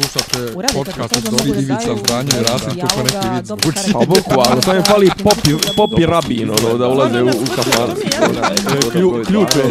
slušate 0.00 0.54
podcast 0.74 1.16
od 1.16 1.22
Dobri 1.22 1.50
Ivica 1.50 1.96
Zdanje 2.04 2.30
i 2.40 2.42
Rasim, 2.42 2.80
ko 2.94 3.02
neki 3.02 3.28
vid 3.34 3.46
zvuči. 3.46 3.92
Pa 3.92 3.98
boku, 3.98 4.40
ali 4.50 4.62
sam 4.62 4.76
je 4.76 4.82
fali 4.82 5.10
popi, 5.24 5.50
popi 5.76 6.06
rabin, 6.06 6.50
ono, 6.50 6.78
da 6.78 6.88
ulaze 6.88 7.22
u, 7.22 7.28
u 7.28 7.46
kafan. 7.56 7.90
Klju, 8.92 9.24
ključ 9.26 9.56
je. 9.56 9.64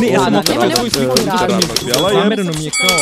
Ne, 0.00 0.08
ja 0.08 0.24
sam 0.24 0.34
okrenula 0.34 0.70
svoju 0.74 0.90
sliku 0.90 1.16
Zamereno 2.12 2.52
mi 2.58 2.64
je 2.64 2.70
kao... 2.70 2.98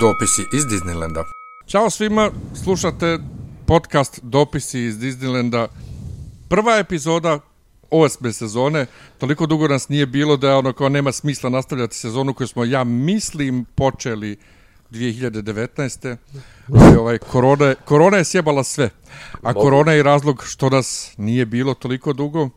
Dopisi 0.00 0.42
iz 0.52 0.64
Disneylanda. 0.64 1.24
Ćao 1.66 1.90
svima, 1.90 2.30
slušate 2.64 3.18
podcast 3.66 4.20
Dopisi 4.22 4.80
iz 4.80 4.96
Disneylanda. 4.96 5.66
Prva 6.48 6.76
epizoda 6.76 7.40
osme 7.90 8.32
sezone. 8.32 8.86
Toliko 9.18 9.46
dugo 9.46 9.68
nas 9.68 9.88
nije 9.88 10.06
bilo 10.06 10.36
da 10.36 10.56
ono 10.56 10.72
kao 10.72 10.88
nema 10.88 11.12
smisla 11.12 11.50
nastavljati 11.50 11.96
sezonu 11.96 12.34
koju 12.34 12.46
smo, 12.46 12.64
ja 12.64 12.84
mislim, 12.84 13.64
počeli 13.74 14.36
2019. 14.90 16.16
Ali 16.74 16.96
ovaj, 16.96 17.18
korona, 17.18 17.74
korona 17.74 18.16
je 18.16 18.24
sjebala 18.24 18.64
sve. 18.64 18.90
A 19.42 19.54
korona 19.54 19.92
je 19.92 20.02
razlog 20.02 20.44
što 20.46 20.70
nas 20.70 21.12
nije 21.16 21.46
bilo 21.46 21.74
toliko 21.74 22.12
dugo. 22.12 22.48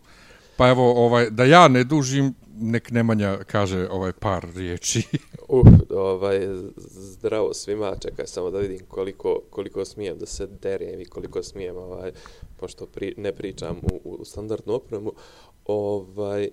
Pa 0.57 0.69
evo, 0.69 1.05
ovaj, 1.05 1.29
da 1.29 1.43
ja 1.43 1.67
ne 1.67 1.83
dužim, 1.83 2.33
nek 2.61 2.91
Nemanja 2.91 3.37
kaže 3.47 3.87
ovaj 3.91 4.11
par 4.11 4.47
riječi. 4.55 5.03
Uh, 5.51 5.67
ovaj, 5.89 6.39
zdravo 6.87 7.53
svima, 7.53 7.95
čekaj 8.01 8.27
samo 8.27 8.51
da 8.51 8.59
vidim 8.59 8.79
koliko, 8.87 9.41
koliko 9.49 9.85
smijem 9.85 10.17
da 10.17 10.25
se 10.25 10.47
derem 10.61 11.01
i 11.01 11.05
koliko 11.05 11.43
smijem, 11.43 11.77
ovaj, 11.77 12.11
pošto 12.59 12.85
pri, 12.85 13.13
ne 13.17 13.35
pričam 13.35 13.81
u, 14.03 14.15
u 14.19 14.25
standardnu 14.25 14.73
opremu. 14.73 15.13
Ovaj, 15.65 16.49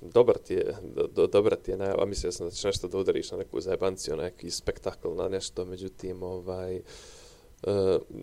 dobar 0.00 0.38
ti 0.38 0.54
je, 0.54 0.74
do, 1.14 1.26
dobra 1.26 1.56
ti 1.56 1.70
je 1.70 1.76
najava, 1.76 2.06
mislio 2.06 2.32
sam 2.32 2.46
da 2.46 2.50
ćeš 2.50 2.64
nešto 2.64 2.88
da 2.88 2.98
udariš 2.98 3.30
na 3.30 3.38
neku 3.38 3.60
zajebanciju, 3.60 4.16
na 4.16 4.22
neki 4.22 4.50
spektakl, 4.50 5.08
na 5.08 5.28
nešto, 5.28 5.64
međutim, 5.64 6.22
ovaj, 6.22 6.76
e, 6.76 6.82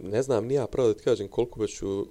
ne 0.04 0.24
znam, 0.24 0.46
nija 0.46 0.68
pravo 0.68 0.88
da 0.88 0.94
ti 0.94 1.04
kažem 1.04 1.28
koliko 1.28 1.68
ću 1.68 2.06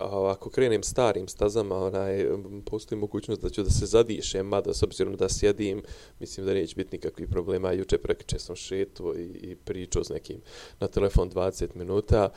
ako 0.00 0.50
krenem 0.50 0.82
starim 0.82 1.28
stazama, 1.28 1.76
onaj, 1.76 2.26
postoji 2.64 2.98
mogućnost 2.98 3.42
da 3.42 3.50
ću 3.50 3.62
da 3.62 3.70
se 3.70 3.86
zadišem, 3.86 4.46
mada 4.46 4.74
s 4.74 4.82
obzirom 4.82 5.16
da 5.16 5.28
sjedim, 5.28 5.82
mislim 6.20 6.46
da 6.46 6.54
neće 6.54 6.76
biti 6.76 6.96
nikakvih 6.96 7.28
problema. 7.28 7.72
Juče 7.72 7.98
prekriče 7.98 8.38
sam 8.38 8.56
šetu 8.56 9.14
i, 9.18 9.22
i 9.22 9.56
pričao 9.56 10.04
s 10.04 10.08
nekim 10.08 10.40
na 10.80 10.88
telefon 10.88 11.30
20 11.30 11.68
minuta. 11.74 12.28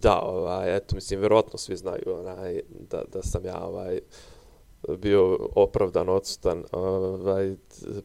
Da, 0.00 0.20
ovaj, 0.20 0.76
eto, 0.76 0.94
mislim, 0.94 1.20
vjerovatno 1.20 1.58
svi 1.58 1.76
znaju 1.76 2.02
onaj, 2.06 2.60
da, 2.90 3.04
da 3.12 3.22
sam 3.22 3.44
ja 3.44 3.64
ovaj, 3.64 4.00
bio 4.98 5.38
opravdan, 5.54 6.08
odsutan, 6.08 6.64
ovaj, 6.72 7.56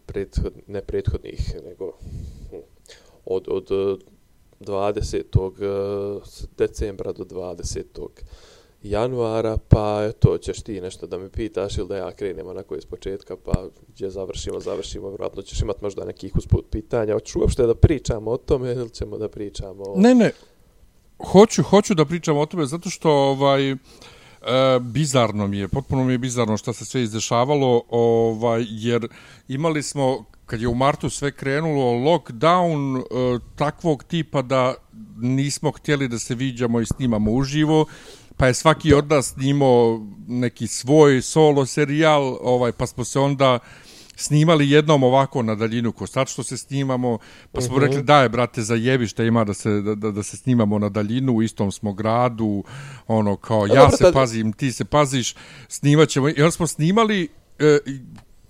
prethod, 0.06 0.54
ne 0.68 0.82
prethodnih, 0.82 1.56
nego 1.66 1.92
hm, 2.50 2.56
od, 3.26 3.46
od 3.48 3.70
20. 4.60 5.24
Eh, 5.62 6.22
decembra 6.58 7.12
do 7.12 7.24
20 7.24 7.84
januara, 8.84 9.58
pa 9.68 10.06
eto, 10.10 10.38
ćeš 10.38 10.62
ti 10.62 10.82
nešto 10.82 11.08
da 11.08 11.18
me 11.18 11.30
pitaš 11.30 11.78
ili 11.78 11.88
da 11.88 11.98
ja 11.98 12.12
krenem 12.12 12.48
onako 12.48 12.76
iz 12.76 12.86
početka, 12.86 13.36
pa 13.36 13.68
gdje 13.88 14.10
završimo, 14.10 14.60
završimo, 14.60 15.10
vjerojatno 15.10 15.42
ćeš 15.42 15.62
imat 15.62 15.82
možda 15.82 16.06
nekih 16.06 16.36
usput 16.36 16.66
pitanja. 16.72 17.14
Hoćeš 17.14 17.36
uopšte 17.36 17.66
da 17.66 17.76
pričamo 17.76 18.32
o 18.32 18.38
tome 18.38 18.72
ili 18.72 18.90
ćemo 18.90 19.18
da 19.18 19.30
pričamo 19.30 19.84
o... 19.84 19.94
Ne, 19.98 20.16
ne, 20.16 20.32
hoću, 21.20 21.64
hoću 21.64 21.94
da 21.94 22.06
pričam 22.06 22.38
o 22.38 22.46
tome 22.46 22.66
zato 22.66 22.90
što 22.90 23.12
ovaj, 23.12 23.72
e, 23.72 23.78
bizarno 24.82 25.48
mi 25.48 25.58
je, 25.58 25.68
potpuno 25.68 26.04
mi 26.04 26.12
je 26.12 26.18
bizarno 26.18 26.58
što 26.58 26.74
se 26.74 26.86
sve 26.86 27.04
izdešavalo, 27.04 27.82
ovaj, 27.90 28.66
jer 28.70 29.08
imali 29.48 29.84
smo, 29.84 30.26
kad 30.46 30.62
je 30.62 30.68
u 30.68 30.76
martu 30.76 31.10
sve 31.10 31.32
krenulo, 31.32 32.12
lockdown 32.12 33.00
e, 33.00 33.04
takvog 33.56 34.04
tipa 34.04 34.42
da 34.42 34.74
nismo 35.18 35.72
htjeli 35.72 36.08
da 36.08 36.20
se 36.20 36.36
viđamo 36.36 36.82
i 36.82 36.86
snimamo 36.86 37.32
uživo, 37.32 37.86
pa 38.38 38.48
je 38.48 38.54
svaki 38.54 38.94
od 38.94 39.10
nas 39.10 39.26
snimao 39.26 40.08
neki 40.28 40.68
svoj 40.68 41.22
solo 41.22 41.66
serijal, 41.66 42.38
ovaj, 42.42 42.72
pa 42.72 42.88
smo 42.88 43.04
se 43.04 43.20
onda 43.20 43.60
snimali 44.20 44.70
jednom 44.70 45.04
ovako 45.04 45.44
na 45.44 45.56
daljinu 45.56 45.92
ko 45.92 46.08
sad 46.08 46.28
što 46.28 46.44
se 46.44 46.58
snimamo, 46.58 47.18
pa 47.52 47.62
smo 47.62 47.76
uh 47.76 47.82
mhm. 47.82 47.86
-huh. 47.86 47.90
rekli 47.90 48.04
daj 48.04 48.30
brate 48.30 48.62
za 48.62 48.76
šta 49.08 49.24
ima 49.24 49.44
da 49.44 49.54
se, 49.54 49.82
da, 49.82 50.12
da, 50.12 50.24
se 50.24 50.38
snimamo 50.38 50.80
na 50.80 50.90
daljinu, 50.90 51.34
u 51.34 51.44
istom 51.44 51.72
smo 51.72 51.94
gradu, 51.94 52.64
ono 53.08 53.36
kao 53.36 53.68
ja 53.68 53.92
se 53.92 54.12
pazim, 54.14 54.54
ti 54.54 54.72
se 54.72 54.86
paziš, 54.86 55.36
snimat 55.68 56.10
ćemo, 56.10 56.30
i 56.30 56.42
onda 56.42 56.52
smo 56.52 56.68
snimali 56.68 57.28
e, 57.60 57.80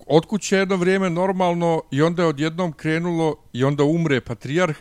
od 0.06 0.26
kuće 0.26 0.56
jedno 0.56 0.76
vrijeme 0.76 1.10
normalno 1.10 1.82
i 1.90 2.02
onda 2.02 2.22
je 2.22 2.28
odjednom 2.28 2.72
krenulo 2.72 3.36
i 3.52 3.64
onda 3.64 3.84
umre 3.84 4.20
patrijarh, 4.20 4.76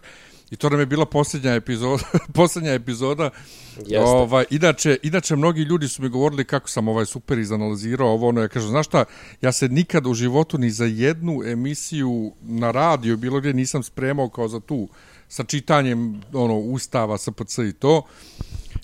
I 0.52 0.56
to 0.56 0.70
nam 0.70 0.80
je 0.80 0.86
bila 0.86 1.06
posljednja 1.06 1.54
epizoda, 1.54 2.04
posljednja 2.34 2.74
epizoda. 2.74 3.30
Jeste. 3.78 4.00
Ovaj, 4.00 4.46
inače, 4.50 4.98
inače, 5.04 5.36
mnogi 5.36 5.62
ljudi 5.62 5.88
su 5.88 6.02
mi 6.02 6.10
govorili 6.10 6.46
kako 6.46 6.70
sam 6.70 6.88
ovaj 6.88 7.06
super 7.06 7.38
izanalizirao 7.38 8.10
ovo, 8.10 8.28
ono, 8.28 8.42
ja 8.42 8.48
kažem, 8.48 8.70
znaš 8.70 8.86
šta, 8.86 9.06
ja 9.42 9.52
se 9.52 9.68
nikad 9.68 10.08
u 10.08 10.14
životu 10.14 10.58
ni 10.58 10.70
za 10.70 10.86
jednu 10.86 11.44
emisiju 11.46 12.32
na 12.42 12.72
radio, 12.72 13.18
bilo 13.18 13.40
gdje 13.40 13.54
nisam 13.54 13.84
spremao 13.84 14.30
kao 14.30 14.48
za 14.48 14.60
tu, 14.60 14.88
sa 15.30 15.44
čitanjem, 15.44 16.22
ono, 16.34 16.58
ustava, 16.58 17.18
SPC 17.18 17.58
i 17.58 17.74
to. 17.74 18.04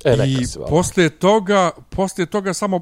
E, 0.04 0.18
I 0.28 0.38
poslije 0.70 1.10
toga, 1.10 1.72
poslije 1.90 2.26
toga 2.26 2.54
samo 2.54 2.82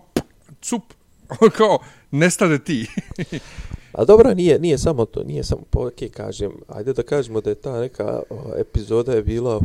cup, 0.61 0.83
kao, 1.57 1.79
nestade 2.11 2.59
ti. 2.59 2.87
A 3.91 4.05
dobro, 4.05 4.33
nije, 4.33 4.59
nije 4.59 4.77
samo 4.77 5.05
to, 5.05 5.23
nije 5.23 5.43
samo, 5.43 5.61
po, 5.69 5.79
okay, 5.79 6.09
kažem, 6.09 6.51
ajde 6.67 6.93
da 6.93 7.03
kažemo 7.03 7.41
da 7.41 7.49
je 7.49 7.55
ta 7.55 7.79
neka 7.79 8.21
o, 8.29 8.35
epizoda 8.57 9.13
je 9.13 9.23
bila 9.23 9.59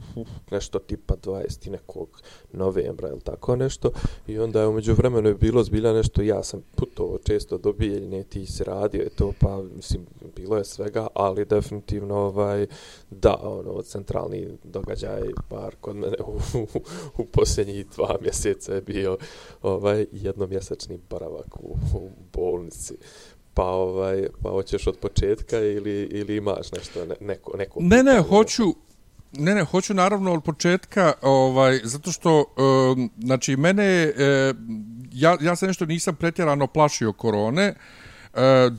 nešto 0.50 0.78
tipa 0.78 1.14
20. 1.16 1.70
nekog 1.70 2.22
novembra 2.52 3.08
ili 3.08 3.20
tako 3.20 3.56
nešto 3.56 3.90
i 4.26 4.38
onda 4.38 4.60
je 4.60 4.66
umeđu 4.66 4.94
vremenu 4.94 5.28
je 5.28 5.34
bilo 5.34 5.64
zbilja 5.64 5.92
nešto, 5.92 6.22
ja 6.22 6.42
sam 6.42 6.62
putovao 6.74 7.18
često 7.18 7.58
do 7.58 7.72
Bijeljne, 7.72 8.22
ti 8.22 8.46
si 8.46 8.64
radio 8.64 9.02
je 9.02 9.08
to, 9.08 9.32
pa 9.40 9.62
mislim, 9.76 10.06
bilo 10.36 10.56
je 10.56 10.64
svega, 10.64 11.06
ali 11.14 11.44
definitivno 11.44 12.14
ovaj, 12.14 12.66
da, 13.10 13.36
ono, 13.42 13.82
centralni 13.82 14.48
događaj 14.64 15.22
bar 15.50 15.74
kod 15.80 15.96
mene 15.96 16.16
u, 16.26 16.58
u, 16.58 16.66
u 17.18 17.24
posljednjih 17.24 17.86
dva 17.86 18.16
mjeseca 18.20 18.74
je 18.74 18.80
bio 18.80 19.16
ovaj 19.62 20.06
jednomjesečni 20.12 20.98
boravak 21.10 21.56
u, 21.60 21.76
u 21.94 22.10
bolnici 22.32 22.94
pa 23.54 23.64
ovaj 23.64 24.26
pa 24.42 24.50
hoćeš 24.50 24.86
od 24.86 24.98
početka 24.98 25.58
ili 25.58 26.08
ili 26.10 26.36
imaš 26.36 26.72
nešto 26.72 27.04
ne, 27.06 27.14
neko 27.20 27.56
neko 27.56 27.78
Ne 27.82 28.02
ne 28.02 28.20
hoću 28.20 28.64
ne 29.32 29.54
ne 29.54 29.64
hoću 29.64 29.94
naravno 29.94 30.34
od 30.34 30.42
početka 30.42 31.12
ovaj 31.22 31.80
zato 31.84 32.12
što 32.12 32.38
um, 32.38 33.10
znači 33.18 33.56
mene 33.56 34.12
uh, 34.16 34.56
ja 35.12 35.36
ja 35.40 35.56
se 35.56 35.66
nešto 35.66 35.86
nisam 35.86 36.16
pretjerano 36.16 36.66
plašio 36.66 37.12
korone 37.12 37.66
E, 37.66 37.74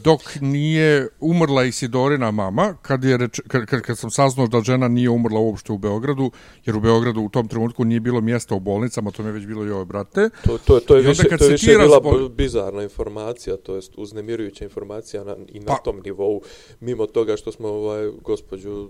dok 0.03 0.21
nije 0.41 1.07
umrla 1.19 1.63
Isidorina 1.63 2.31
mama, 2.31 2.75
kad, 2.81 3.03
je 3.03 3.17
reč, 3.17 3.39
kad, 3.47 3.65
kad, 3.65 3.81
kad 3.81 3.97
sam 3.97 4.11
saznao 4.11 4.47
da 4.47 4.61
žena 4.61 4.87
nije 4.87 5.09
umrla 5.09 5.39
uopšte 5.39 5.71
u 5.71 5.77
Beogradu, 5.77 6.31
jer 6.65 6.75
u 6.75 6.79
Beogradu 6.79 7.21
u 7.21 7.29
tom 7.29 7.47
trenutku 7.47 7.85
nije 7.85 7.99
bilo 7.99 8.21
mjesta 8.21 8.55
u 8.55 8.59
bolnicama, 8.59 9.11
to 9.11 9.23
mi 9.23 9.29
je 9.29 9.33
već 9.33 9.45
bilo 9.45 9.65
i 9.65 9.71
ove 9.71 9.85
brate. 9.85 10.29
To, 10.45 10.57
to, 10.57 10.79
to 10.79 10.95
je 10.95 11.01
više, 11.01 11.37
to 11.37 11.45
je 11.45 11.51
više 11.51 11.71
bila 11.71 11.83
razbol... 11.83 12.29
bizarna 12.29 12.83
informacija, 12.83 13.57
to 13.57 13.75
je 13.75 13.81
uznemirujuća 13.97 14.63
informacija 14.63 15.23
na, 15.23 15.35
i 15.47 15.59
na 15.59 15.65
pa, 15.65 15.75
tom 15.75 16.01
nivou, 16.05 16.41
mimo 16.79 17.05
toga 17.05 17.37
što 17.37 17.51
smo 17.51 17.67
ovaj, 17.67 18.11
gospođu 18.21 18.89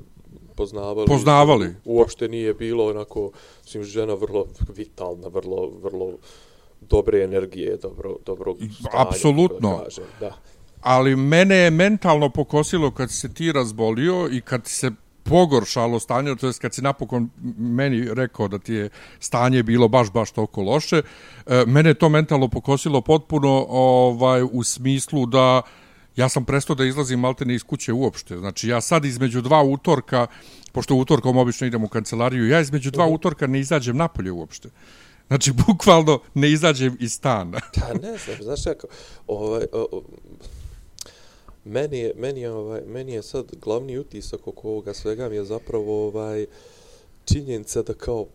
poznavali. 0.56 1.08
Poznavali. 1.08 1.76
Uopšte 1.86 2.28
nije 2.28 2.54
bilo 2.54 2.90
onako, 2.90 3.32
mislim, 3.64 3.84
žena 3.84 4.14
vrlo 4.14 4.46
vitalna, 4.76 5.28
vrlo, 5.28 5.72
vrlo 5.84 6.18
dobre 6.90 7.24
energije, 7.24 7.78
dobro, 7.78 8.16
dobro 8.26 8.56
stanje. 8.56 8.92
Apsolutno. 8.94 9.84
Da 10.20 10.38
ali 10.84 11.16
mene 11.16 11.56
je 11.56 11.72
mentalno 11.72 12.30
pokosilo 12.30 12.92
kad 12.92 13.12
se 13.12 13.34
ti 13.34 13.52
razbolio 13.52 14.30
i 14.32 14.42
kad 14.42 14.68
se 14.68 14.92
pogoršalo 15.24 16.00
stanje, 16.00 16.36
to 16.36 16.48
jest 16.48 16.62
kad 16.62 16.74
si 16.74 16.82
napokon 16.82 17.30
meni 17.58 18.14
rekao 18.14 18.48
da 18.48 18.60
ti 18.60 18.74
je 18.74 18.90
stanje 19.20 19.64
bilo 19.64 19.88
baš, 19.88 20.12
baš 20.12 20.32
toliko 20.32 20.62
loše, 20.62 21.02
e, 21.48 21.64
mene 21.68 21.90
je 21.90 21.94
to 21.94 22.10
mentalno 22.10 22.48
pokosilo 22.48 23.02
potpuno 23.02 23.66
ovaj 23.70 24.44
u 24.52 24.64
smislu 24.64 25.26
da 25.26 25.62
ja 26.16 26.30
sam 26.30 26.46
prestao 26.46 26.76
da 26.76 26.86
izlazim 26.86 27.20
maltene 27.20 27.56
iz 27.56 27.64
kuće 27.64 27.94
uopšte. 27.94 28.38
Znači, 28.38 28.70
ja 28.70 28.82
sad 28.82 29.06
između 29.06 29.42
dva 29.42 29.64
utorka, 29.64 30.28
pošto 30.72 30.96
utorkom 30.96 31.38
obično 31.38 31.68
idem 31.68 31.84
u 31.84 31.88
kancelariju, 31.88 32.48
ja 32.48 32.60
između 32.60 32.92
dva 32.92 33.06
mhm. 33.06 33.14
utorka 33.14 33.48
ne 33.48 33.60
izađem 33.60 33.98
napolje 33.98 34.32
uopšte. 34.32 34.70
Znači, 35.28 35.52
bukvalno 35.68 36.20
ne 36.34 36.52
izađem 36.52 36.98
iz 37.00 37.14
stana. 37.14 37.60
Da, 37.76 37.82
pa 37.88 37.94
ne 37.94 38.18
znam, 38.18 38.38
znaš 38.42 38.64
kako, 38.64 38.88
ovaj, 39.28 39.66
o, 39.72 40.02
meni 41.66 42.00
je, 42.00 42.14
meni 42.18 42.42
je, 42.42 42.52
ovaj, 42.52 42.82
meni 42.88 43.14
je 43.14 43.24
sad 43.24 43.46
glavni 43.62 43.98
utisak 43.98 44.48
oko 44.48 44.70
ovoga 44.70 44.94
svega 44.94 45.30
mi 45.30 45.36
je 45.36 45.46
zapravo 45.46 46.08
ovaj 46.08 46.46
činjenica 47.26 47.82
da 47.82 47.94
kao 47.94 48.28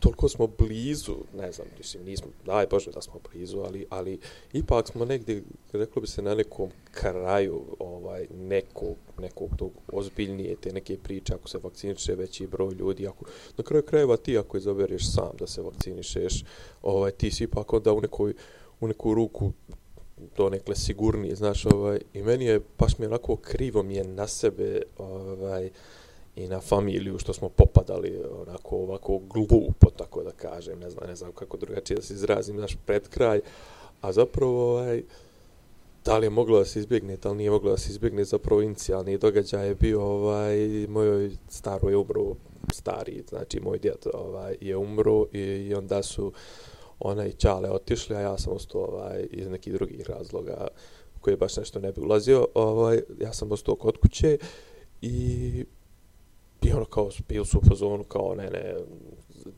toliko 0.00 0.28
smo 0.28 0.46
blizu, 0.46 1.16
ne 1.36 1.52
znam, 1.52 1.66
mislim, 1.78 2.04
nismo, 2.04 2.28
daj 2.46 2.66
Bože 2.66 2.90
da 2.90 3.02
smo 3.02 3.20
blizu, 3.32 3.58
ali, 3.58 3.86
ali 3.90 4.18
ipak 4.52 4.88
smo 4.88 5.04
negdje, 5.04 5.42
reklo 5.72 6.02
bi 6.02 6.08
se, 6.08 6.22
na 6.22 6.34
nekom 6.34 6.70
kraju 6.90 7.62
ovaj, 7.78 8.26
nekog, 8.34 8.96
nekog 9.18 9.50
tog 9.56 9.70
ozbiljnije 9.92 10.56
te 10.56 10.72
neke 10.72 10.98
priče, 10.98 11.34
ako 11.34 11.48
se 11.48 11.58
vakciniše 11.62 12.14
veći 12.14 12.46
broj 12.46 12.74
ljudi, 12.74 13.06
ako, 13.06 13.24
na 13.56 13.64
kraju 13.64 13.82
krajeva 13.82 14.16
ti 14.16 14.38
ako 14.38 14.56
izabereš 14.56 15.12
sam 15.12 15.30
da 15.38 15.46
se 15.46 15.62
vakcinišeš, 15.62 16.44
ovaj, 16.82 17.10
ti 17.10 17.30
si 17.30 17.44
ipak 17.44 17.72
onda 17.72 17.92
u 17.92 18.00
nekoj, 18.00 18.34
u 18.80 18.88
neku 18.88 19.14
ruku 19.14 19.52
to 20.34 20.50
nekle 20.50 20.76
sigurnije, 20.76 21.34
znaš, 21.34 21.66
ovaj, 21.66 22.00
i 22.12 22.22
meni 22.22 22.44
je, 22.44 22.60
baš 22.78 22.98
mi 22.98 23.04
je 23.04 23.08
onako 23.08 23.36
krivo 23.36 23.82
mi 23.82 23.94
je 23.94 24.04
na 24.04 24.26
sebe, 24.26 24.82
ovaj, 24.98 25.70
i 26.36 26.48
na 26.48 26.60
familiju 26.60 27.18
što 27.18 27.32
smo 27.32 27.48
popadali 27.48 28.22
onako 28.46 28.76
ovako 28.76 29.18
glupo 29.18 29.90
tako 29.96 30.22
da 30.22 30.30
kažem 30.30 30.78
ne 30.78 30.90
znam 30.90 31.08
ne 31.08 31.16
znam 31.16 31.32
kako 31.32 31.56
drugačije 31.56 31.96
da 31.96 32.02
se 32.02 32.14
izrazim 32.14 32.56
naš 32.56 32.76
predkraj 32.86 33.40
a 34.00 34.12
zapravo 34.12 34.70
ovaj 34.70 35.02
da 36.04 36.18
li 36.18 36.26
je 36.26 36.30
moglo 36.30 36.58
da 36.58 36.64
se 36.64 36.78
izbjegne 36.78 37.16
da 37.16 37.30
li 37.30 37.36
nije 37.36 37.50
moglo 37.50 37.70
da 37.70 37.76
se 37.76 37.90
izbjegne 37.90 38.24
zapravo 38.24 38.62
inicijalni 38.62 39.18
događaj 39.18 39.68
je 39.68 39.74
bio 39.74 40.02
ovaj 40.02 40.86
mojoj 40.88 41.30
staro 41.48 41.88
je 41.88 41.96
umro 41.96 42.34
stari 42.72 43.24
znači 43.28 43.60
moj 43.60 43.78
djed 43.78 44.06
ovaj 44.14 44.56
je 44.60 44.76
umro 44.76 45.26
i, 45.32 45.40
i 45.40 45.74
onda 45.74 46.02
su 46.02 46.32
ona 46.98 47.26
i 47.26 47.32
Čale 47.32 47.70
otišli 47.70 48.16
a 48.16 48.20
ja 48.20 48.38
sam 48.38 48.52
ostao 48.52 48.80
ovaj 48.80 49.26
iz 49.30 49.48
nekih 49.48 49.72
drugih 49.72 50.10
razloga 50.10 50.68
koje 51.20 51.36
baš 51.36 51.56
nešto 51.56 51.78
ne 51.78 51.92
bi 51.92 52.00
ulazio 52.00 52.46
ovaj 52.54 53.00
ja 53.20 53.32
sam 53.32 53.52
ostao 53.52 53.74
kod 53.74 53.96
kuće 53.96 54.38
i 55.02 55.64
i 56.62 56.72
ono 56.72 56.84
kao 56.84 57.10
bili 57.28 57.46
su 57.46 57.58
u 57.58 57.68
fazonu 57.68 58.04
kao 58.04 58.34
ne 58.34 58.50
ne 58.50 58.74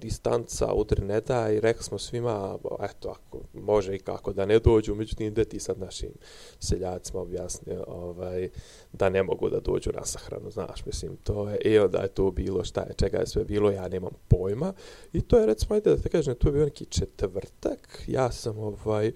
distanca 0.00 0.72
udri 0.75 1.04
ne 1.04 1.20
da 1.20 1.50
i 1.52 1.60
rekli 1.60 1.84
smo 1.84 1.99
svima 1.99 2.58
eto 2.82 3.08
ako 3.08 3.40
može 3.54 3.94
i 3.94 3.99
kako 3.99 4.32
da 4.32 4.46
ne 4.46 4.58
dođu 4.58 4.94
međutim 4.94 5.31
gde 5.32 5.44
ti 5.44 5.60
sad 5.60 5.78
našim 5.78 6.10
seljacima 6.58 7.20
objasnio 7.20 7.84
ovaj 7.88 8.49
da 8.93 9.08
ne 9.08 9.22
mogu 9.22 9.50
da 9.50 9.60
dođu 9.60 9.90
na 9.94 10.04
sahranu 10.04 10.50
znaš 10.50 10.87
mislim 10.87 11.16
to 11.16 11.49
je 11.49 11.56
i 11.56 11.78
onda 11.78 11.99
je 11.99 12.08
to 12.08 12.31
bilo 12.31 12.64
šta 12.64 12.81
je 12.81 12.94
čega 12.96 13.19
je 13.19 13.26
sve 13.26 13.44
bilo 13.44 13.70
ja 13.70 13.88
nemam 13.88 14.12
pojma. 14.28 14.72
I 15.12 15.20
to 15.20 15.38
je 15.38 15.46
recimo 15.46 15.75
ajde 15.75 15.90
da 15.90 16.02
te 16.02 16.08
kažem 16.08 16.34
to 16.34 16.49
je 16.49 16.52
bio 16.52 16.64
neki 16.64 16.84
četvrtak 16.84 18.04
ja 18.06 18.32
sam 18.32 18.58
ovaj 18.58 19.12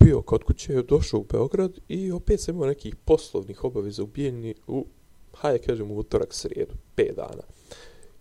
bio 0.00 0.22
kod 0.22 0.44
kuće 0.44 0.82
došao 0.82 1.20
u 1.20 1.26
Beograd 1.32 1.78
i 1.88 2.12
opet 2.12 2.40
sam 2.40 2.54
imao 2.54 2.68
nekih 2.68 2.96
poslovnih 2.96 3.64
obaveza 3.64 4.02
u 4.02 4.06
Bijeljni 4.06 4.54
u 4.66 4.86
hajde 5.34 5.58
kažem 5.58 5.90
u 5.90 5.98
utorak, 5.98 6.34
srijedu, 6.34 6.74
5 6.96 7.14
dana. 7.14 7.42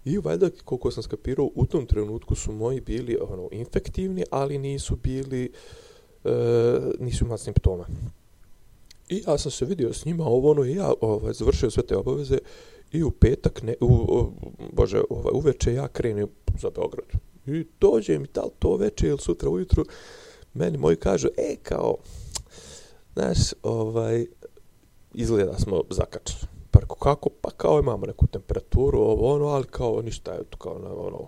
I 0.06 0.18
valjda, 0.18 0.50
koliko 0.66 0.92
sam 0.92 1.04
skapirao, 1.04 1.50
u 1.56 1.66
tom 1.66 1.86
trenutku 1.86 2.36
su 2.36 2.52
moji 2.52 2.82
bili 2.82 3.18
ono, 3.22 3.50
infektivni, 3.52 4.24
ali 4.32 4.58
nisu 4.58 4.96
bili, 4.96 5.52
e, 6.24 6.32
nisu 7.00 7.26
imali 7.26 7.40
simptoma. 7.40 7.86
I 9.10 9.24
ja 9.28 9.38
sam 9.38 9.52
se 9.52 9.66
vidio 9.66 9.94
s 9.94 10.06
njima, 10.06 10.26
ovo 10.26 10.52
ono, 10.52 10.66
i 10.66 10.76
ja 10.76 10.94
ovaj, 11.02 11.34
završio 11.34 11.72
sve 11.72 11.84
te 11.84 11.98
obaveze 11.98 12.38
i 12.92 13.04
u 13.04 13.12
petak, 13.12 13.62
ne, 13.64 13.76
u, 13.82 13.88
o, 13.88 14.32
bože, 14.72 15.02
ovaj, 15.10 15.32
uveče 15.34 15.74
ja 15.74 15.88
krenem 15.88 16.28
za 16.60 16.70
Beograd. 16.70 17.08
I 17.46 17.66
dođem 17.80 18.24
i 18.24 18.28
tal 18.28 18.50
to 18.60 18.76
veče 18.76 19.08
ili 19.08 19.20
sutra 19.20 19.50
ujutru, 19.50 19.86
meni 20.54 20.78
moji 20.78 20.96
kažu, 20.96 21.28
e, 21.38 21.56
kao, 21.64 21.98
znaš, 23.14 23.38
ovaj, 23.64 24.26
izgleda 25.14 25.60
smo 25.60 25.82
zakačeni 25.90 26.53
rekao, 26.84 26.96
kako? 26.96 27.30
Pa 27.42 27.50
kao 27.50 27.80
imamo 27.80 28.06
neku 28.06 28.28
temperaturu, 28.28 29.00
ovo 29.00 29.36
ono, 29.36 29.46
ali 29.46 29.64
kao 29.64 30.02
ništa 30.02 30.34
eto, 30.42 30.58
kao 30.58 30.80
na 30.80 30.90
ono, 30.90 31.28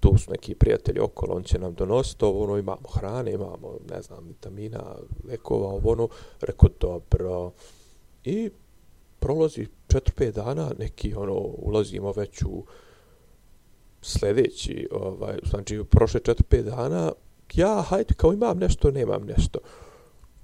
tu 0.00 0.18
su 0.18 0.30
neki 0.30 0.54
prijatelji 0.54 1.00
okolo, 1.00 1.34
on 1.34 1.42
će 1.42 1.58
nam 1.58 1.74
donositi 1.74 2.24
ovo, 2.24 2.44
ono, 2.44 2.58
imamo 2.58 2.88
hrane, 2.94 3.32
imamo, 3.32 3.78
ne 3.90 4.02
znam, 4.02 4.24
vitamina, 4.28 4.82
lekova, 5.28 5.68
ovo, 5.68 5.92
ono, 5.92 6.08
rekao, 6.40 6.68
dobro. 6.80 7.52
I 8.24 8.50
prolazi 9.18 9.66
4-5 9.88 10.32
dana, 10.32 10.70
neki, 10.78 11.14
ono, 11.14 11.34
ulazimo 11.58 12.12
već 12.12 12.42
u 12.42 12.64
sljedeći, 14.02 14.88
ovaj, 14.92 15.38
znači, 15.50 15.84
prošle 15.90 16.20
4-5 16.20 16.62
dana, 16.62 17.12
ja, 17.54 17.82
hajde, 17.88 18.14
kao 18.14 18.32
imam 18.32 18.58
nešto, 18.58 18.90
nemam 18.90 19.22
nešto 19.26 19.58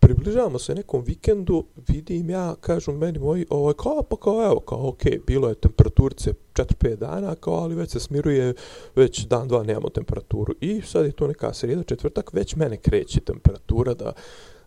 približavamo 0.04 0.58
se 0.58 0.74
nekom 0.74 1.02
vikendu, 1.04 1.64
vidim 1.88 2.30
ja, 2.30 2.54
kažu 2.60 2.92
meni 2.92 3.18
moji, 3.18 3.46
ovo 3.50 3.70
je 3.70 3.74
kao, 3.74 4.02
pa 4.02 4.16
kao, 4.16 4.44
evo, 4.44 4.60
kao, 4.60 4.88
okej, 4.88 5.12
okay, 5.12 5.26
bilo 5.26 5.48
je 5.48 5.54
temperaturice 5.54 6.32
4-5 6.54 6.96
dana, 6.96 7.34
kao, 7.34 7.54
ali 7.54 7.74
već 7.74 7.90
se 7.90 8.00
smiruje, 8.00 8.54
već 8.96 9.26
dan, 9.26 9.48
dva 9.48 9.62
nemamo 9.62 9.88
temperaturu. 9.88 10.54
I 10.60 10.82
sad 10.82 11.06
je 11.06 11.12
to 11.12 11.26
neka 11.26 11.54
sreda, 11.54 11.82
četvrtak, 11.82 12.32
već 12.32 12.56
mene 12.56 12.76
kreće 12.76 13.20
temperatura 13.20 13.94
da, 13.94 14.12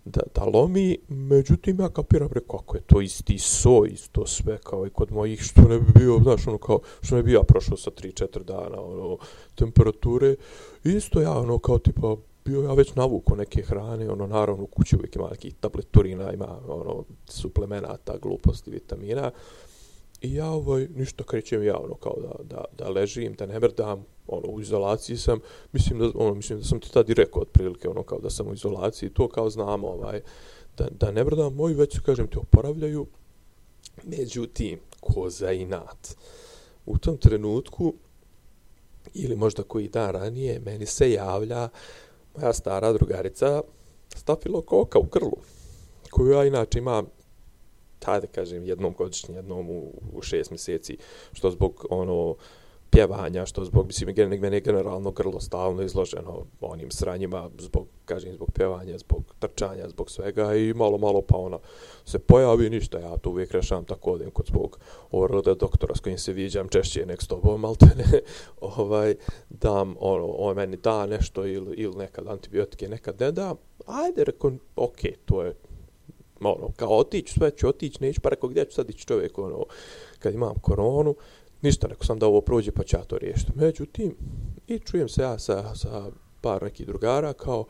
da, 0.06 0.22
da 0.36 0.44
lomi, 0.44 0.98
međutim, 1.08 1.80
ja 1.80 1.90
kapiram, 1.90 2.30
re, 2.32 2.42
kako 2.52 2.78
je 2.78 2.82
to 2.82 3.02
isti 3.02 3.40
so, 3.40 3.86
isto 3.86 4.26
sve, 4.26 4.58
kao 4.58 4.88
i 4.88 4.90
kod 4.90 5.12
mojih, 5.12 5.42
što 5.42 5.62
ne 5.62 5.80
bi 5.80 5.86
bio, 6.00 6.20
znaš, 6.24 6.48
ono, 6.48 6.58
kao, 6.58 6.80
što 7.02 7.16
ne 7.16 7.24
bi 7.24 7.32
ja 7.32 7.44
prošao 7.44 7.78
sa 7.78 7.92
3-4 7.92 8.44
dana, 8.44 8.82
ono, 8.82 9.18
temperature, 9.56 10.36
isto 10.84 11.22
ja, 11.22 11.38
ono, 11.38 11.60
kao, 11.60 11.78
tipa, 11.78 12.16
bio 12.48 12.64
ja 12.64 12.74
već 12.74 12.96
navuko 12.96 13.36
neke 13.36 13.62
hrane, 13.62 14.10
ono, 14.10 14.28
naravno, 14.28 14.64
u 14.64 14.68
kući 14.68 14.96
uvijek 14.96 15.16
ima 15.16 15.30
nekih 15.30 15.56
tableturina, 15.60 16.34
ima, 16.34 16.60
ono, 16.68 17.04
suplemenata, 17.26 18.18
gluposti, 18.18 18.72
vitamina. 18.72 19.32
I 20.22 20.34
ja, 20.34 20.50
ovaj, 20.50 20.88
ništa 20.96 21.24
krećem 21.24 21.64
ja, 21.64 21.78
ono, 21.78 21.96
kao 21.96 22.16
da, 22.22 22.44
da, 22.44 22.64
da 22.78 22.90
ležim, 22.90 23.34
da 23.34 23.46
ne 23.46 23.60
mrdam, 23.60 24.06
ono, 24.28 24.48
u 24.48 24.62
izolaciji 24.62 25.18
sam, 25.18 25.40
mislim 25.72 26.00
da, 26.00 26.12
ono, 26.16 26.34
mislim 26.34 26.60
da 26.60 26.66
sam 26.66 26.80
ti 26.80 26.90
i 27.08 27.14
rekao 27.14 27.42
otprilike, 27.42 27.90
ono, 27.90 28.04
kao 28.04 28.20
da 28.20 28.30
sam 28.30 28.48
u 28.48 28.54
izolaciji, 28.54 29.10
to 29.10 29.28
kao 29.28 29.50
znam, 29.50 29.84
ovaj, 29.84 30.22
da, 30.78 30.88
da 31.00 31.12
ne 31.12 31.24
mrdam, 31.24 31.54
moji 31.54 31.76
već 31.76 31.96
su, 31.96 32.02
kažem 32.06 32.28
ti, 32.28 32.38
oporavljaju, 32.38 33.06
međutim, 34.04 34.80
ko 35.00 35.30
za 35.30 35.52
inat. 35.52 36.16
U 36.86 36.98
tom 36.98 37.18
trenutku, 37.18 37.94
ili 39.14 39.36
možda 39.36 39.64
koji 39.64 39.88
dan 39.88 40.12
ranije, 40.12 40.60
meni 40.60 40.86
se 40.86 41.12
javlja, 41.12 41.70
moja 42.38 42.54
stara 42.54 42.94
drugarica 42.94 43.62
stafilo 44.16 44.62
koka 44.62 45.00
u 45.00 45.04
grlu, 45.04 45.38
koju 46.12 46.32
ja 46.32 46.46
inače 46.46 46.80
imam, 46.80 47.06
tada 48.00 48.28
kažem, 48.28 48.64
jednom 48.64 48.94
godišnje, 48.98 49.36
jednom 49.36 49.70
u, 49.70 49.92
u 50.14 50.22
šest 50.22 50.52
mjeseci, 50.52 50.98
što 51.34 51.52
zbog 51.52 51.86
ono 51.90 52.36
pjevanja, 52.90 53.46
što 53.46 53.66
zbog, 53.66 53.88
mislim, 53.88 54.16
mene 54.42 54.58
je 54.58 54.62
generalno 54.62 55.12
grlo 55.12 55.40
stalno 55.40 55.82
izloženo 55.82 56.46
onim 56.62 56.92
sranjima, 56.92 57.50
zbog, 57.58 57.88
kažem, 58.06 58.34
zbog 58.34 58.52
pjevanja, 58.52 58.98
zbog 58.98 59.24
trčanja, 59.40 59.90
zbog 59.90 60.12
svega 60.12 60.56
i 60.56 60.74
malo, 60.74 60.98
malo 60.98 61.22
pa 61.22 61.38
ona 61.38 61.58
se 62.06 62.20
pojavi 62.20 62.70
ništa, 62.70 63.00
ja 63.00 63.18
to 63.18 63.30
uvijek 63.30 63.52
rešavam 63.52 63.86
tako 63.86 64.12
odim 64.12 64.32
kod 64.32 64.46
zbog 64.46 64.80
oroda 65.12 65.54
doktora 65.54 65.96
s 65.96 66.00
kojim 66.00 66.18
se 66.18 66.34
viđam 66.34 66.70
češće 66.70 67.06
nek 67.06 67.22
s 67.22 67.28
tobom, 67.28 67.66
ali 67.66 67.76
te 67.78 67.86
ne, 67.86 68.20
ovaj, 68.78 69.16
dam, 69.50 69.96
ono, 70.00 70.26
on 70.26 70.56
meni 70.56 70.78
da 70.78 71.06
nešto 71.06 71.46
ili, 71.46 71.76
ili 71.76 71.96
nekad 71.96 72.28
antibiotike, 72.28 72.90
nekad 72.90 73.20
ne 73.20 73.32
da, 73.32 73.56
ajde, 73.86 74.24
reko, 74.24 74.52
okej, 74.76 75.12
okay, 75.12 75.16
to 75.26 75.44
je, 75.44 75.56
ono, 76.42 76.72
kao 76.76 76.98
otić, 76.98 77.34
sve 77.34 77.52
ću 77.52 77.68
otić, 77.68 78.00
neću, 78.00 78.22
pa 78.22 78.30
rekao, 78.30 78.50
gdje 78.50 78.66
ću 78.66 78.72
sad 78.72 78.90
ići 78.90 79.08
čovjek, 79.08 79.38
ono, 79.38 79.66
kad 80.20 80.34
imam 80.34 80.56
koronu, 80.62 81.16
ništa, 81.62 81.88
neko 81.88 82.06
sam 82.06 82.20
da 82.20 82.28
ovo 82.28 82.42
prođe 82.42 82.72
pa 82.72 82.84
ću 82.84 82.98
ja 82.98 83.04
to 83.04 83.18
riješiti. 83.18 83.52
Međutim, 83.56 84.16
i 84.68 84.80
čujem 84.80 85.10
se 85.10 85.22
ja 85.22 85.40
sa, 85.40 85.76
sa 85.76 86.06
par 86.42 86.64
nekih 86.64 86.88
drugara 86.88 87.34
kao 87.34 87.66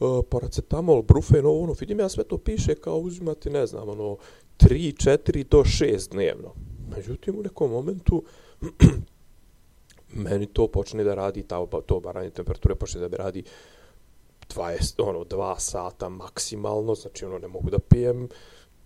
uh, 0.00 0.24
paracetamol, 0.30 1.02
brufen, 1.02 1.46
ovo, 1.46 1.62
ono, 1.62 1.74
vidim 1.80 2.00
ja 2.00 2.08
sve 2.08 2.24
to 2.24 2.38
piše 2.38 2.74
kao 2.74 2.98
uzimati, 2.98 3.50
ne 3.50 3.66
znam, 3.66 3.88
ono, 3.88 4.16
3, 4.58 5.18
4 5.28 5.48
do 5.48 5.58
6 5.58 6.10
dnevno. 6.10 6.54
Međutim, 6.96 7.38
u 7.38 7.42
nekom 7.42 7.70
momentu 7.70 8.22
meni 10.24 10.46
to 10.46 10.68
počne 10.68 11.04
da 11.04 11.14
radi, 11.14 11.42
ta, 11.42 11.66
to 11.86 12.00
baranje 12.00 12.30
temperature 12.30 12.74
počne 12.74 13.00
da 13.00 13.08
bi 13.08 13.16
radi 13.16 13.42
20, 14.54 15.02
ono, 15.02 15.24
2 15.24 15.54
sata 15.58 16.08
maksimalno, 16.08 16.94
znači 16.94 17.24
ono, 17.24 17.38
ne 17.38 17.48
mogu 17.48 17.70
da 17.70 17.78
pijem 17.78 18.28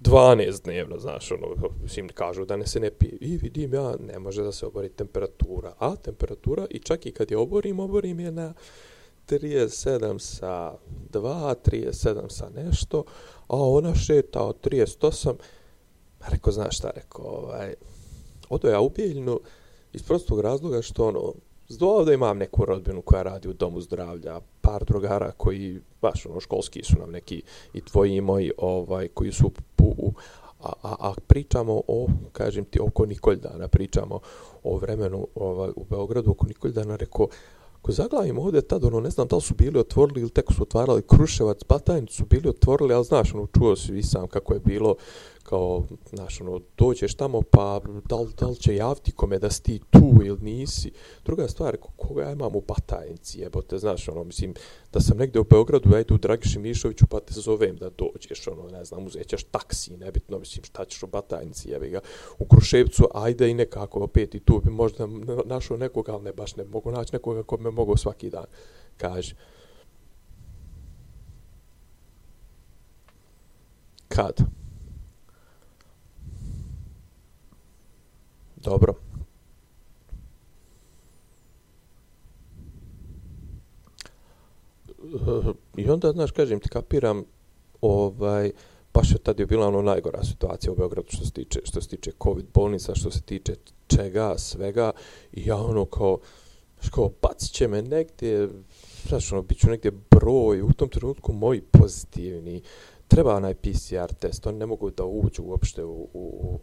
12 0.01 0.63
dnevno, 0.65 0.99
znaš, 0.99 1.33
ono, 1.33 1.47
svim 1.87 2.09
kažu 2.09 2.45
da 2.45 2.57
ne 2.57 2.67
se 2.67 2.81
ne 2.81 2.91
pije. 2.91 3.19
I 3.21 3.37
vidim 3.37 3.75
ja, 3.75 3.95
ne 4.01 4.19
može 4.19 4.43
da 4.43 4.53
se 4.53 4.67
obori 4.67 4.89
temperatura. 4.89 5.75
A 5.79 5.97
temperatura, 5.97 6.67
i 6.71 6.79
čak 6.79 7.07
i 7.07 7.13
kad 7.13 7.31
je 7.31 7.37
oborim, 7.37 7.81
oborim 7.81 8.21
je 8.21 8.33
na 8.33 8.55
37 9.27 10.19
sa 10.19 10.75
2, 11.13 11.55
37 11.65 12.29
sa 12.29 12.49
nešto, 12.55 13.05
a 13.49 13.57
ona 13.57 13.95
šeta 13.95 14.43
od 14.43 14.57
38. 14.61 15.35
Rekao, 16.29 16.53
znaš 16.53 16.77
šta, 16.77 16.91
rekao, 16.95 17.25
ovaj, 17.25 17.75
odo 18.49 18.69
ja 18.69 18.81
u 18.81 18.91
Bijeljnu 18.91 19.41
iz 19.93 20.03
prostog 20.03 20.41
razloga 20.41 20.83
što, 20.83 21.09
ono, 21.09 21.33
Zdovao 21.71 22.13
imam 22.13 22.39
neku 22.39 22.65
rodbinu 22.65 23.03
koja 23.03 23.23
radi 23.23 23.49
u 23.49 23.53
domu 23.53 23.81
zdravlja, 23.81 24.41
par 24.61 24.85
drugara 24.85 25.33
koji, 25.33 25.81
baš 26.03 26.27
ono, 26.27 26.41
školski 26.41 26.83
su 26.85 26.99
nam 26.99 27.11
neki 27.11 27.43
i 27.75 27.81
tvoji 27.81 28.17
i 28.17 28.21
moji, 28.21 28.53
ovaj, 28.59 29.09
koji 29.09 29.33
su 29.33 29.51
u, 29.83 30.13
a, 30.63 30.73
a, 30.83 30.97
a 31.01 31.13
pričamo 31.27 31.83
o, 31.89 32.07
kažem 32.33 32.65
ti, 32.65 32.81
oko 32.81 33.07
Nikoljdana, 33.07 33.69
pričamo 33.69 34.21
o 34.65 34.77
vremenu 34.77 35.27
ovaj, 35.35 35.71
u 35.77 35.85
Beogradu 35.91 36.31
oko 36.31 36.47
Nikoldana, 36.47 36.97
rekao, 36.97 37.29
Ako 37.81 37.93
zaglavimo 37.93 38.43
ovdje 38.43 38.61
tad, 38.61 38.85
ono, 38.85 39.01
ne 39.01 39.11
znam 39.11 39.29
da 39.29 39.37
li 39.37 39.43
su 39.43 39.55
bili 39.55 39.79
otvorili 39.79 40.21
ili 40.21 40.31
tek 40.31 40.45
su 40.57 40.63
otvarali 40.63 41.03
Kruševac, 41.03 41.59
Batajnicu 41.69 42.15
su 42.15 42.25
bili 42.25 42.49
otvorili, 42.49 42.95
ali 42.95 43.05
znaš, 43.05 43.35
ono, 43.35 43.47
čuo 43.47 43.77
si 43.77 43.99
i 43.99 44.03
sam 44.03 44.29
kako 44.29 44.55
je 44.55 44.61
bilo, 44.61 44.95
kao, 45.43 45.85
znaš, 46.11 46.41
ono, 46.41 46.61
dođeš 46.79 47.15
tamo, 47.15 47.43
pa 47.43 47.81
da 48.09 48.17
li, 48.17 48.33
da 48.39 48.47
li 48.47 48.57
će 48.57 48.75
javiti 48.75 49.13
kome 49.13 49.39
da 49.39 49.51
si 49.51 49.63
ti 49.63 49.81
tu 49.91 50.13
ili 50.25 50.41
nisi. 50.41 50.93
Druga 51.25 51.49
stvar, 51.49 51.77
koga 51.97 52.23
ja 52.23 52.33
imam 52.33 52.57
u 52.57 52.61
Batajnici, 52.61 53.41
jebote, 53.41 53.79
znaš, 53.79 54.09
ono, 54.09 54.25
mislim, 54.25 54.55
da 54.93 55.01
sam 55.01 55.19
negdje 55.19 55.41
u 55.41 55.45
Beogradu, 55.45 55.91
ja 55.93 56.01
idu 56.01 56.15
u 56.15 56.19
Dragiši 56.19 56.59
Mišoviću, 56.59 57.07
pa 57.07 57.21
te 57.21 57.35
zovem 57.35 57.77
da 57.77 57.91
dođeš, 57.91 58.47
ono, 58.49 58.69
ne 58.69 58.85
znam, 58.85 59.07
uzećeš 59.07 59.45
taksi, 59.45 59.97
nebitno, 59.97 60.39
mislim, 60.39 60.65
šta 60.65 60.85
ćeš 60.85 61.03
u 61.03 61.07
Batajnici, 61.07 61.71
jebi 61.71 61.91
ga. 61.91 62.01
U 62.39 62.45
Kruševcu, 62.45 63.09
ajde 63.15 63.51
i 63.51 63.55
nekako, 63.55 64.01
opet 64.01 64.35
i 64.35 64.41
tu 64.41 64.61
bi 64.65 64.71
možda 64.71 65.09
našao 65.45 65.77
nekoga, 65.77 66.13
ali 66.13 66.25
ne 66.25 66.33
baš 66.33 66.57
ne 66.57 66.65
mogu 66.65 66.91
naći 66.91 67.13
nekoga 67.13 67.43
ko 67.43 67.57
me 67.57 67.71
mogu 67.71 67.97
svaki 67.97 68.31
dan, 68.31 68.47
kaže. 68.97 69.35
Kad? 74.09 74.60
Dobro. 78.65 78.95
I 85.77 85.89
onda, 85.89 86.13
znaš, 86.13 86.31
kažem 86.31 86.61
ti, 86.61 86.69
kapiram, 86.69 87.25
ovaj, 87.81 88.51
baš 88.95 89.13
je 89.13 89.19
tad 89.19 89.41
je 89.41 89.47
bila 89.47 89.69
ono 89.69 89.83
najgora 89.83 90.25
situacija 90.25 90.73
u 90.73 90.77
Beogradu 90.77 91.09
što 91.11 91.25
se 91.25 91.33
tiče, 91.33 91.61
što 91.65 91.81
se 91.81 91.89
tiče 91.89 92.13
COVID 92.23 92.47
bolnica, 92.55 92.95
što 92.95 93.11
se 93.11 93.23
tiče 93.23 93.55
čega, 93.87 94.39
svega, 94.39 94.91
i 95.33 95.47
ja 95.47 95.57
ono 95.57 95.85
kao, 95.85 96.19
znaš, 96.81 96.91
kao, 96.91 97.11
bacit 97.23 97.53
će 97.53 97.69
me 97.69 97.83
negdje, 97.83 98.49
znaš, 99.09 99.33
ono, 99.33 99.43
bit 99.43 99.59
ću 99.59 99.71
negdje 99.71 99.91
broj, 99.91 100.63
u 100.63 100.73
tom 100.73 100.89
trenutku 100.89 101.33
moji 101.33 101.61
pozitivni, 101.61 102.63
treba 103.09 103.37
onaj 103.37 103.55
PCR 103.55 104.15
test, 104.19 104.47
oni 104.47 104.59
ne 104.59 104.67
mogu 104.67 104.91
da 104.91 105.05
uđu 105.05 105.43
uopšte 105.43 105.85
u, 105.85 106.09
u, 106.13 106.19
u 106.43 106.61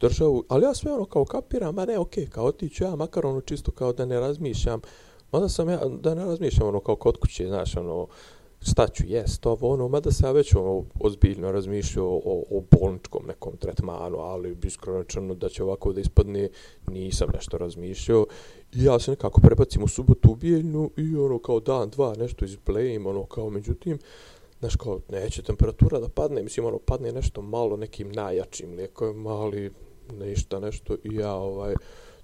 državu, 0.00 0.44
ali 0.48 0.64
ja 0.64 0.74
sve 0.74 0.92
ono 0.92 1.04
kao 1.04 1.24
kapiram, 1.24 1.78
a 1.78 1.84
ne, 1.84 1.98
okej, 1.98 2.24
okay, 2.24 2.28
kao 2.28 2.44
otiću 2.44 2.84
ja, 2.84 2.96
makar 2.96 3.26
ono 3.26 3.40
čisto 3.40 3.70
kao 3.70 3.92
da 3.92 4.06
ne 4.06 4.20
razmišljam, 4.20 4.80
mada 5.32 5.48
sam 5.48 5.68
ja, 5.68 5.80
da 6.00 6.14
ne 6.14 6.24
razmišljam 6.24 6.68
ono 6.68 6.80
kao 6.80 6.96
kod 6.96 7.16
kuće, 7.16 7.46
znaš, 7.46 7.76
ono, 7.76 8.06
šta 8.62 8.88
ću 8.88 9.04
jest 9.06 9.46
ovo, 9.46 9.68
ono, 9.68 9.88
mada 9.88 10.10
sam 10.10 10.28
ja 10.28 10.32
već 10.32 10.54
ono, 10.54 10.84
ozbiljno 11.00 11.52
razmišljao 11.52 12.20
o, 12.24 12.44
o 12.50 12.62
bolničkom 12.70 13.26
nekom 13.26 13.56
tretmanu, 13.56 14.18
ali 14.18 14.56
iskreno 14.62 15.34
da 15.34 15.48
će 15.48 15.62
ovako 15.62 15.92
da 15.92 16.00
ispadne, 16.00 16.48
nisam 16.90 17.28
nešto 17.34 17.58
razmišljao. 17.58 18.26
I 18.72 18.84
ja 18.84 18.98
se 18.98 19.10
nekako 19.10 19.40
prebacim 19.40 19.82
u 19.82 19.88
subotu 19.88 20.30
u 20.30 20.34
Bijeljnu 20.34 20.90
i 20.96 21.16
ono 21.16 21.38
kao 21.38 21.60
dan, 21.60 21.90
dva, 21.90 22.14
nešto 22.18 22.44
izblejim, 22.44 23.06
ono 23.06 23.24
kao, 23.24 23.50
međutim, 23.50 23.98
znaš 24.60 24.76
kao, 24.76 25.00
neće 25.08 25.42
temperatura 25.42 25.98
da 25.98 26.08
padne, 26.08 26.42
mislim, 26.42 26.66
ono, 26.66 26.78
padne 26.78 27.12
nešto 27.12 27.42
malo 27.42 27.76
nekim 27.76 28.12
najjačim 28.12 28.72
lijekovima, 28.72 29.30
ali 29.30 29.70
ništa, 30.18 30.60
nešto, 30.60 30.94
i 31.04 31.14
ja, 31.14 31.34
ovaj, 31.34 31.74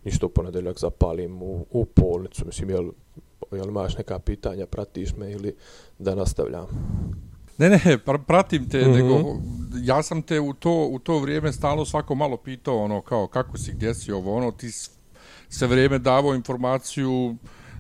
ništa 0.05 0.27
u 0.27 0.29
ponedeljak 0.29 0.79
zapalim 0.79 1.43
u, 1.43 1.67
u 1.71 1.85
polnicu, 1.85 2.47
mislim, 2.47 2.71
jel, 2.71 2.91
jel 3.53 3.69
imaš 3.69 3.97
neka 3.97 4.19
pitanja, 4.19 4.67
pratiš 4.67 5.17
me 5.17 5.33
ili 5.33 5.55
da 5.99 6.15
nastavljam? 6.15 6.67
Ne, 7.59 7.71
ne, 7.71 7.99
pr 8.05 8.19
pratim 8.27 8.69
te, 8.69 8.79
mm 8.79 8.91
-hmm. 8.91 8.95
nego 8.95 9.37
ja 9.83 10.03
sam 10.03 10.23
te 10.23 10.41
u 10.41 10.53
to, 10.53 10.87
u 10.87 10.99
to 10.99 11.19
vrijeme 11.19 11.53
stalno 11.53 11.85
svako 11.85 12.15
malo 12.15 12.37
pitao, 12.37 12.79
ono, 12.79 13.01
kao, 13.01 13.27
kako 13.27 13.59
si, 13.59 13.73
gdje 13.73 13.95
si 13.95 14.13
ovo, 14.13 14.37
ono, 14.37 14.53
ti 14.53 14.71
sve 15.49 15.69
vrijeme 15.69 15.99
davao 15.99 16.35
informaciju, 16.35 17.37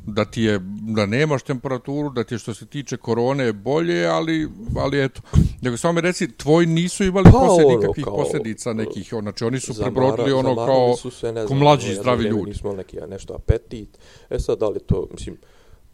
da 0.06 0.24
ti 0.24 0.42
je 0.42 0.60
da 0.80 1.06
nemaš 1.06 1.42
temperaturu, 1.42 2.10
da 2.10 2.24
ti 2.24 2.34
je 2.34 2.38
što 2.38 2.54
se 2.54 2.66
tiče 2.66 2.96
korone 2.96 3.52
bolje, 3.52 4.06
ali 4.06 4.48
ali 4.76 5.04
eto. 5.04 5.20
Nego 5.60 5.76
samo 5.76 5.92
mi 5.92 6.00
reci, 6.00 6.32
tvoji 6.32 6.66
nisu 6.66 7.04
imali 7.04 7.24
pa, 7.24 7.30
poslije 7.30 7.66
ono, 7.66 7.76
nikakvih 7.76 8.04
kao, 8.04 8.16
posljedica 8.16 8.72
nekih, 8.72 9.08
znači 9.20 9.44
oni 9.44 9.60
su 9.60 9.74
prebrodili 9.82 10.32
ono 10.32 10.56
kao 10.56 10.96
su 10.96 11.32
ne 11.32 11.46
znam, 11.46 11.58
mlađi 11.58 11.94
zdravi 11.94 12.24
ljudi. 12.24 12.50
Nismo 12.50 12.72
neki 12.72 12.96
nešto 13.08 13.34
apetit. 13.34 13.98
E 14.30 14.38
sad 14.38 14.58
da 14.58 14.68
li 14.68 14.80
to, 14.80 15.08
mislim, 15.12 15.36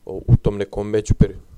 u 0.05 0.37
tom 0.43 0.57
nekom 0.57 0.89
međuperiodu 0.89 1.52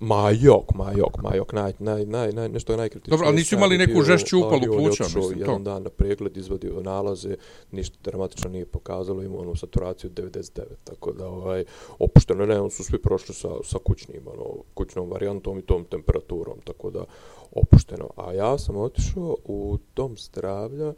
Ma 0.00 0.30
jok, 0.30 0.74
ma 0.74 0.92
jok, 0.96 1.22
ma 1.22 1.34
jok, 1.34 1.52
naj, 1.52 1.72
naj, 1.78 2.06
naj, 2.06 2.32
naj, 2.32 2.48
nešto 2.48 2.76
najkritičnije. 2.76 3.10
Dobro, 3.10 3.26
ali 3.26 3.36
nisu 3.36 3.54
imali 3.54 3.78
neku 3.78 4.02
žešću 4.02 4.38
upalu 4.38 4.60
pluća, 4.76 5.04
mislim, 5.04 5.22
to. 5.22 5.40
Jedan 5.40 5.64
dan 5.64 5.82
na 5.82 5.90
pregled 5.90 6.36
izvadio 6.36 6.80
nalaze, 6.82 7.36
ništa 7.70 7.96
dramatično 8.04 8.50
nije 8.50 8.66
pokazalo, 8.66 9.22
imao 9.22 9.40
onu 9.40 9.56
saturaciju 9.56 10.10
99, 10.10 10.62
tako 10.84 11.12
da, 11.12 11.28
ovaj, 11.28 11.64
opušteno, 11.98 12.46
ne, 12.46 12.60
on 12.60 12.70
su 12.70 12.84
svi 12.84 13.02
prošli 13.02 13.34
sa, 13.34 13.48
sa 13.64 13.78
kućnim, 13.84 14.22
ono, 14.26 14.62
kućnom 14.74 15.10
varijantom 15.10 15.58
i 15.58 15.62
tom 15.62 15.84
temperaturom, 15.84 16.58
tako 16.64 16.90
da, 16.90 17.04
opušteno. 17.52 18.10
A 18.16 18.32
ja 18.32 18.58
sam 18.58 18.76
otišao 18.76 19.36
u 19.44 19.78
dom 19.96 20.16
zdravlja 20.16 20.92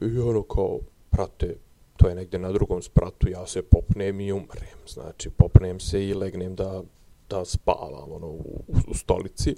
i 0.00 0.18
ono 0.18 0.42
kao, 0.42 0.78
prate, 1.10 1.56
to 1.96 2.08
je 2.08 2.14
negdje 2.14 2.38
na 2.38 2.52
drugom 2.52 2.82
spratu, 2.82 3.28
ja 3.28 3.46
se 3.46 3.62
popnem 3.62 4.20
i 4.20 4.32
umrem, 4.32 4.78
znači, 4.88 5.30
popnem 5.30 5.80
se 5.80 6.08
i 6.08 6.14
legnem 6.14 6.54
da 6.54 6.82
da 7.30 7.44
spavam 7.44 8.12
ono, 8.12 8.26
u, 8.26 8.62
u, 8.88 8.94
stolici. 8.94 9.54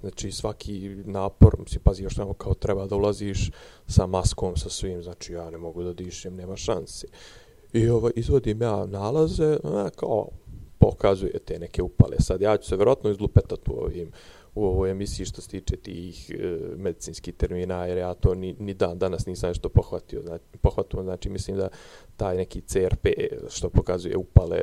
Znači 0.00 0.32
svaki 0.32 0.88
napor, 1.04 1.56
si 1.66 1.78
pazi 1.78 2.02
još 2.02 2.14
tamo 2.14 2.34
kao 2.34 2.54
treba 2.54 2.86
da 2.86 2.96
ulaziš 2.96 3.50
sa 3.86 4.06
maskom, 4.06 4.56
sa 4.56 4.68
svim, 4.68 5.02
znači 5.02 5.32
ja 5.32 5.50
ne 5.50 5.58
mogu 5.58 5.82
da 5.82 5.92
dišem, 5.92 6.36
nema 6.36 6.56
šansi. 6.56 7.06
I 7.72 7.88
ovo, 7.88 8.10
izvodim 8.14 8.62
ja 8.62 8.86
nalaze, 8.86 9.56
a, 9.64 9.88
kao 9.96 10.28
pokazuje 10.78 11.38
te 11.38 11.58
neke 11.58 11.82
upale. 11.82 12.16
Sad 12.20 12.40
ja 12.40 12.56
ću 12.56 12.68
se 12.68 12.76
vjerojatno 12.76 13.10
izlupetati 13.10 13.70
u 13.70 13.74
ovim 13.74 14.12
u 14.54 14.64
ovoj 14.64 14.90
emisiji 14.90 15.26
što 15.26 15.40
se 15.40 15.48
tiče 15.48 15.76
tih 15.76 16.30
e, 16.30 16.58
medicinskih 16.76 17.34
termina, 17.34 17.86
jer 17.86 17.98
ja 17.98 18.14
to 18.14 18.34
ni, 18.34 18.56
ni 18.58 18.74
dan 18.74 18.98
danas 18.98 19.26
nisam 19.26 19.48
nešto 19.50 19.68
pohvatio. 19.68 20.22
Znači, 20.22 20.44
pohvatio, 20.60 21.02
znači 21.02 21.30
mislim 21.30 21.56
da 21.56 21.68
taj 22.16 22.36
neki 22.36 22.60
CRP 22.60 23.06
što 23.48 23.70
pokazuje 23.70 24.16
upale, 24.16 24.60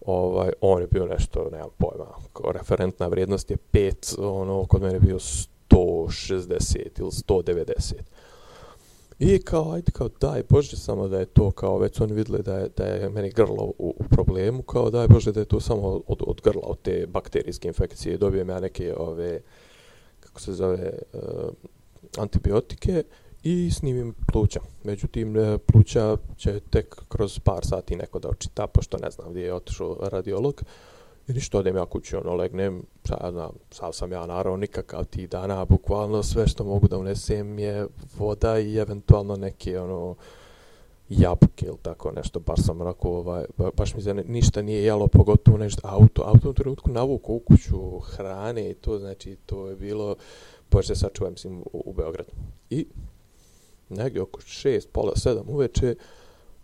ovaj, 0.00 0.50
on 0.60 0.80
je 0.80 0.86
bio 0.86 1.06
nešto, 1.06 1.48
nemam 1.52 1.70
pojma, 1.78 2.06
kao 2.32 2.52
referentna 2.52 3.06
vrijednost 3.06 3.50
je 3.50 3.56
5, 3.72 4.16
ono, 4.18 4.66
kod 4.66 4.82
mene 4.82 4.94
je 4.94 5.00
bio 5.00 5.18
160 5.70 7.00
ili 7.00 7.10
190. 7.10 7.94
I 9.18 9.38
kao, 9.38 9.72
ajde, 9.72 9.92
kao, 9.92 10.08
daj 10.20 10.42
Bože 10.48 10.76
samo 10.76 11.08
da 11.08 11.18
je 11.18 11.26
to, 11.26 11.50
kao, 11.50 11.78
već 11.78 12.00
oni 12.00 12.12
vidjeli 12.12 12.42
da 12.42 12.54
je, 12.58 12.68
da 12.76 12.84
je 12.84 13.08
meni 13.08 13.30
grlo 13.30 13.72
u, 13.78 13.94
u 13.98 14.04
problemu, 14.10 14.62
kao, 14.62 14.90
daj 14.90 15.08
Bože 15.08 15.32
da 15.32 15.40
je 15.40 15.46
to 15.46 15.60
samo 15.60 16.00
od, 16.06 16.22
od 16.26 16.40
grla, 16.44 16.62
od 16.62 16.82
te 16.82 17.06
bakterijske 17.06 17.68
infekcije. 17.68 18.18
Dobijem 18.18 18.48
ja 18.48 18.60
neke, 18.60 18.94
ove, 18.96 19.40
kako 20.20 20.40
se 20.40 20.52
zove, 20.52 20.98
uh, 21.12 21.20
antibiotike, 22.18 23.02
i 23.46 23.70
snimim 23.70 24.14
pluća. 24.32 24.60
Međutim, 24.84 25.36
e, 25.36 25.58
pluća 25.58 26.16
će 26.36 26.60
tek 26.70 27.02
kroz 27.08 27.38
par 27.38 27.66
sati 27.66 27.96
neko 27.96 28.18
da 28.18 28.28
očita, 28.28 28.66
pošto 28.66 28.98
ne 28.98 29.10
znam 29.10 29.30
gdje 29.30 29.42
je 29.42 29.54
otišao 29.54 29.96
radiolog. 30.02 30.62
I 31.28 31.32
ništa, 31.32 31.58
odem 31.58 31.76
ja 31.76 31.86
kući, 31.86 32.16
ono, 32.16 32.34
legnem, 32.34 32.82
sad 33.04 33.32
znam, 33.32 33.50
sad 33.70 33.94
sam 33.94 34.12
ja 34.12 34.26
naravno 34.26 34.56
nikakav 34.56 35.04
ti 35.04 35.26
dana, 35.26 35.64
bukvalno 35.64 36.22
sve 36.22 36.46
što 36.46 36.64
mogu 36.64 36.88
da 36.88 36.98
unesem 36.98 37.58
je 37.58 37.86
voda 38.18 38.58
i 38.58 38.76
eventualno 38.76 39.36
neke, 39.36 39.80
ono, 39.80 40.14
jabuke 41.08 41.66
ili 41.66 41.78
tako 41.82 42.12
nešto, 42.12 42.40
baš 42.40 42.58
sam 42.62 42.80
onako, 42.80 43.08
ovaj, 43.08 43.44
baš 43.76 43.94
mi 43.94 44.02
se 44.02 44.14
ništa 44.14 44.62
nije 44.62 44.84
jelo, 44.84 45.06
pogotovo 45.06 45.58
nešto 45.58 45.80
auto, 45.84 46.22
auto 46.22 46.50
u 46.50 46.54
trenutku 46.54 46.90
navuku 46.90 47.34
u 47.34 47.38
kuću 47.38 47.98
hrane 47.98 48.70
i 48.70 48.74
to, 48.74 48.98
znači, 48.98 49.36
to 49.46 49.68
je 49.68 49.76
bilo, 49.76 50.16
pošto 50.68 50.94
se 50.94 51.00
sačuvam, 51.00 51.32
mislim, 51.32 51.60
u, 51.60 51.82
u 51.84 51.92
Beogradu. 51.92 52.30
I 52.70 52.86
negdje 53.88 54.22
oko 54.22 54.40
šest, 54.40 54.88
pola 54.92 55.16
sedam 55.16 55.48
uveče, 55.48 55.94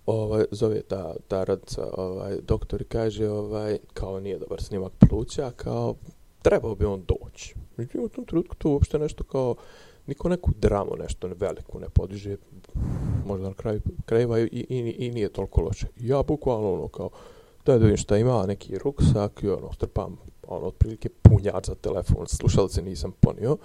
ovaj, 0.06 0.44
zove 0.50 0.82
ta, 0.82 1.14
ta 1.28 1.44
radica, 1.44 1.88
ovaj, 1.96 2.36
doktor 2.42 2.82
i 2.82 2.84
kaže, 2.84 3.28
ovaj, 3.28 3.78
kao 3.94 4.20
nije 4.20 4.38
dobar 4.38 4.62
snimak 4.62 4.92
pluća, 5.08 5.50
kao, 5.56 5.94
trebao 6.42 6.74
bi 6.74 6.84
on 6.84 7.04
doći. 7.08 7.54
Međutim, 7.76 8.04
u 8.04 8.08
tom 8.08 8.24
trenutku 8.24 8.54
to 8.56 8.70
uopšte 8.70 8.98
nešto 8.98 9.24
kao, 9.24 9.54
niko 10.06 10.28
neku 10.28 10.50
dramu, 10.60 10.96
nešto 10.98 11.30
veliku 11.36 11.80
ne 11.80 11.88
podiže, 11.88 12.36
možda 13.26 13.48
na 13.48 13.54
kraju 13.54 13.80
krajeva 14.04 14.40
i, 14.40 14.44
i, 14.44 14.94
i, 14.98 15.10
nije 15.10 15.28
toliko 15.28 15.60
loše. 15.60 15.86
Ja 16.00 16.22
bukvalno 16.22 16.72
ono 16.72 16.88
kao, 16.88 17.10
daj 17.66 17.78
da 17.78 17.84
vidim 17.84 17.96
šta 17.96 18.16
ima, 18.16 18.46
neki 18.46 18.78
ruksak 18.78 19.42
i 19.42 19.48
ono, 19.48 19.72
strpam, 19.72 20.16
ono, 20.48 20.66
otprilike 20.66 21.08
punjač 21.08 21.66
za 21.66 21.74
telefon, 21.74 22.26
slušalce 22.26 22.82
nisam 22.82 23.12
ponio. 23.20 23.56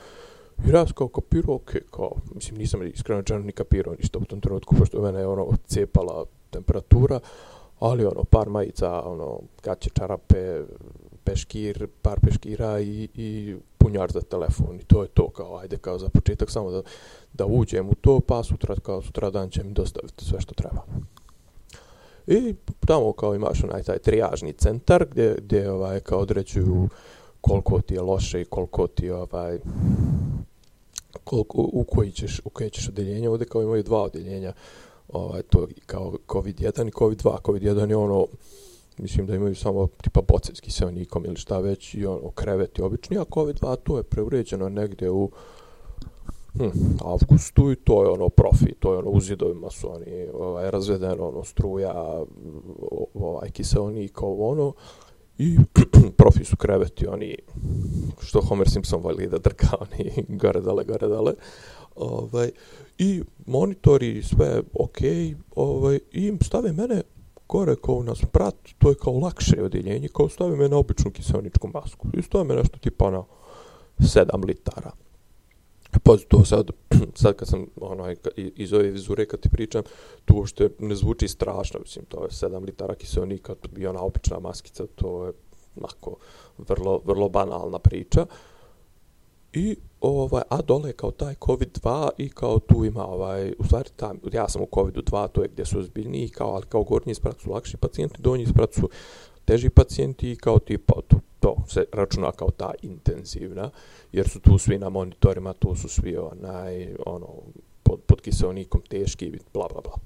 I 0.66 0.72
raz 0.72 0.92
kao 0.92 1.08
kapirao, 1.08 1.56
okay, 1.56 1.82
kao, 1.92 2.12
mislim, 2.36 2.58
nisam 2.58 2.88
iskreno 2.88 3.24
čano 3.24 3.40
ni 3.40 3.52
kapirao 3.52 3.96
ništa 4.00 4.20
u 4.20 4.26
tom 4.26 4.42
trenutku, 4.42 4.76
pošto 4.76 5.02
mene 5.02 5.20
je 5.20 5.28
ono 5.28 5.48
cepala 5.68 6.26
temperatura, 6.50 7.20
ali 7.80 8.06
ono, 8.06 8.24
par 8.24 8.50
majica, 8.50 9.02
ono, 9.02 9.40
gaće, 9.64 9.90
čarape, 9.90 10.62
peškir, 11.24 11.88
par 12.02 12.20
peškira 12.20 12.80
i, 12.80 13.10
i 13.16 13.56
punjar 13.78 14.12
za 14.12 14.22
telefon 14.22 14.76
i 14.76 14.84
to 14.84 15.02
je 15.02 15.08
to, 15.08 15.30
kao, 15.30 15.58
ajde, 15.58 15.78
kao 15.78 16.00
za 16.00 16.10
početak 16.10 16.52
samo 16.52 16.72
da, 16.72 16.82
da 17.34 17.46
uđem 17.46 17.90
u 17.90 17.96
to, 17.96 18.20
pa 18.20 18.44
sutra, 18.44 18.76
kao 18.84 19.02
sutra 19.02 19.30
dan 19.30 19.50
će 19.50 19.64
mi 19.64 19.74
dostaviti 19.74 20.26
sve 20.26 20.42
što 20.42 20.54
treba. 20.54 20.82
I 22.28 22.56
tamo 22.86 23.14
kao 23.14 23.36
imaš 23.36 23.64
onaj 23.64 23.84
taj 23.84 23.98
trijažni 23.98 24.54
centar 24.54 25.06
gdje, 25.12 25.36
gdje 25.42 25.72
ovaj, 25.72 26.00
kao 26.00 26.20
određuju 26.20 26.90
koliko 27.42 27.82
ti 27.82 27.94
je 27.94 28.02
loše 28.02 28.42
i 28.42 28.46
koliko 28.46 28.88
ti 28.88 29.10
ovaj, 29.10 29.60
koliko, 31.24 31.70
u 31.74 31.84
koji 31.84 32.12
ćeš, 32.12 32.42
u 32.46 32.50
koje 32.50 32.70
ćeš 32.70 32.90
odeljenje. 32.90 33.30
Ovdje 33.30 33.48
kao 33.48 33.62
imaju 33.62 33.84
dva 33.84 34.04
odeljenja, 34.04 34.54
ovaj, 35.08 35.42
to 35.42 35.68
kao 35.86 36.14
COVID-1 36.28 36.88
i 36.88 36.92
COVID-2. 36.92 37.42
COVID-1 37.42 37.90
je 37.90 37.96
ono, 37.96 38.28
mislim 38.98 39.28
da 39.28 39.36
imaju 39.36 39.56
samo 39.56 39.88
tipa 40.02 40.22
bocevski 40.22 40.72
sa 40.72 40.86
kiselnikom 40.86 41.26
ili 41.26 41.36
šta 41.36 41.60
već 41.60 41.94
i 41.94 42.06
ono, 42.06 42.32
kreveti 42.32 42.82
obični, 42.82 43.18
a 43.18 43.24
COVID-2 43.24 43.76
to 43.84 43.98
je 43.98 44.04
preuređeno 44.04 44.70
negdje 44.70 45.12
u 45.12 45.30
hm, 46.54 46.70
avgustu 47.06 47.72
i 47.72 47.76
to 47.76 48.04
je 48.04 48.10
ono 48.10 48.30
profi, 48.30 48.74
to 48.80 48.94
je 48.94 49.00
ono 49.00 49.10
u 49.10 49.22
zidovima 49.22 49.70
su 49.70 49.96
oni 49.96 50.28
ovaj, 50.34 50.72
razvedeno 50.72 51.28
ono 51.28 51.44
struja, 51.44 52.24
ovaj, 53.14 53.50
kiselnik, 53.50 54.22
ovo 54.22 54.50
ono, 54.50 54.74
i 55.38 55.58
profi 56.18 56.44
su 56.44 56.56
kreveti, 56.56 57.08
oni, 57.08 57.36
što 58.22 58.42
Homer 58.42 58.70
Simpson 58.70 59.02
voli 59.02 59.28
da 59.28 59.38
drka, 59.38 59.68
oni 59.82 60.26
gore 60.28 60.62
dale, 60.62 60.84
gore 60.84 61.08
dale, 61.08 61.34
ovaj, 61.96 62.52
i 62.98 63.24
monitori, 63.46 64.24
sve 64.24 64.62
ok, 64.74 64.98
ovaj, 65.56 66.00
i 66.12 66.34
stave 66.42 66.74
mene 66.74 67.02
gore 67.48 67.76
kao 67.76 68.04
na 68.04 68.16
sprat, 68.16 68.56
to 68.78 68.90
je 68.90 68.96
kao 68.96 69.14
lakše 69.14 69.64
odjeljenje, 69.64 70.08
kao 70.08 70.30
stave 70.30 70.56
me 70.56 70.70
na 70.70 70.78
običnu 70.78 71.12
kiselničku 71.12 71.70
masku. 71.74 72.08
I 72.14 72.22
stave 72.22 72.44
me 72.44 72.56
nešto 72.56 72.78
tipa 72.78 73.06
ono 73.06 73.26
na 73.98 74.06
7 74.06 74.46
litara. 74.48 74.92
Pa 76.04 76.18
to 76.28 76.46
sad, 76.46 76.72
sad 77.22 77.36
kad 77.36 77.48
sam 77.48 77.66
onaj, 77.82 78.16
iz 78.36 78.74
ove 78.74 78.92
vizure 78.92 79.26
kad 79.26 79.40
ti 79.40 79.50
pričam, 79.50 79.84
to 80.26 80.34
uopšte 80.34 80.70
ne 80.80 80.96
zvuči 80.96 81.28
strašno, 81.28 81.80
mislim, 81.80 82.06
to 82.06 82.24
je 82.24 82.30
7 82.30 82.66
litara 82.66 82.96
kiselnika, 82.96 83.56
to 83.56 83.70
bi 83.72 83.88
ona 83.88 84.02
obična 84.02 84.40
maskica, 84.40 84.86
to 84.96 85.26
je 85.26 85.34
onako 85.76 86.16
vrlo, 86.58 87.02
vrlo 87.06 87.30
banalna 87.30 87.80
priča. 87.80 88.26
I 89.54 89.76
ovaj, 90.02 90.44
a 90.50 90.62
dole 90.62 90.94
kao 90.94 91.12
taj 91.12 91.36
COVID-2 91.36 92.10
i 92.18 92.30
kao 92.30 92.60
tu 92.60 92.86
ima 92.86 93.08
ovaj, 93.08 93.54
u 93.60 93.64
stvari 93.64 93.90
tam, 93.96 94.20
ja 94.34 94.50
sam 94.50 94.62
u 94.62 94.68
COVID-2, 94.72 95.28
to 95.28 95.42
je 95.42 95.48
gdje 95.48 95.66
su 95.66 95.80
ozbiljniji, 95.80 96.30
kao, 96.30 96.52
ali 96.52 96.66
kao 96.70 96.84
gornji 96.84 97.12
isprat 97.12 97.42
su 97.42 97.52
lakši 97.52 97.78
pacijenti, 97.78 98.22
donji 98.22 98.44
isprat 98.44 98.74
su 98.74 98.90
teži 99.46 99.70
pacijenti 99.70 100.32
i 100.32 100.36
kao 100.36 100.60
tipa 100.60 101.02
to, 101.08 101.18
to 101.40 101.56
se 101.68 101.86
računa 101.94 102.32
kao 102.32 102.52
ta 102.52 102.72
intenzivna, 102.82 103.70
jer 104.12 104.30
su 104.30 104.40
tu 104.40 104.58
svi 104.58 104.78
na 104.78 104.90
monitorima, 104.90 105.54
tu 105.54 105.76
su 105.76 105.90
svi 105.90 106.18
onaj, 106.18 106.96
ono, 107.06 107.28
pod, 107.84 108.00
pod 108.08 108.22
kiselnikom 108.22 108.82
teški, 108.82 109.40
bla, 109.54 109.68
bla, 109.68 109.82
bla. 109.82 109.98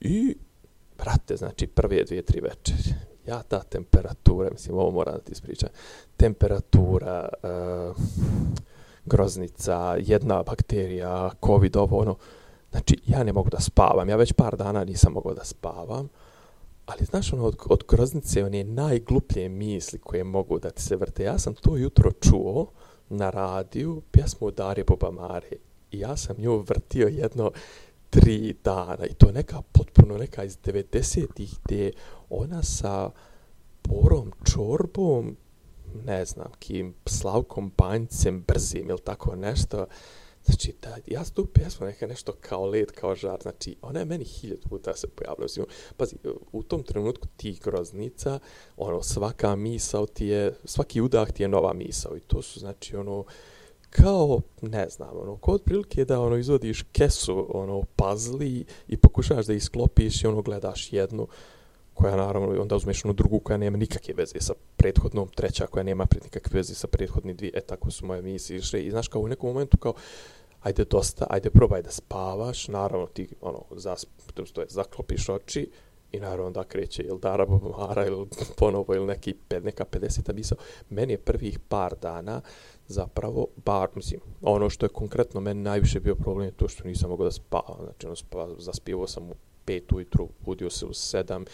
I, 0.00 0.36
brate, 0.98 1.36
znači, 1.36 1.66
prve 1.66 2.04
dvije, 2.04 2.22
tri 2.22 2.40
večeri, 2.40 2.94
ja 3.26 3.42
ta 3.42 3.62
temperatura, 3.62 4.50
mislim, 4.50 4.78
ovo 4.78 4.90
moram 4.90 5.14
da 5.14 5.20
ti 5.20 5.32
ispričam, 5.32 5.68
temperatura, 6.16 7.28
uh, 7.42 7.96
groznica, 9.06 9.96
jedna 9.98 10.42
bakterija, 10.42 11.30
covid, 11.46 11.76
ovo, 11.76 11.98
ono. 11.98 12.16
Znači, 12.70 12.98
ja 13.06 13.24
ne 13.24 13.32
mogu 13.32 13.50
da 13.50 13.60
spavam. 13.60 14.08
Ja 14.08 14.16
već 14.16 14.32
par 14.32 14.56
dana 14.56 14.84
nisam 14.84 15.12
mogao 15.12 15.34
da 15.34 15.44
spavam. 15.44 16.08
Ali, 16.86 17.04
znaš, 17.04 17.32
ono, 17.32 17.44
od, 17.44 17.56
od 17.66 17.84
groznice, 17.88 18.44
one 18.44 18.64
najgluplje 18.64 19.48
misli 19.48 19.98
koje 19.98 20.24
mogu 20.24 20.58
da 20.58 20.70
ti 20.70 20.82
se 20.82 20.96
vrte. 20.96 21.22
Ja 21.22 21.38
sam 21.38 21.54
to 21.54 21.76
jutro 21.76 22.12
čuo 22.12 22.72
na 23.08 23.30
radiju, 23.30 24.02
pjesmu 24.10 24.50
Darje 24.50 24.84
Bobamare. 24.84 25.50
I 25.90 25.98
ja 25.98 26.16
sam 26.16 26.36
nju 26.38 26.58
vrtio 26.58 27.08
jedno 27.08 27.50
tri 28.10 28.56
dana. 28.64 29.06
I 29.06 29.14
to 29.14 29.32
neka 29.32 29.62
potpuno 29.72 30.18
neka 30.18 30.44
iz 30.44 30.58
90-ih 30.58 31.54
gdje 31.64 31.92
ona 32.30 32.62
sa 32.62 33.10
Borom 33.88 34.32
čorbom 34.44 35.36
ne 36.04 36.24
znam, 36.24 36.52
kim 36.58 36.94
Slavkom 37.06 37.72
Banjcem 37.78 38.44
brzim 38.48 38.90
ili 38.90 39.00
tako 39.04 39.36
nešto. 39.36 39.86
Znači, 40.46 40.74
da, 40.82 40.96
ja 41.06 41.24
sam 41.24 41.34
tu 41.34 41.46
pjesmu 41.46 41.86
neka 41.86 42.06
nešto 42.06 42.32
kao 42.40 42.66
led, 42.66 42.92
kao 42.92 43.14
žar. 43.14 43.38
Znači, 43.42 43.76
ona 43.82 43.98
je 43.98 44.04
meni 44.04 44.24
hiljad 44.24 44.58
puta 44.68 44.96
se 44.96 45.06
pojavila. 45.06 45.48
Znači, 45.48 45.70
pazi, 45.96 46.16
u 46.52 46.62
tom 46.62 46.82
trenutku 46.82 47.28
ti 47.36 47.58
groznica, 47.64 48.38
ono, 48.76 49.02
svaka 49.02 49.56
misao 49.56 50.06
ti 50.06 50.26
je, 50.26 50.54
svaki 50.64 51.00
udah 51.00 51.32
ti 51.32 51.42
je 51.42 51.48
nova 51.48 51.72
misao. 51.72 52.16
I 52.16 52.20
to 52.20 52.42
su, 52.42 52.60
znači, 52.60 52.96
ono, 52.96 53.24
kao, 53.90 54.40
ne 54.62 54.88
znam, 54.88 55.18
ono, 55.22 55.36
kod 55.36 55.62
prilike 55.62 56.04
da, 56.04 56.20
ono, 56.20 56.36
izvodiš 56.36 56.82
kesu, 56.92 57.46
ono, 57.54 57.82
puzzle 57.82 58.64
i 58.88 58.96
pokušaš 58.96 59.46
da 59.46 59.52
isklopiš 59.52 60.24
i, 60.24 60.26
ono, 60.26 60.42
gledaš 60.42 60.92
jednu, 60.92 61.28
koja 61.96 62.16
naravno 62.16 62.62
onda 62.62 62.76
uzmeš 62.76 63.04
onu 63.04 63.14
drugu 63.14 63.40
koja 63.40 63.56
nema 63.56 63.76
nikakve 63.76 64.14
veze 64.14 64.40
sa 64.40 64.54
prethodnom, 64.76 65.28
treća 65.28 65.66
koja 65.66 65.82
nema 65.82 66.06
pred 66.06 66.24
nikakve 66.24 66.56
veze 66.56 66.74
sa 66.74 66.86
prethodni 66.86 67.34
dvije, 67.34 67.52
e 67.54 67.60
tako 67.60 67.90
su 67.90 68.06
moje 68.06 68.22
misli 68.22 68.56
išle 68.56 68.82
i 68.82 68.90
znaš 68.90 69.08
kao 69.08 69.22
u 69.22 69.28
nekom 69.28 69.48
momentu 69.48 69.76
kao 69.76 69.94
ajde 70.62 70.84
dosta, 70.84 71.26
ajde 71.30 71.50
probaj 71.50 71.82
da 71.82 71.90
spavaš, 71.90 72.68
naravno 72.68 73.06
ti 73.06 73.28
ono, 73.40 73.62
zasp, 73.70 74.08
to 74.52 74.60
je, 74.60 74.66
zaklopiš 74.70 75.28
oči 75.28 75.70
i 76.12 76.20
naravno 76.20 76.50
da 76.50 76.64
kreće 76.64 77.02
ili 77.02 77.20
Dara 77.20 77.46
Bobomara 77.46 78.06
ili 78.06 78.26
ponovo 78.56 78.94
ili 78.94 79.06
neki, 79.06 79.34
neka 79.62 79.84
50-a 79.84 80.32
misao. 80.32 80.58
Meni 80.90 81.12
je 81.12 81.18
prvih 81.18 81.58
par 81.58 81.94
dana 82.02 82.40
zapravo, 82.86 83.46
bar, 83.64 83.88
mislim, 83.94 84.20
ono 84.42 84.70
što 84.70 84.86
je 84.86 84.90
konkretno 84.90 85.40
meni 85.40 85.62
najviše 85.62 86.00
bio 86.00 86.14
problem 86.14 86.46
je 86.46 86.52
to 86.52 86.68
što 86.68 86.88
nisam 86.88 87.10
mogao 87.10 87.24
da 87.24 87.32
spavam, 87.32 87.78
znači 87.84 88.06
ono, 88.06 88.16
spa, 88.16 88.48
zaspivao 88.58 89.06
sam 89.06 89.30
u 89.30 89.34
pet 89.64 89.92
ujutru, 89.92 90.28
budio 90.44 90.70
se 90.70 90.86
u 90.86 90.92
sedam 90.92 91.44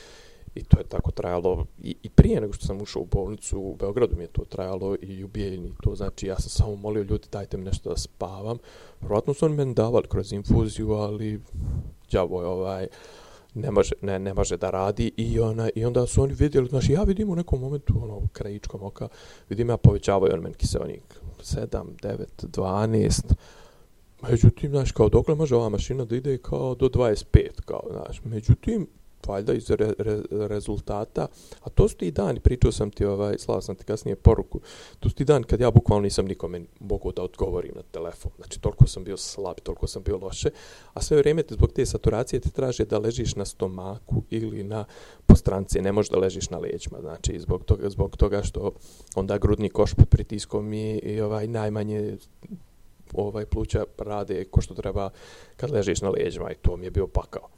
I 0.54 0.64
to 0.64 0.78
je 0.78 0.84
tako 0.84 1.10
trajalo 1.10 1.66
i, 1.82 1.96
i 2.02 2.08
prije 2.08 2.40
nego 2.40 2.52
što 2.52 2.66
sam 2.66 2.82
ušao 2.82 3.02
u 3.02 3.06
bolnicu 3.06 3.60
u 3.60 3.76
Beogradu 3.76 4.16
mi 4.16 4.24
je 4.24 4.28
to 4.28 4.44
trajalo 4.44 4.96
i 5.02 5.24
u 5.24 5.28
Bijeljini. 5.28 5.72
To 5.82 5.94
znači 5.94 6.26
ja 6.26 6.36
sam 6.36 6.50
samo 6.50 6.76
molio 6.76 7.02
ljudi 7.02 7.28
dajte 7.32 7.56
mi 7.56 7.64
nešto 7.64 7.90
da 7.90 7.96
spavam. 7.96 8.58
Vjerojatno 9.00 9.34
su 9.34 9.44
oni 9.44 9.56
meni 9.56 9.74
davali 9.74 10.08
kroz 10.08 10.32
infuziju, 10.32 10.92
ali 10.92 11.40
djavo 12.10 12.42
je 12.42 12.46
ovaj 12.46 12.86
ne 13.54 13.70
može, 13.70 13.92
ne, 14.00 14.18
ne 14.18 14.34
može 14.34 14.56
da 14.56 14.70
radi 14.70 15.12
i 15.16 15.40
ona 15.40 15.70
i 15.74 15.84
onda 15.84 16.06
su 16.06 16.22
oni 16.22 16.34
vidjeli, 16.34 16.68
znači 16.68 16.92
ja 16.92 17.02
vidim 17.02 17.30
u 17.30 17.36
nekom 17.36 17.60
momentu 17.60 17.94
ono 18.02 18.20
krajičkom 18.32 18.82
oka, 18.82 19.08
vidim 19.48 19.68
ja 19.68 19.76
povećavaju 19.76 20.34
on 20.34 20.40
meni 20.40 20.54
kiselnik 20.54 21.20
7, 21.40 21.66
9, 22.02 22.24
12 22.38 23.34
Međutim, 24.30 24.70
znaš, 24.70 24.92
kao 24.92 25.08
dokle 25.08 25.34
može 25.34 25.56
ova 25.56 25.68
mašina 25.68 26.04
da 26.04 26.16
ide 26.16 26.38
kao 26.38 26.74
do 26.74 26.88
25, 26.88 27.48
kao, 27.64 27.82
znaš, 27.90 28.20
međutim, 28.24 28.86
valjda 29.26 29.52
iz 29.52 29.70
re, 29.70 29.92
re, 29.98 30.20
rezultata, 30.30 31.26
a 31.60 31.70
to 31.70 31.88
su 31.88 31.96
ti 31.96 32.10
dani, 32.10 32.40
pričao 32.40 32.72
sam 32.72 32.90
ti, 32.90 33.04
ovaj, 33.04 33.38
slao 33.38 33.60
sam 33.60 33.74
ti 33.74 33.84
kasnije 33.84 34.16
poruku, 34.16 34.60
to 35.00 35.08
su 35.08 35.14
ti 35.14 35.24
dani 35.24 35.44
kad 35.44 35.60
ja 35.60 35.70
bukvalno 35.70 36.02
nisam 36.02 36.26
nikome 36.26 36.62
mogu 36.80 37.12
da 37.12 37.22
odgovorim 37.22 37.72
na 37.74 37.82
telefon, 37.82 38.32
znači 38.36 38.60
toliko 38.60 38.86
sam 38.86 39.04
bio 39.04 39.16
slab, 39.16 39.56
toliko 39.62 39.86
sam 39.86 40.02
bio 40.02 40.18
loše, 40.18 40.50
a 40.94 41.02
sve 41.02 41.16
vrijeme 41.16 41.42
te 41.42 41.54
zbog 41.54 41.72
te 41.72 41.86
saturacije 41.86 42.40
te 42.40 42.50
traže 42.50 42.84
da 42.84 42.98
ležiš 42.98 43.36
na 43.36 43.44
stomaku 43.44 44.22
ili 44.30 44.64
na 44.64 44.84
postranci, 45.26 45.80
ne 45.80 45.92
možeš 45.92 46.10
da 46.10 46.18
ležiš 46.18 46.50
na 46.50 46.58
leđima, 46.58 47.00
znači 47.00 47.40
zbog 47.40 47.64
toga, 47.64 47.90
zbog 47.90 48.16
toga 48.16 48.42
što 48.42 48.72
onda 49.14 49.38
grudni 49.38 49.68
koš 49.68 49.94
pod 49.94 50.08
pritiskom 50.08 50.72
i, 50.72 50.98
i 50.98 51.20
ovaj 51.20 51.46
najmanje 51.46 52.16
ovaj 53.14 53.46
pluća 53.46 53.84
rade 53.98 54.44
ko 54.44 54.60
što 54.60 54.74
treba 54.74 55.10
kad 55.56 55.70
ležiš 55.70 56.00
na 56.00 56.10
leđima 56.10 56.50
i 56.50 56.54
to 56.62 56.76
mi 56.76 56.86
je 56.86 56.90
bio 56.90 57.06
pakao. 57.06 57.48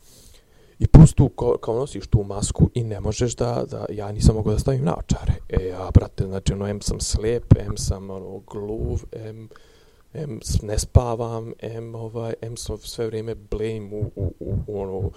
I 0.79 0.87
plus 0.87 1.15
tu, 1.15 1.29
kao, 1.29 1.57
kao 1.57 1.75
nosiš 1.75 2.07
tu 2.07 2.23
masku 2.23 2.71
i 2.75 2.85
ne 2.85 3.01
možeš 3.01 3.37
da, 3.37 3.65
da 3.71 3.87
ja 3.89 4.13
nisam 4.13 4.35
mogao 4.35 4.53
da 4.53 4.59
stavim 4.59 4.85
naočare. 4.85 5.33
E, 5.49 5.67
ja, 5.67 5.91
brate, 5.95 6.25
znači, 6.25 6.53
ono, 6.53 6.69
em 6.69 6.81
sam 6.81 7.01
slijep, 7.01 7.55
em 7.59 7.77
sam, 7.77 8.11
ono, 8.11 8.39
gluv, 8.39 9.05
em, 9.13 9.49
em 10.15 10.41
ne 10.63 10.79
spavam, 10.79 11.53
em, 11.59 11.95
ovaj, 11.95 12.35
em 12.41 12.57
sam 12.57 12.79
sve 12.79 13.07
vrijeme 13.07 13.35
blame 13.35 13.91
u, 13.93 14.11
u, 14.17 14.35
u, 14.41 14.55
u 14.67 14.81
ono, 14.81 15.11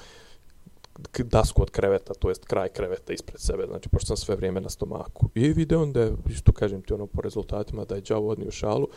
dasku 1.19 1.61
od 1.61 1.71
kreveta, 1.71 2.13
to 2.13 2.29
jest 2.29 2.45
kraj 2.45 2.69
kreveta 2.69 3.13
ispred 3.13 3.41
sebe, 3.41 3.65
znači, 3.67 3.89
pošto 3.89 4.07
sam 4.07 4.17
sve 4.17 4.35
vrijeme 4.35 4.61
na 4.61 4.69
stomaku. 4.69 5.29
I 5.35 5.53
video 5.53 5.81
onda, 5.81 6.11
isto 6.29 6.51
kažem 6.51 6.81
ti, 6.81 6.93
ono, 6.93 7.07
po 7.07 7.21
rezultatima, 7.21 7.85
da 7.85 7.95
je 7.95 8.01
džavo 8.01 8.29
odnio 8.29 8.51
šalu 8.51 8.87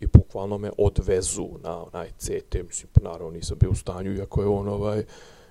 i 0.00 0.06
bukvalno 0.06 0.58
me 0.58 0.70
odvezu 0.78 1.48
na 1.62 1.84
onaj 1.84 2.08
CT, 2.18 2.54
mislim, 2.68 2.90
naravno 3.02 3.30
nisam 3.30 3.58
bio 3.60 3.70
u 3.70 3.74
stanju, 3.74 4.14
iako 4.14 4.42
je 4.42 4.48
on, 4.48 4.68
ovaj, 4.68 5.04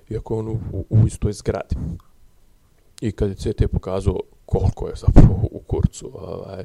iako 0.09 0.37
on 0.37 0.47
u, 0.47 0.59
u 0.89 1.07
istoj 1.07 1.33
zgradi. 1.33 1.75
I 3.01 3.11
kad 3.11 3.29
je 3.29 3.35
CT 3.35 3.71
pokazao 3.71 4.19
koliko 4.45 4.87
je 4.87 4.95
zapravo 4.95 5.47
u 5.51 5.59
kurcu, 5.59 6.11
ovaj, 6.13 6.63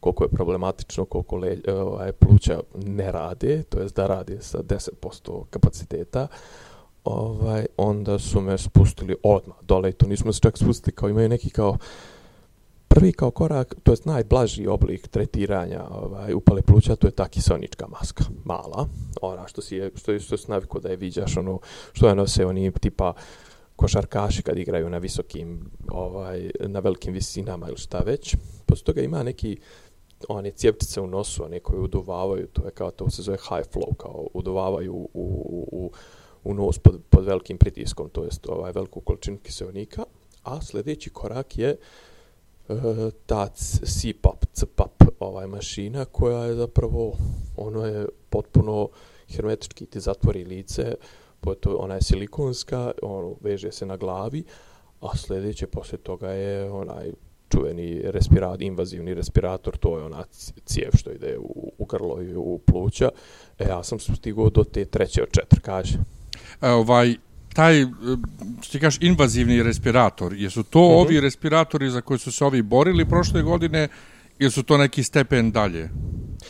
koliko 0.00 0.24
je 0.24 0.28
problematično, 0.28 1.04
koliko 1.04 1.36
le, 1.36 1.58
ovaj, 1.68 2.12
pluća 2.12 2.60
ne 2.74 3.12
rade, 3.12 3.62
to 3.62 3.80
jest 3.80 3.96
da 3.96 4.06
rade 4.06 4.38
sa 4.40 4.58
10% 4.58 5.44
kapaciteta, 5.50 6.26
ovaj, 7.04 7.66
onda 7.76 8.18
su 8.18 8.40
me 8.40 8.58
spustili 8.58 9.16
odmah 9.22 9.56
dole 9.62 9.90
i 9.90 9.92
to 9.92 10.06
nismo 10.06 10.32
se 10.32 10.40
čak 10.40 10.58
spustili 10.58 10.94
kao 10.94 11.08
imaju 11.08 11.28
neki 11.28 11.50
kao 11.50 11.76
prvi 12.98 13.12
kao 13.12 13.30
korak, 13.30 13.74
to 13.82 13.92
je 13.92 13.96
najblaži 14.04 14.66
oblik 14.66 15.08
tretiranja 15.08 15.84
ovaj, 15.90 16.34
upale 16.34 16.62
pluća, 16.62 16.96
to 16.96 17.06
je 17.06 17.10
ta 17.10 17.28
kisonička 17.28 17.86
maska, 17.86 18.24
mala, 18.44 18.88
ona 19.22 19.48
što 19.48 19.62
si 19.62 19.76
je, 19.76 19.90
što 19.94 20.12
je, 20.12 20.20
što 20.20 20.34
je 20.34 20.38
naviko 20.48 20.80
da 20.80 20.88
je 20.88 20.96
viđaš, 20.96 21.36
ono, 21.36 21.58
što 21.92 22.08
je 22.08 22.14
nose 22.14 22.46
oni 22.46 22.72
tipa 22.80 23.12
košarkaši 23.76 24.42
kad 24.42 24.58
igraju 24.58 24.90
na 24.90 24.98
visokim, 24.98 25.70
ovaj, 25.88 26.50
na 26.60 26.80
velikim 26.80 27.14
visinama 27.14 27.68
ili 27.68 27.76
šta 27.78 27.98
već. 27.98 28.36
Poslije 28.66 28.84
toga 28.84 29.00
ima 29.00 29.22
neki 29.22 29.56
one 30.28 30.50
cijepčice 30.50 31.00
u 31.00 31.06
nosu, 31.06 31.44
one 31.44 31.60
koje 31.60 31.80
uduvavaju, 31.80 32.46
to 32.46 32.64
je 32.64 32.70
kao, 32.70 32.90
to 32.90 33.10
se 33.10 33.22
zove 33.22 33.38
high 33.38 33.68
flow, 33.74 33.94
kao 33.96 34.26
uduvavaju 34.34 34.94
u, 34.94 35.10
u, 35.14 35.68
u, 35.72 35.90
u 36.44 36.54
nos 36.54 36.78
pod, 36.78 37.00
pod 37.10 37.24
velikim 37.24 37.58
pritiskom, 37.58 38.08
to 38.08 38.24
jest 38.24 38.46
ovaj, 38.48 38.72
veliku 38.72 39.00
količinu 39.00 39.38
kiselnika, 39.38 40.04
a 40.42 40.60
sljedeći 40.60 41.10
korak 41.10 41.58
je 41.58 41.70
uh, 41.70 42.07
ta 43.26 43.48
CPAP, 43.84 44.44
CPAP 44.52 45.02
ovaj, 45.18 45.46
mašina 45.46 46.04
koja 46.04 46.44
je 46.44 46.54
zapravo, 46.54 47.12
ono 47.56 47.86
je 47.86 48.06
potpuno 48.30 48.88
hermetički, 49.28 49.86
ti 49.86 50.00
zatvori 50.00 50.44
lice, 50.44 50.94
to, 51.60 51.76
ona 51.76 51.94
je 51.94 52.02
silikonska, 52.02 52.92
ono, 53.02 53.34
veže 53.40 53.72
se 53.72 53.86
na 53.86 53.96
glavi, 53.96 54.44
a 55.00 55.16
sljedeće 55.16 55.66
posle 55.66 55.98
toga 55.98 56.30
je 56.30 56.70
onaj 56.70 57.12
čuveni 57.48 58.00
respirator, 58.04 58.62
invazivni 58.62 59.14
respirator, 59.14 59.76
to 59.76 59.98
je 59.98 60.04
ona 60.04 60.24
cijev 60.64 60.90
što 60.96 61.10
ide 61.10 61.38
u, 61.38 61.72
u 61.78 61.84
grlo 61.84 62.22
i 62.22 62.36
u 62.36 62.60
pluća. 62.66 63.10
E, 63.58 63.68
ja 63.68 63.82
sam 63.82 63.98
stigao 63.98 64.50
do 64.50 64.64
te 64.64 64.84
treće 64.84 65.22
od 65.22 65.28
četiri, 65.30 65.60
kaže. 65.60 65.98
E, 66.62 66.70
ovaj, 66.70 67.16
taj, 67.54 67.82
e, 67.82 67.86
što 68.62 68.72
ti 68.72 68.80
kažeš, 68.80 69.02
invazivni 69.02 69.62
respirator, 69.62 70.34
jesu 70.34 70.62
to 70.62 70.80
uh 70.80 70.90
mhm. 70.90 70.94
-huh. 70.94 71.00
ovi 71.00 71.20
respiratori 71.20 71.90
za 71.90 72.00
koje 72.00 72.18
su 72.18 72.32
se 72.32 72.44
ovi 72.44 72.62
borili 72.62 73.08
prošle 73.08 73.42
godine, 73.42 73.88
ili 74.38 74.50
su 74.50 74.62
to 74.62 74.76
neki 74.76 75.02
stepen 75.02 75.50
dalje? 75.50 75.90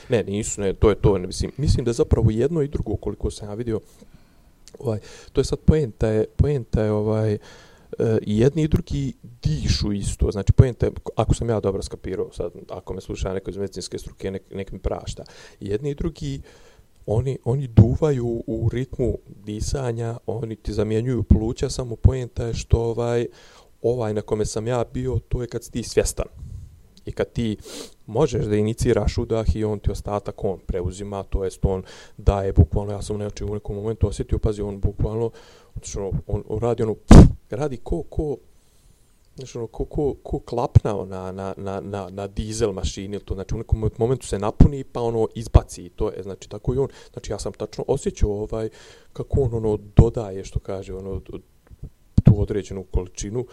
Ne, 0.09 0.23
nisu, 0.23 0.61
ne, 0.61 0.73
to 0.75 0.89
je 0.89 0.95
to, 0.95 1.19
ne, 1.19 1.27
mislim, 1.27 1.53
mislim 1.57 1.85
da 1.85 1.93
zapravo 1.93 2.31
jedno 2.31 2.63
i 2.63 2.69
drugo, 2.69 2.97
koliko 2.97 3.31
sam 3.31 3.49
ja 3.49 3.55
vidio, 3.55 3.81
ovaj, 4.79 4.99
to 5.33 5.41
je 5.41 5.45
sad 5.45 5.59
poenta 5.59 6.09
je, 6.09 6.27
poenta 6.37 6.83
je 6.83 6.93
ovaj, 6.93 7.35
uh, 7.35 7.39
i 8.23 8.39
jedni 8.39 8.63
i 8.63 8.69
drugi 8.69 9.13
dišu 9.43 9.93
isto. 9.93 10.31
Znači, 10.31 10.53
pojente, 10.53 10.91
ako 11.17 11.35
sam 11.35 11.49
ja 11.49 11.61
dobro 11.61 11.83
skapirao, 11.83 12.33
sad, 12.33 12.53
ako 12.69 12.95
me 12.95 13.01
sluša 13.01 13.33
neko 13.33 13.51
iz 13.51 13.57
medicinske 13.57 13.99
struke, 13.99 14.31
nek, 14.31 14.43
nek 14.51 14.73
mi 14.73 14.79
prašta. 14.79 15.25
Jedni 15.61 15.91
i 15.91 15.95
drugi, 15.95 16.41
oni, 17.11 17.39
oni 17.45 17.67
duvaju 17.67 18.43
u 18.47 18.69
ritmu 18.73 19.19
disanja, 19.45 20.19
oni 20.27 20.57
ti 20.57 20.73
zamjenjuju 20.73 21.23
pluća, 21.23 21.71
samo 21.71 21.97
pojenta 21.97 22.47
je 22.47 22.55
što 22.55 22.81
ovaj, 22.81 23.27
ovaj 23.83 24.15
na 24.15 24.21
kome 24.21 24.45
sam 24.47 24.67
ja 24.67 24.85
bio, 24.95 25.19
to 25.29 25.43
je 25.43 25.49
kad 25.49 25.65
si 25.65 25.73
ti 25.73 25.83
svjestan. 25.83 26.27
I 27.05 27.13
kad 27.13 27.33
ti 27.33 27.57
možeš 28.07 28.45
da 28.45 28.57
iniciraš 28.57 29.19
udah 29.19 29.57
i 29.57 29.65
on 29.65 29.79
ti 29.79 29.91
ostatak 29.91 30.45
on 30.45 30.59
preuzima, 30.67 31.23
to 31.23 31.45
jest 31.45 31.65
on 31.65 31.83
daje 32.17 32.53
bukvalno, 32.53 32.93
ja 32.93 33.03
sam 33.03 33.19
neoči 33.19 33.45
u 33.45 33.55
nekom 33.55 33.77
momentu 33.77 34.09
osjetio, 34.09 34.39
pazi, 34.39 34.63
on 34.63 34.81
bukvalno, 34.81 35.31
on, 36.27 36.45
on 36.49 36.61
radi 36.61 36.83
ono, 36.83 36.95
radi 37.51 37.77
ko, 37.77 38.03
ko, 38.03 38.37
znači, 39.43 39.59
ono, 39.59 39.67
ko, 39.67 39.85
ko, 39.85 40.15
ko 40.23 40.39
klapnao 40.39 41.07
na, 41.07 41.33
na, 41.33 41.55
na, 41.57 41.81
na, 41.81 42.09
na 42.11 42.27
dizel 42.27 42.73
mašini, 42.73 43.19
to, 43.19 43.35
znači 43.35 43.55
u 43.55 43.59
nekom 43.59 43.91
momentu 43.99 44.27
se 44.27 44.39
napuni 44.39 44.85
pa 44.85 45.01
ono 45.01 45.29
izbaci 45.35 45.89
to 45.89 46.11
je, 46.11 46.23
znači 46.23 46.49
tako 46.49 46.75
i 46.75 46.79
on, 46.79 46.89
znači 47.13 47.33
ja 47.33 47.39
sam 47.39 47.53
tačno 47.53 47.85
osjećao 47.89 48.31
ovaj, 48.31 48.69
kako 49.13 49.41
on 49.41 49.55
ono 49.55 49.79
dodaje, 49.97 50.45
što 50.45 50.59
kaže, 50.59 50.95
ono, 50.95 51.21
tu 52.25 52.41
određenu 52.41 52.85
količinu, 52.85 53.47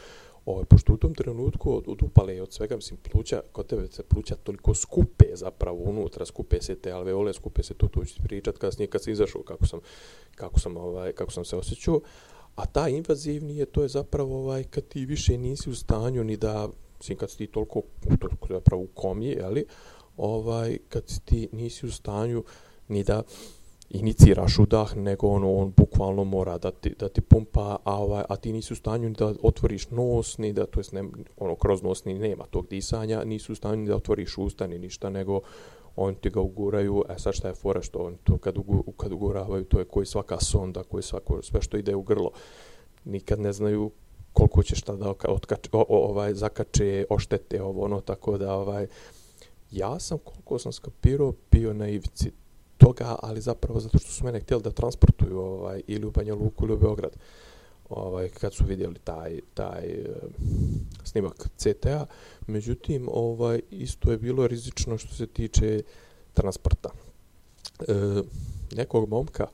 Ovaj, 0.45 0.65
pošto 0.65 0.93
u 0.93 0.97
tom 0.97 1.13
trenutku 1.13 1.77
od, 1.77 1.83
od 1.87 2.03
upale 2.03 2.41
od 2.41 2.53
svega, 2.53 2.75
mislim, 2.75 2.99
pluća, 3.11 3.41
kod 3.51 3.67
tebe 3.67 3.87
se 3.87 4.03
pluća 4.03 4.35
toliko 4.35 4.73
skupe 4.73 5.25
zapravo 5.33 5.77
unutra, 5.77 6.25
skupe 6.25 6.61
se 6.61 6.75
te 6.75 6.91
alveole, 6.91 7.33
skupe 7.33 7.63
se 7.63 7.73
to, 7.73 7.87
to 7.87 8.05
ću 8.05 8.23
pričat 8.23 8.57
kasnije 8.57 8.87
kad 8.87 9.03
se 9.03 9.11
izašao, 9.11 9.43
kako 9.43 9.65
sam, 9.65 9.79
kako 10.35 10.59
sam, 10.59 10.77
ovaj, 10.77 11.13
kako 11.13 11.31
sam 11.31 11.45
se 11.45 11.55
osjećao. 11.55 12.01
A 12.55 12.65
ta 12.65 12.89
invazivni 12.89 13.57
je, 13.57 13.65
to 13.65 13.81
je 13.81 13.87
zapravo 13.87 14.39
ovaj, 14.39 14.63
kad 14.63 14.87
ti 14.87 15.05
više 15.05 15.37
nisi 15.37 15.69
u 15.69 15.75
stanju 15.75 16.23
ni 16.23 16.37
da, 16.37 16.69
mislim, 16.97 17.17
kad 17.17 17.29
si 17.29 17.37
ti 17.37 17.47
toliko, 17.47 17.81
toliko 18.19 18.47
zapravo 18.49 18.83
u 18.83 18.87
komije, 18.87 19.41
ali, 19.43 19.65
ovaj, 20.17 20.77
kad 20.89 21.19
ti 21.25 21.49
nisi 21.51 21.85
u 21.85 21.91
stanju 21.91 22.43
ni 22.87 23.03
da, 23.03 23.23
iniciraš 23.89 24.59
udah, 24.59 24.97
nego 24.97 25.27
ono, 25.27 25.53
on 25.55 25.73
bukvalno 25.77 26.23
mora 26.23 26.57
da 26.57 26.71
ti, 26.71 26.95
da 26.99 27.09
ti 27.09 27.21
pumpa, 27.21 27.77
a, 27.83 28.03
ovaj, 28.03 28.23
a 28.29 28.35
ti 28.35 28.53
nisi 28.53 28.73
u 28.73 28.75
stanju 28.75 29.09
da 29.09 29.33
otvoriš 29.41 29.89
nos, 29.89 30.37
ni 30.37 30.53
da, 30.53 30.65
to 30.65 30.79
jest 30.79 30.91
ne, 30.91 31.03
ono, 31.37 31.55
kroz 31.55 31.81
nos 31.81 32.05
ni 32.05 32.13
nema 32.13 32.45
tog 32.45 32.67
disanja, 32.67 33.23
nisi 33.23 33.51
u 33.51 33.55
stanju 33.55 33.87
da 33.87 33.95
otvoriš 33.95 34.37
usta 34.37 34.67
ni 34.67 34.79
ništa, 34.79 35.09
nego 35.09 35.41
on 35.95 36.15
ti 36.15 36.29
ga 36.29 36.39
uguraju, 36.39 37.03
e 37.09 37.19
sad 37.19 37.33
šta 37.33 37.47
je 37.47 37.53
fora 37.53 37.81
što 37.81 37.99
on 37.99 38.17
to 38.23 38.37
kad, 38.37 38.57
ugu, 38.57 38.91
kad 38.97 39.11
uguravaju, 39.11 39.63
to 39.63 39.79
je 39.79 39.85
koji 39.85 40.05
svaka 40.05 40.39
sonda, 40.39 40.83
koji 40.83 41.03
svako, 41.03 41.41
sve 41.41 41.61
što 41.61 41.77
ide 41.77 41.95
u 41.95 42.01
grlo, 42.01 42.31
nikad 43.05 43.39
ne 43.39 43.53
znaju 43.53 43.91
koliko 44.33 44.63
će 44.63 44.75
šta 44.75 44.95
da 44.95 45.13
otkače, 45.27 45.69
o, 45.71 45.79
o, 45.79 45.85
ovaj, 45.89 46.33
zakače, 46.33 47.05
oštete, 47.09 47.61
ovo, 47.61 47.85
ono, 47.85 48.01
tako 48.01 48.37
da, 48.37 48.53
ovaj, 48.53 48.87
ja 49.71 49.99
sam, 49.99 50.17
koliko 50.17 50.59
sam 50.59 50.71
skapirao, 50.71 51.33
bio 51.51 51.73
na 51.73 51.87
ivici 51.87 52.31
toga, 52.77 53.15
ali 53.21 53.41
zapravo 53.41 53.79
zato 53.79 53.97
što 53.97 54.11
su 54.11 54.25
mene 54.25 54.39
htjeli 54.39 54.63
da 54.63 54.71
transportuju 54.71 55.39
ovaj, 55.39 55.81
ili 55.87 56.05
u 56.05 56.11
Banja 56.11 56.35
Luku 56.35 56.65
ili 56.65 56.73
u 56.73 56.77
Beograd 56.77 57.17
ovaj, 57.89 58.29
kad 58.29 58.53
su 58.53 58.65
vidjeli 58.65 58.99
taj, 59.03 59.39
taj 59.53 60.01
uh, 60.01 60.15
snimak 61.03 61.49
CTA. 61.57 62.05
Međutim, 62.47 63.07
ovaj, 63.11 63.61
isto 63.71 64.11
je 64.11 64.17
bilo 64.17 64.47
rizično 64.47 64.97
što 64.97 65.13
se 65.13 65.27
tiče 65.27 65.81
transporta. 66.33 66.89
E, 67.79 67.93
nekog 68.75 69.09
momka 69.09 69.47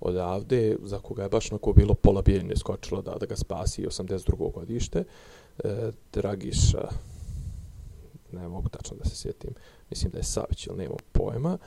odavde, 0.00 0.76
za 0.82 0.98
koga 0.98 1.22
je 1.22 1.28
baš 1.28 1.50
nako 1.50 1.72
bilo 1.72 1.94
pola 1.94 2.22
bijeljne 2.22 2.56
skočilo 2.56 3.02
da, 3.02 3.14
da 3.20 3.26
ga 3.26 3.36
spasi 3.36 3.86
82. 3.86 4.52
godište, 4.52 5.04
e, 5.64 5.90
Dragiša, 6.12 6.88
ne 8.32 8.48
mogu 8.48 8.68
tačno 8.68 8.96
da 8.96 9.04
se 9.04 9.16
sjetim, 9.16 9.50
mislim 9.90 10.12
da 10.12 10.18
je 10.18 10.24
Savić 10.24 10.66
ili 10.66 10.76
nema 10.76 10.94
pojma, 11.12 11.58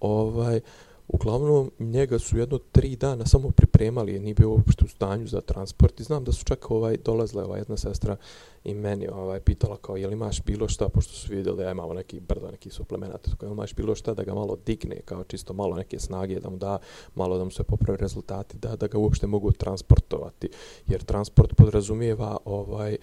ovaj, 0.00 0.60
uglavnom 1.08 1.70
njega 1.78 2.18
su 2.18 2.38
jedno 2.38 2.58
tri 2.58 2.96
dana 2.96 3.26
samo 3.26 3.50
pripremali, 3.50 4.18
nije 4.18 4.34
bio 4.34 4.50
uopšte 4.50 4.84
u 4.84 4.88
stanju 4.88 5.26
za 5.26 5.40
transport 5.40 6.00
i 6.00 6.02
znam 6.02 6.24
da 6.24 6.32
su 6.32 6.44
čak 6.44 6.70
ovaj, 6.70 6.96
dolazile 6.96 7.44
ova 7.44 7.56
jedna 7.56 7.76
sestra 7.76 8.16
i 8.64 8.74
meni 8.74 9.08
ovaj, 9.08 9.40
pitala 9.40 9.76
kao 9.76 9.96
je 9.96 10.06
li 10.06 10.12
imaš 10.12 10.42
bilo 10.42 10.68
šta, 10.68 10.88
pošto 10.88 11.12
su 11.12 11.32
vidjeli 11.32 11.56
da 11.56 11.64
ja 11.64 11.70
imamo 11.70 11.94
neki 11.94 12.20
brdo, 12.20 12.50
neki 12.50 12.70
suplemenat, 12.70 13.28
kao 13.38 13.46
je 13.46 13.52
imaš 13.52 13.74
bilo 13.74 13.94
šta 13.94 14.14
da 14.14 14.24
ga 14.24 14.34
malo 14.34 14.58
digne, 14.66 15.00
kao 15.04 15.24
čisto 15.24 15.52
malo 15.52 15.76
neke 15.76 15.98
snage, 15.98 16.40
da 16.40 16.50
mu 16.50 16.56
da 16.56 16.78
malo 17.14 17.38
da 17.38 17.44
mu 17.44 17.50
se 17.50 17.62
popravi 17.62 17.98
rezultati, 17.98 18.58
da, 18.58 18.76
da 18.76 18.86
ga 18.86 18.98
uopšte 18.98 19.26
mogu 19.26 19.52
transportovati, 19.52 20.48
jer 20.86 21.02
transport 21.02 21.54
podrazumijeva 21.56 22.36
ovaj, 22.44 22.96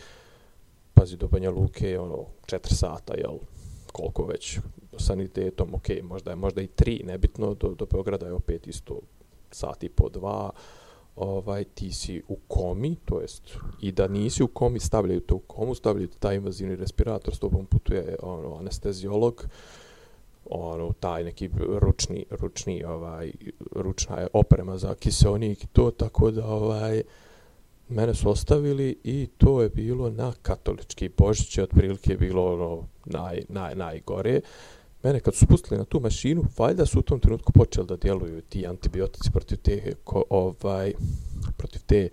pazi 0.93 1.17
do 1.17 1.27
Banja 1.27 1.49
Luke, 1.49 1.99
ono, 1.99 2.25
četiri 2.45 2.75
sata, 2.75 3.13
jel, 3.13 3.38
koliko 3.91 4.25
već 4.25 4.60
sanitetom, 4.97 5.73
ok, 5.73 5.88
možda 6.04 6.32
je 6.32 6.36
možda 6.36 6.62
i 6.62 6.67
tri, 6.67 7.02
nebitno, 7.06 7.54
do, 7.54 7.67
do 7.67 7.86
Beograda 7.86 8.25
je 8.25 8.34
opet 8.34 8.67
isto 8.67 8.99
sati 9.52 9.89
po 9.89 10.10
dva, 10.10 10.52
ovaj, 11.15 11.63
ti 11.63 11.91
si 11.91 12.21
u 12.28 12.38
komi, 12.47 12.95
to 13.06 13.21
jest 13.21 13.58
i 13.82 13.91
da 13.91 14.08
nisi 14.08 14.43
u 14.43 14.47
komi, 14.47 14.80
stavljaju 14.80 15.19
te 15.19 15.34
u 15.34 15.39
komu, 15.39 15.75
stavljaju 15.75 16.08
taj 16.08 16.36
invazivni 16.36 16.75
respirator, 16.75 17.36
s 17.36 17.39
tobom 17.39 17.65
putuje 17.65 18.15
ono, 18.21 18.56
anesteziolog, 18.56 19.47
ono, 20.45 20.93
taj 20.99 21.23
neki 21.23 21.49
ručni, 21.82 22.25
ručni, 22.30 22.84
ovaj, 22.84 23.32
ručna 23.71 24.19
je 24.19 24.28
oprema 24.34 24.78
za 24.78 24.95
kiseonik 24.95 25.63
i 25.63 25.67
to, 25.67 25.91
tako 25.91 26.32
da, 26.32 26.47
ovaj, 26.47 27.04
mene 27.89 28.13
su 28.13 28.30
ostavili 28.30 28.97
i 29.04 29.28
to 29.38 29.62
je 29.62 29.69
bilo 29.69 30.10
na 30.10 30.34
katolički 30.41 31.10
božić, 31.17 31.58
otprilike 31.58 32.12
je 32.12 32.17
bilo 32.17 32.54
ono 32.54 32.88
naj, 33.06 33.41
naj, 33.49 33.75
najgore. 33.75 34.41
Mene 35.04 35.19
kad 35.19 35.36
su 35.36 35.45
spustili 35.45 35.78
na 35.78 35.86
tu 35.86 35.99
mašinu, 35.99 36.43
valjda 36.58 36.86
su 36.86 36.99
u 36.99 37.02
tom 37.02 37.19
trenutku 37.19 37.52
počeli 37.52 37.88
da 37.88 37.95
djeluju 37.95 38.41
ti 38.41 38.67
antibiotici 38.67 39.32
protiv 39.32 39.58
te, 39.58 39.93
ko, 40.04 40.23
ovaj, 40.30 40.93
protiv 41.58 41.82
te 41.86 42.10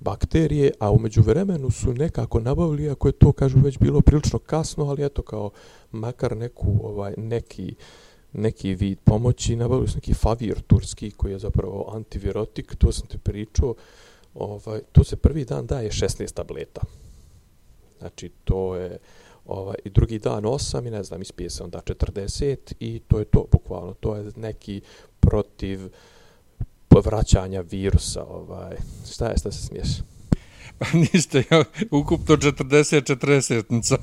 bakterije, 0.00 0.70
a 0.78 0.90
umeđu 0.90 1.22
vremenu 1.22 1.70
su 1.70 1.92
nekako 1.92 2.40
nabavili, 2.40 2.90
ako 2.90 3.08
je 3.08 3.12
to, 3.12 3.32
kažu, 3.32 3.58
već 3.58 3.78
bilo 3.78 4.00
prilično 4.00 4.38
kasno, 4.38 4.84
ali 4.84 5.04
eto 5.04 5.22
kao 5.22 5.50
makar 5.92 6.36
neku, 6.36 6.78
ovaj, 6.82 7.14
neki, 7.16 7.74
neki 8.32 8.74
vid 8.74 8.98
pomoći, 9.04 9.56
nabavili 9.56 9.88
su 9.88 9.96
neki 9.96 10.14
favir 10.14 10.60
turski 10.60 11.10
koji 11.10 11.32
je 11.32 11.38
zapravo 11.38 11.90
antivirotik, 11.94 12.74
to 12.76 12.92
sam 12.92 13.06
te 13.06 13.18
pričao, 13.18 13.74
ovaj, 14.38 14.80
to 14.92 15.04
se 15.04 15.16
prvi 15.16 15.44
dan 15.44 15.66
daje 15.66 15.90
16 15.90 16.34
tableta. 16.34 16.80
Znači, 17.98 18.30
to 18.44 18.76
je 18.76 18.98
ovaj, 19.46 19.76
i 19.84 19.90
drugi 19.90 20.18
dan 20.18 20.44
8 20.44 20.86
i 20.86 20.90
ne 20.90 21.02
znam, 21.02 21.22
ispije 21.22 21.50
se 21.50 21.62
onda 21.62 21.80
40 21.80 22.56
i 22.80 23.00
to 23.08 23.18
je 23.18 23.24
to, 23.24 23.46
bukvalno, 23.52 23.94
to 23.94 24.16
je 24.16 24.32
neki 24.36 24.80
protiv 25.20 25.80
povraćanja 26.88 27.60
virusa, 27.60 28.24
ovaj, 28.24 28.76
šta 29.12 29.26
je, 29.28 29.36
šta 29.36 29.52
se 29.52 29.66
smiješ? 29.66 29.88
Niste, 31.12 31.42
ja, 31.50 31.64
ukupno 31.90 32.36
40-40-nica. 32.36 33.96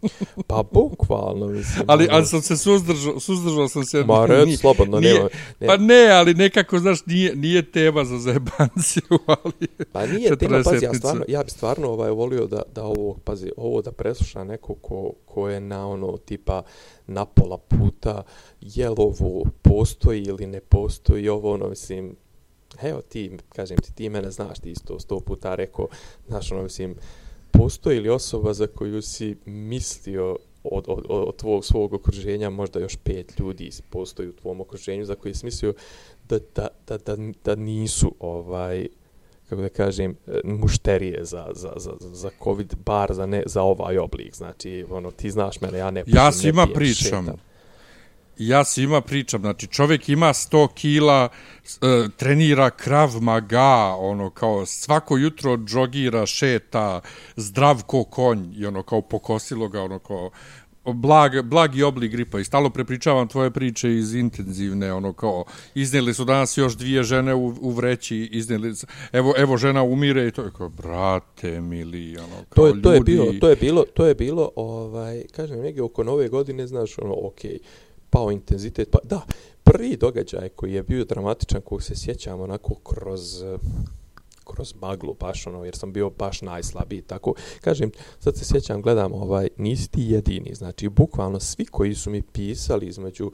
Pa 0.48 0.62
bukvalno, 0.64 1.46
mislim. 1.46 1.84
ali, 1.86 2.04
ono. 2.04 2.16
ali 2.16 2.26
sam 2.26 2.42
se 2.42 2.56
suzdržao, 2.56 3.20
suzdržao 3.20 3.68
sam 3.68 3.84
se. 3.84 4.04
Ma, 4.04 4.26
red, 4.26 4.46
Nije- 4.46 4.56
slobodno, 4.56 5.00
nije, 5.00 5.14
nema- 5.14 5.28
nema. 5.60 5.72
Pa 5.72 5.76
ne, 5.76 6.08
ali 6.10 6.34
nekako, 6.34 6.78
znaš, 6.78 7.06
nije, 7.06 7.36
nije 7.36 7.62
tema 7.62 8.04
za 8.04 8.18
zajebanciju, 8.18 9.02
ali... 9.26 9.68
Pa 9.92 10.06
nije 10.06 10.36
tema, 10.36 10.60
pazi, 10.64 10.74
ja 10.76 10.90
40-nica. 10.90 10.98
stvarno, 10.98 11.24
ja 11.28 11.42
bi 11.42 11.50
stvarno 11.50 11.88
ovaj, 11.88 12.10
volio 12.10 12.46
da, 12.46 12.62
da 12.74 12.84
ovo, 12.84 13.14
pazi, 13.24 13.50
ovo 13.56 13.82
da 13.82 13.92
presluša 13.92 14.44
neko 14.44 14.74
ko, 14.74 15.12
ko 15.24 15.48
je 15.48 15.60
na 15.60 15.88
ono, 15.88 16.16
tipa, 16.16 16.62
na 17.06 17.24
pola 17.24 17.58
puta, 17.58 18.22
jel 18.60 18.94
ovo 18.98 19.44
postoji 19.62 20.22
ili 20.22 20.46
ne 20.46 20.60
postoji, 20.60 21.28
ovo, 21.28 21.52
ono, 21.52 21.68
mislim, 21.68 22.16
evo 22.82 23.02
ti, 23.02 23.30
kažem 23.48 23.76
ti, 23.76 23.94
ti 23.94 24.08
mene 24.08 24.30
znaš, 24.30 24.58
ti 24.58 24.70
isto 24.70 25.00
sto 25.00 25.20
puta 25.20 25.54
rekao, 25.54 25.88
znaš, 26.28 26.52
ono, 26.52 26.62
mislim, 26.62 26.94
postoji 27.50 28.00
li 28.00 28.08
osoba 28.08 28.54
za 28.54 28.66
koju 28.66 29.02
si 29.02 29.36
mislio 29.44 30.36
od, 30.64 30.84
od, 30.88 31.04
od, 31.08 31.36
tvog 31.36 31.64
svog 31.64 31.92
okruženja, 31.92 32.50
možda 32.50 32.80
još 32.80 32.96
pet 32.96 33.40
ljudi 33.40 33.70
postoji 33.90 34.28
u 34.28 34.32
tvom 34.32 34.60
okruženju 34.60 35.04
za 35.04 35.14
koje 35.14 35.34
si 35.34 35.44
mislio 35.44 35.74
da, 36.28 36.38
da, 36.54 36.68
da, 36.86 36.98
da, 36.98 37.16
da 37.44 37.54
nisu 37.54 38.14
ovaj 38.20 38.86
kako 39.48 39.62
da 39.62 39.68
kažem, 39.68 40.16
mušterije 40.44 41.24
za, 41.24 41.46
za, 41.54 41.72
za, 41.76 41.92
za 42.00 42.30
COVID 42.44 42.74
bar, 42.84 43.14
za, 43.14 43.26
ne, 43.26 43.42
za 43.46 43.62
ovaj 43.62 43.98
oblik. 43.98 44.34
Znači, 44.34 44.84
ono, 44.90 45.10
ti 45.10 45.30
znaš 45.30 45.60
mene, 45.60 45.78
ja 45.78 45.90
ne 45.90 46.04
Ja 46.06 46.26
ne 46.26 46.32
svima 46.32 46.64
pijem, 46.64 46.74
pričam. 46.74 47.24
šetam. 47.24 47.51
Ja 48.38 48.64
svima 48.64 49.00
pričam, 49.00 49.40
znači 49.40 49.66
čovjek 49.66 50.08
ima 50.08 50.26
100 50.28 50.68
kila, 50.74 51.28
e, 51.82 52.08
trenira 52.16 52.70
krav 52.70 53.12
maga, 53.20 53.66
ono 53.98 54.30
kao 54.30 54.66
svako 54.66 55.16
jutro 55.16 55.56
džogira, 55.56 56.26
šeta, 56.26 57.00
zdrav 57.36 57.82
ko 57.86 58.04
konj 58.04 58.54
i 58.56 58.66
ono 58.66 58.82
kao 58.82 59.00
pokosilo 59.02 59.68
ga, 59.68 59.82
ono 59.82 59.98
kao 59.98 60.30
blag, 60.86 61.42
blagi 61.42 61.82
oblik 61.82 62.12
gripa. 62.12 62.40
I 62.40 62.44
stalo 62.44 62.70
prepričavam 62.70 63.28
tvoje 63.28 63.50
priče 63.50 63.94
iz 63.94 64.14
intenzivne, 64.14 64.92
ono 64.92 65.12
kao 65.12 65.44
iznijeli 65.74 66.14
su 66.14 66.24
danas 66.24 66.58
još 66.58 66.76
dvije 66.76 67.02
žene 67.02 67.34
u, 67.34 67.54
u 67.60 67.70
vreći, 67.70 68.28
iznijeli, 68.32 68.74
s- 68.74 68.84
evo, 69.12 69.34
evo 69.36 69.56
žena 69.56 69.82
umire 69.82 70.26
i 70.26 70.30
to 70.30 70.42
je 70.42 70.50
kao, 70.56 70.68
brate 70.68 71.60
mili, 71.60 72.16
ono 72.18 72.36
kao 72.48 72.64
To 72.64 72.66
je, 72.66 72.82
to 72.82 72.92
je 72.92 72.98
ljudi, 72.98 73.12
bilo, 73.12 73.32
to 73.40 73.48
je 73.48 73.56
bilo, 73.56 73.84
to 73.84 74.06
je 74.06 74.14
bilo, 74.14 74.50
ovaj, 74.56 75.22
kažem, 75.32 75.60
negdje 75.60 75.82
oko 75.82 76.04
nove 76.04 76.28
godine, 76.28 76.66
znaš, 76.66 76.98
ono, 76.98 77.14
okej, 77.22 77.58
pao 78.12 78.30
intenzitet, 78.30 78.88
pa 78.90 78.98
da, 79.04 79.20
prvi 79.64 79.96
događaj 79.96 80.48
koji 80.48 80.72
je 80.72 80.82
bio 80.82 81.04
dramatičan, 81.04 81.60
kog 81.60 81.82
se 81.82 81.96
sjećam 81.96 82.40
onako 82.40 82.74
kroz 82.74 83.44
kroz 84.44 84.74
maglu 84.80 85.14
baš 85.20 85.46
ono 85.46 85.64
jer 85.64 85.76
sam 85.76 85.92
bio 85.92 86.10
baš 86.10 86.42
najslabiji 86.42 87.02
tako 87.02 87.34
kažem 87.60 87.90
sad 88.20 88.36
se 88.36 88.44
sjećam 88.44 88.82
gledam 88.82 89.12
ovaj 89.12 89.48
nisi 89.56 89.90
ti 89.90 90.02
jedini 90.02 90.54
znači 90.54 90.88
bukvalno 90.88 91.40
svi 91.40 91.64
koji 91.64 91.94
su 91.94 92.10
mi 92.10 92.22
pisali 92.22 92.86
između 92.86 93.32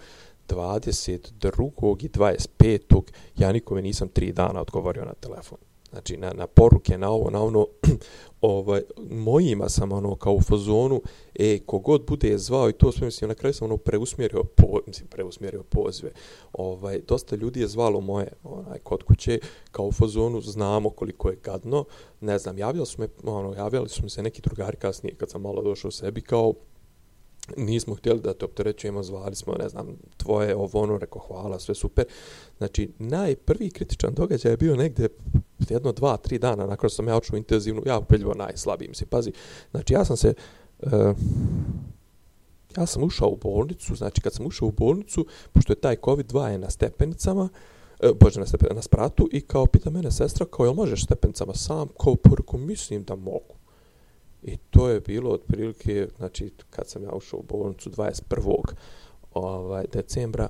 22. 0.48 2.04
i 2.04 2.08
25. 2.08 3.02
ja 3.36 3.52
nikome 3.52 3.82
nisam 3.82 4.08
tri 4.08 4.32
dana 4.32 4.60
odgovorio 4.60 5.04
na 5.04 5.14
telefon 5.14 5.58
znači 5.90 6.16
na, 6.16 6.32
na 6.32 6.46
poruke, 6.46 6.98
na 6.98 7.10
ovo, 7.10 7.30
na 7.30 7.42
ono, 7.42 7.66
ovaj, 8.40 8.82
mojima 9.10 9.68
sam 9.68 9.92
ono 9.92 10.16
kao 10.16 10.32
u 10.32 10.40
fazonu, 10.40 11.02
e, 11.34 11.58
kogod 11.66 12.04
bude 12.06 12.38
zvao 12.38 12.68
i 12.68 12.72
to 12.72 12.92
sve, 12.92 13.04
mislim, 13.04 13.28
na 13.28 13.34
kraju 13.34 13.54
sam 13.54 13.64
ono 13.64 13.76
preusmjerio, 13.76 14.44
po, 14.44 14.80
mislim, 14.86 15.08
preusmjerio 15.08 15.62
pozve. 15.62 16.10
Ovaj, 16.52 17.00
dosta 17.08 17.36
ljudi 17.36 17.60
je 17.60 17.68
zvalo 17.68 18.00
moje 18.00 18.32
onaj, 18.44 18.78
kod 18.78 19.02
kuće, 19.02 19.38
kao 19.70 19.86
u 19.86 19.92
fazonu, 19.92 20.40
znamo 20.40 20.90
koliko 20.90 21.30
je 21.30 21.38
gadno, 21.44 21.84
ne 22.20 22.38
znam, 22.38 22.58
javljali 22.58 22.86
su 22.86 23.00
me, 23.00 23.08
ono, 23.24 23.54
javljali 23.54 23.88
su 23.88 24.02
mi 24.02 24.10
se 24.10 24.22
neki 24.22 24.42
drugari 24.42 24.76
kasnije, 24.76 25.14
kad 25.14 25.30
sam 25.30 25.42
malo 25.42 25.62
došao 25.62 25.90
sebi, 25.90 26.20
kao, 26.20 26.54
nismo 27.56 27.94
htjeli 27.94 28.20
da 28.20 28.34
te 28.34 28.44
opterećujemo, 28.44 29.02
zvali 29.02 29.34
smo, 29.34 29.54
ne 29.54 29.68
znam, 29.68 29.96
tvoje 30.16 30.56
ovo 30.56 30.80
ono, 30.80 30.98
rekao 30.98 31.22
hvala, 31.22 31.58
sve 31.58 31.74
super. 31.74 32.04
Znači, 32.58 32.90
najprvi 32.98 33.70
kritičan 33.70 34.14
događaj 34.14 34.52
je 34.52 34.56
bio 34.56 34.76
negde 34.76 35.08
jedno, 35.68 35.92
dva, 35.92 36.16
tri 36.16 36.38
dana 36.38 36.66
nakon 36.66 36.90
što 36.90 36.96
sam 36.96 37.08
ja 37.08 37.16
očuo 37.16 37.36
intenzivnu, 37.36 37.82
ja 37.86 37.98
upeljivo 37.98 38.34
najslabiji, 38.34 38.88
mislim, 38.88 39.08
pazi, 39.08 39.32
znači 39.70 39.94
ja 39.94 40.04
sam 40.04 40.16
se, 40.16 40.34
uh, 40.82 40.92
ja 42.76 42.86
sam 42.86 43.02
ušao 43.02 43.28
u 43.28 43.36
bolnicu, 43.36 43.94
znači 43.94 44.20
kad 44.20 44.34
sam 44.34 44.46
ušao 44.46 44.68
u 44.68 44.72
bolnicu, 44.72 45.26
pošto 45.52 45.72
je 45.72 45.80
taj 45.80 45.96
COVID-2 45.96 46.46
je 46.46 46.58
na 46.58 46.70
stepenicama, 46.70 47.48
e, 48.00 48.10
bože, 48.20 48.40
na, 48.40 48.46
stepen, 48.46 48.76
na 48.76 48.82
spratu, 48.82 49.28
i 49.32 49.40
kao 49.40 49.66
pita 49.66 49.90
mene 49.90 50.10
sestra, 50.10 50.46
kao, 50.46 50.66
jel 50.66 50.74
možeš 50.74 51.04
stepenicama 51.04 51.54
sam? 51.54 51.88
Kao, 52.02 52.14
poruku, 52.14 52.58
mislim 52.58 53.04
da 53.04 53.16
mogu. 53.16 53.57
I 54.42 54.56
to 54.56 54.88
je 54.88 55.00
bilo 55.00 55.30
otprilike, 55.30 56.08
znači, 56.18 56.50
kad 56.70 56.88
sam 56.88 57.02
ja 57.02 57.12
ušao 57.12 57.38
u 57.38 57.42
bolnicu 57.48 57.90
21. 57.90 58.62
Ovaj, 59.34 59.84
decembra, 59.92 60.48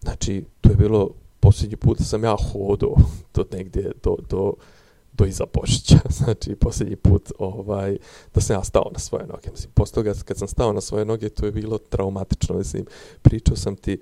znači, 0.00 0.44
to 0.60 0.70
je 0.70 0.76
bilo 0.76 1.10
posljednji 1.40 1.76
put 1.76 1.98
da 1.98 2.04
sam 2.04 2.24
ja 2.24 2.36
hodao 2.52 2.94
do 3.34 3.44
negdje, 3.52 3.92
do, 4.02 4.16
do, 4.30 4.52
do 5.12 5.24
iza 5.24 5.44
Božića. 5.54 5.98
Znači, 6.18 6.54
posljednji 6.54 6.96
put 6.96 7.32
ovaj, 7.38 7.96
da 8.34 8.40
sam 8.40 8.56
ja 8.56 8.64
stao 8.64 8.90
na 8.92 8.98
svoje 8.98 9.26
noge. 9.26 9.50
Mislim, 9.50 9.72
posle 9.74 9.94
toga, 9.94 10.14
kad 10.24 10.38
sam 10.38 10.48
stao 10.48 10.72
na 10.72 10.80
svoje 10.80 11.04
noge, 11.04 11.28
to 11.28 11.46
je 11.46 11.52
bilo 11.52 11.78
traumatično. 11.78 12.56
Mislim, 12.56 12.84
pričao 13.22 13.56
sam 13.56 13.76
ti, 13.76 14.00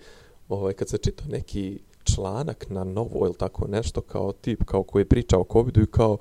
ovaj, 0.48 0.72
kad 0.72 0.88
sam 0.88 0.98
čitao 1.02 1.26
neki 1.28 1.78
članak 2.04 2.66
na 2.70 2.84
novo 2.84 3.26
ili 3.26 3.34
tako 3.34 3.66
nešto, 3.66 4.00
kao 4.00 4.32
tip, 4.32 4.64
kao 4.64 4.82
koji 4.82 5.00
je 5.00 5.08
pričao 5.08 5.40
o 5.40 5.52
covidu 5.52 5.82
i 5.82 5.86
kao, 5.86 6.18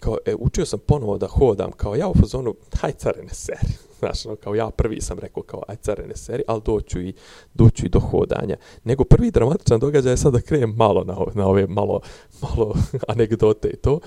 kao, 0.00 0.16
e, 0.26 0.34
učio 0.38 0.66
sam 0.66 0.78
ponovo 0.86 1.18
da 1.18 1.26
hodam, 1.26 1.72
kao 1.72 1.94
ja 1.94 2.08
u 2.08 2.14
fazonu, 2.14 2.54
haj 2.80 2.92
care 2.92 3.22
ne 3.22 3.34
seri. 3.34 3.72
Znaš, 3.98 4.24
no, 4.24 4.36
kao 4.36 4.54
ja 4.54 4.70
prvi 4.70 5.00
sam 5.00 5.18
rekao, 5.18 5.42
kao 5.42 5.62
aj 5.68 5.76
care 5.76 6.06
ne 6.06 6.16
seri, 6.16 6.42
ali 6.46 6.62
doću 6.64 7.00
i, 7.00 7.14
doću 7.54 7.86
i 7.86 7.88
do 7.88 8.00
hodanja. 8.00 8.56
Nego 8.84 9.04
prvi 9.04 9.30
dramatičan 9.30 9.80
događaj, 9.80 10.16
sad 10.16 10.32
da 10.32 10.40
krenem 10.40 10.74
malo 10.76 11.04
na, 11.04 11.16
na 11.34 11.46
ove 11.46 11.66
malo, 11.66 12.00
malo 12.42 12.74
anegdote 13.08 13.68
i 13.68 13.76
to, 13.76 14.00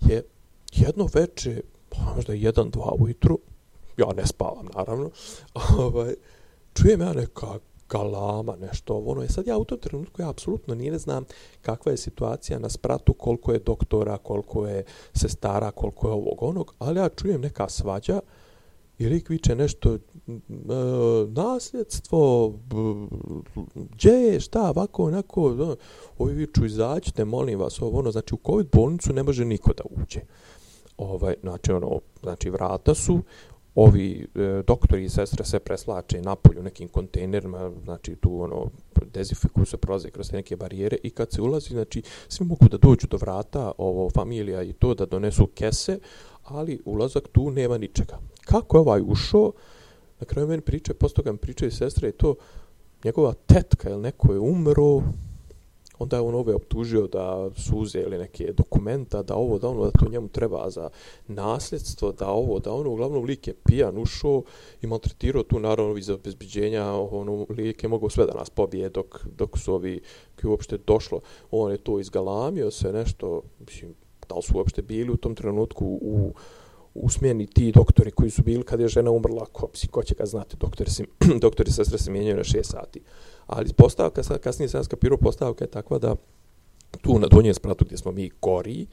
je 0.00 0.22
jedno 0.72 1.08
veče, 1.14 1.60
možda 2.14 2.32
jedan, 2.32 2.70
dva 2.70 2.92
ujutru, 2.98 3.38
ja 3.96 4.06
ne 4.16 4.26
spavam 4.26 4.68
naravno, 4.74 5.10
ovaj, 5.78 6.14
čujem 6.74 7.00
ja 7.00 7.12
neka 7.12 7.46
galama, 7.88 8.56
nešto 8.56 8.94
ovo, 8.94 9.12
ono. 9.12 9.22
Je 9.22 9.28
sad 9.28 9.46
ja 9.46 9.58
u 9.58 9.64
tom 9.64 9.78
trenutku 9.78 10.22
ja 10.22 10.30
apsolutno 10.30 10.74
nije 10.74 10.92
ne 10.92 10.98
znam 10.98 11.24
kakva 11.62 11.92
je 11.92 11.98
situacija 11.98 12.58
na 12.58 12.68
spratu, 12.68 13.12
koliko 13.12 13.52
je 13.52 13.58
doktora, 13.58 14.18
koliko 14.18 14.66
je 14.66 14.84
sestara, 15.12 15.70
koliko 15.70 16.08
je 16.08 16.12
ovog 16.12 16.42
onog, 16.42 16.74
ali 16.78 17.00
ja 17.00 17.08
čujem 17.08 17.40
neka 17.40 17.68
svađa 17.68 18.20
i 18.98 19.06
lik 19.06 19.28
viče 19.28 19.54
nešto 19.54 19.94
e, 19.94 19.98
nasljedstvo, 21.28 22.52
gdje 23.74 24.10
je, 24.10 24.40
šta, 24.40 24.70
ovako, 24.70 25.04
onako, 25.04 25.54
no, 25.54 25.76
ovi 26.18 26.34
viču, 26.34 26.64
izađite, 26.64 27.24
molim 27.24 27.58
vas, 27.58 27.82
ovo, 27.82 27.98
ono, 27.98 28.10
znači 28.10 28.34
u 28.34 28.38
COVID 28.46 28.66
bolnicu 28.72 29.12
ne 29.12 29.22
može 29.22 29.44
niko 29.44 29.72
da 29.72 29.82
uđe. 29.90 30.20
Ovaj, 30.96 31.34
znači, 31.42 31.72
ono, 31.72 32.00
znači 32.22 32.50
vrata 32.50 32.94
su, 32.94 33.20
ovi 33.74 34.26
e, 34.34 34.62
doktori 34.66 35.04
i 35.04 35.08
sestre 35.08 35.44
se 35.44 35.58
preslače 35.58 36.22
napolju 36.22 36.62
nekim 36.62 36.88
kontejnerima, 36.88 37.72
znači 37.84 38.16
tu 38.16 38.42
ono 38.42 38.70
dezinfikuju 39.12 39.66
se, 39.66 39.76
prolaze 39.76 40.10
kroz 40.10 40.30
te 40.30 40.36
neke 40.36 40.56
barijere 40.56 40.96
i 41.02 41.10
kad 41.10 41.32
se 41.32 41.42
ulazi, 41.42 41.68
znači 41.68 42.02
svi 42.28 42.46
mogu 42.46 42.68
da 42.68 42.76
dođu 42.76 43.06
do 43.06 43.16
vrata, 43.16 43.72
ovo 43.78 44.10
familija 44.10 44.62
i 44.62 44.72
to 44.72 44.94
da 44.94 45.06
donesu 45.06 45.46
kese, 45.46 45.98
ali 46.44 46.80
ulazak 46.84 47.28
tu 47.28 47.50
nema 47.50 47.78
ničega. 47.78 48.18
Kako 48.44 48.76
je 48.76 48.80
ovaj 48.80 49.02
ušao? 49.06 49.52
Na 50.20 50.26
kraju 50.26 50.48
meni 50.48 50.62
priče, 50.62 50.94
posto 50.94 51.22
priče 51.22 51.32
mi 51.32 51.38
pričaju 51.38 51.70
sestre 51.70 52.08
i 52.08 52.12
to 52.12 52.34
njegova 53.04 53.32
tetka 53.46 53.90
ili 53.90 54.02
neko 54.02 54.32
je 54.32 54.38
umro, 54.38 55.02
onda 55.98 56.16
je 56.16 56.22
on 56.22 56.34
ove 56.34 56.54
optužio 56.54 57.06
da 57.06 57.50
su 57.56 57.76
uzeli 57.76 58.18
neke 58.18 58.52
dokumenta, 58.52 59.22
da 59.22 59.34
ovo, 59.34 59.58
da 59.58 59.68
ono, 59.68 59.84
da 59.84 59.90
to 59.90 60.08
njemu 60.10 60.28
treba 60.28 60.70
za 60.70 60.88
nasljedstvo, 61.26 62.12
da 62.12 62.28
ovo, 62.28 62.58
da 62.58 62.72
ono, 62.72 62.90
uglavnom 62.90 63.24
lik 63.24 63.46
je 63.46 63.54
pijan 63.64 63.98
ušao 63.98 64.42
i 64.82 64.86
maltretirao 64.86 65.42
tu 65.42 65.60
naravno 65.60 65.96
iz 65.96 66.10
obezbiđenja, 66.10 66.92
ono, 66.92 67.46
lik 67.48 67.82
je 67.82 67.88
mogao 67.88 68.10
sve 68.10 68.26
da 68.26 68.34
nas 68.34 68.50
pobije 68.50 68.88
dok, 68.88 69.26
dok 69.36 69.58
su 69.58 69.74
ovi 69.74 70.00
koji 70.40 70.50
uopšte 70.50 70.78
došlo, 70.86 71.20
on 71.50 71.72
je 71.72 71.78
to 71.78 72.00
izgalamio 72.00 72.70
se 72.70 72.92
nešto, 72.92 73.42
mislim, 73.60 73.94
da 74.28 74.34
li 74.34 74.42
su 74.42 74.56
uopšte 74.56 74.82
bili 74.82 75.10
u 75.10 75.16
tom 75.16 75.34
trenutku 75.34 75.84
u 75.86 76.32
u 76.32 76.32
smjeni 77.08 77.46
ti 77.46 77.72
doktori 77.72 78.10
koji 78.10 78.30
su 78.30 78.42
bili 78.42 78.62
kad 78.62 78.80
je 78.80 78.88
žena 78.88 79.10
umrla, 79.10 79.46
ko, 79.52 79.68
mislim, 79.72 79.90
ko 79.90 80.02
će 80.02 80.14
ga 80.14 80.26
znati, 80.26 80.56
doktori, 80.56 80.90
se, 80.90 81.04
doktori 81.40 81.70
sestre 81.70 81.98
se 81.98 82.10
mijenjaju 82.10 82.36
na 82.36 82.44
6 82.44 82.62
sati. 82.62 83.00
Ali 83.46 83.72
postavka, 83.72 84.38
kasnije 84.38 84.68
sam 84.68 84.84
skapirao, 84.84 85.18
postavka 85.18 85.64
je 85.64 85.70
takva 85.70 85.98
da 85.98 86.16
tu 87.02 87.18
na 87.18 87.26
donjem 87.26 87.54
spratu 87.54 87.84
gdje 87.84 87.98
smo 87.98 88.12
mi 88.12 88.30
gori, 88.42 88.86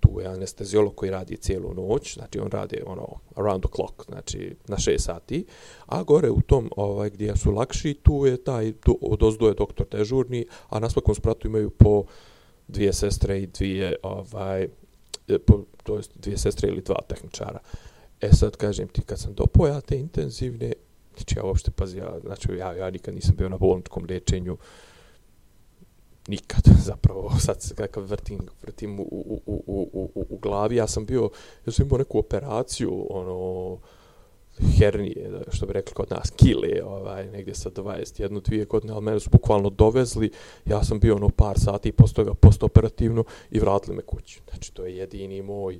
tu 0.00 0.20
je 0.20 0.26
anestezijolog 0.26 0.94
koji 0.94 1.10
radi 1.10 1.36
cijelu 1.36 1.74
noć, 1.74 2.14
znači 2.14 2.38
on 2.38 2.50
radi 2.50 2.82
ono 2.86 3.08
around 3.34 3.62
the 3.62 3.72
clock, 3.76 4.04
znači 4.08 4.56
na 4.68 4.76
6 4.76 4.98
sati, 4.98 5.44
a 5.86 6.02
gore 6.02 6.30
u 6.30 6.40
tom 6.40 6.70
ovaj 6.76 7.10
gdje 7.10 7.36
su 7.36 7.50
lakši, 7.50 7.94
tu 7.94 8.26
je 8.26 8.44
taj 8.44 8.72
tu, 8.72 8.98
od 9.02 9.22
ozdo 9.22 9.48
je 9.48 9.54
doktor 9.54 9.86
dežurni, 9.90 10.46
a 10.68 10.78
na 10.78 10.90
svakom 10.90 11.14
spratu 11.14 11.48
imaju 11.48 11.70
po 11.70 12.04
dvije 12.68 12.92
sestre 12.92 13.40
i 13.40 13.46
dvije 13.46 13.96
ovaj 14.02 14.68
to 15.82 15.96
jest 15.96 16.10
dvije 16.14 16.38
sestre 16.38 16.68
ili 16.68 16.82
dva 16.82 17.00
tehničara. 17.08 17.58
E 18.20 18.32
sad 18.32 18.56
kažem 18.56 18.88
ti, 18.88 19.02
kad 19.02 19.18
sam 19.18 19.34
dopoja 19.34 19.80
te 19.80 19.98
intenzivne, 19.98 20.72
znači 21.16 21.38
ja 21.38 21.44
uopšte, 21.44 21.70
pazi, 21.70 21.98
ja, 21.98 22.20
znači 22.20 22.52
ja, 22.52 22.72
ja 22.72 22.90
nikad 22.90 23.14
nisam 23.14 23.36
bio 23.36 23.48
na 23.48 23.58
bolničkom 23.58 24.04
liječenju, 24.04 24.56
nikad 26.28 26.62
zapravo, 26.90 27.30
sad 27.40 27.62
se 27.62 27.74
kakav 27.74 28.04
vrtim, 28.04 28.40
vrtim 28.62 29.00
u, 29.00 29.02
u, 29.02 29.40
u, 29.46 29.62
u, 29.66 30.10
u, 30.14 30.26
u 30.30 30.38
glavi, 30.38 30.76
ja 30.76 30.86
sam 30.86 31.06
bio, 31.06 31.30
ja 31.66 31.72
sam 31.72 31.86
imao 31.86 31.98
neku 31.98 32.18
operaciju, 32.18 33.06
ono, 33.10 33.78
hernije, 34.78 35.30
što 35.52 35.66
bi 35.66 35.72
rekli 35.72 35.94
kod 35.94 36.10
nas, 36.10 36.30
kile, 36.30 36.82
ovaj, 36.84 37.26
negdje 37.26 37.54
sa 37.54 37.70
21, 37.70 38.42
dvije 38.42 38.64
godine, 38.64 38.92
ali 38.92 39.02
mene 39.02 39.20
su 39.20 39.30
bukvalno 39.30 39.70
dovezli, 39.70 40.30
ja 40.66 40.84
sam 40.84 41.00
bio 41.00 41.16
ono 41.16 41.28
par 41.28 41.58
sati 41.58 41.92
posle 41.92 42.14
toga 42.14 42.34
postoperativno 42.34 43.24
i 43.50 43.58
vratili 43.58 43.96
me 43.96 44.02
kući. 44.02 44.40
Znači, 44.50 44.72
to 44.74 44.86
je 44.86 44.96
jedini 44.96 45.42
moj 45.42 45.78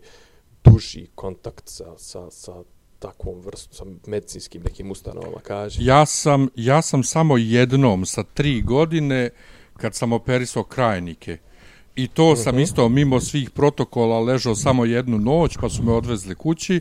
duži 0.64 1.06
kontakt 1.14 1.68
sa, 1.68 1.84
sa, 1.96 2.30
sa 2.30 2.62
takvom 2.98 3.40
vrstom, 3.40 3.72
sa 3.72 4.10
medicinskim 4.10 4.62
nekim 4.62 4.90
ustanovama, 4.90 5.40
kaže. 5.42 5.78
Ja 5.82 6.06
sam, 6.06 6.48
ja 6.56 6.82
sam 6.82 7.04
samo 7.04 7.36
jednom 7.36 8.06
sa 8.06 8.22
tri 8.22 8.62
godine 8.62 9.30
kad 9.76 9.94
sam 9.94 10.12
operisao 10.12 10.64
krajnike. 10.64 11.38
I 11.96 12.08
to 12.08 12.36
sam 12.36 12.50
uh 12.50 12.54
mhm. 12.54 12.60
-huh. 12.60 12.64
isto 12.64 12.88
mimo 12.88 13.20
svih 13.20 13.50
protokola 13.50 14.20
ležao 14.20 14.54
samo 14.54 14.84
jednu 14.84 15.18
noć, 15.18 15.56
pa 15.60 15.68
su 15.68 15.82
me 15.82 15.92
odvezli 15.92 16.34
kući. 16.34 16.80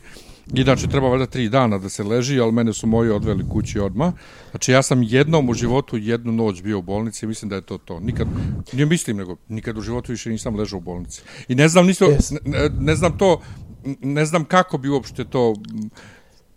Inače, 0.54 0.88
treba 0.88 1.08
valjda 1.08 1.26
tri 1.26 1.48
dana 1.48 1.78
da 1.78 1.88
se 1.88 2.02
leži, 2.02 2.40
ali 2.40 2.52
mene 2.52 2.72
su 2.72 2.86
moji 2.86 3.10
odveli 3.10 3.44
kući 3.48 3.80
odma. 3.80 4.12
Znači, 4.50 4.72
ja 4.72 4.82
sam 4.82 5.02
jednom 5.02 5.48
u 5.48 5.54
životu 5.54 5.96
jednu 5.96 6.32
noć 6.32 6.62
bio 6.62 6.78
u 6.78 6.82
bolnici 6.82 7.24
i 7.24 7.28
mislim 7.28 7.48
da 7.48 7.56
je 7.56 7.62
to 7.62 7.78
to. 7.78 8.00
Nikad, 8.00 8.28
nije 8.72 8.86
mislim, 8.86 9.16
nego 9.16 9.36
nikad 9.48 9.78
u 9.78 9.80
životu 9.80 10.12
više 10.12 10.30
nisam 10.30 10.56
ležao 10.56 10.78
u 10.78 10.80
bolnici. 10.80 11.22
I 11.48 11.54
ne 11.54 11.68
znam, 11.68 11.86
nisto, 11.86 12.06
yes. 12.06 12.38
ne, 12.44 12.70
ne, 12.80 12.96
znam 12.96 13.18
to, 13.18 13.40
ne 14.00 14.26
znam 14.26 14.44
kako 14.44 14.78
bi 14.78 14.88
uopšte 14.88 15.24
to 15.24 15.54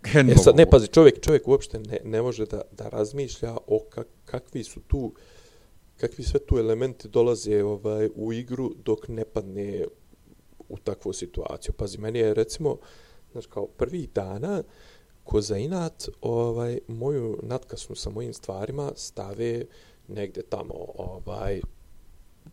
hendlovo. 0.04 0.40
E 0.40 0.44
sad, 0.44 0.56
ne, 0.56 0.70
pazi, 0.70 0.86
čovjek, 0.86 1.20
čovjek 1.20 1.48
uopšte 1.48 1.78
ne, 1.78 1.98
ne 2.04 2.22
može 2.22 2.46
da, 2.46 2.62
da 2.72 2.88
razmišlja 2.88 3.56
o 3.66 3.80
kak, 3.90 4.06
kakvi 4.24 4.64
su 4.64 4.80
tu, 4.80 5.14
kakvi 5.96 6.24
sve 6.24 6.40
tu 6.46 6.58
elementi 6.58 7.08
dolaze 7.08 7.62
ovaj, 7.62 8.08
u 8.14 8.32
igru 8.32 8.74
dok 8.84 9.08
ne 9.08 9.24
padne 9.24 9.84
u 10.68 10.78
takvu 10.78 11.12
situaciju. 11.12 11.74
Pazi, 11.74 11.98
meni 11.98 12.18
je, 12.18 12.34
recimo, 12.34 12.76
znači 13.32 13.48
kao 13.48 13.66
prvi 13.66 14.08
dana 14.14 14.62
ko 15.24 15.40
za 15.40 15.58
inat 15.58 16.08
ovaj 16.20 16.78
moju 16.88 17.38
natkasnu 17.42 17.96
sa 17.96 18.10
mojim 18.10 18.32
stvarima 18.32 18.92
stave 18.96 19.64
negde 20.08 20.42
tamo 20.42 20.74
ovaj 20.98 21.60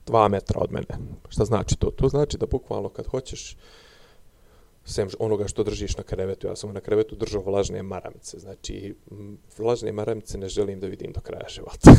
dva 0.05 0.27
metra 0.27 0.59
od 0.61 0.71
mene. 0.71 0.97
Šta 1.29 1.45
znači 1.45 1.75
to? 1.75 1.91
To 1.91 2.09
znači 2.09 2.37
da 2.37 2.45
bukvalno 2.45 2.89
kad 2.89 3.07
hoćeš 3.07 3.57
sem 4.85 5.07
onoga 5.19 5.47
što 5.47 5.63
držiš 5.63 5.97
na 5.97 6.03
krevetu, 6.03 6.47
ja 6.47 6.55
sam 6.55 6.73
na 6.73 6.79
krevetu 6.79 7.15
držao 7.15 7.41
vlažne 7.41 7.83
maramice. 7.83 8.39
Znači, 8.39 8.95
vlažne 9.57 9.91
maramice 9.91 10.37
ne 10.37 10.49
želim 10.49 10.79
da 10.79 10.87
vidim 10.87 11.11
do 11.11 11.21
kraja 11.21 11.49
života. 11.49 11.91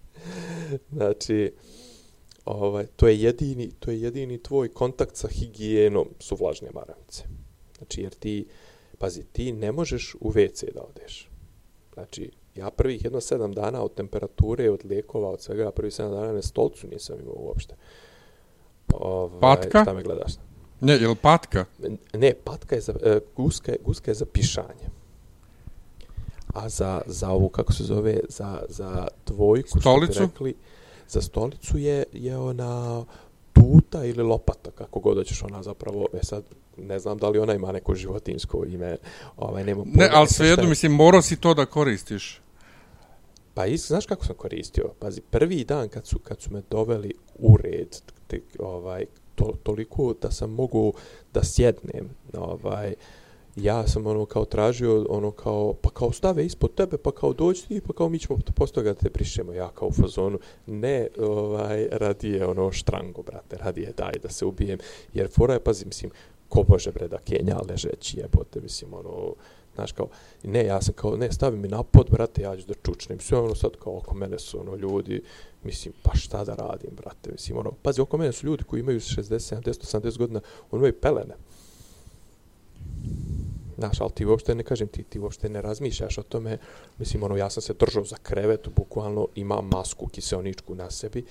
znači, 0.96 1.52
ovaj, 2.44 2.86
to 2.86 3.08
je 3.08 3.22
jedini, 3.22 3.70
to 3.78 3.90
je 3.90 4.00
jedini 4.00 4.42
tvoj 4.42 4.68
kontakt 4.68 5.16
sa 5.16 5.28
higijenom 5.28 6.08
su 6.18 6.36
vlažne 6.36 6.70
maramice. 6.74 7.22
Znači, 7.78 8.02
jer 8.02 8.14
ti, 8.14 8.46
pazi, 8.98 9.24
ti 9.32 9.52
ne 9.52 9.72
možeš 9.72 10.14
u 10.20 10.32
WC 10.32 10.72
da 10.74 10.80
odeš. 10.82 11.28
Znači, 11.94 12.30
ja 12.54 12.70
prvih 12.70 13.04
jedno 13.04 13.20
sedam 13.20 13.52
dana 13.52 13.82
od 13.82 13.94
temperature, 13.94 14.70
od 14.70 14.84
lijekova, 14.84 15.30
od 15.30 15.40
svega, 15.40 15.70
prvih 15.70 15.94
sedam 15.94 16.12
dana 16.12 16.32
na 16.32 16.42
stolcu 16.42 16.86
nisam 16.86 17.16
imao 17.20 17.34
uopšte. 17.36 17.74
Ovaj, 18.94 19.40
patka? 19.40 19.82
Šta 19.82 19.94
me 19.94 20.02
gledaš? 20.02 20.32
Ne, 20.80 20.92
je 20.92 21.08
li 21.08 21.14
patka? 21.14 21.64
Ne, 22.12 22.34
patka 22.44 22.74
je 22.74 22.80
za, 22.80 22.94
guska, 23.36 23.72
je, 23.72 23.78
guska 23.84 24.10
je 24.10 24.14
za 24.14 24.26
pišanje. 24.26 24.88
A 26.54 26.68
za, 26.68 27.02
za 27.06 27.30
ovu, 27.30 27.48
kako 27.48 27.72
se 27.72 27.84
zove, 27.84 28.20
za, 28.28 28.62
za 28.68 29.08
dvojku, 29.26 29.80
stolicu? 29.80 30.12
što 30.12 30.22
rekli, 30.22 30.54
za 31.08 31.20
stolicu 31.20 31.78
je, 31.78 32.04
je 32.12 32.38
ona 32.38 33.04
tuta 33.52 34.04
ili 34.04 34.22
lopata, 34.22 34.70
kako 34.70 35.00
god 35.00 35.26
ćeš 35.26 35.42
ona 35.42 35.62
zapravo, 35.62 36.06
e 36.12 36.22
sad, 36.22 36.44
ne 36.78 36.98
znam 36.98 37.18
da 37.18 37.28
li 37.28 37.38
ona 37.38 37.54
ima 37.54 37.72
neko 37.72 37.94
životinsko 37.94 38.64
ime, 38.64 38.96
ovaj, 39.36 39.64
nema 39.64 39.84
Ne, 39.94 40.08
ali 40.12 40.26
svejedno, 40.26 40.68
mislim, 40.68 40.92
morao 40.92 41.22
si 41.22 41.40
to 41.40 41.54
da 41.54 41.66
koristiš. 41.66 42.40
Pa 43.54 43.66
is, 43.66 43.86
znaš 43.86 44.06
kako 44.06 44.26
sam 44.26 44.36
koristio? 44.36 44.90
Pazi, 44.98 45.20
prvi 45.20 45.64
dan 45.64 45.88
kad 45.88 46.06
su, 46.06 46.18
kad 46.18 46.40
su 46.40 46.52
me 46.52 46.62
doveli 46.70 47.14
u 47.38 47.56
red, 47.56 47.96
te, 48.26 48.40
ovaj, 48.58 49.04
to, 49.34 49.52
toliko 49.62 50.14
da 50.22 50.30
sam 50.30 50.50
mogu 50.50 50.92
da 51.34 51.44
sjednem, 51.44 52.08
ovaj, 52.34 52.94
ja 53.56 53.86
sam 53.86 54.06
ono 54.06 54.26
kao 54.26 54.44
tražio, 54.44 55.06
ono 55.08 55.30
kao, 55.30 55.74
pa 55.82 55.90
kao 55.90 56.12
stave 56.12 56.46
ispod 56.46 56.74
tebe, 56.74 56.96
pa 56.96 57.10
kao 57.12 57.32
dođi 57.32 57.66
ti, 57.68 57.80
pa 57.86 57.92
kao 57.92 58.08
mi 58.08 58.18
ćemo 58.18 58.38
posle 58.54 58.74
toga 58.74 58.92
da 58.92 58.98
te 58.98 59.10
prišemo, 59.10 59.52
ja 59.52 59.68
kao 59.68 59.88
u 59.88 59.92
fazonu, 59.92 60.38
ne, 60.66 61.08
ovaj, 61.18 61.88
radi 61.92 62.30
je 62.30 62.46
ono 62.46 62.72
štrango, 62.72 63.22
brate, 63.22 63.56
radi 63.56 63.80
je 63.80 63.92
daj 63.96 64.12
da 64.22 64.28
se 64.28 64.44
ubijem, 64.44 64.78
jer 65.14 65.28
fora 65.30 65.54
je, 65.54 65.60
pazi, 65.60 65.86
mislim, 65.86 66.10
ko 66.48 66.64
može 66.68 66.92
bre 66.92 67.08
da 67.08 67.18
Kenja 67.18 67.56
ležeći 67.68 68.18
jebote, 68.18 68.60
mislim, 68.60 68.94
ono, 68.94 69.34
znaš 69.74 69.92
kao, 69.92 70.08
ne, 70.44 70.64
ja 70.64 70.82
sam 70.82 70.94
kao, 70.94 71.16
ne, 71.16 71.32
stavi 71.32 71.56
mi 71.56 71.68
na 71.68 71.82
pod, 71.82 72.10
brate, 72.10 72.42
ja 72.42 72.56
ću 72.56 72.66
da 72.66 72.74
čučnem, 72.74 73.20
sve 73.20 73.38
ono 73.38 73.54
sad 73.54 73.76
kao, 73.76 73.96
oko 73.96 74.14
mene 74.14 74.38
su, 74.38 74.60
ono, 74.60 74.76
ljudi, 74.76 75.22
mislim, 75.62 75.94
pa 76.02 76.16
šta 76.16 76.44
da 76.44 76.54
radim, 76.54 76.90
brate, 76.96 77.32
mislim, 77.32 77.58
ono, 77.58 77.72
pazi, 77.82 78.00
oko 78.00 78.18
mene 78.18 78.32
su 78.32 78.46
ljudi 78.46 78.64
koji 78.64 78.80
imaju 78.80 79.00
60, 79.00 79.54
70, 79.56 80.00
80 80.00 80.18
godina, 80.18 80.40
ono 80.70 80.80
imaju 80.80 81.00
pelene. 81.00 81.34
Znaš, 83.78 84.00
ali 84.00 84.10
ti 84.10 84.26
uopšte 84.26 84.54
ne 84.54 84.62
kažem, 84.62 84.88
ti, 84.88 85.02
ti 85.02 85.18
uopšte 85.18 85.48
ne 85.48 85.62
razmišljaš 85.62 86.18
o 86.18 86.22
tome, 86.22 86.58
mislim, 86.98 87.22
ono, 87.22 87.36
ja 87.36 87.50
sam 87.50 87.62
se 87.62 87.74
držao 87.74 88.04
za 88.04 88.16
krevet, 88.16 88.68
bukvalno 88.76 89.28
imam 89.34 89.68
masku 89.68 90.06
kiseoničku 90.06 90.74
na 90.74 90.90
sebi 90.90 91.24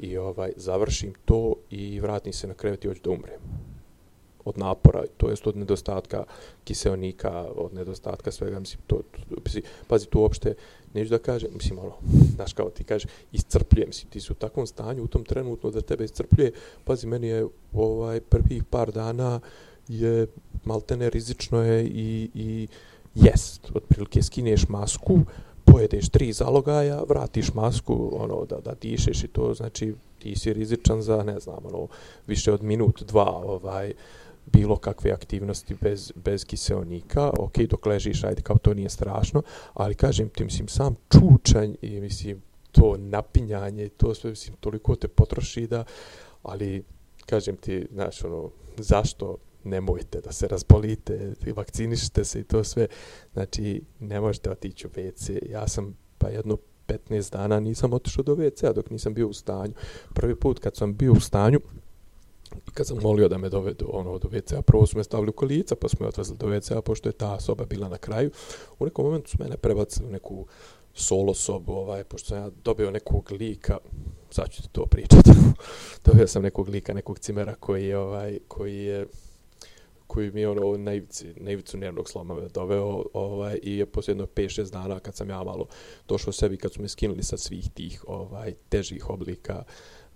i 0.00 0.16
ovaj, 0.16 0.52
završim 0.56 1.14
to 1.24 1.54
i 1.70 2.00
vratim 2.00 2.32
se 2.32 2.46
na 2.46 2.54
krevet 2.54 2.84
i 2.84 2.88
hoću 2.88 3.00
da 3.04 3.10
umrem 3.10 3.67
od 4.48 4.58
napora, 4.58 5.02
to 5.16 5.30
jest 5.30 5.46
od 5.46 5.56
nedostatka 5.56 6.24
kiseonika, 6.64 7.46
od 7.56 7.74
nedostatka 7.74 8.32
svega, 8.32 8.60
mislim, 8.60 8.82
to, 8.86 8.96
to 8.96 9.40
mislim, 9.44 9.62
pazi, 9.86 10.06
tu 10.06 10.20
uopšte, 10.20 10.54
neću 10.94 11.10
da 11.10 11.18
kažem, 11.18 11.50
mislim, 11.54 11.78
ono, 11.78 11.92
znaš 12.34 12.52
kao 12.52 12.70
ti 12.70 12.84
kažeš, 12.84 13.10
iscrpljuje, 13.32 13.86
mislim, 13.86 14.10
ti 14.10 14.20
su 14.20 14.32
u 14.32 14.36
takvom 14.36 14.66
stanju, 14.66 15.04
u 15.04 15.08
tom 15.08 15.24
trenutno 15.24 15.70
da 15.70 15.80
tebe 15.80 16.04
iscrpljuje, 16.04 16.52
pazi, 16.84 17.06
meni 17.06 17.26
je 17.26 17.46
ovaj 17.72 18.20
prvih 18.20 18.64
par 18.64 18.92
dana 18.92 19.40
je 19.88 20.26
maltene 20.64 21.10
rizično 21.10 21.62
je 21.62 21.84
i, 21.84 22.30
i 22.34 22.68
jest, 23.14 23.70
otprilike 23.74 24.22
skineš 24.22 24.68
masku, 24.68 25.20
pojedeš 25.64 26.08
tri 26.08 26.32
zalogaja, 26.32 27.02
vratiš 27.08 27.54
masku, 27.54 28.10
ono, 28.12 28.44
da, 28.44 28.60
da 28.60 28.74
dišeš 28.74 29.24
i 29.24 29.28
to, 29.28 29.54
znači, 29.54 29.94
ti 30.18 30.36
si 30.36 30.52
rizičan 30.52 31.02
za, 31.02 31.22
ne 31.22 31.40
znam, 31.40 31.58
ono, 31.64 31.86
više 32.26 32.52
od 32.52 32.62
minut, 32.62 33.02
dva, 33.02 33.42
ovaj, 33.44 33.92
bilo 34.52 34.76
kakve 34.76 35.12
aktivnosti 35.12 35.74
bez, 35.80 36.12
bez 36.14 36.44
kiseonika, 36.44 37.30
ok, 37.38 37.58
dok 37.58 37.86
ležiš, 37.86 38.24
ajde, 38.24 38.42
kao 38.42 38.58
to 38.58 38.74
nije 38.74 38.88
strašno, 38.88 39.42
ali 39.74 39.94
kažem 39.94 40.28
ti, 40.28 40.44
mislim, 40.44 40.68
sam 40.68 40.96
čučanj 41.12 41.74
i, 41.82 42.00
mislim, 42.00 42.42
to 42.72 42.96
napinjanje, 42.98 43.88
to 43.88 44.14
sve, 44.14 44.30
mislim, 44.30 44.56
toliko 44.60 44.96
te 44.96 45.08
potroši 45.08 45.66
da, 45.66 45.84
ali, 46.42 46.84
kažem 47.26 47.56
ti, 47.56 47.86
znaš, 47.92 48.24
ono, 48.24 48.50
zašto 48.76 49.36
nemojte 49.64 50.20
da 50.20 50.32
se 50.32 50.48
razbolite, 50.48 51.32
vakcinišite 51.56 52.24
se 52.24 52.40
i 52.40 52.44
to 52.44 52.64
sve, 52.64 52.86
znači, 53.32 53.82
ne 54.00 54.20
možete 54.20 54.50
otići 54.50 54.86
u 54.86 54.90
WC. 54.90 55.50
Ja 55.50 55.68
sam, 55.68 55.96
pa 56.18 56.28
jedno 56.28 56.56
15 56.88 57.32
dana 57.32 57.60
nisam 57.60 57.92
otišao 57.92 58.24
do 58.24 58.34
WC-a 58.34 58.72
dok 58.72 58.90
nisam 58.90 59.14
bio 59.14 59.28
u 59.28 59.32
stanju. 59.32 59.72
Prvi 60.14 60.36
put 60.36 60.58
kad 60.58 60.76
sam 60.76 60.96
bio 60.96 61.12
u 61.12 61.20
stanju, 61.20 61.60
I 62.68 62.70
kad 62.70 62.86
sam 62.86 62.98
molio 63.02 63.28
da 63.28 63.38
me 63.38 63.48
dovedu 63.48 63.90
ono, 63.92 64.18
do 64.18 64.28
WC-a, 64.28 64.62
prvo 64.62 64.86
su 64.86 64.98
me 64.98 65.04
stavili 65.04 65.30
u 65.30 65.32
kolica, 65.32 65.76
pa 65.76 65.88
su 65.88 65.96
me 66.00 66.06
odvezli 66.06 66.36
do 66.36 66.46
WC-a, 66.46 66.80
pošto 66.80 67.08
je 67.08 67.12
ta 67.12 67.40
soba 67.40 67.64
bila 67.64 67.88
na 67.88 67.98
kraju. 67.98 68.30
U 68.78 68.84
nekom 68.84 69.04
momentu 69.04 69.30
su 69.30 69.36
mene 69.40 69.56
prebacili 69.56 70.08
u 70.08 70.10
neku 70.10 70.46
solo 70.94 71.34
sobu, 71.34 71.72
ovaj, 71.72 72.04
pošto 72.04 72.28
sam 72.28 72.38
ja 72.38 72.50
dobio 72.64 72.90
nekog 72.90 73.30
lika, 73.30 73.78
sad 74.30 74.50
ću 74.50 74.62
ti 74.62 74.68
to 74.72 74.86
pričati, 74.86 75.30
dobio 76.04 76.26
sam 76.26 76.42
nekog 76.42 76.68
lika, 76.68 76.94
nekog 76.94 77.18
cimera 77.18 77.54
koji 77.54 77.86
je, 77.86 77.98
ovaj, 77.98 78.38
koji 78.48 78.78
je, 78.78 79.06
koji 80.06 80.30
mi 80.30 80.40
je 80.40 80.48
ono 80.48 80.76
na 80.76 80.94
ivici, 80.94 81.26
na 81.36 81.50
ivicu 81.50 81.78
nervnog 81.78 82.08
sloma 82.08 82.34
me 82.34 82.48
doveo 82.48 83.04
ovaj, 83.12 83.58
i 83.62 83.76
je 83.76 83.86
poslije 83.86 84.12
jedno 84.12 84.26
5-6 84.26 84.72
dana 84.72 85.00
kad 85.00 85.14
sam 85.14 85.30
ja 85.30 85.44
malo 85.44 85.66
došao 86.08 86.32
sebi, 86.32 86.56
kad 86.56 86.72
su 86.72 86.82
me 86.82 86.88
skinuli 86.88 87.22
sa 87.22 87.36
svih 87.36 87.70
tih 87.74 88.04
ovaj, 88.06 88.54
težih 88.68 89.10
oblika 89.10 89.64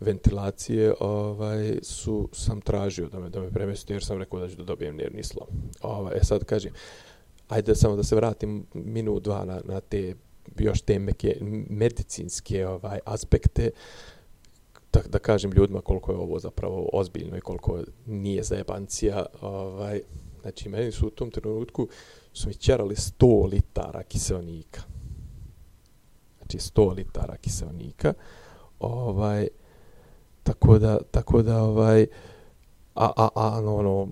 ventilacije 0.02 0.94
ovaj 1.00 1.78
su 1.82 2.28
sam 2.32 2.60
tražio 2.60 3.08
da 3.08 3.20
me 3.20 3.28
da 3.28 3.40
me 3.40 3.50
premesti 3.50 3.92
jer 3.92 4.04
sam 4.04 4.18
rekao 4.18 4.40
da 4.40 4.48
ću 4.48 4.56
da 4.56 4.64
dobijem 4.64 4.96
nervni 4.96 5.22
slom. 5.22 5.48
Ovaj 5.82 6.16
e 6.16 6.24
sad 6.24 6.44
kažem 6.44 6.72
ajde 7.48 7.74
samo 7.74 7.96
da 7.96 8.02
se 8.02 8.16
vratim 8.16 8.66
minut 8.74 9.22
dva 9.22 9.44
na, 9.44 9.60
na 9.64 9.80
te 9.80 10.14
još 10.58 10.80
te 10.80 10.98
meke 10.98 11.36
medicinske 11.70 12.66
ovaj 12.66 12.98
aspekte 13.04 13.70
da, 14.92 15.00
da 15.08 15.18
kažem 15.18 15.52
ljudima 15.52 15.80
koliko 15.80 16.12
je 16.12 16.18
ovo 16.18 16.38
zapravo 16.38 16.88
ozbiljno 16.92 17.36
i 17.36 17.40
koliko 17.40 17.78
nije 18.06 18.42
zajebancija. 18.42 19.26
Ovaj, 19.40 20.00
znači, 20.42 20.68
meni 20.68 20.92
su 20.92 21.06
u 21.06 21.10
tom 21.10 21.30
trenutku 21.30 21.88
su 22.32 22.48
mi 22.48 22.54
ćerali 22.54 22.94
100 22.94 23.50
litara 23.50 24.02
kiselnika. 24.02 24.80
Znači, 26.38 26.58
100 26.58 26.94
litara 26.94 27.36
kiselnika. 27.36 28.14
Ovaj, 28.80 29.48
tako 30.42 30.78
da, 30.78 30.98
tako 31.10 31.42
da, 31.42 31.62
ovaj, 31.62 32.06
a, 32.94 33.10
a, 33.16 33.28
a, 33.34 33.60
no, 33.60 33.76
ono, 33.76 34.08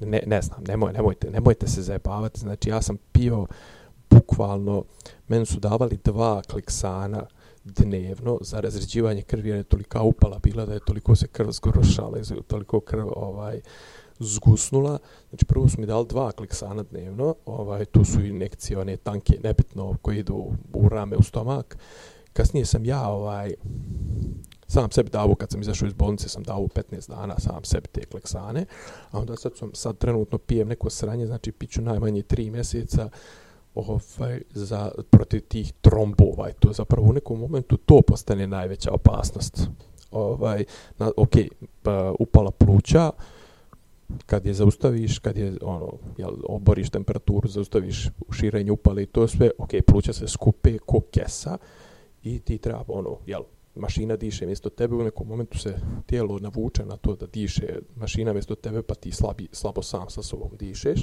ne, 0.00 0.22
ne 0.26 0.42
znam, 0.42 0.64
nemoj, 0.68 0.92
nemojte, 0.92 1.30
nemojte 1.30 1.68
se 1.68 1.82
zajebavati. 1.82 2.40
Znači, 2.40 2.70
ja 2.70 2.82
sam 2.82 2.96
pio 3.12 3.46
bukvalno, 4.10 4.84
meni 5.28 5.46
su 5.46 5.60
davali 5.60 5.98
dva 6.04 6.42
kliksana 6.42 7.26
dnevno 7.64 8.38
za 8.40 8.60
razređivanje 8.60 9.22
krvi, 9.22 9.48
jer 9.48 9.58
je 9.58 9.62
tolika 9.62 10.02
upala 10.02 10.38
bila 10.38 10.66
da 10.66 10.72
je 10.72 10.84
toliko 10.86 11.16
se 11.16 11.26
krv 11.26 11.50
zgorošala, 11.50 12.18
toliko 12.46 12.80
krv 12.80 13.06
ovaj, 13.16 13.60
zgusnula. 14.18 14.98
Znači, 15.28 15.44
prvo 15.44 15.68
su 15.68 15.80
mi 15.80 15.86
dali 15.86 16.06
dva 16.06 16.32
kliksana 16.32 16.82
dnevno, 16.82 17.34
ovaj, 17.46 17.84
tu 17.84 18.04
su 18.04 18.20
injekcije, 18.20 18.78
one 18.78 18.96
tanke, 18.96 19.38
nebitno, 19.42 19.96
koje 20.02 20.18
idu 20.18 20.46
u 20.72 20.88
rame, 20.88 21.16
u 21.16 21.22
stomak. 21.22 21.76
Kasnije 22.36 22.66
sam 22.66 22.84
ja, 22.84 23.08
ovaj, 23.08 23.54
sam 24.68 24.90
sebi 24.90 25.10
davo, 25.10 25.34
kad 25.34 25.50
sam 25.50 25.60
izašao 25.60 25.86
iz 25.86 25.92
bolnice, 25.92 26.28
sam 26.28 26.42
dao 26.42 26.60
15 26.60 27.08
dana 27.08 27.38
sam 27.38 27.64
sebi 27.64 27.88
te 27.88 28.04
kleksane, 28.04 28.66
a 29.10 29.18
onda 29.18 29.36
sad, 29.36 29.56
sam, 29.56 29.70
sad 29.74 29.98
trenutno 29.98 30.38
pijem 30.38 30.68
neko 30.68 30.90
sranje, 30.90 31.26
znači 31.26 31.52
piću 31.52 31.82
najmanje 31.82 32.22
3 32.22 32.50
mjeseca, 32.50 33.08
ovaj, 33.74 34.42
za, 34.50 34.90
protiv 35.10 35.40
tih 35.48 35.72
trombova. 35.80 36.32
Ovaj, 36.36 36.50
I 36.50 36.54
to 36.60 36.72
zapravo 36.72 37.08
u 37.08 37.12
nekom 37.12 37.40
momentu 37.40 37.76
to 37.76 38.02
postane 38.06 38.46
najveća 38.46 38.90
opasnost. 38.92 39.68
Ovaj, 40.10 40.64
na, 40.98 41.10
ok, 41.16 41.32
pa, 41.82 42.14
upala 42.18 42.50
pluća, 42.50 43.10
kad 44.26 44.46
je 44.46 44.54
zaustaviš, 44.54 45.18
kad 45.18 45.36
je 45.36 45.58
ono, 45.62 45.92
jel, 46.18 46.34
oboriš 46.44 46.90
temperaturu, 46.90 47.48
zaustaviš 47.48 48.08
širenje 48.32 48.72
upale 48.72 49.02
i 49.02 49.06
to 49.06 49.28
sve, 49.28 49.50
ok, 49.58 49.70
pluća 49.86 50.12
se 50.12 50.28
skupe 50.28 50.78
ko 50.78 51.00
kesa 51.00 51.58
i 52.34 52.38
ti 52.38 52.58
treba, 52.58 52.84
ono, 52.88 53.18
jel, 53.26 53.42
mašina 53.74 54.16
diše 54.16 54.46
mjesto 54.46 54.70
tebe, 54.70 54.94
u 54.94 55.04
nekom 55.04 55.28
momentu 55.28 55.58
se 55.58 55.78
tijelo 56.06 56.38
navuče 56.38 56.84
na 56.84 56.96
to 56.96 57.16
da 57.16 57.26
diše 57.26 57.78
mašina 57.96 58.32
mjesto 58.32 58.54
tebe, 58.54 58.82
pa 58.82 58.94
ti 58.94 59.12
slabi, 59.12 59.48
slabo 59.52 59.82
sam 59.82 60.10
sa 60.10 60.22
sobom 60.22 60.50
dišeš, 60.58 61.00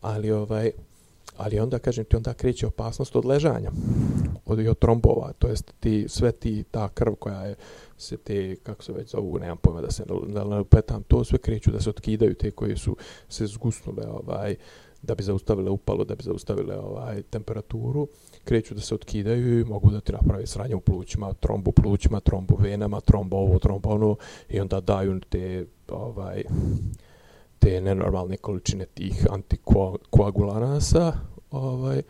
ali 0.00 0.30
ovaj, 0.30 0.70
ali 1.36 1.60
onda 1.60 1.78
kažem 1.78 2.04
ti 2.04 2.16
onda 2.16 2.34
kreće 2.34 2.66
opasnost 2.66 3.16
od 3.16 3.24
ležanja 3.24 3.70
od, 4.46 4.58
od 4.66 4.78
trombova. 4.78 5.32
To 5.38 5.48
jest 5.48 5.72
ti 5.80 6.04
sve 6.08 6.32
ti 6.32 6.64
ta 6.70 6.88
krv 6.88 7.12
koja 7.12 7.42
je 7.42 7.54
se 7.98 8.16
te 8.16 8.56
kako 8.56 8.84
se 8.84 8.92
već 8.92 9.10
zovu 9.10 9.38
nemam 9.38 9.56
pojma 9.56 9.80
da 9.80 9.90
se 9.90 10.04
da 10.28 11.00
to 11.08 11.24
sve 11.24 11.38
kreću 11.38 11.70
da 11.70 11.80
se 11.80 11.90
otkidaju 11.90 12.34
te 12.34 12.50
koje 12.50 12.76
su 12.76 12.96
se 13.28 13.46
zgusnule 13.46 14.06
ovaj 14.06 14.56
da 15.02 15.14
bi 15.14 15.22
zaustavile 15.22 15.70
upalo 15.70 16.04
da 16.04 16.14
bi 16.14 16.22
zaustavile 16.22 16.78
ovaj 16.78 17.22
temperaturu 17.22 18.08
kreću 18.44 18.74
da 18.74 18.80
se 18.80 18.94
otkidaju 18.94 19.60
i 19.60 19.64
mogu 19.64 19.90
da 19.90 20.00
ti 20.00 20.12
naprave 20.12 20.46
sranje 20.46 20.74
u 20.74 20.80
plućima 20.80 21.32
trombu 21.32 21.72
plućima 21.72 22.20
trombu 22.20 22.56
venama 22.60 23.00
trombo 23.00 23.36
ovo 23.36 23.58
trombo 23.58 23.90
ono 23.90 24.16
i 24.48 24.60
onda 24.60 24.80
daju 24.80 25.20
te 25.20 25.66
ovaj 25.88 26.42
te 27.62 27.80
nenormalne 27.80 28.36
količine 28.36 28.86
tih 28.86 29.26
antikoagulanasa, 29.30 31.12
ovaj, 31.50 32.02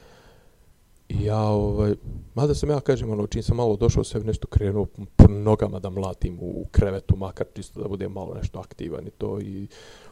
i 1.08 1.24
ja, 1.24 1.40
ovaj, 1.40 1.94
mada 2.34 2.54
sam 2.54 2.70
ja, 2.70 2.80
kažem, 2.80 3.10
ono, 3.10 3.26
čim 3.26 3.42
sam 3.42 3.56
malo 3.56 3.76
došao, 3.76 4.04
sve 4.04 4.20
nešto 4.20 4.46
krenuo 4.46 4.86
po 5.16 5.28
nogama 5.28 5.78
da 5.78 5.90
mlatim 5.90 6.38
u 6.40 6.66
krevetu, 6.70 7.16
makar 7.16 7.46
čisto 7.54 7.82
da 7.82 7.88
budem 7.88 8.12
malo 8.12 8.34
nešto 8.34 8.58
aktivan 8.58 9.06
i 9.06 9.10
to, 9.10 9.40
i 9.40 9.66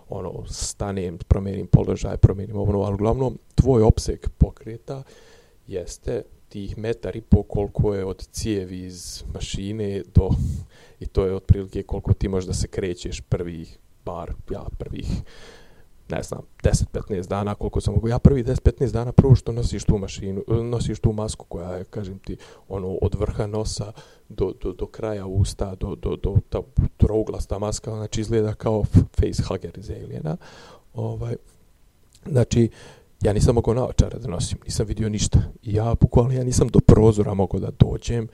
ono, 0.09 0.45
stanem, 0.47 1.19
promijenim 1.19 1.67
položaj, 1.67 2.17
promijenim 2.17 2.57
ono, 2.57 2.81
ali 2.81 2.95
uglavnom, 2.95 3.39
tvoj 3.55 3.83
opseg 3.83 4.29
pokreta 4.39 5.03
jeste 5.71 6.23
tih 6.49 6.79
metar 6.79 7.17
i 7.17 7.21
pol 7.21 7.43
koliko 7.43 7.95
je 7.95 8.05
od 8.05 8.29
cijevi 8.33 8.79
iz 8.79 9.25
mašine 9.35 10.03
do, 10.15 10.29
i 11.01 11.07
to 11.07 11.25
je 11.25 11.35
otprilike 11.35 11.83
koliko 11.83 12.13
ti 12.13 12.29
možeš 12.29 12.47
da 12.47 12.55
se 12.55 12.69
krećeš 12.69 13.21
prvih 13.21 13.79
bar, 14.05 14.33
ja 14.51 14.65
prvih, 14.79 15.07
ne 16.09 16.23
znam, 16.23 16.41
10-15 16.63 17.29
dana, 17.29 17.55
koliko 17.55 17.81
sam 17.81 17.95
mogu, 17.95 18.09
ja 18.09 18.19
prvi 18.19 18.45
10-15 18.45 18.93
dana 18.93 19.13
prvo 19.13 19.35
što 19.35 19.53
nosiš 19.53 19.85
tu 19.85 19.99
mašinu, 19.99 20.45
eh, 20.49 20.55
nosiš 20.55 21.01
tu 21.01 21.13
masku 21.13 21.47
koja 21.49 21.71
je, 21.71 21.85
kažem 21.85 22.19
ti, 22.19 22.37
ono, 22.69 22.89
od 23.03 23.15
vrha 23.15 23.47
nosa 23.47 23.93
do, 24.29 24.53
do, 24.63 24.73
do 24.73 24.87
kraja 24.87 25.27
usta, 25.27 25.75
do, 25.75 25.95
do, 25.95 26.17
do 26.17 26.37
ta 26.49 26.61
trouglasta 26.97 27.59
maska, 27.59 27.91
znači 27.91 28.21
izgleda 28.21 28.55
kao 28.55 28.85
face 29.21 29.43
hugger 29.43 29.79
iz 29.79 29.91
Aliena. 29.91 30.37
Ovaj, 30.95 31.37
znači, 32.27 32.69
ja 33.23 33.33
nisam 33.33 33.55
mogao 33.55 33.75
naočara 33.75 34.19
da 34.19 34.29
nosim, 34.29 34.59
nisam 34.65 34.87
vidio 34.87 35.09
ništa. 35.09 35.39
I 35.63 35.75
ja, 35.75 35.95
bukvalno, 36.01 36.33
ja 36.33 36.45
nisam 36.45 36.69
do 36.69 36.81
prozora 36.81 37.35
mogao 37.35 37.61
da 37.61 37.71
dođem, 37.79 38.29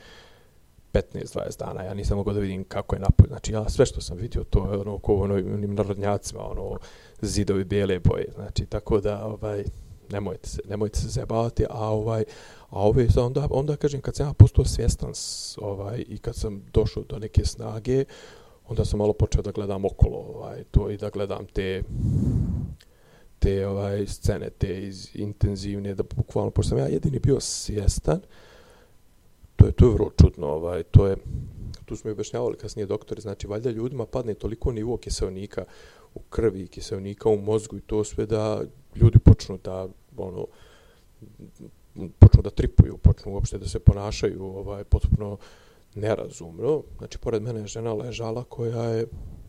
15-20 0.93 1.59
dana, 1.59 1.83
ja 1.83 1.95
nisam 1.95 2.17
mogao 2.17 2.35
da 2.35 2.41
vidim 2.41 2.65
kako 2.65 2.97
je 2.97 3.01
napolje. 3.01 3.29
Znači, 3.29 3.53
ja 3.53 3.69
sve 3.69 3.87
što 3.87 4.01
sam 4.01 4.17
vidio, 4.17 4.45
to 4.45 4.73
je 4.73 4.79
ono, 4.79 4.99
ko 4.99 5.15
ono, 5.15 5.35
onim 5.35 5.75
narodnjacima, 5.75 6.51
ono, 6.51 6.79
zidovi 7.21 7.65
bijele 7.65 7.99
boje. 7.99 8.27
Znači, 8.35 8.67
tako 8.67 9.01
da, 9.01 9.25
ovaj, 9.25 9.65
nemojte 10.11 10.49
se, 10.49 10.61
nemojte 10.69 10.99
se 10.99 11.09
zebavati, 11.09 11.65
a 11.71 11.91
ovaj, 11.91 12.25
a 12.71 12.81
ove, 12.81 13.09
onda, 13.17 13.49
onda 13.51 13.77
kažem, 13.77 14.01
kad 14.01 14.17
sam 14.17 14.27
ja 14.27 14.33
postao 14.33 14.65
svjestan, 14.65 15.13
ovaj, 15.61 16.05
i 16.09 16.19
kad 16.19 16.37
sam 16.37 16.63
došao 16.73 17.03
do 17.03 17.19
neke 17.19 17.45
snage, 17.45 18.05
onda 18.69 18.85
sam 18.85 18.99
malo 18.99 19.13
počeo 19.13 19.43
da 19.43 19.51
gledam 19.51 19.85
okolo, 19.85 20.19
ovaj, 20.35 20.65
to 20.71 20.91
i 20.91 20.97
da 20.97 21.11
gledam 21.11 21.47
te, 21.47 21.83
te 23.39 23.67
ovaj 23.67 24.07
scene, 24.07 24.51
te 24.51 24.83
iz 24.87 25.11
intenzivne, 25.15 25.95
da 25.95 26.03
bukvalno, 26.17 26.51
pošto 26.51 26.69
sam 26.69 26.79
ja 26.79 26.87
jedini 26.87 27.19
bio 27.19 27.41
svjestan, 27.41 28.21
to 29.57 29.67
je 29.67 29.73
to 29.73 29.87
je 29.87 29.93
vrlo 29.93 30.11
čudno, 30.21 30.47
ovaj, 30.47 30.83
to 30.83 31.07
je 31.07 31.17
tu 31.85 31.97
smo 31.97 32.11
objašnjavali 32.11 32.57
kasnije 32.57 32.87
doktori, 32.87 33.21
znači 33.21 33.47
valjda 33.47 33.71
ljudima 33.71 34.07
padne 34.07 34.35
toliko 34.35 34.73
nivo 34.73 34.97
kiselnika 34.97 35.65
u 36.15 36.21
krvi, 36.21 36.67
kiselnika 36.67 37.29
u 37.29 37.37
mozgu 37.37 37.77
i 37.77 37.81
to 37.81 38.05
sve 38.05 38.27
da 38.27 38.63
ljudi 38.97 39.19
počnu 39.19 39.59
da 39.65 39.89
ono 40.17 40.47
počnu 42.19 42.43
da 42.43 42.51
tripuju, 42.51 42.97
počnu 42.97 43.33
uopšte 43.33 43.59
da 43.59 43.69
se 43.69 43.79
ponašaju 43.79 44.45
ovaj 44.45 44.85
potpuno 44.85 45.39
nerazumno. 45.95 46.83
Znači 46.99 47.19
pored 47.19 47.43
mene 47.43 47.61
je 47.61 47.67
žena 47.67 47.93
ležala 47.93 48.45
koja 48.45 48.83
je 48.83 49.07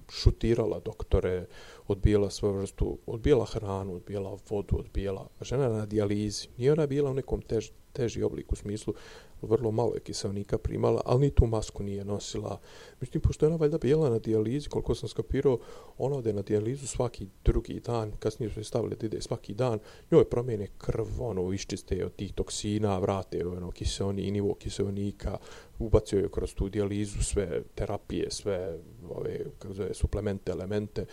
šutirala 0.09 0.79
doktore, 0.79 1.45
odbijala 1.87 2.29
svoju 2.29 2.53
vrstu, 2.53 2.97
odbijala 3.05 3.45
hranu, 3.45 3.95
odbijala 3.95 4.37
vodu, 4.49 4.79
odbijala. 4.79 5.27
Žena 5.41 5.69
na 5.69 5.85
dijalizi. 5.85 6.47
Nije 6.57 6.71
ona 6.71 6.87
bila 6.87 7.11
u 7.11 7.13
nekom 7.13 7.41
tež, 7.41 7.69
teži 7.93 8.23
obliku, 8.23 8.53
u 8.53 8.55
smislu 8.55 8.93
vrlo 9.41 9.71
malo 9.71 9.93
je 9.93 9.99
kiselnika 9.99 10.57
primala, 10.57 11.01
ali 11.05 11.21
ni 11.21 11.31
tu 11.31 11.45
masku 11.45 11.83
nije 11.83 12.05
nosila. 12.05 12.59
Međutim, 13.01 13.21
pošto 13.21 13.45
je 13.45 13.47
ona 13.47 13.55
valjda 13.55 13.77
bila 13.77 14.09
na 14.09 14.19
dijalizi, 14.19 14.69
koliko 14.69 14.95
sam 14.95 15.09
skapirao, 15.09 15.59
ona 15.97 16.15
ode 16.15 16.33
na 16.33 16.41
dijalizu 16.41 16.87
svaki 16.87 17.27
drugi 17.45 17.79
dan, 17.79 18.11
kasnije 18.19 18.49
su 18.49 18.59
je 18.59 18.63
stavili 18.63 18.95
da 18.95 19.05
ide 19.05 19.21
svaki 19.21 19.53
dan, 19.53 19.79
njoj 20.11 20.29
promijene 20.29 20.67
krv, 20.77 21.07
ono, 21.19 21.53
iščiste 21.53 22.05
od 22.05 22.15
tih 22.15 22.33
toksina, 22.33 22.99
vrate 22.99 23.47
ono, 23.47 23.71
kiselni, 23.71 24.31
nivo 24.31 24.53
kiselnika, 24.53 25.37
ubacio 25.79 26.19
je 26.19 26.29
kroz 26.29 26.53
tu 26.55 26.69
dijalizu 26.69 27.23
sve 27.23 27.61
terapije, 27.75 28.31
sve 28.31 28.79
ove, 29.09 29.45
kako 29.59 29.73
zove, 29.73 29.93
suplemente, 29.93 30.51
elemente, 30.51 31.05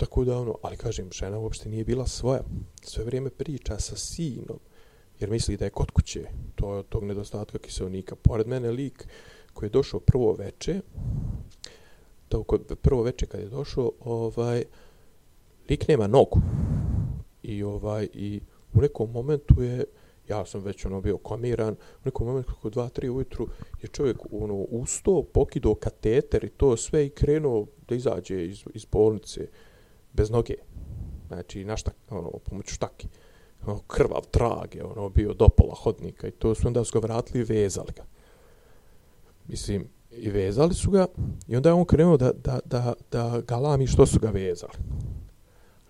Tako 0.00 0.24
da 0.24 0.38
ono, 0.38 0.54
ali 0.62 0.76
kažem, 0.76 1.12
žena 1.12 1.38
uopšte 1.38 1.68
nije 1.68 1.84
bila 1.84 2.06
svoja. 2.06 2.42
Sve 2.82 3.04
vrijeme 3.04 3.30
priča 3.30 3.78
sa 3.78 3.96
sinom 3.96 4.58
jer 5.20 5.30
misli 5.30 5.56
da 5.56 5.64
je 5.64 5.70
kod 5.70 5.90
kuće 5.90 6.24
to 6.54 6.76
je 6.76 6.82
tog 6.82 7.04
nedostatka 7.04 7.58
kiselnika. 7.58 8.14
Pored 8.14 8.46
mene 8.46 8.70
lik 8.70 9.08
koji 9.52 9.66
je 9.66 9.70
došao 9.70 10.00
prvo 10.00 10.32
veče, 10.32 10.80
to 12.28 12.42
kod 12.42 12.78
prvo 12.82 13.02
veče 13.02 13.26
kad 13.26 13.40
je 13.40 13.48
došao, 13.48 13.92
ovaj 14.00 14.64
lik 15.70 15.88
nema 15.88 16.06
nogu. 16.06 16.40
I 17.42 17.62
ovaj 17.62 18.08
i 18.14 18.40
u 18.74 18.80
nekom 18.80 19.10
momentu 19.10 19.62
je 19.62 19.84
ja 20.28 20.46
sam 20.46 20.62
već 20.62 20.84
ono 20.84 21.00
bio 21.00 21.18
komiran, 21.18 21.74
u 21.74 22.04
nekom 22.04 22.26
momentu 22.26 22.52
kako 22.54 22.70
2 22.70 23.00
3 23.00 23.08
ujutru 23.08 23.48
je 23.82 23.88
čovjek 23.88 24.16
ono 24.32 24.54
usto, 24.54 25.22
pokido 25.22 25.74
kateter 25.74 26.44
i 26.44 26.48
to 26.48 26.76
sve 26.76 27.06
i 27.06 27.10
krenuo 27.10 27.66
da 27.88 27.94
izađe 27.94 28.46
iz, 28.46 28.64
iz 28.74 28.84
bolnice 28.84 29.48
bez 30.12 30.30
noge. 30.30 30.54
Znači, 31.28 31.64
našta, 31.64 31.90
ono, 32.10 32.30
pomoću 32.30 32.74
štake 32.74 33.08
ono, 33.66 33.80
krvav 33.86 34.22
trag 34.30 34.74
je 34.74 34.84
ono 34.84 35.08
bio 35.08 35.34
do 35.34 35.48
pola 35.48 35.74
hodnika 35.74 36.28
i 36.28 36.30
to 36.30 36.54
su 36.54 36.66
onda 36.66 36.84
su 36.84 37.00
ga 37.00 37.06
vratili 37.06 37.40
i 37.40 37.44
vezali 37.44 37.92
ga. 37.96 38.04
Mislim, 39.48 39.88
i 40.10 40.30
vezali 40.30 40.74
su 40.74 40.90
ga 40.90 41.06
i 41.48 41.56
onda 41.56 41.68
je 41.68 41.74
on 41.74 41.84
krenuo 41.84 42.16
da, 42.16 42.32
da, 42.44 42.58
da, 42.64 42.94
da 43.10 43.40
galami 43.46 43.86
što 43.86 44.06
su 44.06 44.18
ga 44.18 44.30
vezali. 44.30 44.72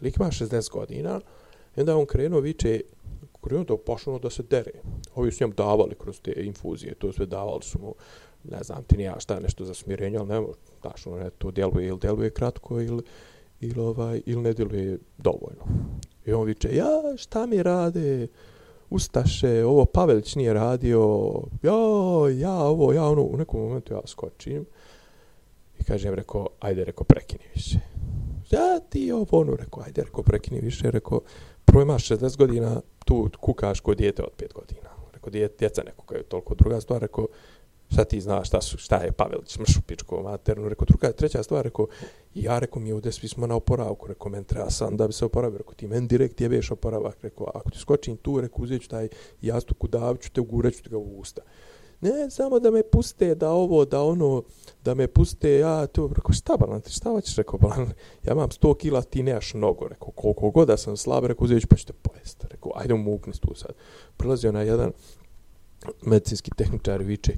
Lik 0.02 0.16
ima 0.16 0.30
60 0.30 0.70
godina 0.70 1.20
i 1.76 1.80
onda 1.80 1.92
je 1.92 1.96
on 1.96 2.06
krenuo 2.06 2.40
viče 2.40 2.80
krenuo 3.42 3.64
da 3.64 3.76
pošlo 3.76 4.18
da 4.18 4.30
se 4.30 4.42
dere. 4.42 4.72
Ovi 5.14 5.32
su 5.32 5.44
njemu 5.44 5.54
davali 5.54 5.94
kroz 5.94 6.20
te 6.20 6.32
infuzije, 6.36 6.94
to 6.94 7.12
sve 7.12 7.26
davali 7.26 7.62
su 7.62 7.78
mu 7.78 7.94
ne 8.44 8.62
znam 8.62 8.82
ti 8.84 8.96
ni 8.96 9.02
ja 9.02 9.20
šta 9.20 9.40
nešto 9.40 9.64
za 9.64 9.74
smirenje, 9.74 10.18
ali 10.18 10.28
ne 10.28 10.46
znaš, 10.80 11.06
ono, 11.06 11.30
to 11.30 11.50
djeluje 11.50 11.88
ili 11.88 11.98
djeluje 11.98 12.30
kratko 12.30 12.80
ili, 12.80 13.02
ili, 13.60 13.80
ovaj, 13.80 14.22
ili 14.26 14.42
ne 14.42 14.52
djeluje 14.52 14.98
dovoljno. 15.18 15.64
I 16.26 16.32
on 16.32 16.46
viče, 16.46 16.76
ja, 16.76 17.16
šta 17.16 17.46
mi 17.46 17.62
rade, 17.62 18.26
Ustaše, 18.90 19.64
ovo 19.64 19.84
Pavelić 19.84 20.34
nije 20.34 20.52
radio, 20.52 21.00
jo, 21.62 22.28
ja, 22.28 22.54
ovo, 22.54 22.92
ja, 22.92 23.04
ono, 23.04 23.22
u 23.22 23.36
nekom 23.36 23.60
momentu 23.60 23.94
ja 23.94 24.00
skočim 24.06 24.66
i 25.78 25.84
kažem, 25.84 26.14
rekao, 26.14 26.48
ajde, 26.60 26.84
rekao, 26.84 27.04
prekini 27.04 27.44
više. 27.54 27.78
Ja, 28.50 28.80
ti 28.88 29.12
ovo, 29.12 29.26
ono, 29.30 29.56
rekao, 29.56 29.82
ajde, 29.82 30.02
rekao, 30.02 30.22
prekini 30.22 30.60
više, 30.60 30.90
rekao, 30.90 31.20
prvo 31.64 31.82
imaš 31.82 32.08
60 32.08 32.36
godina, 32.36 32.80
tu 33.04 33.30
kukaš 33.40 33.80
kod 33.80 33.96
dijete 33.96 34.22
od 34.22 34.32
5 34.36 34.52
godina. 34.52 34.90
Rekao, 35.12 35.30
djeca 35.58 35.82
neko 35.82 36.04
koja 36.04 36.18
je 36.18 36.24
toliko 36.24 36.54
druga 36.54 36.80
stvar, 36.80 37.00
rekao, 37.00 37.26
šta 37.92 38.04
ti 38.04 38.20
znaš 38.20 38.48
šta, 38.48 38.60
su, 38.60 38.78
šta 38.78 38.96
je 38.96 39.12
Pavelić, 39.12 39.58
mršu 39.58 39.80
pičko 39.86 40.22
maternu, 40.22 40.68
rekao, 40.68 40.84
druga, 40.84 41.12
treća 41.12 41.42
stvar, 41.42 41.64
rekao, 41.64 41.86
ja 42.34 42.58
rekao, 42.58 42.82
mi 42.82 42.92
ovdje 42.92 43.12
svi 43.12 43.28
smo 43.28 43.46
na 43.46 43.54
oporavku, 43.54 44.06
rekao, 44.06 44.30
men 44.30 44.44
treba 44.44 44.70
sam 44.70 44.96
da 44.96 45.06
bi 45.06 45.12
se 45.12 45.24
oporavio, 45.24 45.58
rekao, 45.58 45.74
ti 45.74 45.86
men 45.86 46.06
direkt 46.06 46.40
jebeš 46.40 46.70
oporavak, 46.70 47.16
rekao, 47.22 47.46
ako 47.54 47.70
ti 47.70 47.78
skočim 47.78 48.16
tu, 48.16 48.40
rekao, 48.40 48.62
uzet 48.62 48.82
ću 48.82 48.88
taj 48.88 49.08
jastuk 49.42 49.84
udavit 49.84 50.32
te 50.32 50.40
ugurat 50.40 50.74
ću 50.74 50.82
te 50.82 50.90
ga 50.90 50.98
u 50.98 51.20
usta. 51.20 51.42
Ne, 52.00 52.30
samo 52.30 52.58
da 52.58 52.70
me 52.70 52.82
puste, 52.82 53.34
da 53.34 53.50
ovo, 53.50 53.84
da 53.84 54.02
ono, 54.02 54.42
da 54.84 54.94
me 54.94 55.06
puste, 55.06 55.58
ja, 55.58 55.86
to, 55.86 56.10
rekao, 56.16 56.32
šta 56.32 56.56
balan, 56.56 56.80
ti 56.80 56.92
šta 56.92 57.10
hoćeš, 57.10 57.36
rekao, 57.36 57.58
balan, 57.58 57.92
ja 58.24 58.32
imam 58.32 58.48
100 58.48 58.76
kila, 58.76 59.02
ti 59.02 59.22
nemaš 59.22 59.54
mnogo, 59.54 59.88
rekao, 59.88 60.10
koliko 60.10 60.50
god 60.50 60.68
da 60.68 60.76
sam 60.76 60.96
slab, 60.96 61.24
rekao, 61.24 61.44
uzet 61.44 61.62
ću 61.62 61.68
pa 61.68 61.76
ću 61.76 61.86
te 61.86 61.92
pojesti, 61.92 62.46
rekao, 62.50 62.72
ajde 62.74 62.94
mu 62.94 63.20
tu 63.40 63.54
sad. 63.54 63.70
Prilazio 64.16 64.52
na 64.52 64.62
jedan 64.62 64.92
medicinski 66.02 66.50
tehničar 66.56 67.02
viče, 67.02 67.32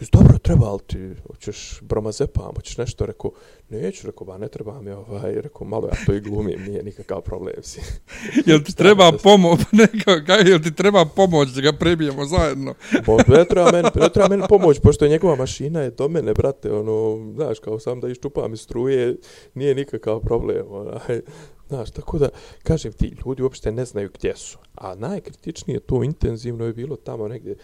Jes 0.00 0.10
dobro, 0.10 0.38
treba 0.38 0.72
li 0.72 0.80
ti, 0.86 1.14
hoćeš 1.26 1.78
bromazepam, 1.82 2.54
hoćeš 2.54 2.76
nešto, 2.76 3.06
rekao, 3.06 3.30
neću, 3.68 4.06
rekao, 4.06 4.26
ba, 4.26 4.38
ne 4.38 4.48
treba 4.48 4.82
mi, 4.82 4.90
ovaj, 4.90 5.34
rekao, 5.34 5.66
malo 5.66 5.88
ja 5.88 5.94
to 6.06 6.14
i 6.14 6.20
glumim, 6.20 6.62
nije 6.68 6.82
nikakav 6.82 7.20
problem, 7.20 7.54
si. 7.62 7.80
jel 8.46 8.60
ti 8.60 8.76
treba 8.76 9.12
pomoć, 9.22 9.60
neka, 9.72 10.24
kaj, 10.24 10.50
jel 10.50 10.60
ti 10.60 10.74
treba 10.74 11.04
pomoć 11.04 11.48
da 11.48 11.60
ga 11.60 11.72
prebijemo 11.72 12.24
zajedno? 12.24 12.74
Bo, 13.06 13.16
ne 13.28 13.44
treba 13.44 13.72
meni, 13.72 13.88
ne 13.94 14.08
treba 14.08 14.28
meni 14.28 14.42
pomoć, 14.48 14.80
pošto 14.80 15.04
je 15.04 15.10
njegova 15.10 15.36
mašina 15.36 15.80
je 15.80 15.90
do 15.90 16.08
mene, 16.08 16.34
brate, 16.34 16.72
ono, 16.72 17.18
znaš, 17.34 17.58
kao 17.58 17.78
sam 17.78 18.00
da 18.00 18.08
iščupam 18.08 18.52
iz 18.52 18.60
struje, 18.60 19.16
nije 19.54 19.74
nikakav 19.74 20.20
problem, 20.20 20.66
onaj, 20.70 21.20
Znaš, 21.68 21.90
tako 21.90 22.18
da, 22.18 22.28
kažem 22.62 22.92
ti, 22.92 23.16
ljudi 23.26 23.42
uopšte 23.42 23.72
ne 23.72 23.84
znaju 23.84 24.10
gdje 24.14 24.36
su. 24.36 24.58
A 24.74 24.94
najkritičnije 24.94 25.80
to 25.80 26.02
intenzivno 26.02 26.64
je 26.64 26.72
bilo 26.72 26.96
tamo 26.96 27.28
negdje, 27.28 27.56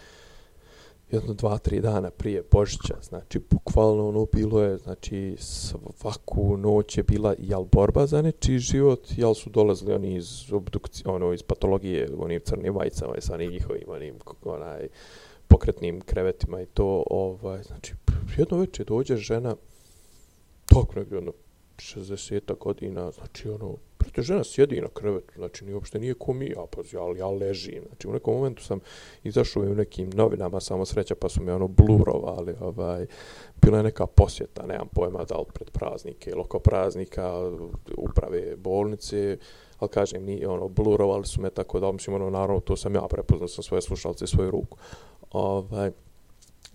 jedno, 1.15 1.33
dva, 1.33 1.57
tri 1.57 1.81
dana 1.81 2.09
prije 2.09 2.43
Božića, 2.51 2.95
znači, 3.01 3.39
bukvalno 3.49 4.07
ono 4.07 4.25
bilo 4.33 4.61
je, 4.61 4.77
znači, 4.77 5.35
svaku 5.39 6.57
noć 6.57 6.97
je 6.97 7.03
bila 7.03 7.35
jel 7.39 7.63
borba 7.71 8.05
za 8.05 8.21
nečiji 8.21 8.59
život, 8.59 9.07
jel 9.17 9.33
su 9.33 9.49
dolazili 9.49 9.93
oni 9.93 10.15
iz 10.15 10.53
obdukcije, 10.53 11.07
ono, 11.07 11.33
iz 11.33 11.43
patologije, 11.43 12.09
onim 12.17 12.39
crnim 12.43 12.75
vajcama 12.75 13.17
i 13.17 13.21
sa 13.21 13.33
onim 13.33 13.51
njihovim, 13.51 13.83
onim, 13.87 14.15
onaj, 14.43 14.87
pokretnim 15.47 16.01
krevetima 16.01 16.61
i 16.61 16.65
to, 16.65 17.03
ovaj, 17.09 17.63
znači, 17.63 17.93
jedno 18.37 18.57
veče 18.57 18.83
dođe 18.83 19.15
žena, 19.17 19.55
tako 20.65 20.99
negdje, 20.99 21.17
ono, 21.17 21.31
60 21.77 22.57
godina, 22.59 23.11
znači, 23.11 23.49
ono, 23.49 23.75
Prate, 24.05 24.21
žena 24.21 24.43
sjedi 24.43 24.81
na 24.81 24.87
krevetu, 24.93 25.33
znači 25.35 25.65
ni 25.65 25.73
uopšte 25.73 25.99
nije 25.99 26.13
ko 26.13 26.33
mi, 26.33 26.53
a 26.57 26.65
pa 26.71 26.81
ja, 26.91 27.17
ja 27.17 27.27
ležim. 27.27 27.83
Znači 27.87 28.07
u 28.07 28.13
nekom 28.13 28.35
momentu 28.35 28.63
sam 28.63 28.79
izašao 29.23 29.63
u 29.63 29.75
nekim 29.75 30.09
novinama, 30.13 30.59
samo 30.59 30.85
sreća, 30.85 31.15
pa 31.15 31.29
su 31.29 31.43
me 31.43 31.53
ono 31.53 31.67
blurovali, 31.67 32.55
ovaj, 32.59 33.05
bila 33.61 33.77
je 33.77 33.83
neka 33.83 34.05
posjeta, 34.05 34.65
nemam 34.65 34.87
pojma 34.87 35.23
da 35.23 35.37
li 35.37 35.45
pred 35.53 35.71
praznike 35.71 36.29
ili 36.29 36.39
oko 36.39 36.59
praznika, 36.59 37.51
uprave 37.97 38.55
bolnice, 38.55 39.37
ali 39.79 39.89
kažem, 39.89 40.23
ni 40.23 40.45
ono, 40.45 40.67
blurovali 40.67 41.25
su 41.25 41.41
me 41.41 41.49
tako 41.49 41.79
da, 41.79 41.91
mislim, 41.91 42.15
ono, 42.15 42.29
naravno, 42.29 42.59
to 42.59 42.75
sam 42.75 42.95
ja 42.95 43.07
prepoznao 43.09 43.47
sam 43.47 43.63
svoje 43.63 43.81
slušalce 43.81 44.25
i 44.25 44.27
svoju 44.27 44.51
ruku. 44.51 44.77
Ovaj, 45.31 45.91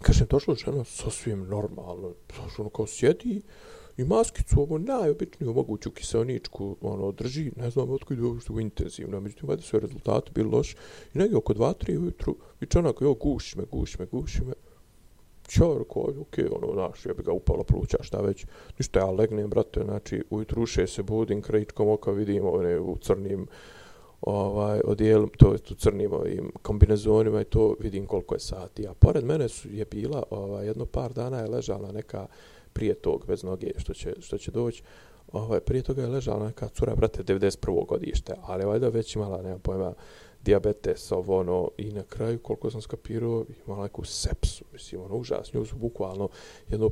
kažem, 0.03 0.27
došlo 0.31 0.55
žena 0.55 0.85
sasvim 0.85 1.49
normalno, 1.49 2.13
znači 2.37 2.61
ono 2.61 2.71
kao 2.71 2.87
sjedi, 2.87 3.43
i 4.01 4.05
maskicu 4.05 4.61
ovo 4.61 4.79
najobičniju 4.79 5.55
moguću 5.55 5.91
kiselničku 5.91 6.77
ono 6.81 7.13
drži, 7.13 7.53
ne 7.57 7.71
znam 7.71 7.91
otkud 7.91 8.19
je 8.19 8.25
uopšte 8.25 8.53
intenzivno, 8.61 9.21
međutim 9.21 9.49
vada 9.49 9.63
sve 9.63 9.81
rezultati 9.81 10.31
bili 10.35 10.51
loši 10.51 10.77
i 11.15 11.19
negdje 11.19 11.37
oko 11.37 11.55
2-3 11.55 11.99
ujutru 11.99 12.37
i 12.61 12.67
čanak, 12.67 12.97
jo, 13.01 13.15
guši 13.15 13.59
me, 13.59 13.65
guši 13.71 13.97
me, 14.01 14.07
guši 14.07 14.45
me. 14.45 14.53
Ćor, 15.49 15.85
koji, 15.89 16.17
okej, 16.17 16.45
okay, 16.45 16.57
ono, 16.57 16.73
znaš, 16.73 17.07
je 17.07 17.15
bi 17.15 17.23
ga 17.23 17.33
upala 17.33 17.65
pluća, 17.65 17.99
šta 18.01 18.21
već. 18.21 18.47
Ništa, 18.79 18.99
ja 18.99 19.11
legnem, 19.11 19.51
brate, 19.51 19.81
znači, 19.85 20.23
ujutru 20.31 20.63
uše 20.63 20.87
se 20.87 21.03
budim, 21.03 21.43
krajičkom 21.43 21.89
oka 21.89 22.11
vidim 22.11 22.45
one 22.47 22.81
u 22.81 22.97
crnim 22.97 23.47
ovaj 24.21 24.81
odijel 24.85 25.27
to 25.39 25.53
je 25.53 25.59
u 25.71 25.75
crnim 25.75 26.13
ovim 26.13 26.53
kombinezonima 26.63 27.41
i 27.41 27.45
to 27.45 27.77
vidim 27.81 28.07
koliko 28.07 28.35
je 28.35 28.41
sati 28.41 28.89
a 28.89 28.95
pored 28.95 29.25
mene 29.25 29.49
su 29.49 29.69
je 29.71 29.85
bila 29.85 30.23
ovaj 30.31 30.67
jedno 30.67 30.87
par 30.87 31.13
dana 31.13 31.39
je 31.39 31.49
ležala 31.49 31.93
neka 31.93 32.27
prije 32.73 32.95
tog 32.95 33.25
bez 33.27 33.43
noge 33.43 33.71
što 33.79 33.95
će, 33.95 34.15
što 34.21 34.39
će 34.39 34.51
doći. 34.51 34.83
Ovaj, 35.33 35.61
prije 35.61 35.83
toga 35.83 36.03
je 36.03 36.09
ležala 36.09 36.47
neka 36.47 36.69
cura, 36.69 36.95
brate, 36.95 37.23
91. 37.23 37.87
godište, 37.87 38.35
ali 38.43 38.65
valjda 38.65 38.89
već 38.89 39.17
imala, 39.17 39.43
nema 39.43 39.59
pojma, 39.59 39.95
diabetes, 40.43 41.13
ovo 41.13 41.39
ono, 41.39 41.71
i 41.77 41.93
na 41.93 42.03
kraju, 42.03 42.39
koliko 42.39 42.71
sam 42.71 42.83
skapirao, 42.83 43.45
imala 43.67 43.83
neku 43.83 44.05
sepsu, 44.05 44.65
mislim, 44.73 45.03
ono, 45.03 45.17
užas, 45.17 45.53
nju 45.53 45.65
su 45.65 45.77
bukvalno 45.77 46.29
jedno 46.69 46.91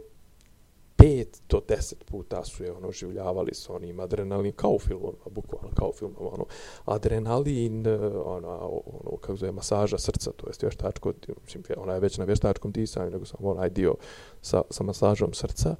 pet 0.98 1.42
do 1.48 1.60
deset 1.68 2.04
puta 2.04 2.44
su 2.44 2.64
je 2.64 2.72
ono 2.72 2.92
življavali 2.92 3.54
sa 3.54 3.72
onim 3.72 4.00
adrenalin 4.00 4.52
kao 4.52 4.70
u 4.70 4.78
filmovima, 4.78 5.22
ono, 5.24 5.34
bukvalno 5.34 5.68
kao 5.74 5.88
u 5.88 5.92
filmovima, 5.92 6.30
ono 6.34 6.44
adrenalin, 6.84 7.86
e, 7.86 7.98
ona, 8.24 8.58
ono, 8.58 9.16
kako 9.20 9.36
zove, 9.36 9.52
masaža 9.52 9.98
srca, 9.98 10.30
to 10.32 10.46
jest 10.46 10.62
vještačko, 10.62 11.12
mislim, 11.44 11.64
ona 11.76 11.94
je 11.94 12.00
već 12.00 12.18
na 12.18 12.24
vještačkom 12.24 12.72
disanju, 12.72 13.10
nego 13.10 13.24
samo 13.24 13.50
onaj 13.50 13.70
dio 13.70 13.94
sa, 14.42 14.62
sa 14.70 14.84
masažom 14.84 15.34
srca, 15.34 15.76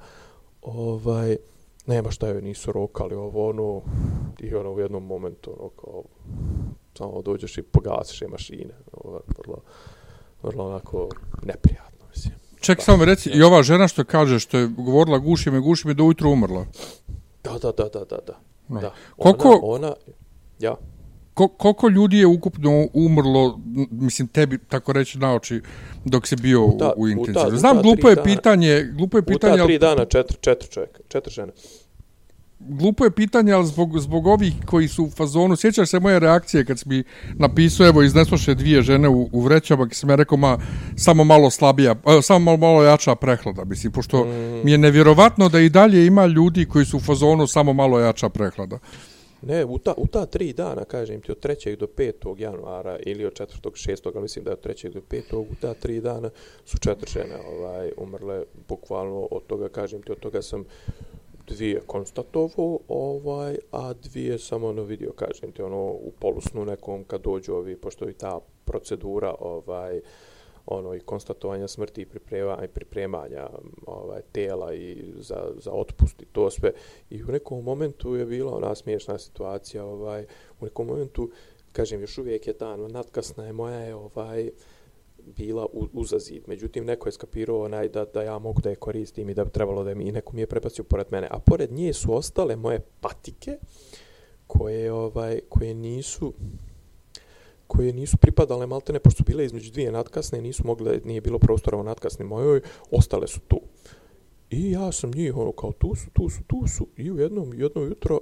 ovaj, 0.62 1.36
nema 1.86 2.10
šta 2.10 2.28
joj 2.28 2.42
nisu 2.42 2.72
rokali 2.72 3.14
ovo, 3.14 3.48
ono, 3.48 3.82
i 4.38 4.54
ono 4.54 4.72
u 4.72 4.80
jednom 4.80 5.06
momentu, 5.06 5.56
ono, 5.58 5.68
kao, 5.68 6.02
samo 6.98 7.22
dođeš 7.22 7.58
i 7.58 7.62
pogasiš 7.62 8.22
je 8.22 8.28
mašine, 8.28 8.74
ono, 8.92 9.20
vrlo, 9.38 9.60
vrlo 10.42 10.66
onako 10.66 11.08
neprijatno. 11.42 11.88
Ček, 12.60 12.82
samo 12.82 13.04
reci, 13.04 13.30
i 13.30 13.42
ova 13.42 13.62
žena 13.62 13.88
što 13.88 14.04
kaže, 14.04 14.38
što 14.38 14.58
je 14.58 14.66
govorila 14.66 15.18
guši 15.18 15.50
me, 15.50 15.60
guši 15.60 15.88
me, 15.88 15.94
do 15.94 16.04
ujutru 16.04 16.30
umrla. 16.30 16.66
Da, 17.44 17.52
da, 17.52 17.72
da, 17.72 17.84
da, 17.84 18.04
da. 18.04 18.18
da. 18.26 18.40
No. 18.68 18.80
da. 18.80 18.94
Koliko, 19.16 19.60
ona, 19.62 19.86
ona, 19.86 19.94
ja. 20.58 20.76
Ko, 21.34 21.48
koliko 21.48 21.88
ljudi 21.88 22.18
je 22.18 22.26
ukupno 22.26 22.88
umrlo, 22.92 23.60
mislim, 23.90 24.28
tebi, 24.28 24.58
tako 24.58 24.92
reći, 24.92 25.18
na 25.18 25.34
oči, 25.34 25.60
dok 26.04 26.26
se 26.26 26.36
bio 26.36 26.64
u, 26.64 26.78
u 26.96 27.08
intenzivu? 27.08 27.56
Znam, 27.56 27.82
glupo 27.82 28.08
je 28.08 28.22
pitanje, 28.22 28.90
glupo 28.92 29.18
je 29.18 29.22
pitanje... 29.22 29.54
U 29.54 29.58
ta 29.58 29.64
tri 29.64 29.78
dana, 29.78 30.04
četiri, 30.04 30.36
četiri 30.40 30.68
čovjeka, 30.70 31.00
četiri 31.08 31.32
žene 31.32 31.52
glupo 32.58 33.04
je 33.04 33.10
pitanje, 33.10 33.52
ali 33.52 33.66
zbog, 33.66 33.98
zbog 33.98 34.26
ovih 34.26 34.52
koji 34.66 34.88
su 34.88 35.04
u 35.04 35.10
fazonu, 35.10 35.56
sjećaš 35.56 35.88
se 35.88 36.00
moje 36.00 36.18
reakcije 36.18 36.64
kad 36.64 36.82
mi 36.86 37.04
napisao, 37.34 37.86
evo, 37.86 38.02
iznesloše 38.02 38.54
dvije 38.54 38.82
žene 38.82 39.08
u, 39.08 39.28
u 39.32 39.40
vrećama, 39.40 39.86
kad 39.86 39.94
sam 39.94 40.10
ja 40.10 40.16
rekao, 40.16 40.38
ma, 40.38 40.58
samo 40.96 41.24
malo 41.24 41.50
slabija, 41.50 41.94
a, 42.04 42.22
samo 42.22 42.44
malo, 42.44 42.56
malo 42.56 42.82
jača 42.82 43.14
prehlada, 43.14 43.64
mislim, 43.64 43.92
pošto 43.92 44.24
mm. 44.24 44.64
mi 44.64 44.72
je 44.72 44.78
nevjerovatno 44.78 45.48
da 45.48 45.60
i 45.60 45.68
dalje 45.68 46.06
ima 46.06 46.26
ljudi 46.26 46.64
koji 46.64 46.84
su 46.84 46.96
u 46.96 47.00
fazonu 47.00 47.46
samo 47.46 47.72
malo 47.72 48.00
jača 48.00 48.28
prehlada. 48.28 48.78
Ne, 49.42 49.64
u 49.64 49.78
ta, 49.78 49.94
u 49.96 50.06
ta 50.06 50.26
tri 50.26 50.52
dana, 50.52 50.84
kažem 50.84 51.20
ti, 51.20 51.32
od 51.32 51.40
3. 51.40 51.76
do 51.76 51.86
5. 51.86 52.40
januara 52.40 52.98
ili 53.06 53.24
od 53.24 53.32
4. 53.32 53.70
6. 53.70 54.10
ali 54.14 54.22
mislim 54.22 54.44
da 54.44 54.50
je 54.50 54.54
od 54.54 54.64
3. 54.64 54.92
do 54.92 55.00
5. 55.00 55.36
u 55.36 55.54
ta 55.60 55.74
tri 55.74 56.00
dana 56.00 56.30
su 56.64 56.78
četiri 56.78 57.10
žene 57.12 57.36
ovaj, 57.48 57.90
umrle, 57.96 58.42
bukvalno 58.68 59.28
od 59.30 59.46
toga, 59.46 59.68
kažem 59.68 60.02
ti, 60.02 60.12
od 60.12 60.18
toga 60.18 60.42
sam 60.42 60.64
dvije 61.48 61.80
konstatovo, 61.86 62.80
ovaj, 62.88 63.56
a 63.72 63.92
dvije 63.92 64.38
samo 64.38 64.68
ono 64.68 64.82
vidio, 64.82 65.12
kažem 65.12 65.52
ti, 65.52 65.62
ono, 65.62 65.82
u 65.82 66.12
polusnu 66.20 66.64
nekom 66.64 67.04
kad 67.04 67.20
dođu 67.20 67.54
ovi, 67.54 67.76
pošto 67.76 68.08
i 68.08 68.12
ta 68.12 68.40
procedura, 68.64 69.34
ovaj, 69.40 70.00
ono, 70.66 70.94
i 70.94 71.00
konstatovanja 71.00 71.68
smrti 71.68 72.02
i 72.02 72.06
pripremanja, 72.06 72.64
i 72.64 72.68
pripremanja 72.68 73.48
ovaj, 73.86 74.20
tela 74.32 74.74
i 74.74 75.12
za, 75.16 75.52
za 75.58 75.72
otpust 75.72 76.22
i 76.22 76.26
to 76.32 76.50
sve. 76.50 76.72
I 77.10 77.22
u 77.24 77.26
nekom 77.26 77.64
momentu 77.64 78.14
je 78.14 78.26
bila 78.26 78.56
ona 78.56 78.74
smiješna 78.74 79.18
situacija, 79.18 79.84
ovaj, 79.84 80.26
u 80.60 80.64
nekom 80.64 80.86
momentu, 80.86 81.30
kažem, 81.72 82.00
još 82.00 82.18
uvijek 82.18 82.46
je 82.46 82.52
ta 82.52 82.72
ono, 82.72 82.88
natkasna 82.88 83.46
je 83.46 83.52
moja, 83.52 83.78
je, 83.78 83.94
ovaj, 83.94 84.50
bila 85.36 85.66
u, 85.72 85.88
uza 85.92 86.18
zid. 86.18 86.42
Međutim, 86.46 86.84
neko 86.84 87.08
je 87.08 87.12
skapirao 87.12 87.64
onaj 87.64 87.88
da, 87.88 88.04
da 88.04 88.22
ja 88.22 88.38
mogu 88.38 88.60
da 88.60 88.70
je 88.70 88.76
koristim 88.76 89.28
i 89.28 89.34
da 89.34 89.44
bi 89.44 89.50
trebalo 89.50 89.84
da 89.84 89.94
mi 89.94 90.04
i 90.04 90.12
neko 90.12 90.32
mi 90.32 90.40
je 90.40 90.46
prebacio 90.46 90.84
pored 90.84 91.06
mene. 91.10 91.28
A 91.30 91.38
pored 91.38 91.72
nje 91.72 91.92
su 91.92 92.14
ostale 92.14 92.56
moje 92.56 92.80
patike 93.00 93.58
koje, 94.46 94.92
ovaj, 94.92 95.40
koje 95.48 95.74
nisu 95.74 96.32
koje 97.68 97.92
nisu 97.92 98.16
pripadale 98.16 98.66
maltene, 98.66 98.98
pošto 98.98 99.16
su 99.16 99.24
bile 99.24 99.44
između 99.44 99.72
dvije 99.72 99.92
natkasne, 99.92 100.40
nisu 100.40 100.66
mogle, 100.66 101.00
nije 101.04 101.20
bilo 101.20 101.38
prostora 101.38 101.76
u 101.76 101.82
natkasni 101.82 102.24
mojoj, 102.24 102.60
ostale 102.90 103.26
su 103.26 103.40
tu. 103.40 103.60
I 104.50 104.70
ja 104.70 104.92
sam 104.92 105.10
njih, 105.10 105.36
ono, 105.36 105.52
kao 105.52 105.72
tu 105.72 105.94
su, 105.94 106.10
tu 106.12 106.28
su, 106.28 106.42
tu 106.46 106.66
su, 106.66 106.86
i 106.96 107.10
u 107.12 107.18
jednom, 107.18 107.54
jedno 107.54 107.82
jutro 107.82 108.20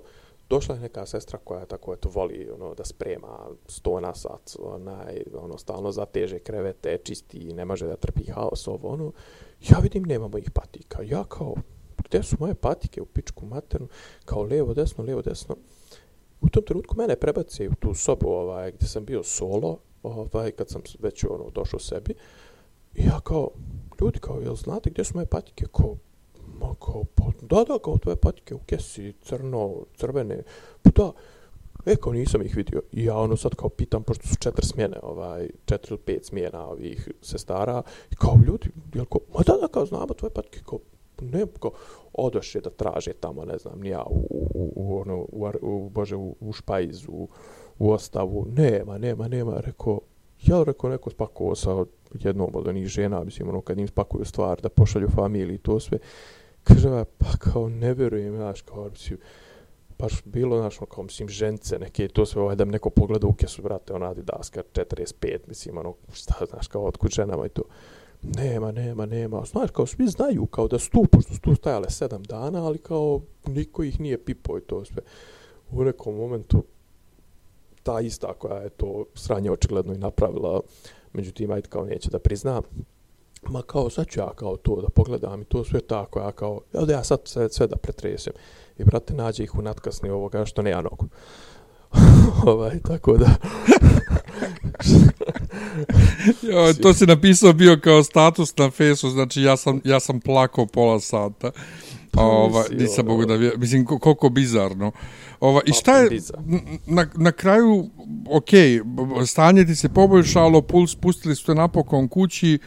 došla 0.49 0.75
je 0.75 0.81
neka 0.81 1.07
sestra 1.07 1.39
koja 1.39 1.67
tako 1.67 1.93
eto 1.93 2.09
voli 2.09 2.51
ono 2.55 2.75
da 2.75 2.85
sprema 2.85 3.49
sto 3.67 4.01
na 4.01 4.15
sat, 4.15 4.57
onaj, 4.59 5.23
ono, 5.35 5.59
stalno 5.59 5.93
zateže 5.93 6.39
krevete, 6.39 6.99
čisti 7.05 7.53
ne 7.53 7.65
može 7.65 7.87
da 7.87 7.97
trpi 7.97 8.25
haos, 8.25 8.69
ovo, 8.69 8.89
ono, 8.89 9.13
ja 9.71 9.79
vidim 9.79 10.03
nema 10.03 10.29
mojih 10.29 10.51
patika. 10.51 11.03
Ja 11.03 11.25
kao, 11.25 11.55
gdje 12.05 12.23
su 12.23 12.37
moje 12.41 12.55
patike 12.55 13.03
u 13.03 13.07
pičku 13.07 13.47
maternu, 13.47 13.89
kao 14.25 14.43
levo, 14.43 14.75
desno, 14.75 15.05
levo, 15.05 15.23
desno. 15.23 15.57
U 16.41 16.49
tom 16.49 16.63
trenutku 16.65 16.97
mene 16.97 17.17
prebace 17.17 17.69
u 17.69 17.75
tu 17.75 17.95
sobu 17.95 18.29
ovaj, 18.29 18.73
gdje 18.73 18.89
sam 18.89 19.05
bio 19.05 19.23
solo, 19.23 19.79
ovaj, 20.03 20.51
kad 20.51 20.69
sam 20.69 20.83
već 20.99 21.25
ono, 21.25 21.51
došao 21.51 21.81
sebi. 21.81 22.15
I 22.95 23.05
ja 23.05 23.21
kao, 23.21 23.51
ljudi 24.01 24.19
kao, 24.19 24.41
jel 24.41 24.55
znate 24.55 24.91
gdje 24.91 25.05
su 25.05 25.15
moje 25.15 25.27
patike? 25.27 25.65
Kao, 25.73 25.97
ma 26.61 26.75
kao, 26.85 27.05
pa, 27.15 27.25
da, 27.41 27.65
da, 27.65 27.79
kao 27.79 27.99
tvoje 27.99 28.17
patike 28.17 28.55
u 28.55 28.59
kesi, 28.59 29.13
crno, 29.23 29.75
crvene. 29.97 30.43
Pa 30.83 30.91
da, 30.91 31.13
e, 31.87 31.97
kao 31.97 32.13
nisam 32.13 32.43
ih 32.43 32.57
vidio. 32.57 32.83
I 32.93 33.05
ja 33.05 33.17
ono 33.17 33.37
sad 33.37 33.55
kao 33.55 33.69
pitam, 33.69 34.03
pošto 34.03 34.29
su 34.29 34.35
četiri 34.39 34.67
smjene, 34.67 34.97
ovaj, 35.03 35.49
četiri 35.65 35.91
ili 35.91 35.99
pet 35.99 36.25
smjena 36.25 36.67
ovih 36.67 37.09
sestara. 37.23 37.83
I 38.11 38.17
kao, 38.17 38.35
ljudi, 38.47 38.71
jel 38.95 39.05
kao, 39.05 39.21
ma 39.35 39.41
da, 39.47 39.53
da, 39.61 39.69
kao, 39.69 39.87
znamo 39.87 40.15
tvoje 40.15 40.31
patike, 40.31 40.61
kao, 40.67 40.79
ne, 41.21 41.47
kao, 41.61 41.71
odoše 42.13 42.61
da 42.61 42.71
traže 42.71 43.13
tamo, 43.13 43.45
ne 43.45 43.59
znam, 43.59 43.81
nija 43.81 44.03
u, 44.11 44.27
u, 44.55 44.73
u, 44.77 45.01
ono, 45.01 45.17
u, 45.17 45.51
u, 45.63 45.89
bože, 45.89 46.17
u, 46.17 46.37
u 46.41 46.53
špajzu, 46.53 47.13
u, 47.13 47.29
u 47.79 47.91
ostavu, 47.91 48.47
nema, 48.57 48.99
nema, 48.99 49.29
nema, 49.29 49.61
rekao, 49.61 50.01
ja 50.43 50.63
rekao, 50.63 50.91
neko 50.91 51.11
spakovao 51.11 51.55
sa 51.55 51.85
jednom 52.13 52.51
od 52.55 52.69
onih 52.69 52.87
žena, 52.87 53.25
mislim, 53.25 53.49
ono, 53.49 53.61
kad 53.61 53.79
im 53.79 53.89
spakuju 53.89 54.25
stvar, 54.25 54.61
da 54.61 54.69
pošalju 54.69 55.09
familiji 55.09 55.59
to 55.59 55.81
sve, 55.81 55.99
kaže, 56.67 57.05
pa 57.19 57.33
kao, 57.39 57.69
ne 57.69 57.95
verujem, 57.95 58.37
znaš, 58.37 58.63
kao, 58.63 58.89
mislim, 58.91 59.19
baš 59.99 60.23
bilo, 60.25 60.59
znaš, 60.59 60.79
ono, 60.81 60.87
kao, 60.87 61.05
mislim, 61.05 61.29
žence 61.29 61.79
neke, 61.79 62.09
to 62.09 62.27
sve, 62.27 62.43
ovaj, 62.43 62.57
da 62.57 62.65
mi 62.65 62.73
neko 62.73 62.91
pogleda 62.91 63.27
u 63.27 63.33
kesu, 63.33 63.63
brate, 63.63 63.93
ona 63.93 64.11
Adidaska 64.11 64.63
45, 64.75 65.39
mislim, 65.49 65.79
ono, 65.79 65.95
šta, 66.13 66.47
znaš, 66.51 66.69
kao, 66.69 66.87
otkud 66.87 67.11
ženama 67.11 67.47
i 67.47 67.49
to 67.49 67.63
nema, 68.23 68.73
nema, 68.73 69.07
nema. 69.07 69.45
Znaš, 69.45 69.71
kao 69.71 69.87
svi 69.87 70.07
znaju 70.07 70.47
kao 70.47 70.69
da 70.69 70.79
su 70.79 70.91
tu, 70.91 71.05
pošto 71.13 71.35
su 71.35 71.41
tu 71.41 71.55
stajale 71.55 71.91
sedam 71.91 72.23
dana, 72.23 72.67
ali 72.67 72.79
kao 72.79 73.21
niko 73.47 73.83
ih 73.83 74.01
nije 74.01 74.25
pipo 74.25 74.59
i 74.59 74.61
to 74.61 74.85
sve. 74.85 75.03
U 75.71 75.85
nekom 75.85 76.17
momentu 76.17 76.65
ta 77.83 78.01
ista 78.01 78.33
koja 78.33 78.63
je 78.63 78.71
to 78.71 79.05
sranje 79.15 79.51
očigledno 79.51 79.95
i 79.95 79.99
napravila, 79.99 80.61
međutim, 81.13 81.51
ajde 81.51 81.69
kao 81.69 81.85
neće 81.85 82.11
da 82.11 82.19
priznam, 82.19 82.63
ma 83.51 83.63
kao 83.63 83.91
sad 83.91 84.07
ću 84.07 84.21
ja 84.21 84.33
kao 84.37 84.57
to 84.57 84.81
da 84.81 84.89
pogledam 84.89 85.43
i 85.43 85.45
to 85.45 85.65
sve 85.65 85.81
tako, 85.81 86.21
ja 86.21 86.33
kao, 86.33 86.61
ja 86.75 86.81
da 86.81 86.93
ja 86.93 87.05
sad 87.05 87.21
sve, 87.25 87.49
sve 87.49 87.67
da 87.67 87.77
pretresem. 87.77 88.33
I 88.79 88.85
brate, 88.85 89.15
nađe 89.15 89.45
ih 89.45 89.55
u 89.55 89.63
natkasni 89.63 90.11
ovoga 90.11 90.45
što 90.45 90.63
ne 90.63 90.71
ja 90.71 90.81
nogu. 90.81 91.07
ovaj, 92.53 92.81
tako 92.81 93.17
da... 93.17 93.27
jo, 96.51 96.75
to 96.83 96.95
si 96.95 97.07
napisao 97.07 97.53
bio 97.53 97.81
kao 97.85 98.03
status 98.03 98.57
na 98.57 98.71
fesu, 98.71 99.11
znači 99.11 99.43
ja 99.43 99.57
sam, 99.57 99.81
ja 99.85 100.01
sam 100.01 100.21
plakao 100.21 100.67
pola 100.67 101.01
sata. 101.01 101.51
Pa 102.11 102.23
ova, 102.23 102.65
nisam 102.73 103.07
mogu 103.07 103.27
da 103.27 103.35
vjerujem. 103.35 103.61
Mislim, 103.61 103.85
koliko 103.85 104.29
bizarno. 104.29 104.93
Ova, 105.41 105.61
I 105.67 105.73
šta 105.73 105.99
je, 105.99 106.21
na, 106.87 107.07
na 107.15 107.33
kraju, 107.33 107.91
ok, 108.31 108.49
stanje 109.27 109.67
ti 109.67 109.75
se 109.75 109.89
poboljšalo, 109.89 110.63
puls 110.63 110.95
pustili 110.95 111.37
ste 111.37 111.55
napokon 111.55 112.09
kući 112.09 112.59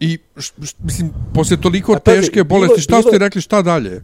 i, 0.00 0.18
š, 0.36 0.52
š, 0.62 0.74
mislim, 0.78 1.10
poslije 1.34 1.60
toliko 1.60 1.98
teške 1.98 2.44
bolesti, 2.44 2.80
šta 2.80 3.02
ste 3.02 3.18
rekli, 3.18 3.40
šta 3.40 3.62
dalje? 3.62 4.02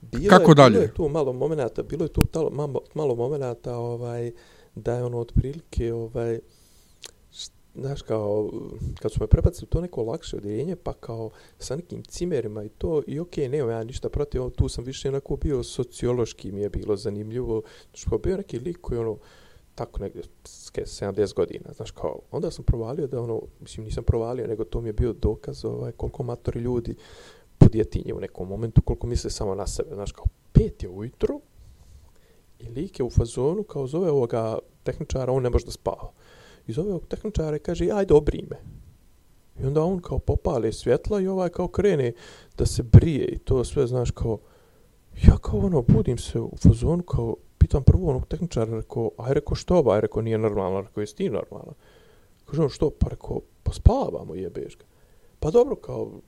Bilo 0.00 0.28
Kako 0.28 0.50
je, 0.50 0.54
dalje? 0.54 0.72
Bilo 0.72 0.84
je 0.84 0.94
tu 0.94 1.08
malo 1.08 1.32
momenata, 1.32 1.82
bilo 1.82 2.04
je 2.04 2.12
tu 2.12 2.20
talo, 2.20 2.50
malo, 2.50 2.80
malo 2.94 3.14
momenata 3.14 3.76
ovaj, 3.76 4.32
da 4.74 4.94
je 4.94 5.04
ono 5.04 5.18
otprilike, 5.18 5.92
ovaj, 5.92 6.38
znaš, 7.74 8.02
kao, 8.02 8.50
kad 9.00 9.12
su 9.12 9.18
me 9.20 9.26
prebacili 9.26 9.68
to 9.68 9.80
neko 9.80 10.02
lakše 10.02 10.36
odjeljenje, 10.36 10.76
pa 10.76 10.92
kao 10.92 11.30
sa 11.58 11.76
nekim 11.76 12.02
cimerima 12.02 12.64
i 12.64 12.68
to, 12.68 13.02
i 13.06 13.20
okej, 13.20 13.44
okay, 13.44 13.50
nema 13.50 13.72
ja 13.72 13.84
ništa 13.84 14.08
protiv, 14.08 14.50
tu 14.50 14.68
sam 14.68 14.84
više 14.84 15.08
onako 15.08 15.36
bio 15.36 15.62
sociološki, 15.62 16.52
mi 16.52 16.60
je 16.60 16.70
bilo 16.70 16.96
zanimljivo, 16.96 17.62
znaš, 17.90 18.04
kao 18.04 18.18
bio 18.18 18.36
neki 18.36 18.58
lik 18.58 18.78
koji 18.80 18.98
ono, 18.98 19.18
tako 19.74 20.00
negdje, 20.00 20.22
70 20.82 21.34
godina, 21.34 21.72
znaš, 21.76 21.90
kao, 21.90 22.18
onda 22.30 22.50
sam 22.50 22.64
provalio 22.64 23.06
da 23.06 23.20
ono, 23.20 23.42
mislim, 23.60 23.84
nisam 23.84 24.04
provalio, 24.04 24.46
nego 24.46 24.64
to 24.64 24.80
mi 24.80 24.88
je 24.88 24.92
bio 24.92 25.12
dokaz, 25.12 25.64
ovaj, 25.64 25.92
koliko 25.92 26.22
matori 26.22 26.60
ljudi 26.60 26.94
podjetinje 27.58 28.14
u 28.14 28.20
nekom 28.20 28.48
momentu, 28.48 28.82
koliko 28.82 29.06
misle 29.06 29.30
samo 29.30 29.54
na 29.54 29.66
sebe, 29.66 29.94
znaš, 29.94 30.12
kao, 30.12 30.24
pet 30.52 30.82
je 30.82 30.88
ujutro 30.88 31.40
i 32.58 32.68
lik 32.68 32.98
je 32.98 33.04
u 33.04 33.10
fazonu, 33.10 33.62
kao 33.62 33.86
zove 33.86 34.10
ovoga 34.10 34.58
tehničara, 34.82 35.32
on 35.32 35.42
ne 35.42 35.50
može 35.50 35.64
da 35.64 35.70
spava. 35.70 36.12
I 36.66 36.72
zove 36.72 36.90
ovog 36.90 37.06
tehničara 37.06 37.56
i 37.56 37.60
kaže, 37.60 37.90
ajde, 37.92 38.14
obri 38.14 38.44
me. 38.50 38.56
I 39.62 39.66
onda 39.66 39.82
on 39.82 40.00
kao 40.00 40.18
popale 40.18 40.72
svjetla 40.72 41.20
i 41.20 41.26
ovaj 41.26 41.48
kao 41.48 41.68
krene 41.68 42.12
da 42.58 42.66
se 42.66 42.82
brije 42.82 43.28
i 43.28 43.38
to 43.38 43.64
sve, 43.64 43.86
znaš, 43.86 44.10
kao, 44.10 44.38
ja 45.24 45.38
kao 45.38 45.58
ono, 45.58 45.82
budim 45.82 46.18
se 46.18 46.40
u 46.40 46.52
fazonu, 46.62 47.02
kao, 47.02 47.36
pitam 47.58 47.82
prvo 47.82 48.10
onog 48.10 48.26
tehničara, 48.26 48.76
rekao, 48.76 49.10
aj, 49.16 49.34
rekao, 49.34 49.54
što 49.54 49.76
ovo, 49.76 49.90
aj, 49.92 50.00
rekao, 50.00 50.22
nije 50.22 50.38
normalno, 50.38 50.80
rekao, 50.80 51.00
jesi 51.00 51.16
ti 51.16 51.30
normalno? 51.30 51.74
Kaže 52.44 52.62
on, 52.62 52.68
što, 52.68 52.90
pa 52.90 53.08
rekao, 53.08 53.40
pa 53.62 53.72
spavamo, 53.72 54.34
jebeš 54.34 54.76
ga. 54.76 54.84
Pa 55.40 55.50
dobro, 55.50 55.76
kao, 55.76 56.20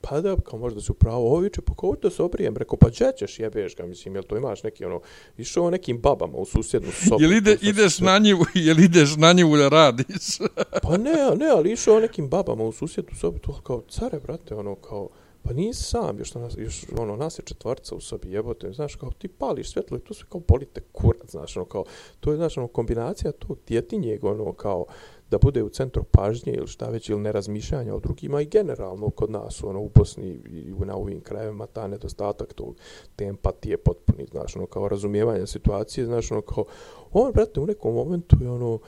pa 0.00 0.20
da, 0.20 0.36
kao 0.36 0.58
možda 0.58 0.80
su 0.80 0.94
pravo 0.94 1.26
ovo 1.26 1.38
viče, 1.38 1.60
pa 1.60 1.74
kao 1.74 1.94
da 2.02 2.10
se 2.10 2.22
obrijem, 2.22 2.56
rekao, 2.56 2.76
pa 2.78 2.90
če 2.90 3.12
ćeš 3.18 3.38
jebeš 3.40 3.76
ga, 3.76 3.86
mislim, 3.86 4.14
jel 4.14 4.24
to 4.24 4.36
imaš 4.36 4.62
neki, 4.62 4.84
ono, 4.84 5.00
išao 5.38 5.70
nekim 5.70 5.98
babama 5.98 6.36
u 6.36 6.44
susjednu 6.44 6.92
sobu. 7.08 7.22
Jel 7.22 7.32
ide, 7.32 7.58
ideš 7.62 8.00
na 8.00 8.18
njivu, 8.18 8.44
jel 8.66 8.80
ideš 8.80 9.16
na 9.16 9.32
njivu 9.32 9.56
da 9.56 9.68
radiš? 9.68 10.38
pa 10.82 10.96
ne, 10.96 11.36
ne, 11.36 11.48
ali 11.48 11.72
išao 11.72 12.00
nekim 12.00 12.28
babama 12.28 12.64
u 12.64 12.72
susjednu 12.72 13.14
sobu, 13.14 13.38
to 13.38 13.60
kao, 13.62 13.82
care, 13.88 14.20
brate, 14.20 14.54
ono, 14.54 14.74
kao, 14.74 15.08
pa 15.42 15.52
nisi 15.52 15.82
sam, 15.82 16.18
još, 16.18 16.34
nas, 16.34 16.54
još 16.58 16.86
ono, 16.98 17.16
nas 17.16 17.38
je 17.38 17.42
četvorca 17.44 17.94
u 17.94 18.00
sobi, 18.00 18.32
jebote, 18.32 18.72
znaš, 18.72 18.94
kao, 18.94 19.10
ti 19.10 19.28
pališ 19.28 19.72
svjetlo 19.72 19.96
i 19.96 20.00
to 20.00 20.14
sve 20.14 20.26
kao 20.28 20.40
bolite 20.48 20.80
kurac, 20.92 21.30
znaš, 21.30 21.56
ono, 21.56 21.66
kao, 21.66 21.84
to 22.20 22.30
je, 22.30 22.36
znaš, 22.36 22.56
ono, 22.56 22.68
kombinacija 22.68 23.32
tog 23.32 23.58
djetinjeg, 23.66 24.24
ono, 24.24 24.52
kao, 24.52 24.84
da 25.30 25.38
bude 25.38 25.62
u 25.62 25.68
centru 25.68 26.02
pažnje 26.02 26.52
ili 26.52 26.66
šta 26.66 26.88
već 26.88 27.08
ili 27.08 27.20
nerazmišljanja 27.20 27.94
o 27.94 28.00
drugima 28.00 28.40
i 28.40 28.46
generalno 28.46 29.10
kod 29.10 29.30
nas 29.30 29.64
ono, 29.64 29.80
u 29.80 29.90
Bosni 29.94 30.28
i 30.50 30.74
na 30.84 30.96
ovim 30.96 31.20
krajevima 31.20 31.66
ta 31.66 31.86
nedostatak 31.86 32.52
tog 32.52 32.76
te 33.16 33.24
empatije 33.24 33.76
potpuni, 33.76 34.26
znaš, 34.30 34.56
ono, 34.56 34.66
kao 34.66 34.88
razumijevanje 34.88 35.46
situacije, 35.46 36.06
znaš, 36.06 36.30
ono, 36.30 36.40
kao, 36.40 36.64
on, 37.12 37.32
brate, 37.32 37.60
u 37.60 37.66
nekom 37.66 37.94
momentu 37.94 38.36
je 38.40 38.50
ono, 38.50 38.78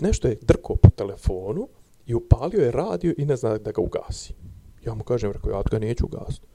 nešto 0.00 0.28
je 0.28 0.38
drko 0.42 0.76
po 0.76 0.90
telefonu 0.90 1.68
i 2.06 2.14
upalio 2.14 2.64
je 2.64 2.70
radio 2.70 3.14
i 3.18 3.24
ne 3.24 3.36
zna 3.36 3.58
da 3.58 3.72
ga 3.72 3.80
ugasi. 3.80 4.34
Ja 4.86 4.94
mu 4.94 5.04
kažem, 5.04 5.32
rekao, 5.32 5.50
ja 5.50 5.62
ga 5.70 5.78
neću 5.78 6.06
ugasiti. 6.06 6.46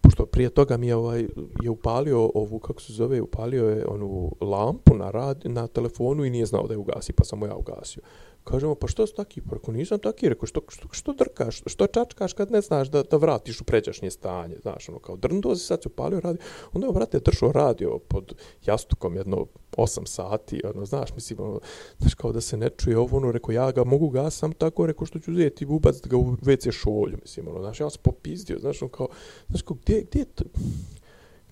Pošto 0.00 0.26
prije 0.26 0.50
toga 0.50 0.76
mi 0.76 0.86
je 0.86 0.96
ovaj 0.96 1.26
je 1.62 1.70
upalio 1.70 2.30
ovu 2.34 2.58
kako 2.58 2.82
se 2.82 2.92
zove 2.92 3.20
upalio 3.20 3.68
je 3.68 3.86
onu 3.86 4.32
lampu 4.40 4.94
na 4.96 5.10
rad 5.10 5.42
na 5.44 5.66
telefonu 5.66 6.24
i 6.24 6.30
nije 6.30 6.46
znao 6.46 6.66
da 6.66 6.74
je 6.74 6.78
ugasi 6.78 7.12
pa 7.12 7.24
sam 7.24 7.42
ja 7.42 7.54
ugasio 7.54 8.02
kažemo 8.50 8.74
pa 8.74 8.86
što 8.86 9.06
si 9.06 9.14
taki? 9.14 9.40
Pa 9.40 9.54
rekao 9.54 9.74
nisam 9.74 9.98
taki. 9.98 10.28
Rekao 10.28 10.46
što 10.46 10.60
što 10.68 10.88
što 10.92 11.12
drkaš? 11.12 11.62
Što 11.66 11.86
čačkaš 11.86 12.32
kad 12.32 12.50
ne 12.50 12.60
znaš 12.60 12.88
da 12.88 13.02
da 13.02 13.16
vratiš 13.16 13.60
u 13.60 13.64
pređašnje 13.64 14.10
stanje? 14.10 14.56
Znaš 14.62 14.88
ono 14.88 14.98
kao 14.98 15.16
drndo 15.16 15.56
se 15.56 15.66
sad 15.66 15.82
se 15.82 15.88
upalio 15.88 16.20
radio. 16.20 16.42
onda 16.72 16.86
je 16.86 16.92
brate 16.92 17.20
držao 17.20 17.52
radio 17.52 17.98
pod 17.98 18.34
jastukom 18.66 19.16
jedno 19.16 19.46
8 19.76 20.06
sati 20.06 20.60
ono 20.74 20.84
znaš 20.84 21.14
mislim 21.14 21.40
ono 21.40 21.60
znaš 21.98 22.14
kao 22.14 22.32
da 22.32 22.40
se 22.40 22.56
ne 22.56 22.70
čuje 22.70 22.98
ovo 22.98 23.16
ono 23.16 23.32
rekao 23.32 23.52
ja 23.52 23.72
ga 23.72 23.84
mogu 23.84 24.08
gasam 24.08 24.52
tako 24.52 24.86
rekao 24.86 25.06
što 25.06 25.18
ću 25.18 25.30
uzeti 25.30 25.66
ubaciti 25.66 26.08
da 26.08 26.10
ga 26.10 26.16
u 26.16 26.36
WC 26.36 26.72
šolju 26.72 27.18
mislim 27.22 27.48
ono 27.48 27.60
znaš 27.60 27.80
ja 27.80 27.90
sam 27.90 28.02
popizdio 28.02 28.58
znaš 28.58 28.82
ono 28.82 28.90
kao 28.90 29.08
znaš 29.48 29.62
kao 29.62 29.76
gdje 29.82 30.02
gdje 30.10 30.24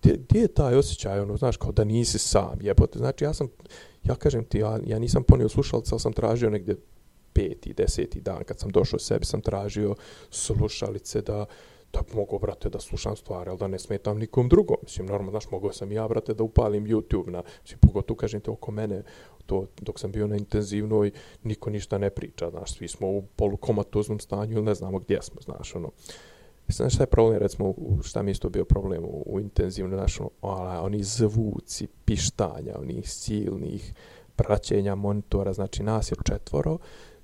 gdje, 0.01 0.16
gdje 0.16 0.40
je 0.40 0.49
taj 0.49 0.74
osjećaj 0.74 1.20
ono 1.20 1.36
znaš 1.36 1.57
kao 1.57 1.72
da 1.72 1.84
nisi 1.84 2.18
sam 2.18 2.59
jebote 2.61 2.99
znači 2.99 3.24
ja 3.24 3.34
sam 3.34 3.49
ja 4.05 4.14
kažem 4.14 4.44
ti, 4.44 4.59
ja, 4.59 4.78
ja 4.86 4.99
nisam 4.99 5.22
ponio 5.22 5.49
slušalice, 5.49 5.88
ali 5.92 6.01
sam 6.01 6.12
tražio 6.12 6.51
negdje 6.51 6.76
peti, 7.32 7.74
deseti 7.74 8.20
dan 8.20 8.44
kad 8.44 8.59
sam 8.59 8.70
došao 8.70 8.99
sebi, 8.99 9.24
sam 9.24 9.40
tražio 9.40 9.94
slušalice 10.30 11.20
da, 11.20 11.44
da 11.92 12.01
mogu, 12.14 12.38
brate, 12.38 12.68
da 12.68 12.80
slušam 12.80 13.16
stvari, 13.16 13.51
ali 13.51 13.59
da 13.59 13.66
ne 13.68 13.78
smetam 13.78 14.18
nikom 14.18 14.49
drugom. 14.49 14.76
Mislim, 14.82 15.07
normalno, 15.07 15.30
znaš, 15.30 15.51
mogao 15.51 15.72
sam 15.72 15.92
ja, 15.92 16.09
brate, 16.09 16.34
da 16.34 16.42
upalim 16.42 16.86
YouTube 16.86 17.30
na, 17.30 17.42
mislim, 17.62 17.78
pogotovo, 17.78 18.16
kažem 18.16 18.40
te, 18.40 18.51
oko 18.51 18.70
mene, 18.70 19.03
to, 19.46 19.66
dok 19.80 20.01
sam 20.01 20.12
bio 20.12 20.26
na 20.26 20.36
intenzivnoj, 20.36 21.11
niko 21.42 21.70
ništa 21.70 21.99
ne 21.99 22.11
priča, 22.11 22.51
znaš, 22.51 22.74
svi 22.74 22.88
smo 22.88 23.09
u 23.09 23.22
polukomatoznom 23.36 24.20
stanju 24.20 24.53
ili 24.53 24.64
ne 24.64 24.74
znamo 24.74 24.99
gdje 24.99 25.22
smo, 25.22 25.40
znaš, 25.40 25.74
ono. 25.74 25.90
Znaš 26.68 26.94
šta 26.94 27.02
je 27.02 27.06
problem, 27.06 27.38
recimo, 27.38 27.74
šta 28.02 28.22
mi 28.22 28.30
isto 28.30 28.48
bio 28.48 28.64
problem 28.64 29.04
u, 29.04 29.24
u 29.26 29.40
intenzivno, 29.40 29.96
znaš, 29.96 30.20
ono, 30.42 30.82
oni 30.82 31.02
zvuci, 31.02 31.86
pištanja, 32.04 32.74
onih 32.78 33.10
silnih 33.10 33.94
praćenja 34.36 34.94
monitora, 34.94 35.52
znači 35.52 35.82
nas 35.82 36.12
je 36.12 36.16
četvoro, 36.24 36.78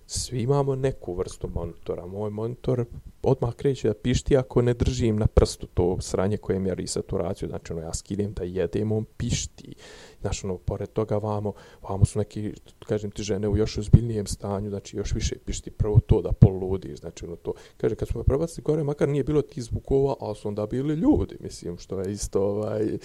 svi 0.07 0.43
imamo 0.43 0.75
neku 0.75 1.15
vrstu 1.15 1.49
monitora. 1.55 2.07
Moj 2.07 2.31
monitor 2.31 2.85
odmah 3.23 3.55
kreće 3.55 3.89
da 3.89 3.95
pišti 3.95 4.37
ako 4.37 4.63
ne 4.63 4.75
držim 4.75 5.17
na 5.17 5.27
prstu 5.27 5.67
to 5.67 6.01
sranje 6.01 6.37
koje 6.37 6.59
mjeri 6.59 6.87
saturaciju. 6.87 7.49
Znači, 7.49 7.73
ono, 7.73 7.83
ja 7.83 7.95
skidem 7.95 8.33
da 8.33 8.45
jedem, 8.45 8.93
on 8.93 9.05
pišti. 9.17 9.75
Znači, 10.21 10.47
ono, 10.47 10.59
pored 10.59 10.89
toga 10.89 11.17
vamo, 11.17 11.53
vamo 11.83 12.05
su 12.05 12.19
neki, 12.19 12.53
kažem 12.87 13.11
ti, 13.11 13.23
žene 13.23 13.49
u 13.49 13.57
još 13.57 13.79
ozbiljnijem 13.79 14.27
stanju, 14.27 14.71
znači, 14.71 14.97
još 14.97 15.15
više 15.15 15.37
pišti 15.39 15.71
prvo 15.71 16.01
to 16.07 16.23
da 16.23 16.33
poludi. 16.33 16.97
Znači, 16.97 17.25
ono, 17.25 17.37
to, 17.37 17.53
kaže, 17.77 17.95
kad 17.95 18.09
smo 18.09 18.19
me 18.19 18.25
prebacili 18.25 18.65
gore, 18.65 18.85
makar 18.85 19.09
nije 19.09 19.25
bilo 19.25 19.43
ti 19.43 19.63
zvukova, 19.63 20.15
ali 20.21 20.37
su 20.37 20.49
onda 20.49 20.67
bili 20.67 20.95
ljudi, 20.95 21.37
mislim, 21.41 21.79
što 21.79 22.01
je 22.01 22.13
isto, 22.13 22.43
ovaj, 22.43 22.99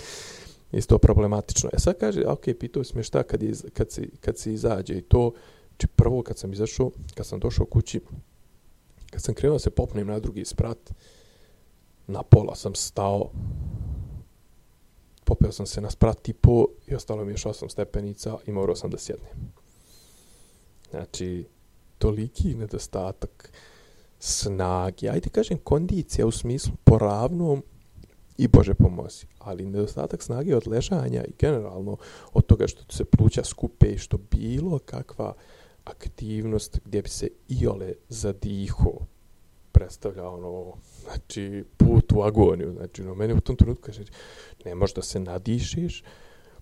isto 0.71 0.97
problematično. 0.97 1.69
E 1.73 1.79
sad 1.79 1.99
kaže, 1.99 2.25
ok, 2.27 2.43
pitao 2.59 2.83
si 2.83 2.97
me 2.97 3.03
šta 3.03 3.23
kad, 3.23 3.43
iz, 3.43 3.65
kad, 3.73 3.91
si, 3.91 4.09
kad 4.19 4.37
si 4.37 4.53
izađe 4.53 4.97
i 4.97 5.01
to, 5.01 5.31
Znači 5.80 5.95
prvo 5.95 6.23
kad 6.23 6.38
sam 6.38 6.53
izašao, 6.53 6.91
kad 7.15 7.25
sam 7.25 7.39
došao 7.39 7.65
kući, 7.65 8.01
kad 9.09 9.21
sam 9.21 9.36
krenuo 9.36 9.55
da 9.55 9.59
se 9.59 9.69
popnem 9.69 10.07
na 10.07 10.19
drugi 10.19 10.45
sprat, 10.45 10.77
na 12.07 12.23
pola 12.23 12.55
sam 12.55 12.75
stao, 12.75 13.30
popeo 15.23 15.51
sam 15.51 15.65
se 15.65 15.82
na 15.82 15.89
sprat 15.89 16.30
i 16.30 16.34
po 16.34 16.65
i 16.88 16.95
ostalo 16.95 17.25
mi 17.25 17.32
još 17.32 17.45
osam 17.45 17.69
stepenica 17.69 18.38
i 18.45 18.51
morao 18.51 18.75
sam 18.75 18.89
da 18.89 18.97
sjednem. 18.97 19.53
Znači, 20.89 21.45
toliki 21.97 22.55
nedostatak 22.55 23.51
snage, 24.19 25.09
ajde 25.09 25.30
kažem 25.30 25.57
kondicija 25.57 26.27
u 26.27 26.32
smislu 26.32 26.73
poravnom 26.84 27.63
i 28.38 28.47
Bože 28.47 28.73
pomozi. 28.73 29.25
Ali 29.39 29.65
nedostatak 29.65 30.23
snage 30.23 30.55
od 30.55 30.67
ležanja 30.67 31.23
i 31.23 31.34
generalno 31.39 31.97
od 32.34 32.45
toga 32.45 32.67
što 32.67 32.84
se 32.89 33.05
pluća 33.05 33.43
skupe 33.43 33.88
i 33.88 33.97
što 33.97 34.17
bilo 34.17 34.80
kakva 34.80 35.34
aktivnost 35.89 36.79
gdje 36.85 37.01
bi 37.01 37.09
se 37.09 37.29
iole 37.49 37.93
zadiho 38.09 38.91
predstavlja 39.71 40.29
ono, 40.29 40.73
znači, 41.03 41.63
put 41.77 42.11
u 42.11 42.21
agoniju. 42.21 42.73
Znači, 42.73 43.03
no, 43.03 43.15
meni 43.15 43.33
u 43.33 43.41
tom 43.41 43.55
trenutku 43.55 43.83
kaže, 43.83 44.03
ne 44.65 44.75
možeš 44.75 44.93
da 44.93 45.01
se 45.01 45.19
nadišiš, 45.19 46.03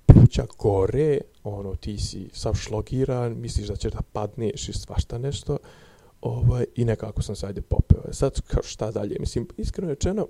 pluća 0.05 0.45
gore, 0.57 1.21
ono, 1.43 1.75
ti 1.75 1.97
si 1.97 2.29
sav 2.33 2.53
šlogiran, 2.53 3.35
misliš 3.39 3.67
da 3.67 3.75
ćeš 3.75 3.91
da 3.91 4.01
padneš 4.13 4.69
i 4.69 4.73
svašta 4.73 5.17
nešto, 5.17 5.57
ovaj, 6.21 6.65
i 6.75 6.85
nekako 6.85 7.21
sam 7.21 7.35
sajde 7.35 7.61
popeo. 7.61 8.01
E 8.09 8.13
sad, 8.13 8.41
kao 8.41 8.63
šta 8.63 8.91
dalje? 8.91 9.17
Mislim, 9.19 9.47
iskreno 9.57 9.89
rečeno, 9.89 10.27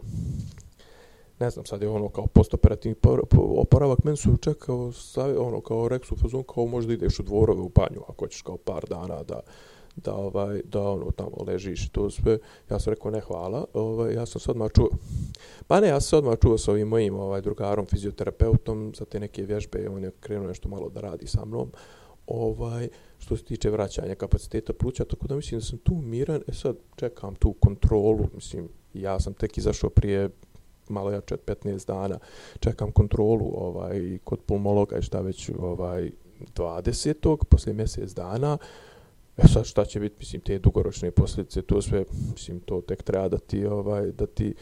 ne 1.39 1.49
znam, 1.49 1.65
sad 1.65 1.81
je 1.81 1.89
ono 1.89 2.09
kao 2.09 2.27
postoperativni 2.27 2.95
oporavak, 3.33 4.03
meni 4.03 4.17
su 4.17 4.38
čekao, 4.38 4.91
ono 5.39 5.61
kao 5.61 5.88
reksu 5.88 6.15
fazon, 6.15 6.43
kao 6.43 6.65
možda 6.65 6.93
ideš 6.93 7.19
u 7.19 7.23
dvorove 7.23 7.61
u 7.61 7.69
banju, 7.69 8.01
ako 8.07 8.25
hoćeš 8.25 8.41
kao 8.41 8.57
par 8.57 8.85
dana 8.89 9.23
da, 9.23 9.39
da 9.95 10.15
ovaj 10.15 10.61
da 10.65 10.89
ono 10.89 11.11
tamo 11.11 11.38
ležiš 11.47 11.85
i 11.85 11.91
to 11.91 12.09
sve. 12.09 12.38
Ja 12.69 12.79
sam 12.79 12.93
rekao 12.93 13.11
ne 13.11 13.19
hvala. 13.19 13.65
Ovaj 13.73 14.13
ja 14.13 14.25
sam 14.25 14.41
se 14.41 14.51
odmah 14.51 14.71
čuo 14.75 14.89
pa 15.67 15.79
ne 15.79 15.88
ja 15.88 16.01
sam 16.01 16.19
odmah 16.19 16.38
čuo 16.41 16.57
sa 16.57 16.71
ovim 16.71 16.88
mojim 16.88 17.15
ovaj 17.15 17.41
drugarom 17.41 17.85
fizioterapeutom 17.85 18.93
za 18.97 19.05
te 19.05 19.19
neke 19.19 19.43
vježbe 19.43 19.89
on 19.89 20.03
je 20.03 20.11
krenuo 20.19 20.47
nešto 20.47 20.69
malo 20.69 20.89
da 20.89 21.01
radi 21.01 21.27
sa 21.27 21.45
mnom. 21.45 21.71
Ovaj 22.27 22.89
što 23.19 23.38
se 23.38 23.43
tiče 23.43 23.69
vraćanja 23.69 24.15
kapaciteta 24.15 24.73
pluća 24.73 25.05
tako 25.05 25.27
da 25.27 25.35
mislim 25.35 25.59
da 25.59 25.65
sam 25.65 25.77
tu 25.77 25.95
miran. 25.95 26.41
E 26.47 26.53
sad 26.53 26.75
čekam 26.95 27.35
tu 27.35 27.53
kontrolu 27.53 28.27
mislim 28.33 28.69
ja 28.93 29.19
sam 29.19 29.33
tek 29.33 29.57
izašao 29.57 29.89
prije 29.89 30.29
malo 30.89 31.11
jače 31.11 31.33
od 31.33 31.41
15 31.45 31.88
dana, 31.88 32.19
čekam 32.59 32.91
kontrolu 32.91 33.51
ovaj 33.55 34.17
kod 34.23 34.39
pulmologa 34.39 34.97
i 34.97 35.01
šta 35.01 35.21
već 35.21 35.51
ovaj 35.59 36.11
20. 36.55 37.45
poslije 37.49 37.73
mjesec 37.73 38.13
dana. 38.13 38.57
E 39.38 39.47
sad 39.47 39.65
šta 39.65 39.85
će 39.85 39.99
biti, 39.99 40.15
mislim, 40.19 40.41
te 40.41 40.59
dugoročne 40.59 41.11
posljedice, 41.11 41.61
to 41.61 41.81
sve, 41.81 42.05
mislim, 42.31 42.59
to 42.59 42.81
tek 42.81 43.03
treba 43.03 43.27
da 43.27 43.38
ti, 43.38 43.65
ovaj, 43.65 44.11
da 44.11 44.25
ti, 44.25 44.53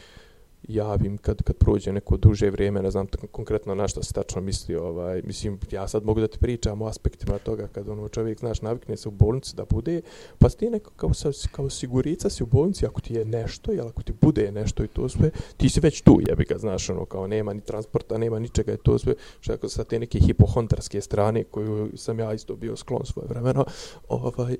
javim 0.68 1.18
kad 1.18 1.42
kad 1.42 1.56
prođe 1.56 1.92
neko 1.92 2.16
duže 2.16 2.50
vrijeme, 2.50 2.82
ne 2.82 2.90
znam 2.90 3.06
konkretno 3.30 3.74
na 3.74 3.88
šta 3.88 4.02
se 4.02 4.12
tačno 4.12 4.40
misli, 4.40 4.74
ovaj, 4.74 5.22
mislim, 5.24 5.58
ja 5.70 5.88
sad 5.88 6.04
mogu 6.04 6.20
da 6.20 6.28
ti 6.28 6.38
pričam 6.38 6.82
o 6.82 6.86
aspektima 6.86 7.38
toga 7.38 7.68
kad 7.68 7.88
ono 7.88 8.08
čovjek, 8.08 8.38
znaš, 8.38 8.62
navikne 8.62 8.96
se 8.96 9.08
u 9.08 9.12
bolnici 9.12 9.56
da 9.56 9.64
bude, 9.64 10.00
pa 10.38 10.48
ti 10.48 10.70
neko 10.70 10.90
kao, 10.96 11.10
kao 11.52 11.70
sigurica 11.70 12.30
si 12.30 12.42
u 12.42 12.46
bolnici, 12.46 12.86
ako 12.86 13.00
ti 13.00 13.14
je 13.14 13.24
nešto, 13.24 13.72
jel 13.72 13.88
ako 13.88 14.02
ti 14.02 14.12
bude 14.20 14.52
nešto 14.52 14.84
i 14.84 14.88
to 14.88 15.08
sve, 15.08 15.30
ti 15.56 15.68
si 15.68 15.80
već 15.80 16.00
tu, 16.00 16.18
jebi 16.28 16.44
ga, 16.44 16.58
znaš, 16.58 16.90
ono, 16.90 17.04
kao 17.04 17.26
nema 17.26 17.52
ni 17.52 17.60
transporta, 17.60 18.18
nema 18.18 18.38
ničega 18.38 18.72
i 18.72 18.76
to 18.82 18.98
sve, 18.98 19.14
što 19.40 19.52
ako 19.52 19.68
sa 19.68 19.84
te 19.84 19.98
neke 19.98 20.18
hipohondarske 20.18 21.00
strane 21.00 21.44
koju 21.44 21.90
sam 21.94 22.18
ja 22.18 22.32
isto 22.34 22.56
bio 22.56 22.76
sklon 22.76 23.06
svoje 23.06 23.28
vremeno, 23.28 23.64
ovaj, 24.08 24.56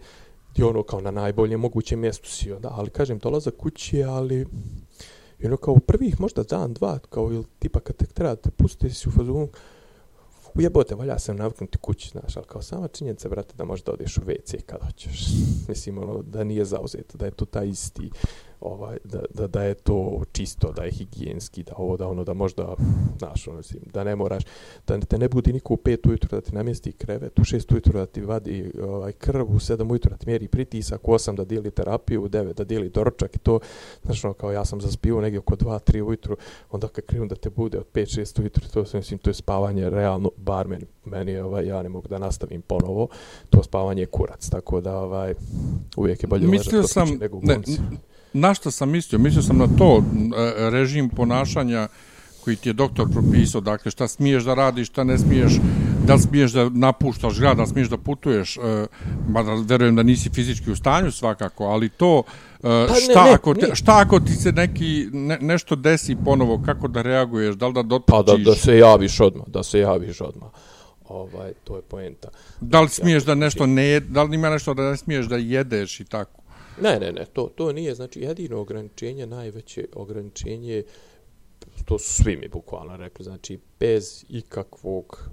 i 0.57 0.63
ono 0.63 0.83
kao 0.83 1.01
na 1.01 1.11
najbolje 1.11 1.57
moguće 1.57 1.97
mjestu 1.97 2.31
si 2.31 2.53
onda, 2.53 2.69
ali 2.73 2.91
kažem, 2.91 3.19
dolaza 3.19 3.51
kući, 3.51 4.03
ali 4.03 4.47
I 5.39 5.47
ono 5.47 5.57
kao 5.57 5.79
prvih 5.79 6.21
možda 6.21 6.43
dan, 6.43 6.75
dva, 6.75 6.99
kao 6.99 7.33
ili 7.33 7.45
tipa 7.59 7.81
kad 7.81 7.97
te 7.97 8.07
treba 8.07 8.37
te 8.37 8.51
pustiti 8.51 8.95
si 8.95 9.09
u 9.09 9.13
fazonu, 9.13 9.49
ujebote, 10.55 10.95
valja 10.95 11.19
se 11.19 11.35
naviknuti 11.35 11.79
kući, 11.79 12.09
znaš, 12.09 12.37
ali 12.37 12.47
kao 12.47 12.63
sama 12.63 12.89
činjenica, 12.89 13.29
brate, 13.29 13.55
da 13.57 13.65
možda 13.65 13.93
odeš 13.93 14.19
u 14.19 14.21
WC 14.21 14.61
kad 14.67 14.81
hoćeš. 14.85 15.27
Mislim, 15.69 15.99
ono, 15.99 16.23
da 16.23 16.45
nije 16.45 16.65
zauzeto, 16.65 17.19
da 17.19 17.25
je 17.25 17.31
to 17.31 17.45
taj 17.45 17.69
isti, 17.69 18.11
ovaj, 18.61 18.97
da, 19.05 19.21
da, 19.35 19.47
da 19.47 19.63
je 19.63 19.75
to 19.75 20.23
čisto, 20.33 20.73
da 20.73 20.83
je 20.83 20.91
higijenski, 20.91 21.63
da 21.63 21.73
ovo, 21.77 21.97
da 21.97 22.09
ono, 22.09 22.25
da 22.25 22.35
možda, 22.35 22.75
znaš, 23.19 23.49
ono, 23.49 23.61
da 23.93 24.05
ne 24.05 24.17
moraš, 24.17 24.43
da 24.87 25.01
te 25.01 25.19
ne 25.19 25.29
budi 25.29 25.53
niko 25.53 25.75
u 25.75 25.77
pet 25.77 26.07
ujutru 26.07 26.29
da 26.31 26.41
ti 26.41 26.55
namjesti 26.55 26.93
krevet, 26.93 27.39
u 27.39 27.45
šest 27.45 27.73
ujutru 27.73 27.93
da 27.93 28.07
ti 28.07 28.21
vadi 28.21 28.73
ovaj, 28.83 29.13
krv, 29.13 29.47
u 29.49 29.59
sedam 29.59 29.91
ujutru 29.91 30.11
da 30.11 30.17
ti 30.17 30.27
mjeri 30.27 30.49
pritisak, 30.49 31.09
u 31.09 31.13
osam 31.13 31.37
da 31.37 31.45
dijeli 31.45 31.71
terapiju, 31.71 32.25
u 32.25 32.29
devet 32.29 32.57
da 32.57 32.65
dijeli 32.65 32.89
doručak 32.89 33.37
i 33.37 33.39
to, 33.39 33.61
znaš, 34.05 34.25
ono, 34.25 34.35
kao 34.35 34.53
ja 34.53 34.65
sam 34.65 34.81
zaspio 34.81 35.21
negdje 35.21 35.39
oko 35.39 35.57
dva, 35.57 35.79
tri 35.79 36.03
ujutru, 36.03 36.37
onda 36.71 36.89
kad 36.89 37.05
krenu 37.05 37.27
da 37.27 37.35
te 37.35 37.51
bude 37.51 37.79
od 37.79 37.87
pet, 37.87 38.15
šest 38.15 38.39
ujutru, 38.39 38.69
to, 38.69 38.85
mislim, 38.95 39.19
to 39.19 39.31
je 39.31 39.35
spavanje 39.35 39.91
realno, 39.91 40.31
bar 40.37 40.69
meni, 40.69 40.87
meni 41.05 41.39
ovaj, 41.39 41.67
ja 41.67 41.83
ne 41.83 41.89
mogu 41.89 42.09
da 42.09 42.19
nastavim 42.19 42.63
ponovo, 42.63 43.09
to 43.51 43.63
spavanje 43.63 44.03
je 44.03 44.07
kurac, 44.07 44.49
tako 44.49 44.81
da, 44.81 44.99
ovaj, 44.99 45.35
uvijek 45.97 46.23
je 46.23 46.27
bolje 46.27 46.47
Mislio 46.47 46.83
sam, 46.83 47.09
ne, 47.43 47.59
na 48.33 48.55
što 48.55 48.71
sam 48.71 48.91
mislio? 48.91 49.19
Mislio 49.19 49.43
sam 49.43 49.59
na 49.59 49.69
to 49.79 49.99
e, 49.99 50.71
režim 50.71 51.09
ponašanja 51.09 51.89
koji 52.47 52.57
ti 52.57 52.69
je 52.69 52.73
doktor 52.73 53.07
propisao, 53.13 53.61
dakle 53.61 53.91
šta 53.91 54.09
smiješ 54.09 54.45
da 54.45 54.55
radiš, 54.55 54.89
šta 54.89 55.05
ne 55.05 55.19
smiješ, 55.19 55.53
da 56.07 56.19
smiješ 56.19 56.53
da 56.53 56.69
napuštaš 56.69 57.41
grad, 57.41 57.57
da 57.57 57.67
smiješ 57.67 57.89
da 57.89 57.97
putuješ, 57.97 58.57
e, 58.57 58.87
mada 59.29 59.57
verujem 59.67 59.97
da 59.97 60.03
nisi 60.03 60.31
fizički 60.31 60.71
u 60.71 60.77
stanju 60.77 61.11
svakako, 61.13 61.65
ali 61.65 61.89
to 61.89 62.23
e, 62.63 62.87
pa 62.89 62.95
šta, 62.95 63.25
ne, 63.25 63.31
ne, 63.31 63.35
ako 63.35 63.55
te, 63.55 63.75
šta 63.75 63.99
ako 63.99 64.21
ti 64.21 64.33
se 64.33 64.53
neki 64.53 65.09
ne, 65.13 65.39
nešto 65.41 65.77
desi 65.77 66.17
ponovo, 66.25 66.63
kako 66.67 66.89
da 66.89 67.03
reaguješ, 67.03 67.55
da 67.55 67.67
li 67.67 67.75
da 67.75 67.83
dotočiš? 67.83 68.07
Pa 68.07 68.23
da, 68.23 68.51
da 68.51 68.55
se 68.55 68.79
javiš 68.79 69.21
odmah, 69.21 69.47
da 69.47 69.63
se 69.63 69.79
javiš 69.79 70.21
odmah. 70.21 70.49
Ovaj, 71.09 71.53
to 71.65 71.77
je 71.77 71.83
poenta. 71.83 72.29
Da 72.61 72.81
li 72.81 72.89
smiješ 72.89 73.25
da 73.25 73.35
nešto 73.35 73.67
ne, 73.67 74.01
da 74.01 74.23
li 74.23 74.35
ima 74.35 74.51
nešto 74.51 74.75
da 74.75 74.91
ne 74.91 74.97
smiješ 74.97 75.27
da 75.27 75.37
jedeš 75.37 76.01
i 76.01 76.05
tako? 76.05 76.43
Ne, 76.81 76.99
ne, 77.01 77.13
ne, 77.13 77.25
to, 77.33 77.51
to 77.55 77.73
nije, 77.73 77.95
znači, 77.95 78.21
jedino 78.21 78.61
ograničenje, 78.61 79.27
najveće 79.27 79.87
ograničenje, 79.95 80.83
to 81.85 81.99
su 81.99 82.23
svi 82.23 82.37
mi 82.37 82.49
bukvalno 82.49 82.97
rekli, 82.97 83.25
znači, 83.25 83.59
bez 83.81 84.25
ikakvog 84.29 85.31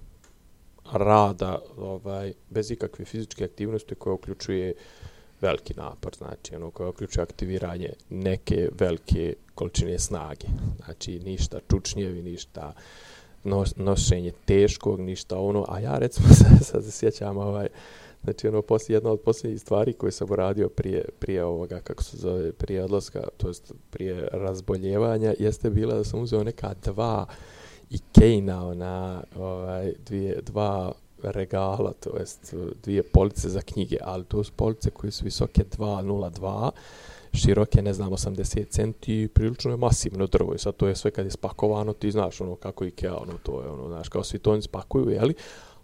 rada, 0.92 1.60
ovaj, 1.78 2.34
bez 2.50 2.72
ikakve 2.72 3.06
fizičke 3.06 3.44
aktivnosti 3.44 3.96
koja 3.96 4.14
uključuje 4.14 4.74
veliki 5.42 5.74
napor, 5.74 6.16
znači, 6.16 6.56
ono, 6.56 6.72
koja 6.72 6.90
uključuje 6.90 7.24
aktiviranje 7.24 7.90
neke 8.10 8.70
velike 8.80 9.34
količine 9.56 10.00
snage, 10.00 10.48
znači, 10.86 11.20
ništa 11.20 11.60
čučnjevi, 11.70 12.22
ništa 12.22 12.74
nos, 13.44 13.76
nošenje 13.76 14.32
teškog, 14.46 15.00
ništa 15.00 15.40
ono, 15.40 15.66
a 15.70 15.80
ja, 15.80 15.98
recimo, 15.98 16.28
sad, 16.28 16.64
sad 16.70 16.86
se 16.86 16.92
sjećam, 16.92 17.38
ovaj, 17.38 17.68
Znači, 18.24 18.48
ono, 18.48 18.62
poslije, 18.62 18.96
jedna 18.96 19.12
od 19.12 19.20
posljednjih 19.20 19.62
stvari 19.62 19.94
koje 19.94 20.12
sam 20.12 20.32
uradio 20.32 20.70
prije, 20.70 21.06
prije 21.20 21.44
ovoga, 21.44 21.80
kako 21.80 22.04
se 22.04 22.18
zove, 22.18 22.52
prije 22.52 22.84
odlaska, 22.84 23.24
to 23.38 23.48
jest 23.48 23.74
prije 23.90 24.28
razboljevanja, 24.32 25.34
jeste 25.40 25.70
bila 25.70 25.96
da 25.96 26.04
sam 26.04 26.22
uzeo 26.22 26.44
neka 26.44 26.74
dva 26.84 27.26
Ikejna, 27.90 28.68
ona, 28.68 29.24
ovaj, 29.36 29.94
dvije, 30.06 30.42
dva 30.42 30.94
regala, 31.24 31.94
to 31.94 32.18
jest 32.18 32.54
dvije 32.84 33.04
police 33.04 33.50
za 33.50 33.62
knjige, 33.62 33.98
ali 34.02 34.24
to 34.26 34.44
su 34.44 34.52
police 34.52 34.90
koje 34.90 35.12
su 35.12 35.26
visoke 35.26 35.64
2.02, 35.78 36.70
široke, 37.34 37.82
ne 37.82 37.94
znam, 37.94 38.12
80 38.12 38.70
centi, 38.70 39.28
prilično 39.34 39.72
je 39.72 39.78
masivno 39.78 40.28
drvo 40.28 40.54
i 40.54 40.60
sad 40.60 40.76
to 40.76 40.88
je 40.88 40.96
sve 40.96 41.12
kad 41.12 41.26
je 41.26 41.32
spakovano, 41.32 41.94
ti 41.94 42.12
znaš 42.12 42.42
ono 42.42 42.56
kako 42.56 42.86
Ikea, 42.86 43.18
ono 43.18 43.34
to 43.44 43.62
je 43.62 43.70
ono, 43.70 43.88
znaš, 43.88 44.10
kao 44.10 44.24
svi 44.24 44.40
to 44.40 44.52
oni 44.52 44.62
spakuju, 44.62 45.10
jeli, 45.10 45.34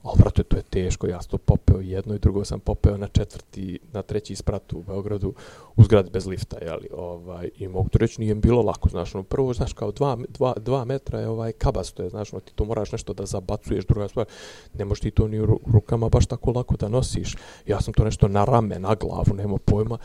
O, 0.03 0.15
brate, 0.15 0.43
to 0.43 0.57
je 0.57 0.63
teško, 0.63 1.07
ja 1.07 1.21
sam 1.21 1.29
to 1.29 1.37
popeo 1.37 1.79
jedno 1.81 2.15
i 2.15 2.19
drugo 2.19 2.45
sam 2.45 2.59
popeo 2.59 2.97
na 2.97 3.07
četvrti, 3.07 3.79
na 3.91 4.01
treći 4.01 4.35
sprat 4.35 4.73
u 4.73 4.81
Beogradu, 4.81 5.33
u 5.75 5.83
zgradi 5.83 6.09
bez 6.09 6.25
lifta, 6.25 6.57
jeli, 6.61 6.89
ovaj, 6.93 7.49
i 7.57 7.67
mogu 7.67 7.89
to 7.89 7.97
reći, 7.97 8.21
nije 8.21 8.35
mi 8.35 8.41
bilo 8.41 8.61
lako, 8.61 8.89
znaš, 8.89 9.15
ono, 9.15 9.23
prvo, 9.23 9.53
znaš, 9.53 9.73
kao 9.73 9.91
dva, 9.91 10.17
dva, 10.29 10.53
dva 10.53 10.85
metra 10.85 11.19
je, 11.19 11.27
ovaj, 11.27 11.51
kabasto 11.51 12.03
je, 12.03 12.09
znaš, 12.09 12.33
ono, 12.33 12.39
ti 12.39 12.53
to 12.55 12.65
moraš 12.65 12.91
nešto 12.91 13.13
da 13.13 13.25
zabacuješ, 13.25 13.85
druga 13.85 14.07
stvar, 14.07 14.25
ne 14.73 14.85
možeš 14.85 15.01
ti 15.01 15.11
to 15.11 15.27
ni 15.27 15.39
u 15.39 15.59
rukama 15.73 16.09
baš 16.09 16.25
tako 16.25 16.51
lako 16.51 16.77
da 16.77 16.89
nosiš, 16.89 17.35
ja 17.67 17.81
sam 17.81 17.93
to 17.93 18.03
nešto 18.03 18.27
na 18.27 18.45
rame, 18.45 18.79
na 18.79 18.95
glavu, 18.95 19.33
nema 19.35 19.57
pojma, 19.57 19.97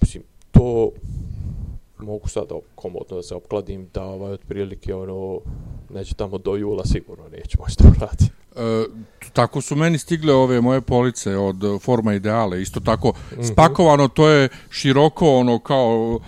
mislim, 0.00 0.22
to 0.50 0.90
mogu 1.98 2.28
sad 2.28 2.48
komodno 2.74 3.16
da 3.16 3.22
se 3.22 3.34
opkladim, 3.34 3.88
da, 3.94 4.04
ovaj, 4.04 4.32
otprilike, 4.32 4.94
ono, 4.94 5.40
neće 5.90 6.14
tamo 6.14 6.38
do 6.38 6.56
jula 6.56 6.84
sigurno 6.84 7.28
neće 7.28 7.58
moći 7.60 7.76
to 7.76 7.84
uradi. 7.96 8.45
E, 8.56 8.84
tako 9.32 9.60
su 9.60 9.76
meni 9.76 9.98
stigle 9.98 10.34
ove 10.34 10.60
moje 10.60 10.80
police 10.80 11.36
od 11.36 11.56
Forma 11.82 12.14
Ideale, 12.14 12.62
isto 12.62 12.80
tako 12.80 13.12
spakovano, 13.52 14.08
to 14.08 14.28
je 14.28 14.48
široko, 14.70 15.38
ono 15.38 15.58
kao, 15.58 16.20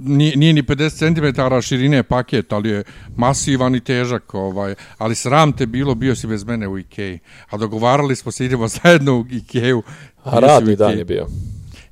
nije, 0.00 0.36
nije 0.36 0.52
ni 0.52 0.62
50 0.62 0.98
cm 0.98 1.66
širine 1.66 2.02
paket, 2.02 2.52
ali 2.52 2.68
je 2.68 2.84
masivan 3.16 3.74
i 3.74 3.80
težak, 3.80 4.34
ovaj, 4.34 4.74
ali 4.98 5.14
sram 5.14 5.52
te 5.52 5.66
bilo, 5.66 5.94
bio 5.94 6.16
si 6.16 6.26
bez 6.26 6.44
mene 6.44 6.68
u 6.68 6.78
Ikei, 6.78 7.18
a 7.50 7.56
dogovarali 7.56 8.16
smo 8.16 8.32
se, 8.32 8.44
idemo 8.44 8.68
zajedno 8.82 9.18
u 9.20 9.26
Ikeu. 9.30 9.82
A 10.24 10.38
radni 10.38 10.76
dan 10.76 10.98
je 10.98 11.04
bio. 11.04 11.26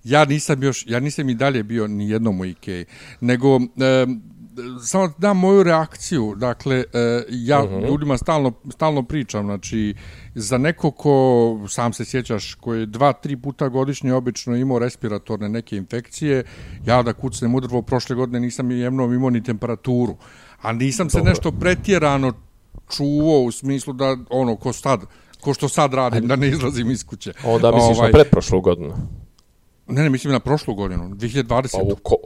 Ja 0.04 0.24
nisam 0.24 0.62
još, 0.62 0.84
ja 0.86 1.00
nisam 1.00 1.28
i 1.28 1.34
dalje 1.34 1.62
bio 1.62 1.86
ni 1.86 2.10
jednom 2.10 2.40
u 2.40 2.44
Ikei, 2.44 2.84
nego 3.20 3.56
e, 3.56 4.06
samo 4.84 5.06
da 5.06 5.14
dam 5.18 5.38
moju 5.38 5.62
reakciju, 5.62 6.34
dakle, 6.36 6.76
e, 6.76 7.22
ja 7.28 7.62
uh 7.62 7.70
-huh. 7.70 7.88
ljudima 7.88 8.18
stalno, 8.18 8.52
stalno 8.70 9.02
pričam, 9.02 9.44
znači, 9.44 9.94
za 10.34 10.58
neko 10.58 10.90
ko, 10.90 11.66
sam 11.68 11.92
se 11.92 12.04
sjećaš, 12.04 12.54
koji 12.54 12.80
je 12.80 12.86
dva, 12.86 13.12
tri 13.12 13.36
puta 13.36 13.68
godišnje 13.68 14.14
obično 14.14 14.56
imao 14.56 14.78
respiratorne 14.78 15.48
neke 15.48 15.76
infekcije, 15.76 16.44
ja 16.86 17.02
da 17.02 17.12
kucnem 17.12 17.54
u 17.54 17.60
drvo, 17.60 17.82
prošle 17.82 18.16
godine 18.16 18.40
nisam 18.40 18.70
jemnom 18.70 19.14
imao 19.14 19.30
ni 19.30 19.42
temperaturu, 19.42 20.16
a 20.62 20.72
nisam 20.72 21.10
se 21.10 21.18
Dobro. 21.18 21.30
nešto 21.30 21.52
pretjerano 21.52 22.32
čuvao 22.96 23.40
u 23.40 23.52
smislu 23.52 23.92
da, 23.92 24.16
ono, 24.30 24.56
ko 24.56 24.72
sad, 24.72 25.00
ko 25.40 25.54
što 25.54 25.68
sad 25.68 25.94
radim, 25.94 26.26
da 26.26 26.36
ne 26.36 26.48
izlazim 26.48 26.90
iz 26.90 27.06
kuće. 27.06 27.32
Onda 27.44 27.72
misliš 27.72 27.98
Ovaj, 27.98 28.10
na 28.10 28.12
pretprošlu 28.12 28.60
godinu. 28.60 28.94
Ne, 29.88 30.02
ne, 30.02 30.10
mislim 30.10 30.32
na 30.32 30.40
prošlu 30.40 30.74
godinu, 30.74 31.10
2020. 31.10 31.72
Pa 31.72 31.94
ko, 32.02 32.16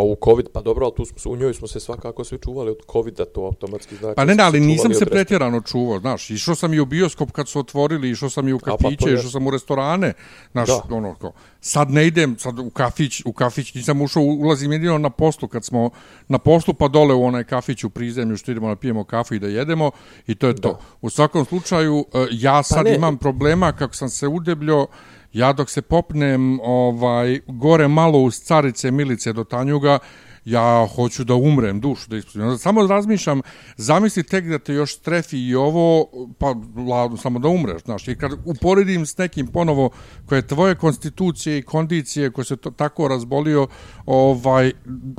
pa 0.00 0.04
u 0.04 0.16
COVID, 0.24 0.48
pa 0.52 0.60
dobro, 0.60 0.86
ali 0.86 0.94
tu 0.96 1.04
smo, 1.04 1.32
u 1.32 1.36
njoj 1.36 1.54
smo 1.54 1.68
se 1.68 1.80
svakako 1.80 2.24
svi 2.24 2.38
čuvali 2.38 2.70
od 2.70 2.78
COVID-a, 2.92 3.24
to 3.24 3.40
automatski 3.40 3.96
znači. 3.96 4.16
Pa 4.16 4.24
da 4.24 4.26
ne, 4.26 4.34
ne, 4.34 4.42
ali 4.42 4.60
nisam 4.60 4.94
se 4.94 5.06
pretjerano 5.06 5.60
čuvao, 5.60 6.00
znaš, 6.00 6.30
išao 6.30 6.54
sam 6.54 6.74
i 6.74 6.80
u 6.80 6.84
bioskop 6.84 7.30
kad 7.30 7.48
su 7.48 7.58
otvorili, 7.58 8.10
išao 8.10 8.30
sam 8.30 8.48
i 8.48 8.52
u 8.52 8.58
pa 8.58 8.76
kafiće, 8.76 9.08
je. 9.08 9.14
išao 9.14 9.30
sam 9.30 9.46
u 9.46 9.50
restorane, 9.50 10.12
znaš, 10.52 10.68
Da. 10.68 10.82
ono, 10.90 11.14
kao, 11.14 11.32
sad 11.60 11.90
ne 11.90 12.06
idem, 12.06 12.38
sad 12.38 12.58
u 12.58 12.70
kafić, 12.70 13.22
u 13.24 13.32
kafić 13.32 13.74
nisam 13.74 14.02
ušao, 14.02 14.22
ulazim 14.22 14.72
jedino 14.72 14.98
na 14.98 15.10
poslu, 15.10 15.48
kad 15.48 15.64
smo 15.64 15.90
na 16.28 16.38
poslu, 16.38 16.74
pa 16.74 16.88
dole 16.88 17.14
u 17.14 17.24
onaj 17.24 17.44
kafić 17.44 17.84
u 17.84 17.90
prizemlju, 17.90 18.36
što 18.36 18.50
idemo 18.50 18.68
da 18.68 18.76
pijemo 18.76 19.04
kafu 19.04 19.34
i 19.34 19.38
da 19.38 19.46
jedemo, 19.46 19.90
i 20.26 20.34
to 20.34 20.46
je 20.46 20.56
to. 20.56 20.78
U 21.00 21.10
svakom 21.10 21.44
slučaju, 21.44 22.04
e, 22.14 22.26
ja 22.30 22.62
sad 22.62 22.84
ne. 22.84 22.94
imam 22.94 23.18
problema, 23.18 23.72
kako 23.72 23.94
sam 23.94 24.08
se 24.08 24.28
udebljio, 24.28 24.86
ja 25.32 25.52
dok 25.52 25.70
se 25.70 25.82
popnem 25.82 26.60
ovaj 26.62 27.40
gore 27.46 27.88
malo 27.88 28.18
uz 28.18 28.34
carice 28.40 28.90
Milice 28.90 29.32
do 29.32 29.44
Tanjuga, 29.44 29.98
ja 30.44 30.86
hoću 30.94 31.24
da 31.24 31.34
umrem, 31.34 31.80
dušu 31.80 32.10
da 32.10 32.16
ispustim. 32.16 32.58
Samo 32.58 32.86
razmišljam, 32.86 33.40
zamisli 33.76 34.22
tek 34.22 34.44
da 34.44 34.58
te 34.58 34.74
još 34.74 34.96
strefi 34.96 35.38
i 35.38 35.54
ovo, 35.54 36.06
pa 36.38 36.46
ladno, 36.90 37.16
samo 37.16 37.38
da 37.38 37.48
umreš, 37.48 37.82
znaš. 37.82 38.08
I 38.08 38.16
kad 38.16 38.32
uporedim 38.44 39.06
s 39.06 39.18
nekim 39.18 39.46
ponovo 39.46 39.90
koje 40.26 40.46
tvoje 40.46 40.74
konstitucije 40.74 41.58
i 41.58 41.62
kondicije 41.62 42.30
koje 42.30 42.44
se 42.44 42.56
to, 42.56 42.70
tako 42.70 43.08
razbolio, 43.08 43.66
ovaj, 44.06 44.72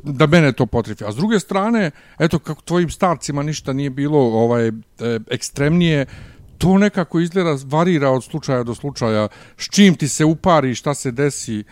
da 0.04 0.28
mene 0.28 0.52
to 0.52 0.66
potrifi. 0.66 1.04
A 1.04 1.12
s 1.12 1.16
druge 1.16 1.40
strane, 1.40 1.92
eto, 2.20 2.40
kako 2.40 2.62
tvojim 2.62 2.90
starcima 2.90 3.44
ništa 3.44 3.74
nije 3.74 3.90
bilo 3.90 4.20
ovaj, 4.20 4.68
e, 4.68 4.72
ekstremnije, 5.32 6.06
to 6.62 6.78
nekako 6.78 7.20
izgleda 7.20 7.58
varira 7.66 8.10
od 8.10 8.24
slučaja 8.24 8.64
do 8.64 8.76
slučaja. 8.76 9.28
S 9.58 9.70
čim 9.72 9.96
ti 9.96 10.08
se 10.08 10.26
upari, 10.26 10.76
šta 10.76 10.94
se 10.94 11.12
desi, 11.12 11.64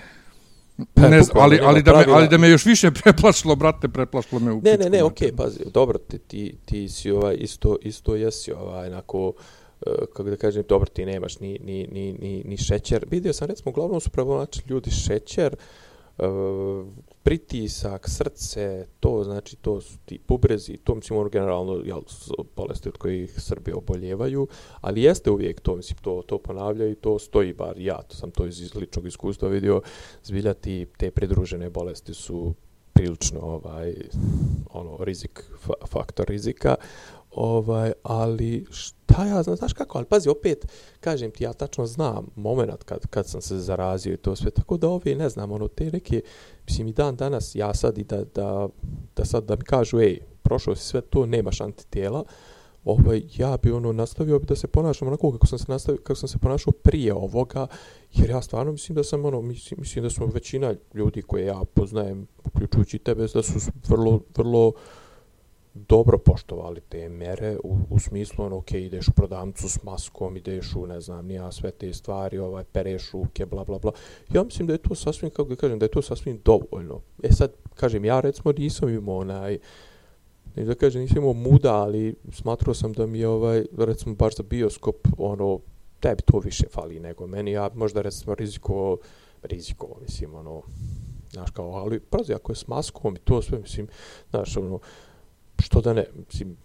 Pa, 0.94 1.02
ne 1.02 1.22
znam, 1.22 1.34
bukvalno 1.34 1.44
ali, 1.44 1.60
ali, 1.64 1.84
da 1.84 1.94
me, 1.94 2.06
ali 2.08 2.28
da 2.28 2.38
me 2.38 2.50
još 2.50 2.66
više 2.66 2.92
preplašilo, 3.04 3.56
brate, 3.56 3.88
preplašilo 3.88 4.40
me 4.40 4.52
u 4.52 4.62
Ne, 4.64 4.78
ne, 4.78 4.90
ne, 4.90 5.04
okej, 5.04 5.32
pazi, 5.36 5.60
dobro, 5.74 5.98
ti, 5.98 6.18
ti, 6.18 6.56
ti 6.66 6.90
si 6.90 7.12
ovaj, 7.12 7.36
isto, 7.40 7.78
isto 7.82 8.16
jesi 8.16 8.52
ovaj, 8.52 8.88
onako, 8.88 9.34
e, 9.86 9.92
kako 10.14 10.30
da 10.30 10.36
kažem, 10.36 10.64
dobro, 10.70 10.90
ti 10.90 11.06
nemaš 11.06 11.40
ni, 11.40 11.60
ni, 11.64 11.88
ni, 11.92 12.14
ni, 12.14 12.44
ni 12.46 12.58
šećer. 12.58 13.06
Vidio 13.12 13.34
sam, 13.34 13.48
recimo, 13.48 13.70
uglavnom 13.70 14.00
su 14.00 14.10
pravonačni 14.10 14.64
ljudi 14.68 14.92
šećer, 14.92 15.54
e, 15.54 15.58
Eh, 16.20 16.86
pritisak, 17.24 18.10
srce, 18.10 18.86
to 19.00 19.24
znači 19.24 19.56
to 19.56 19.82
su 19.82 19.98
ti 20.06 20.20
bubrezi, 20.28 20.78
to 20.78 20.96
mislim 20.96 21.20
ono 21.20 21.30
generalno 21.30 21.82
jel, 21.86 22.02
bolesti 22.56 22.90
od 22.90 22.98
kojih 22.98 23.34
Srbi 23.38 23.72
oboljevaju, 23.72 24.48
ali 24.82 25.04
jeste 25.04 25.32
uvijek 25.32 25.62
to, 25.62 25.76
mislim, 25.76 25.98
to, 26.02 26.22
to 26.28 26.38
ponavljaju 26.38 26.92
i 26.92 26.96
to 26.96 27.20
stoji 27.20 27.54
bar. 27.54 27.78
Ja, 27.78 28.02
to 28.02 28.16
sam 28.16 28.32
to 28.32 28.46
iz, 28.46 28.76
ličnog 28.76 29.08
iskustva 29.08 29.50
vidio, 29.50 29.82
zbiljati 30.24 30.88
te 30.98 31.12
pridružene 31.12 31.70
bolesti 31.70 32.14
su 32.14 32.54
prilično 32.94 33.40
ovaj 33.40 33.96
ono 34.70 35.04
rizik 35.04 35.44
fa, 35.60 35.74
faktor 35.88 36.26
rizika 36.28 36.76
ovaj 37.32 37.92
ali 38.04 38.66
šta 38.72 39.26
ja 39.26 39.44
znam 39.44 39.56
znaš 39.56 39.74
kako 39.74 39.98
ali 39.98 40.08
pazi 40.08 40.30
opet 40.30 40.66
kažem 41.00 41.32
ti 41.32 41.44
ja 41.44 41.54
tačno 41.54 41.86
znam 41.86 42.28
momenat 42.36 42.84
kad 42.84 43.08
kad 43.08 43.28
sam 43.28 43.42
se 43.42 43.58
zarazio 43.58 44.14
i 44.14 44.18
to 44.18 44.36
sve 44.36 44.52
tako 44.52 44.78
da 44.78 44.90
ovi 44.90 45.16
ne 45.16 45.30
znam 45.30 45.52
ono 45.52 45.68
te 45.68 45.92
neke 45.92 46.22
mislim 46.66 46.88
i 46.88 46.94
dan 46.94 47.16
danas 47.16 47.56
ja 47.56 47.74
sad 47.74 47.98
i 47.98 48.04
da 48.04 48.24
da 48.36 48.68
da 49.16 49.26
sad 49.26 49.44
da 49.44 49.56
mi 49.56 49.64
kažu 49.64 50.00
ej 50.00 50.20
prošao 50.42 50.76
si 50.76 50.86
sve 50.86 51.02
to 51.02 51.26
nemaš 51.26 51.62
antitijela 51.62 52.24
ovaj 52.86 53.22
ja 53.38 53.58
bi 53.64 53.72
ono 53.72 53.92
nastavio 53.92 54.40
bi 54.40 54.46
da 54.46 54.56
se 54.56 54.68
ponašam 54.68 55.08
onako 55.08 55.32
kako 55.32 55.48
sam 55.48 55.60
se 55.60 55.66
nastavio 55.68 56.02
kako 56.04 56.16
sam 56.16 56.30
se 56.30 56.38
ponašao 56.38 56.74
prije 56.84 57.14
ovoga 57.14 57.68
jer 58.14 58.30
ja 58.30 58.42
stvarno 58.42 58.72
mislim 58.72 58.96
da 58.96 59.04
sam 59.04 59.26
ono 59.26 59.42
mislim, 59.42 59.80
mislim 59.80 60.04
da 60.04 60.10
smo 60.10 60.26
većina 60.26 60.74
ljudi 60.94 61.22
koje 61.22 61.46
ja 61.46 61.62
poznajem 61.74 62.28
uključujući 62.46 63.00
tebe 63.00 63.28
da 63.34 63.44
su 63.44 63.72
vrlo 63.90 64.22
vrlo 64.38 64.74
dobro 65.88 66.18
poštovali 66.18 66.82
te 66.82 67.10
mere 67.10 67.58
u, 67.64 67.78
u 67.90 68.00
smislu 68.00 68.46
ono 68.46 68.58
ok 68.58 68.72
ideš 68.72 69.08
u 69.08 69.12
prodavnicu 69.12 69.70
s 69.70 69.84
maskom 69.84 70.38
ideš 70.38 70.76
u 70.76 70.88
ne 70.88 71.02
znam 71.02 71.26
nija 71.26 71.52
sve 71.52 71.72
te 71.72 71.94
stvari 71.94 72.38
ovaj 72.38 72.64
pereš 72.64 73.12
ruke 73.12 73.46
bla 73.46 73.64
bla 73.64 73.80
bla. 73.80 73.92
Ja 74.34 74.44
mislim 74.44 74.68
da 74.68 74.74
je 74.74 74.78
to 74.78 74.96
sasvim 74.96 75.32
kako 75.32 75.50
da 75.50 75.56
kažem 75.56 75.80
da 75.80 75.86
je 75.86 75.92
to 75.92 76.02
sasvim 76.02 76.42
dovoljno. 76.46 77.02
E 77.24 77.32
sad 77.32 77.52
kažem 77.76 78.06
ja 78.06 78.20
recimo 78.20 78.54
nisam 78.58 78.90
imao 78.90 79.18
onaj 79.18 79.60
ne 80.56 80.64
da 80.64 80.76
kažem 80.76 81.02
nisam 81.02 81.18
imao 81.18 81.34
muda 81.34 81.76
ali 81.76 82.16
smatrao 82.32 82.74
sam 82.74 82.94
da 82.94 83.06
mi 83.06 83.20
je 83.20 83.28
ovaj 83.28 83.66
recimo 83.78 84.16
baš 84.16 84.36
za 84.36 84.44
bioskop 84.44 85.08
ono 85.18 85.60
tebi 86.00 86.22
to 86.22 86.40
više 86.40 86.68
fali 86.72 87.00
nego 87.00 87.28
meni. 87.28 87.52
Ja 87.52 87.70
možda 87.74 88.02
recimo 88.02 88.36
riziko 88.36 88.98
riziko 89.44 89.98
mislim 90.02 90.36
ono 90.36 90.62
znaš 91.32 91.52
kao 91.52 91.72
ali 91.72 92.00
pazi 92.00 92.34
ako 92.34 92.52
je 92.52 92.56
s 92.56 92.68
maskom 92.68 93.16
i 93.16 93.20
to 93.20 93.42
sve 93.42 93.60
mislim 93.60 93.88
znaš 94.30 94.58
ono 94.58 94.80
što 95.62 95.82
da 95.82 95.94
ne, 95.94 96.06
mislim, 96.28 96.58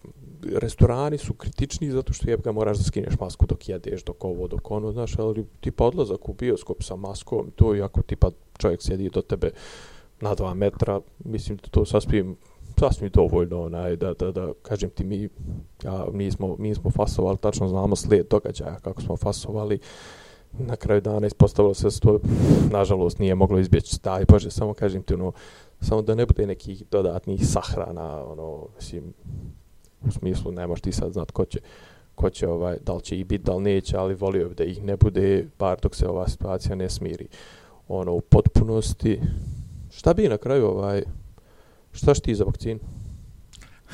restorani 0.53 1.17
su 1.17 1.33
kritični 1.33 1.91
zato 1.91 2.13
što 2.13 2.29
jebga 2.29 2.51
moraš 2.51 2.77
da 2.77 2.83
skineš 2.83 3.19
masku 3.19 3.45
dok 3.45 3.69
jedeš, 3.69 4.03
dok 4.03 4.23
ovo, 4.23 4.47
dok 4.47 4.71
ono, 4.71 4.91
znaš, 4.91 5.19
ali 5.19 5.45
tipa 5.59 5.85
odlazak 5.85 6.29
u 6.29 6.33
bioskop 6.33 6.83
sa 6.83 6.95
maskom, 6.95 7.51
to 7.55 7.75
i 7.75 7.81
ako 7.81 8.01
tipa 8.01 8.31
čovjek 8.57 8.81
sjedi 8.81 9.09
do 9.09 9.21
tebe 9.21 9.51
na 10.21 10.35
dva 10.35 10.53
metra, 10.53 11.01
mislim 11.25 11.57
da 11.57 11.67
to 11.71 11.85
sasvim 11.85 12.37
sasvim 12.79 13.09
dovoljno 13.13 13.63
onaj 13.63 13.95
da 13.95 14.13
da 14.13 14.31
da 14.31 14.53
kažem 14.61 14.89
ti 14.89 15.03
mi 15.03 15.29
ja 15.83 16.05
mi 16.11 16.31
smo 16.31 16.55
mi 16.59 16.75
smo 16.75 16.91
fasovali 16.91 17.37
tačno 17.37 17.67
znamo 17.67 17.95
slijed 17.95 18.27
događaja 18.29 18.79
kako 18.79 19.01
smo 19.01 19.17
fasovali 19.17 19.79
na 20.59 20.75
kraju 20.75 21.01
dana 21.01 21.27
ispostavilo 21.27 21.73
se 21.73 21.99
to 21.99 22.19
nažalost 22.71 23.19
nije 23.19 23.35
moglo 23.35 23.59
izbjeći. 23.59 23.97
Daj 24.03 24.25
bože 24.25 24.51
samo 24.51 24.73
kažem 24.73 25.03
ti 25.03 25.13
ono 25.13 25.31
samo 25.81 26.01
da 26.01 26.15
ne 26.15 26.25
bude 26.25 26.47
nekih 26.47 26.83
dodatnih 26.91 27.47
sahrana 27.47 28.25
ono 28.25 28.67
mislim 28.75 29.13
u 30.07 30.11
smislu 30.11 30.51
ne 30.51 30.67
možeš 30.67 30.81
ti 30.81 30.91
sad 30.91 31.13
znat 31.13 31.31
ko 31.31 31.45
će 31.45 31.59
ko 32.15 32.29
će 32.29 32.47
ovaj 32.47 32.77
da 32.85 32.93
li 32.93 33.01
će 33.01 33.19
i 33.19 33.23
bit 33.23 33.41
da 33.41 33.55
li 33.55 33.63
neće 33.63 33.97
ali 33.97 34.15
volio 34.15 34.49
bi 34.49 34.55
da 34.55 34.63
ih 34.63 34.83
ne 34.83 34.97
bude 34.97 35.47
bar 35.59 35.77
dok 35.81 35.95
se 35.95 36.07
ova 36.07 36.27
situacija 36.27 36.75
ne 36.75 36.89
smiri. 36.89 37.27
Ono 37.87 38.13
u 38.13 38.21
potpunosti 38.21 39.21
šta 39.91 40.13
bi 40.13 40.27
na 40.27 40.37
kraju 40.37 40.65
ovaj 40.65 41.03
šta 41.91 42.13
šti 42.13 42.23
ti 42.23 42.35
za 42.35 42.43
vakcinu? 42.43 42.79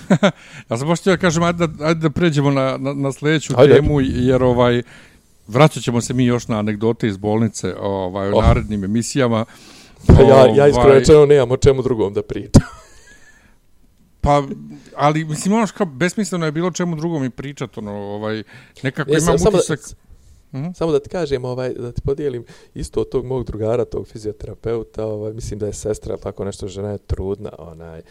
Ja 0.69 0.77
sam 0.77 0.87
baš 0.87 0.99
htio 0.99 1.17
kažem, 1.17 1.43
ajde 1.43 1.67
da, 1.67 1.85
ajde 1.85 1.99
da 1.99 2.09
pređemo 2.09 2.51
na, 2.51 2.77
na, 2.77 2.93
na 2.93 3.11
sljedeću 3.11 3.53
Ajde. 3.57 3.73
temu, 3.73 4.01
jer 4.01 4.43
ovaj, 4.43 4.83
vraćat 5.47 5.83
ćemo 5.83 6.01
se 6.01 6.13
mi 6.13 6.25
još 6.25 6.47
na 6.47 6.59
anegdote 6.59 7.07
iz 7.07 7.17
bolnice 7.17 7.75
ovaj, 7.75 8.31
u 8.31 8.35
Oh. 8.35 8.43
narednim 8.43 8.83
emisijama. 8.83 9.45
Pa 10.07 10.13
ja, 10.13 10.45
ja 10.47 10.67
iskreno 10.67 10.87
Ovaj, 10.87 10.99
rečeno 10.99 11.25
nemam 11.25 11.51
o 11.51 11.57
čemu 11.57 11.81
drugom 11.81 12.13
da 12.13 12.21
pričam. 12.21 12.63
Pa, 14.21 14.43
ali, 14.95 15.25
mislim, 15.25 15.53
ono 15.53 15.67
kao 15.77 15.85
besmisleno 15.85 16.45
je 16.45 16.51
bilo 16.51 16.71
čemu 16.71 16.95
drugom 16.95 17.23
i 17.23 17.29
pričat, 17.29 17.77
ono, 17.77 17.91
ovaj, 17.91 18.43
nekako 18.83 19.11
E, 19.11 19.17
imam 19.19 19.39
samo, 19.39 19.57
utisak... 19.57 19.79
da, 19.79 19.95
Mhm. 20.53 20.71
samo 20.71 20.91
da 20.91 20.99
ti 20.99 21.09
kažem, 21.09 21.45
ovaj, 21.45 21.69
da 21.69 21.91
ti 21.91 22.01
podijelim 22.01 22.43
isto 22.73 23.01
od 23.01 23.09
tog 23.09 23.25
mog 23.25 23.43
drugara, 23.43 23.85
tog 23.85 24.07
fizioterapeuta, 24.07 25.05
ovaj, 25.05 25.33
mislim 25.33 25.59
da 25.59 25.65
je 25.65 25.73
sestra, 25.73 26.17
tako 26.17 26.45
nešto, 26.45 26.67
žena 26.67 26.89
je 26.89 26.97
trudna, 26.97 27.49
onaj, 27.57 28.01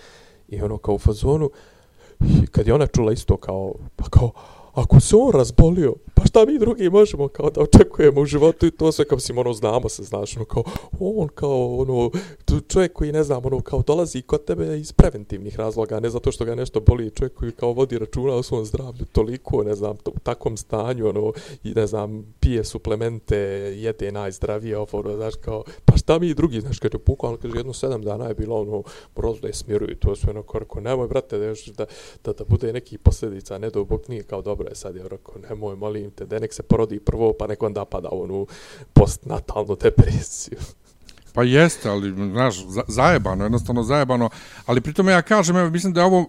i 0.48 0.62
ono 0.62 0.78
kao 0.78 0.94
u 0.94 0.98
fazonu, 0.98 1.50
kad 2.50 2.66
je 2.66 2.74
ona 2.74 2.86
čula 2.86 3.12
isto 3.12 3.36
kao, 3.36 3.74
pa 3.96 4.04
kao, 4.04 4.32
ako 4.74 5.00
se 5.00 5.16
on 5.16 5.32
razbolio, 5.32 5.94
pa 6.20 6.26
šta 6.26 6.44
mi 6.44 6.58
drugi 6.58 6.90
možemo 6.90 7.28
kao 7.28 7.50
da 7.50 7.60
očekujemo 7.60 8.20
u 8.20 8.24
životu 8.24 8.66
i 8.66 8.70
to 8.70 8.92
sve 8.92 9.04
kao 9.04 9.16
mislim 9.16 9.38
ono 9.38 9.52
znamo 9.52 9.88
se 9.88 10.02
znaš 10.02 10.36
ono 10.36 10.44
kao 10.44 10.64
on 11.00 11.28
kao 11.28 11.76
ono 11.76 12.10
tu 12.44 12.60
čovjek 12.60 12.92
koji 12.92 13.12
ne 13.12 13.22
znam 13.22 13.46
ono 13.46 13.60
kao 13.60 13.82
dolazi 13.86 14.22
kod 14.22 14.44
tebe 14.44 14.78
iz 14.78 14.92
preventivnih 14.92 15.56
razloga 15.56 16.00
ne 16.00 16.10
zato 16.10 16.32
što 16.32 16.44
ga 16.44 16.54
nešto 16.54 16.80
boli 16.80 17.10
čovjek 17.10 17.34
koji 17.34 17.52
kao 17.52 17.72
vodi 17.72 17.98
računa 17.98 18.34
o 18.34 18.42
svom 18.42 18.64
zdravlju 18.64 19.06
toliko 19.12 19.62
ne 19.64 19.74
znam 19.74 19.96
u 20.06 20.18
takvom 20.22 20.56
stanju 20.56 21.08
ono 21.08 21.32
i 21.64 21.74
ne 21.74 21.86
znam 21.86 22.34
pije 22.40 22.64
suplemente 22.64 23.36
jede 23.76 24.12
najzdravije 24.12 24.78
ovo 24.78 24.98
ono, 24.98 25.16
znaš 25.16 25.34
kao 25.34 25.64
pa 25.84 25.96
šta 25.96 26.18
mi 26.18 26.34
drugi 26.34 26.60
znaš 26.60 26.78
kad 26.78 26.94
je 26.94 26.98
pukao 26.98 27.36
kaže 27.36 27.56
jedno 27.56 27.72
sedam 27.72 28.02
dana 28.02 28.28
je 28.28 28.34
bilo 28.34 28.60
ono 28.60 28.82
moralo 29.16 29.38
je 29.42 29.52
smiruju 29.52 29.96
to 29.96 30.16
sve 30.16 30.30
ono 30.30 30.42
korko 30.42 30.80
nemoj 30.80 31.08
brate 31.08 31.38
da, 31.38 31.44
još, 31.44 31.66
da, 31.66 31.86
da, 32.24 32.32
da 32.32 32.44
bude 32.44 32.72
neki 32.72 32.98
posljedica 32.98 33.58
ne 33.58 33.70
do 33.70 33.84
bok 33.84 34.08
nije 34.08 34.22
kao 34.22 34.42
dobro 34.42 34.68
je 34.68 34.74
sad 34.74 34.96
je 34.96 35.08
rekao 35.08 35.34
nemoj 35.48 35.76
molim 35.76 36.09
te 36.10 36.26
da 36.26 36.38
nek 36.38 36.54
se 36.54 36.62
porodi 36.62 37.00
prvo 37.00 37.32
pa 37.38 37.46
nek 37.46 37.62
onda 37.62 37.84
pada 37.84 38.08
u 38.12 38.22
onu 38.22 38.46
postnatalnu 38.92 39.76
depresiju. 39.76 40.58
Pa 41.32 41.42
jeste, 41.42 41.88
ali, 41.88 42.10
znaš, 42.32 42.66
za- 42.66 42.82
zajebano, 42.88 43.44
jednostavno 43.44 43.82
zajebano, 43.82 44.30
ali 44.66 44.80
pritom 44.80 45.08
ja 45.08 45.22
kažem, 45.22 45.56
evo, 45.56 45.70
mislim 45.70 45.92
da 45.92 46.00
je 46.00 46.06
ovo, 46.06 46.26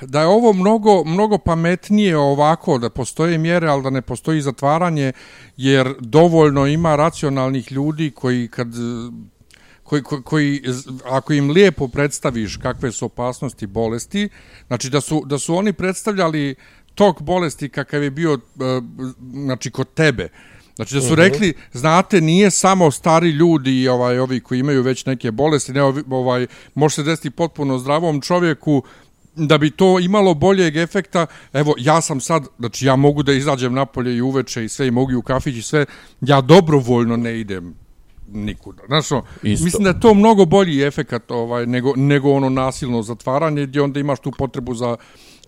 da 0.00 0.20
je 0.20 0.26
ovo 0.26 0.52
mnogo, 0.52 1.04
mnogo 1.04 1.38
pametnije 1.38 2.16
ovako, 2.16 2.78
da 2.78 2.90
postoje 2.90 3.38
mjere, 3.38 3.68
ali 3.68 3.82
da 3.82 3.90
ne 3.90 4.02
postoji 4.02 4.40
zatvaranje, 4.40 5.12
jer 5.56 5.94
dovoljno 6.00 6.66
ima 6.66 6.96
racionalnih 6.96 7.72
ljudi 7.72 8.10
koji 8.10 8.48
kad 8.48 8.68
koji, 9.82 10.02
koji, 10.02 10.22
koji, 10.22 10.62
ako 11.04 11.32
im 11.32 11.50
lijepo 11.50 11.88
predstaviš 11.88 12.56
kakve 12.56 12.92
su 12.92 13.06
opasnosti 13.06 13.66
bolesti, 13.66 14.28
znači 14.66 14.90
da 14.90 15.00
su, 15.00 15.22
da 15.26 15.38
su 15.38 15.56
oni 15.56 15.72
predstavljali 15.72 16.54
tok 16.94 17.22
bolesti 17.22 17.68
kakav 17.68 18.02
je 18.02 18.10
bio 18.10 18.32
e, 18.34 18.38
znači 19.32 19.70
kod 19.70 19.94
tebe, 19.94 20.28
Znači 20.76 20.94
da 20.94 21.00
su 21.00 21.14
rekli, 21.14 21.54
znate, 21.72 22.20
nije 22.20 22.50
samo 22.50 22.90
stari 22.90 23.30
ljudi 23.30 23.82
i 23.82 23.88
ovaj, 23.88 24.18
ovi 24.18 24.40
koji 24.40 24.60
imaju 24.60 24.82
već 24.82 25.06
neke 25.06 25.30
bolesti, 25.30 25.72
ne, 25.72 25.82
ovaj, 26.10 26.46
može 26.74 26.94
se 26.94 27.02
desiti 27.02 27.30
potpuno 27.30 27.78
zdravom 27.78 28.20
čovjeku, 28.20 28.82
da 29.36 29.58
bi 29.58 29.70
to 29.70 30.00
imalo 30.00 30.34
boljeg 30.34 30.76
efekta, 30.76 31.26
evo, 31.52 31.74
ja 31.78 32.00
sam 32.00 32.20
sad, 32.20 32.46
znači 32.58 32.86
ja 32.86 32.96
mogu 32.96 33.22
da 33.22 33.32
izađem 33.32 33.74
napolje 33.74 34.16
i 34.16 34.20
uveče 34.20 34.64
i 34.64 34.68
sve, 34.68 34.86
i 34.86 34.90
mogu 34.90 35.12
i 35.12 35.16
u 35.16 35.22
kafić 35.22 35.56
i 35.56 35.62
sve, 35.62 35.86
ja 36.20 36.40
dobrovoljno 36.40 37.16
ne 37.16 37.40
idem 37.40 37.74
nikuda. 38.32 38.82
Znaš, 38.86 39.12
ono, 39.12 39.22
Isto. 39.42 39.64
mislim 39.64 39.84
da 39.84 39.90
je 39.90 40.00
to 40.00 40.14
mnogo 40.14 40.44
bolji 40.44 40.82
efekat 40.82 41.30
ovaj, 41.30 41.66
nego, 41.66 41.92
nego 41.96 42.32
ono 42.32 42.48
nasilno 42.48 43.02
zatvaranje 43.02 43.66
gdje 43.66 43.82
onda 43.82 44.00
imaš 44.00 44.20
tu 44.20 44.32
potrebu 44.38 44.74
za 44.74 44.96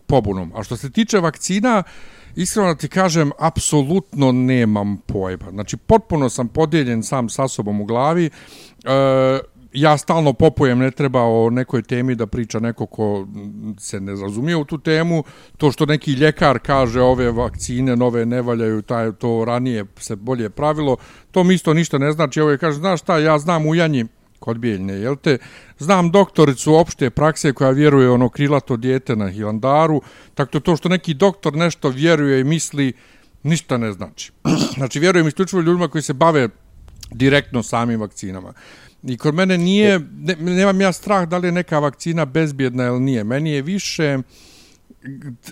pobunom. 0.06 0.52
A 0.56 0.62
što 0.62 0.76
se 0.76 0.90
tiče 0.90 1.18
vakcina, 1.18 1.82
iskreno 2.36 2.68
da 2.68 2.74
ti 2.74 2.88
kažem, 2.88 3.30
apsolutno 3.38 4.32
nemam 4.32 4.96
pojma. 5.06 5.50
Znači, 5.50 5.76
potpuno 5.76 6.28
sam 6.28 6.48
podijeljen 6.48 7.02
sam 7.02 7.28
sa 7.28 7.48
sobom 7.48 7.80
u 7.80 7.84
glavi. 7.84 8.30
E, 8.84 9.38
ja 9.72 9.96
stalno 9.96 10.32
popujem, 10.32 10.78
ne 10.78 10.90
treba 10.90 11.22
o 11.22 11.50
nekoj 11.50 11.82
temi 11.82 12.14
da 12.14 12.26
priča 12.26 12.60
neko 12.60 12.86
ko 12.86 13.26
se 13.78 14.00
ne 14.00 14.12
razumije 14.12 14.56
u 14.56 14.64
tu 14.64 14.78
temu. 14.78 15.24
To 15.56 15.72
što 15.72 15.86
neki 15.86 16.12
ljekar 16.12 16.58
kaže 16.58 17.00
ove 17.00 17.30
vakcine 17.30 17.96
nove 17.96 18.26
ne 18.26 18.42
valjaju, 18.42 18.82
taj, 18.82 19.12
to 19.12 19.44
ranije 19.44 19.84
se 19.98 20.16
bolje 20.16 20.50
pravilo, 20.50 20.96
to 21.30 21.44
mi 21.44 21.54
isto 21.54 21.74
ništa 21.74 21.98
ne 21.98 22.12
znači. 22.12 22.40
Ovo 22.40 22.50
je 22.50 22.58
kaže, 22.58 22.78
znaš 22.78 23.00
šta, 23.00 23.18
ja 23.18 23.38
znam 23.38 23.66
u 23.66 23.74
Janji, 23.74 24.06
kod 24.38 24.58
Bijeljne, 24.58 24.94
jel 24.94 25.16
te? 25.16 25.38
Znam 25.78 26.10
doktoricu 26.10 26.74
opšte 26.74 27.10
prakse 27.10 27.52
koja 27.52 27.70
vjeruje 27.70 28.10
ono 28.10 28.28
krilato 28.28 28.76
dijete 28.76 29.16
na 29.16 29.28
Hilandaru, 29.28 30.02
tako 30.34 30.52
da 30.52 30.60
to 30.60 30.76
što 30.76 30.88
neki 30.88 31.14
doktor 31.14 31.56
nešto 31.56 31.88
vjeruje 31.88 32.40
i 32.40 32.44
misli, 32.44 32.92
ništa 33.42 33.76
ne 33.76 33.92
znači. 33.92 34.32
znači, 34.76 35.00
vjerujem 35.00 35.28
isključivo 35.28 35.62
ljudima 35.62 35.88
koji 35.88 36.02
se 36.02 36.12
bave 36.12 36.48
direktno 37.10 37.62
samim 37.62 38.00
vakcinama. 38.00 38.52
I 39.02 39.16
kod 39.16 39.34
mene 39.34 39.58
nije, 39.58 40.00
ne, 40.18 40.36
nemam 40.36 40.80
ja 40.80 40.92
strah 40.92 41.28
da 41.28 41.38
li 41.38 41.48
je 41.48 41.52
neka 41.52 41.78
vakcina 41.78 42.24
bezbjedna 42.24 42.86
ili 42.86 43.00
nije. 43.00 43.24
Meni 43.24 43.50
je 43.50 43.62
više 43.62 44.18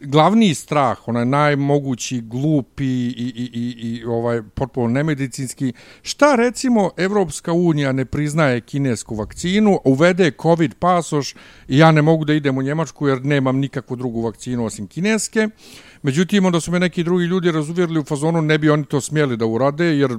glavni 0.02 0.54
strah, 0.54 1.08
onaj 1.08 1.24
najmogući 1.24 2.20
glupi 2.20 2.84
i, 2.84 3.32
i, 3.36 3.50
i, 3.52 3.74
i 3.88 4.04
ovaj 4.04 4.42
potpuno 4.42 4.88
nemedicinski, 4.88 5.72
šta 6.02 6.34
recimo 6.34 6.90
Evropska 6.96 7.52
unija 7.52 7.92
ne 7.92 8.04
priznaje 8.04 8.60
kinesku 8.60 9.14
vakcinu, 9.14 9.80
uvede 9.84 10.30
covid 10.42 10.74
pasoš 10.78 11.34
i 11.68 11.78
ja 11.78 11.92
ne 11.92 12.02
mogu 12.02 12.24
da 12.24 12.34
idem 12.34 12.58
u 12.58 12.62
Njemačku 12.62 13.08
jer 13.08 13.24
nemam 13.24 13.56
nikakvu 13.56 13.96
drugu 13.96 14.22
vakcinu 14.22 14.64
osim 14.64 14.86
kineske. 14.86 15.48
Međutim, 16.04 16.46
onda 16.46 16.60
su 16.60 16.70
me 16.70 16.80
neki 16.80 17.04
drugi 17.04 17.24
ljudi 17.24 17.50
razuvjerili 17.52 18.00
u 18.00 18.04
fazonu, 18.04 18.42
ne 18.42 18.58
bi 18.58 18.70
oni 18.70 18.84
to 18.84 19.00
smjeli 19.00 19.36
da 19.36 19.46
urade, 19.46 19.84
jer 19.84 20.18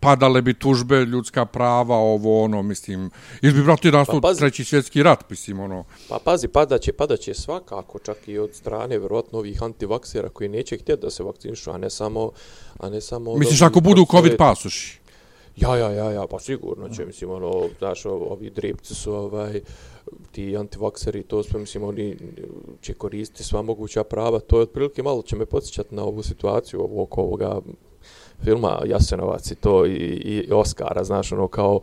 padale 0.00 0.42
bi 0.42 0.54
tužbe, 0.54 1.04
ljudska 1.04 1.44
prava, 1.46 1.96
ovo, 1.96 2.44
ono, 2.44 2.62
mislim, 2.62 3.10
ili 3.42 3.52
bi, 3.52 3.62
brate, 3.62 3.90
nastao 3.90 4.20
Pa 4.20 4.28
pazi. 4.28 4.38
treći 4.38 4.64
svjetski 4.64 5.02
rat, 5.02 5.30
mislim, 5.30 5.60
ono. 5.60 5.84
Pa 6.08 6.18
pazi, 6.24 6.48
padaće, 6.48 6.92
padaće 6.92 7.34
svakako, 7.34 7.98
čak 7.98 8.16
i 8.26 8.38
od 8.38 8.54
strane 8.54 8.98
vjerojatno 8.98 9.38
ovih 9.38 9.62
antivaksera 9.62 10.28
koji 10.28 10.48
neće 10.48 10.78
htjeti 10.78 11.02
da 11.02 11.10
se 11.10 11.22
vakcinišu, 11.22 11.70
a 11.70 11.78
ne 11.78 11.90
samo... 11.90 12.30
A 12.78 12.90
ne 12.90 13.00
samo 13.00 13.36
Misliš, 13.36 13.62
ako 13.62 13.80
budu 13.80 14.06
covid 14.10 14.36
pasoši? 14.36 15.01
Ja, 15.56 15.76
ja, 15.76 15.90
ja, 15.90 16.12
ja, 16.12 16.26
pa 16.26 16.38
sigurno 16.38 16.88
će, 16.88 17.04
mislim, 17.04 17.30
ono, 17.30 17.68
znaš, 17.78 18.04
ov- 18.04 18.32
ovi 18.32 18.50
dripci 18.50 18.94
su, 18.94 19.12
ovaj, 19.12 19.60
ti 20.32 20.56
antivakseri, 20.56 21.22
to 21.22 21.42
sve, 21.42 21.60
mislim, 21.60 21.84
oni 21.84 22.16
će 22.80 22.94
koristiti 22.94 23.44
sva 23.44 23.62
moguća 23.62 24.04
prava, 24.04 24.40
to 24.40 24.56
je 24.56 24.62
otprilike 24.62 25.02
malo 25.02 25.22
će 25.22 25.36
me 25.36 25.46
podsjećati 25.46 25.94
na 25.94 26.04
ovu 26.04 26.22
situaciju 26.22 26.80
ovo, 26.80 27.02
oko 27.02 27.20
ovoga 27.20 27.60
filma 28.44 28.82
Jasenovac 28.86 29.50
i 29.50 29.54
to 29.54 29.86
i, 29.86 29.90
i 29.90 30.52
Oscara, 30.52 31.04
znaš, 31.04 31.32
ono, 31.32 31.48
kao, 31.48 31.80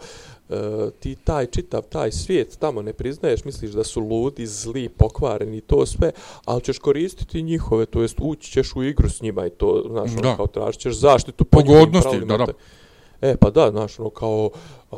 e, 0.49 0.55
ti 0.99 1.15
taj 1.15 1.45
čitav 1.45 1.81
taj 1.81 2.11
svijet 2.11 2.57
tamo 2.59 2.81
ne 2.81 2.93
priznaješ, 2.93 3.45
misliš 3.45 3.71
da 3.71 3.83
su 3.83 4.01
ludi, 4.01 4.47
zli, 4.47 4.89
pokvareni 4.89 5.61
to 5.61 5.85
sve, 5.85 6.11
ali 6.45 6.61
ćeš 6.61 6.79
koristiti 6.79 7.41
njihove, 7.41 7.85
to 7.85 8.01
jest 8.01 8.15
ući 8.21 8.51
ćeš 8.51 8.75
u 8.75 8.83
igru 8.83 9.09
s 9.09 9.21
njima 9.21 9.45
i 9.45 9.49
to, 9.49 9.83
znaš, 9.89 10.11
ono, 10.11 10.21
Da. 10.21 10.35
kao 10.35 10.47
tražit 10.47 10.81
ćeš 10.81 10.95
zaštitu 10.95 11.45
po 11.45 11.59
Pogodnosti, 11.59 12.19
da, 12.19 12.37
da. 12.37 12.45
te- 12.45 12.53
E, 13.21 13.35
pa 13.37 13.49
da, 13.49 13.71
znaš, 13.71 13.99
ono 13.99 14.09
kao, 14.09 14.49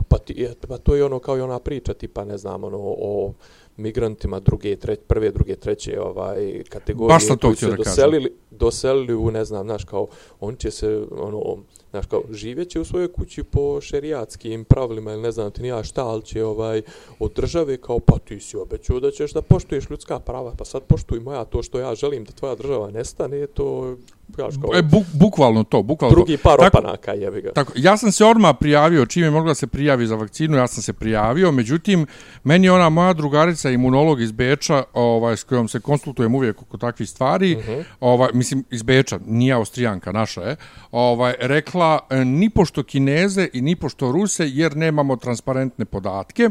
pa, 0.08 0.18
ti, 0.18 0.44
e, 0.44 0.54
pa 0.68 0.78
to 0.78 0.96
je 0.96 1.06
ono 1.06 1.20
kao 1.20 1.38
i 1.38 1.42
ona 1.42 1.60
priča, 1.60 1.94
tipa, 1.94 2.26
ne 2.26 2.38
znam, 2.38 2.64
ono, 2.64 2.78
o 2.82 3.34
migrantima 3.78 4.40
druge, 4.40 4.76
tre, 4.76 4.96
prve, 4.96 5.32
druge, 5.32 5.56
treće 5.56 6.02
ovaj, 6.02 6.64
kategorije 6.70 7.16
Baš 7.16 7.28
sam 7.28 7.38
to 7.38 7.48
koji 7.48 7.56
da 7.56 7.60
kažem. 7.60 7.78
doselili, 7.78 8.34
doselili 8.52 9.16
u, 9.16 9.32
ne 9.32 9.46
znam, 9.46 9.66
znaš, 9.66 9.84
kao, 9.84 10.08
on 10.40 10.56
će 10.56 10.72
se, 10.72 11.02
ono, 11.12 11.58
znaš, 11.90 12.06
kao, 12.06 12.24
živjeće 12.32 12.80
u 12.80 12.86
svojoj 12.86 13.12
kući 13.12 13.44
po 13.44 13.82
šerijatskim 13.82 14.66
pravilima 14.66 15.14
ili 15.14 15.22
ne 15.22 15.32
znam 15.32 15.52
ti 15.52 15.62
ni 15.62 15.68
ja 15.68 15.84
šta, 15.84 16.06
ali 16.06 16.22
će, 16.22 16.44
ovaj, 16.44 16.82
od 17.20 17.34
države, 17.34 17.78
kao, 17.78 18.00
pa 18.00 18.20
ti 18.20 18.40
si 18.40 18.58
obećao 18.58 19.00
da 19.00 19.12
ćeš 19.12 19.34
da 19.34 19.42
poštuješ 19.42 19.90
ljudska 19.90 20.20
prava, 20.20 20.54
pa 20.58 20.66
sad 20.66 20.84
poštuj 20.84 21.20
moja 21.20 21.46
to 21.46 21.64
što 21.64 21.80
ja 21.80 21.96
želim 21.96 22.24
da 22.24 22.32
tvoja 22.32 22.56
država 22.56 22.92
nestane, 22.92 23.48
to, 23.48 23.96
kao, 24.32 24.50
E, 24.74 24.82
buk, 24.82 25.04
bukvalno 25.14 25.64
to, 25.64 25.84
bukvalno 25.84 26.16
drugi 26.16 26.38
to. 26.38 26.44
par 26.44 26.60
Tako- 26.60 26.78
opanaka, 26.78 27.12
jebi 27.12 27.42
ga. 27.42 27.52
Tako, 27.52 27.74
ja 27.76 27.98
sam 27.98 28.12
se 28.12 28.26
odmah 28.26 28.56
prijavio, 28.60 29.06
čim 29.06 29.24
je 29.24 29.32
mogla 29.32 29.50
da 29.50 29.56
se 29.56 29.68
prijavi 29.68 30.08
za 30.08 30.16
vakcinu, 30.16 30.58
ja 30.58 30.68
sam 30.68 30.84
se 30.84 30.94
prijavio, 30.94 31.52
međutim, 31.52 32.06
meni 32.44 32.70
ona 32.70 32.90
moja 32.90 33.14
drugarica, 33.14 33.70
imunolog 33.70 34.22
iz 34.22 34.32
Beča, 34.32 34.84
ovaj, 34.94 35.38
s 35.38 35.44
kojom 35.44 35.68
se 35.68 35.80
konsultujem 35.80 36.36
uvijek 36.36 36.62
oko 36.62 36.78
takvih 36.78 37.10
stvari, 37.10 37.56
uh 37.56 37.66
-huh. 37.66 37.84
ovaj, 38.00 38.30
mislim, 38.34 38.64
iz 38.72 38.84
Beča, 38.84 39.20
nije 39.26 39.54
Austrijanka, 39.54 40.12
naša 40.12 40.42
je, 40.42 40.56
ovaj, 40.92 41.34
rekla, 41.40 42.00
e, 42.10 42.26
ni 42.26 42.50
pošto 42.50 42.84
Kineze 42.84 43.48
i 43.54 43.62
ni 43.62 43.76
pošto 43.76 44.12
Ruse, 44.12 44.50
jer 44.50 44.78
nemamo 44.78 45.16
transparentne 45.16 45.86
podatke. 45.86 46.50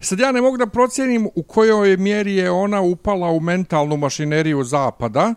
Sad 0.00 0.18
ja 0.20 0.32
ne 0.32 0.40
mogu 0.40 0.56
da 0.56 0.66
procijenim 0.66 1.28
u 1.34 1.42
kojoj 1.42 1.96
mjeri 1.96 2.36
je 2.36 2.50
ona 2.50 2.80
upala 2.80 3.30
u 3.30 3.40
mentalnu 3.40 3.96
mašineriju 3.96 4.64
Zapada, 4.64 5.34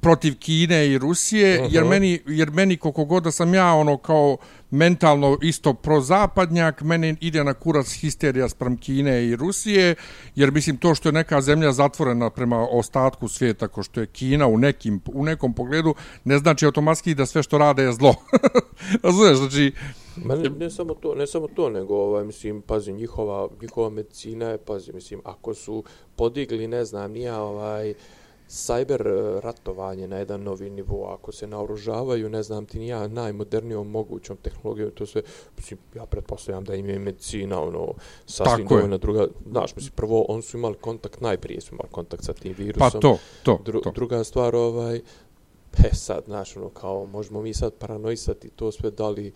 protiv 0.00 0.38
Kine 0.38 0.88
i 0.88 0.98
Rusije, 0.98 1.60
uh 1.60 1.66
-huh. 1.66 1.74
jer 1.74 1.84
meni 1.84 2.20
jer 2.26 2.50
meni 2.50 2.76
koliko 2.76 3.04
god 3.04 3.22
da 3.22 3.30
sam 3.30 3.54
ja 3.54 3.74
ono 3.74 3.96
kao 3.96 4.36
mentalno 4.70 5.38
isto 5.42 5.74
prozapadnjak, 5.74 6.82
meni 6.82 7.16
ide 7.20 7.44
na 7.44 7.54
kurac 7.54 7.92
histerija 7.92 8.48
sprem 8.48 8.76
Kine 8.76 9.24
i 9.24 9.36
Rusije, 9.36 9.94
jer 10.34 10.52
mislim 10.52 10.76
to 10.76 10.94
što 10.94 11.08
je 11.08 11.12
neka 11.12 11.40
zemlja 11.40 11.72
zatvorena 11.72 12.30
prema 12.30 12.66
ostatku 12.70 13.28
svijeta, 13.28 13.68
ko 13.68 13.82
što 13.82 14.00
je 14.00 14.06
Kina 14.06 14.46
u, 14.46 14.58
nekim, 14.58 15.00
u 15.12 15.24
nekom 15.24 15.54
pogledu, 15.54 15.94
ne 16.24 16.38
znači 16.38 16.66
automatski 16.66 17.14
da 17.14 17.26
sve 17.26 17.42
što 17.42 17.58
rade 17.58 17.82
je 17.82 17.92
zlo. 17.92 18.14
Razumiješ, 19.02 19.36
znači, 19.36 19.72
Ma 20.16 20.34
ne, 20.34 20.50
ne 20.50 20.70
samo 20.70 20.94
to, 20.94 21.14
ne 21.14 21.26
samo 21.26 21.48
to, 21.48 21.68
nego 21.68 21.96
ovaj 21.96 22.24
mislim 22.24 22.62
pazi 22.62 22.92
njihova 22.92 23.48
njihova 23.62 23.90
medicina 23.90 24.48
je 24.48 24.58
pazi 24.58 24.92
mislim 24.92 25.20
ako 25.24 25.54
su 25.54 25.84
podigli 26.16 26.68
ne 26.68 26.84
znam 26.84 27.12
ni 27.12 27.22
ja 27.22 27.42
ovaj 27.42 27.94
cyber 27.94 28.21
eh, 29.06 29.40
ratovanje 29.40 30.08
na 30.08 30.16
jedan 30.16 30.42
novi 30.42 30.70
nivo, 30.70 31.06
ako 31.06 31.32
se 31.32 31.46
naoružavaju, 31.46 32.28
ne 32.28 32.42
znam 32.42 32.66
ti 32.66 32.78
nija, 32.78 33.08
najmodernijom 33.08 33.90
mogućom 33.90 34.36
tehnologijom, 34.36 34.90
to 34.90 35.06
sve, 35.06 35.22
mislim, 35.56 35.80
ja 35.94 36.06
pretpostavljam 36.06 36.64
da 36.64 36.74
im 36.74 36.88
je 36.88 36.98
medicina, 36.98 37.62
ono, 37.62 37.94
sasvim 38.26 38.66
dovoljna 38.66 38.98
druga, 38.98 39.26
znaš, 39.50 39.76
mislim, 39.76 39.92
prvo, 39.96 40.24
on 40.28 40.42
su 40.42 40.56
imali 40.56 40.74
kontakt, 40.74 41.20
najprije 41.20 41.60
su 41.60 41.74
imali 41.74 41.88
kontakt 41.90 42.24
sa 42.24 42.32
tim 42.32 42.54
virusom. 42.58 42.90
Pa 42.90 43.00
to, 43.00 43.18
to, 43.42 43.58
Dru, 43.64 43.80
to. 43.80 43.90
Druga 43.90 44.24
stvar, 44.24 44.56
ovaj, 44.56 45.00
he 45.76 45.88
sad, 45.92 46.24
znaš, 46.24 46.56
ono, 46.56 46.68
kao, 46.68 47.06
možemo 47.06 47.42
mi 47.42 47.54
sad 47.54 47.74
paranoisati 47.74 48.50
to 48.50 48.72
sve, 48.72 48.90
da 48.90 49.08
li, 49.08 49.32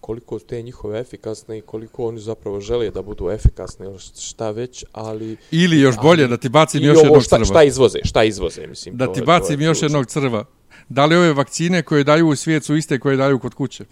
koliko 0.00 0.38
su 0.38 0.46
te 0.46 0.62
njihove 0.62 1.00
efikasne 1.00 1.58
i 1.58 1.60
koliko 1.60 2.06
oni 2.06 2.20
zapravo 2.20 2.60
žele 2.60 2.90
da 2.90 3.02
budu 3.02 3.30
efikasne 3.30 3.86
ili 3.86 3.98
šta 3.98 4.50
već, 4.50 4.84
ali... 4.92 5.36
Ili 5.50 5.80
još 5.80 5.96
bolje, 6.02 6.28
da 6.28 6.36
ti 6.36 6.48
bacim 6.48 6.84
još 6.84 6.96
ovo 6.96 7.06
jednog 7.06 7.22
šta, 7.22 7.36
crva. 7.36 7.44
šta 7.44 7.62
izvoze, 7.62 7.98
šta 8.04 8.24
izvoze, 8.24 8.66
mislim. 8.66 8.96
da 8.96 9.06
to 9.06 9.12
ti 9.12 9.20
to 9.20 9.26
bacim 9.26 9.60
je 9.60 9.66
još 9.66 9.82
jednog 9.82 10.06
crva. 10.06 10.44
Da 10.88 11.06
li 11.06 11.16
ove 11.16 11.32
vakcine 11.32 11.82
koje 11.82 12.04
daju 12.04 12.28
u 12.28 12.36
svijet 12.36 12.64
su 12.64 12.76
iste 12.76 12.98
koje 12.98 13.16
daju 13.16 13.38
kod 13.38 13.54
kuće? 13.54 13.84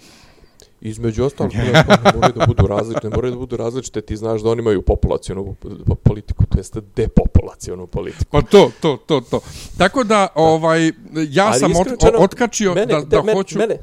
Između 0.80 1.24
ostalog, 1.24 1.52
ne 1.54 1.84
moraju 2.14 2.32
da 2.36 2.46
budu 2.46 2.66
različite, 2.66 3.08
ne 3.08 3.16
moraju 3.16 3.32
da 3.32 3.38
budu 3.38 3.56
različite, 3.56 4.00
ti 4.00 4.16
znaš 4.16 4.42
da 4.42 4.50
oni 4.50 4.60
imaju 4.60 4.82
populacijonu 4.82 5.56
politiku, 6.02 6.44
to 6.46 6.58
jeste 6.58 6.80
depopulacijonu 6.96 7.86
politiku. 7.86 8.24
Pa 8.30 8.42
to, 8.42 8.70
to, 8.80 8.96
to, 9.06 9.20
to. 9.20 9.40
Tako 9.78 10.04
da, 10.04 10.28
ovaj, 10.34 10.86
ja 11.30 11.46
Ali 11.46 11.58
sam 11.58 11.70
iskreno 11.70 12.18
od, 12.18 12.24
otkačio 12.24 12.74
mene, 12.74 12.86
da, 12.86 13.00
da 13.00 13.22
mene, 13.22 13.32
hoću... 13.32 13.58
Mene, 13.58 13.78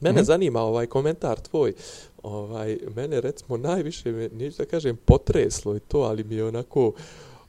mene 0.00 0.14
Mhm. 0.14 0.24
zanima 0.24 0.60
ovaj 0.60 0.86
komentar 0.86 1.40
tvoj. 1.40 1.72
Ovaj, 2.22 2.78
mene 2.96 3.20
recimo 3.20 3.56
najviše, 3.56 4.12
me, 4.12 4.28
neću 4.28 4.58
da 4.58 4.64
kažem 4.64 4.96
potreslo 4.98 5.76
i 5.76 5.80
to, 5.80 5.98
ali 5.98 6.24
mi 6.24 6.34
je 6.34 6.44
onako 6.44 6.92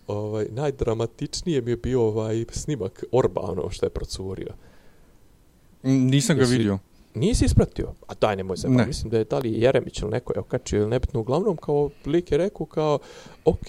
ovaj, 0.08 0.47
najdramatičnije 0.50 1.62
mi 1.62 1.72
je 1.72 1.78
bio 1.78 2.02
ovaj 2.02 2.45
snimak 2.52 3.04
Orbano 3.12 3.70
što 3.70 3.86
je 3.86 3.89
procurio. 3.89 4.54
Nisam 5.84 6.38
ga 6.38 6.43
Jesi- 6.43 6.52
vidio. 6.52 6.80
Nisi 7.20 7.45
ispratio? 7.45 7.93
A 8.07 8.13
daj, 8.22 8.36
nemoj 8.36 8.57
se, 8.57 8.67
pa 8.67 8.74
Ne. 8.74 8.86
mislim 8.86 9.09
da 9.09 9.17
je 9.17 9.24
da 9.24 9.39
li 9.39 9.61
Jeremić 9.61 10.01
ili 10.01 10.11
neko 10.11 10.34
je 10.36 10.39
okačio 10.39 10.80
ili 10.82 10.89
nebitno. 10.89 11.20
Uglavnom, 11.20 11.57
kao 11.57 11.89
lik 12.05 12.32
je 12.32 12.38
rekao 12.38 12.65
kao, 12.65 12.99
ok, 13.45 13.67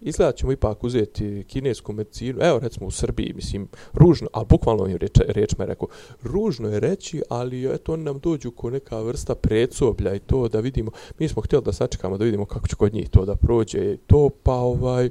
izgleda 0.00 0.32
ćemo 0.32 0.52
ipak 0.52 0.84
uzeti 0.84 1.44
kinesku 1.48 1.92
medicinu. 1.92 2.38
Evo, 2.42 2.58
recimo 2.58 2.86
u 2.86 2.90
Srbiji, 2.90 3.32
mislim, 3.34 3.68
ružno, 3.92 4.28
a 4.32 4.44
bukvalno 4.44 4.86
im 4.86 4.96
reč, 4.96 5.18
reč 5.28 5.56
me 5.58 5.66
rekao, 5.66 5.88
ružno 6.22 6.68
je 6.68 6.80
reći, 6.80 7.22
ali 7.28 7.74
eto, 7.74 7.92
oni 7.92 8.04
nam 8.04 8.18
dođu 8.18 8.50
ko 8.50 8.70
neka 8.70 9.00
vrsta 9.00 9.34
predsoblja 9.34 10.14
i 10.14 10.18
to 10.18 10.48
da 10.48 10.60
vidimo. 10.60 10.90
Mi 11.18 11.28
smo 11.28 11.42
htjeli 11.42 11.64
da 11.64 11.72
sačekamo 11.72 12.18
da 12.18 12.24
vidimo 12.24 12.44
kako 12.44 12.68
će 12.68 12.76
kod 12.76 12.94
njih 12.94 13.08
to 13.10 13.24
da 13.24 13.36
prođe 13.36 13.92
i 13.92 13.96
to, 13.96 14.30
pa 14.42 14.54
ovaj, 14.54 15.10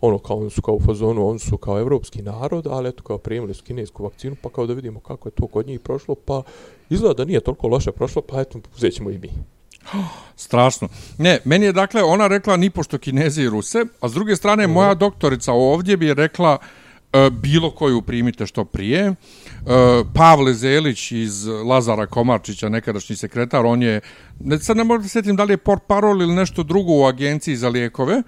ono 0.00 0.18
kao 0.18 0.36
oni 0.36 0.50
su 0.50 0.62
kao 0.62 0.74
u 0.74 0.80
fazonu, 0.80 1.28
oni 1.28 1.38
su 1.38 1.56
kao 1.56 1.80
evropski 1.80 2.22
narod, 2.22 2.66
ali 2.66 2.88
eto 2.88 3.02
kao 3.02 3.18
primili 3.18 3.54
su 3.54 3.64
kinesku 3.64 4.04
vakcinu, 4.04 4.36
pa 4.42 4.48
kao 4.48 4.66
da 4.66 4.74
vidimo 4.74 5.00
kako 5.00 5.28
je 5.28 5.32
to 5.32 5.46
kod 5.46 5.66
njih 5.66 5.80
prošlo, 5.80 6.14
pa 6.14 6.42
izgleda 6.90 7.14
da 7.14 7.24
nije 7.24 7.40
toliko 7.40 7.68
loše 7.68 7.92
prošlo, 7.92 8.22
pa 8.22 8.40
eto 8.40 8.58
uzet 8.76 8.94
ćemo 8.94 9.10
i 9.10 9.18
mi. 9.18 9.30
Strašno. 10.36 10.88
Ne, 11.18 11.38
meni 11.44 11.66
je 11.66 11.72
dakle 11.72 12.02
ona 12.02 12.26
rekla 12.26 12.56
ni 12.56 12.70
pošto 12.70 12.98
Kinezi 12.98 13.42
i 13.42 13.48
Ruse, 13.48 13.84
a 14.00 14.08
s 14.08 14.12
druge 14.12 14.36
strane 14.36 14.66
moja 14.66 14.94
doktorica 14.94 15.52
ovdje 15.52 15.96
bi 15.96 16.14
rekla 16.14 16.58
e, 17.12 17.30
bilo 17.30 17.70
koju 17.70 18.02
primite 18.02 18.46
što 18.46 18.64
prije. 18.64 19.02
E, 19.06 19.14
Pavle 20.14 20.54
Zelić 20.54 21.12
iz 21.12 21.46
Lazara 21.46 22.06
Komarčića, 22.06 22.68
nekadašnji 22.68 23.16
sekretar, 23.16 23.66
on 23.66 23.82
je, 23.82 24.00
ne, 24.40 24.58
sad 24.58 24.76
ne 24.76 24.84
mogu 24.84 25.02
da 25.02 25.08
sjetim 25.08 25.36
da 25.36 25.44
li 25.44 25.52
je 25.52 25.56
port 25.56 25.82
parol 25.86 26.22
ili 26.22 26.34
nešto 26.34 26.62
drugo 26.62 26.92
u 26.92 27.04
agenciji 27.04 27.56
za 27.56 27.68
lijekove. 27.68 28.22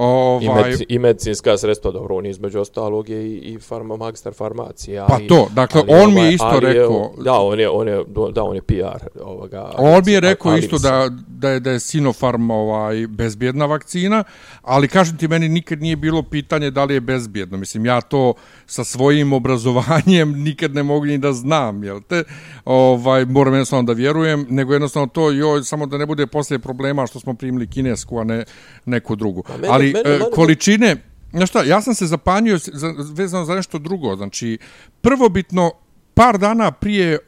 I, 0.00 0.48
Ovaj, 0.48 0.62
medici, 0.62 0.86
I 0.88 0.98
medicinska 0.98 1.56
sredstva, 1.56 1.90
dobro, 1.90 2.16
on 2.16 2.26
između 2.26 2.60
ostalog 2.60 3.08
je 3.08 3.26
i, 3.26 3.36
i 3.36 3.58
farma, 3.58 3.96
magistar 3.96 4.34
farmacije. 4.34 5.04
Pa 5.08 5.14
Ali, 5.14 5.26
to, 5.28 5.48
dakle, 5.52 5.82
ali 5.82 6.02
on 6.02 6.08
mi 6.08 6.14
je 6.14 6.20
ovaj- 6.20 6.34
isto 6.34 6.46
ali 6.46 6.66
je- 6.66 6.72
rekao- 6.72 7.12
Da, 7.18 7.32
on 7.34 7.60
je, 7.60 7.68
on 7.70 7.88
je, 7.88 8.04
da, 8.32 8.42
on 8.42 8.56
je 8.56 8.62
PR 8.62 8.74
ovoga. 9.22 9.70
On 9.78 10.02
mi 10.06 10.12
je 10.12 10.20
rekao 10.20 10.52
ali 10.52 10.60
isto 10.60 10.78
da, 10.78 11.08
da, 11.28 11.50
je, 11.50 11.60
da 11.60 11.70
je 11.70 11.80
Sinopharm 11.80 12.50
ovaj, 12.50 13.06
bezbjedna 13.08 13.66
vakcina, 13.66 14.24
ali 14.62 14.88
kažem 14.88 15.16
ti, 15.16 15.28
meni 15.28 15.48
nikad 15.48 15.80
nije 15.80 15.96
bilo 15.96 16.22
pitanje 16.22 16.70
da 16.70 16.84
li 16.84 16.94
je 16.94 17.00
bezbjedno. 17.00 17.58
Mislim, 17.58 17.86
ja 17.86 18.00
to 18.00 18.34
sa 18.66 18.84
svojim 18.84 19.32
obrazovanjem 19.40 20.00
nikad 20.34 20.74
ne 20.74 20.82
mogu 20.82 21.04
ni 21.06 21.18
da 21.18 21.32
znam, 21.32 21.84
jel 21.84 22.00
te? 22.00 22.24
Ovaj, 22.64 23.24
moram 23.24 23.54
jednostavno 23.54 23.82
da 23.82 23.92
vjerujem, 23.92 24.46
nego 24.50 24.72
jednostavno 24.72 25.06
to, 25.08 25.30
joj, 25.30 25.62
samo 25.62 25.86
da 25.86 25.98
ne 25.98 26.06
bude 26.06 26.26
poslije 26.26 26.58
problema 26.58 27.06
što 27.06 27.20
smo 27.20 27.34
primili 27.34 27.66
kinesku, 27.66 28.18
a 28.18 28.24
ne 28.24 28.44
neku 28.84 29.16
drugu. 29.16 29.42
mene- 29.52 29.68
ali 29.94 30.04
mene- 30.04 30.16
e, 30.16 30.18
mene- 30.18 30.30
količine, 30.34 30.96
znaš 31.32 31.48
šta, 31.48 31.62
ja 31.62 31.80
sam 31.80 31.94
se 31.94 32.06
zapanjio 32.06 32.58
za, 32.58 32.94
vezano 33.14 33.44
za 33.44 33.54
nešto 33.54 33.78
drugo. 33.78 34.16
Znači, 34.16 34.58
prvobitno, 35.00 35.72
par 36.14 36.38
dana 36.38 36.70
prije 36.70 37.12
e, 37.12 37.18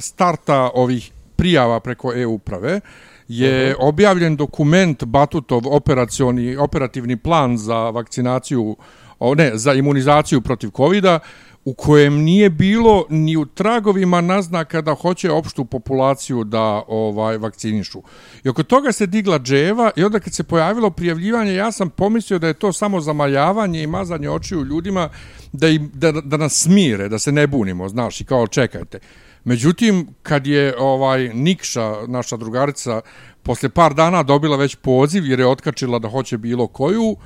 starta 0.00 0.70
ovih 0.74 1.10
prijava 1.36 1.80
preko 1.80 2.12
e-uprave 2.14 2.80
je 3.28 3.76
objavljen 3.78 4.36
dokument 4.36 5.04
Batutov 5.04 5.62
operacioni 5.66 6.56
operativni 6.56 7.16
plan 7.16 7.58
za 7.58 7.90
vakcinaciju 7.90 8.76
o 9.18 9.34
ne, 9.34 9.50
za 9.54 9.74
imunizaciju 9.74 10.40
protiv 10.40 10.70
kovida 10.70 11.18
u 11.68 11.74
kojem 11.74 12.14
nije 12.14 12.50
bilo 12.50 13.06
ni 13.08 13.36
u 13.36 13.46
tragovima 13.46 14.20
naznaka 14.20 14.80
da 14.80 14.94
hoće 14.94 15.30
opštu 15.30 15.64
populaciju 15.64 16.44
da 16.44 16.82
ovaj 16.88 17.38
vakcinišu. 17.38 18.02
I 18.44 18.48
oko 18.48 18.62
toga 18.62 18.92
se 18.92 19.06
digla 19.06 19.38
dževa 19.38 19.90
i 19.96 20.04
onda 20.04 20.20
kad 20.20 20.34
se 20.34 20.42
pojavilo 20.42 20.90
prijavljivanje, 20.90 21.54
ja 21.54 21.72
sam 21.72 21.90
pomislio 21.90 22.38
da 22.38 22.46
je 22.46 22.54
to 22.54 22.72
samo 22.72 23.00
zamaljavanje 23.00 23.82
i 23.82 23.86
mazanje 23.86 24.30
očiju 24.30 24.64
ljudima 24.64 25.08
da, 25.52 25.68
im, 25.68 25.90
da, 25.94 26.12
da 26.12 26.36
nas 26.36 26.62
smire, 26.62 27.08
da 27.08 27.18
se 27.18 27.32
ne 27.32 27.46
bunimo, 27.46 27.88
znaš, 27.88 28.20
i 28.20 28.24
kao 28.24 28.46
čekajte. 28.46 28.98
Međutim, 29.44 30.06
kad 30.22 30.46
je 30.46 30.74
ovaj 30.78 31.28
Nikša, 31.34 32.06
naša 32.06 32.36
drugarica, 32.36 33.00
posle 33.42 33.68
par 33.68 33.94
dana 33.94 34.22
dobila 34.22 34.56
već 34.56 34.74
poziv 34.74 35.26
jer 35.26 35.40
je 35.40 35.46
otkačila 35.46 35.98
da 35.98 36.08
hoće 36.08 36.38
bilo 36.38 36.66
koju, 36.66 37.16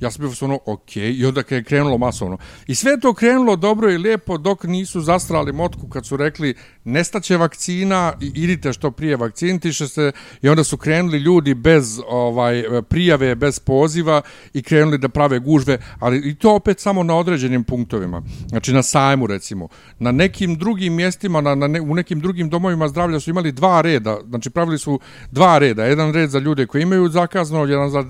ja 0.00 0.10
sam 0.10 0.20
bio 0.20 0.30
ono, 0.40 0.58
ok, 0.66 0.96
i 0.96 1.26
onda 1.26 1.42
je 1.50 1.64
krenulo 1.64 1.98
masovno. 1.98 2.38
I 2.66 2.74
sve 2.74 3.00
to 3.00 3.14
krenulo 3.14 3.56
dobro 3.56 3.90
i 3.90 3.98
lijepo 3.98 4.38
dok 4.38 4.64
nisu 4.64 5.00
zastrali 5.00 5.52
motku 5.52 5.88
kad 5.88 6.06
su 6.06 6.16
rekli 6.16 6.54
nestaće 6.84 7.36
vakcina 7.36 8.12
i 8.20 8.32
idite 8.34 8.72
što 8.72 8.90
prije 8.90 9.16
vakcinitiše 9.16 9.88
se 9.88 10.12
i 10.42 10.48
onda 10.48 10.64
su 10.64 10.76
krenuli 10.76 11.18
ljudi 11.18 11.54
bez 11.54 12.00
ovaj 12.08 12.64
prijave, 12.88 13.34
bez 13.34 13.58
poziva 13.58 14.22
i 14.52 14.62
krenuli 14.62 14.98
da 14.98 15.08
prave 15.08 15.38
gužve, 15.38 15.78
ali 15.98 16.30
i 16.30 16.34
to 16.34 16.54
opet 16.54 16.80
samo 16.80 17.02
na 17.02 17.14
određenim 17.16 17.64
punktovima. 17.64 18.22
Znači 18.48 18.72
na 18.72 18.82
sajmu 18.82 19.26
recimo. 19.26 19.68
Na 19.98 20.12
nekim 20.12 20.58
drugim 20.58 20.94
mjestima, 20.94 21.40
na, 21.40 21.54
na 21.54 21.66
ne, 21.66 21.80
u 21.80 21.94
nekim 21.94 22.20
drugim 22.20 22.48
domovima 22.48 22.88
zdravlja 22.88 23.20
su 23.20 23.30
imali 23.30 23.52
dva 23.52 23.80
reda, 23.80 24.18
znači 24.28 24.50
pravili 24.50 24.78
su 24.78 25.00
dva 25.30 25.58
reda. 25.58 25.84
Jedan 25.84 26.12
red 26.12 26.30
za 26.30 26.38
ljude 26.38 26.66
koji 26.66 26.82
imaju 26.82 27.08
zakazano, 27.08 27.64
jedan 27.64 27.90
za, 27.90 28.04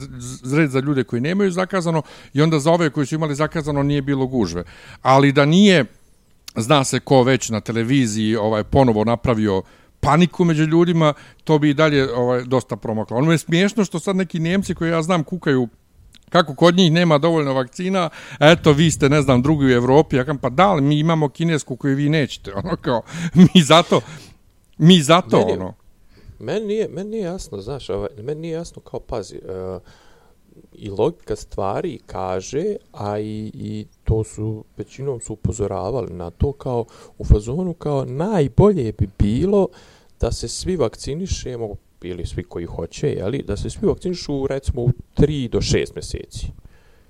red 0.56 0.70
za 0.70 0.80
ljude 0.80 1.04
koji 1.04 1.22
nemaju 1.22 1.50
zakazano 1.50 1.75
i 2.32 2.42
onda 2.42 2.58
za 2.58 2.70
ove 2.72 2.90
koji 2.90 3.06
su 3.06 3.14
imali 3.14 3.34
zakazano 3.34 3.82
nije 3.82 4.02
bilo 4.02 4.26
gužve. 4.26 4.64
Ali 5.02 5.32
da 5.32 5.44
nije 5.44 5.84
zna 6.56 6.84
se 6.84 7.00
ko 7.00 7.22
već 7.22 7.48
na 7.48 7.60
televiziji 7.60 8.36
ovaj 8.36 8.64
ponovo 8.64 9.04
napravio 9.04 9.62
paniku 10.00 10.44
među 10.44 10.64
ljudima, 10.64 11.14
to 11.44 11.58
bi 11.58 11.70
i 11.70 11.74
dalje 11.74 12.14
ovaj, 12.14 12.44
dosta 12.44 12.76
promaklo. 12.76 13.16
Ono 13.16 13.32
je 13.32 13.38
smiješno 13.38 13.84
što 13.84 13.98
sad 13.98 14.16
neki 14.16 14.38
Njemci 14.38 14.74
koji 14.74 14.90
ja 14.90 15.02
znam 15.02 15.24
kukaju 15.24 15.68
kako 16.30 16.54
kod 16.54 16.76
njih 16.76 16.92
nema 16.92 17.18
dovoljno 17.18 17.52
vakcina, 17.52 18.10
eto 18.40 18.72
vi 18.72 18.90
ste, 18.90 19.08
ne 19.08 19.22
znam, 19.22 19.42
drugi 19.42 19.66
u 19.66 19.70
Evropi, 19.70 20.16
ja 20.16 20.24
kam, 20.24 20.38
pa 20.38 20.50
da 20.50 20.72
li 20.74 20.82
mi 20.82 20.98
imamo 20.98 21.28
kinesku 21.28 21.76
koju 21.76 21.96
vi 21.96 22.08
nećete, 22.08 22.52
ono 22.54 22.76
kao, 22.76 23.02
mi 23.54 23.62
zato, 23.62 24.00
mi 24.78 25.02
zato, 25.02 25.38
Meni 25.38 25.52
ono, 25.52 25.74
Meni 26.38 26.66
nije, 26.66 26.88
meni 26.88 27.10
nije 27.10 27.22
jasno, 27.22 27.60
znaš, 27.60 27.90
ovaj, 27.90 28.08
meni 28.22 28.40
nije 28.40 28.52
jasno 28.52 28.82
kao, 28.82 29.00
pazi, 29.00 29.36
uh, 29.36 29.82
i 30.74 30.90
logika 30.90 31.36
stvari 31.36 31.98
kaže, 32.06 32.76
a 32.92 33.18
i, 33.18 33.50
i 33.54 33.86
to 34.04 34.24
su, 34.24 34.64
većinom 34.76 35.20
su 35.20 35.32
upozoravali 35.32 36.12
na 36.12 36.30
to 36.30 36.52
kao, 36.52 36.84
u 37.18 37.24
fazonu 37.24 37.74
kao, 37.74 38.04
najbolje 38.04 38.92
bi 38.92 39.08
bilo 39.18 39.68
da 40.20 40.32
se 40.32 40.48
svi 40.48 40.76
vakcinišemo, 40.76 41.68
ili 42.02 42.26
svi 42.26 42.42
koji 42.44 42.66
hoće, 42.66 43.08
jeli, 43.08 43.42
da 43.42 43.56
se 43.56 43.70
svi 43.70 43.86
vakcinišu, 43.86 44.46
recimo, 44.46 44.82
u 44.82 44.90
3 45.16 45.50
do 45.50 45.60
6 45.60 45.94
mjeseci. 45.94 46.46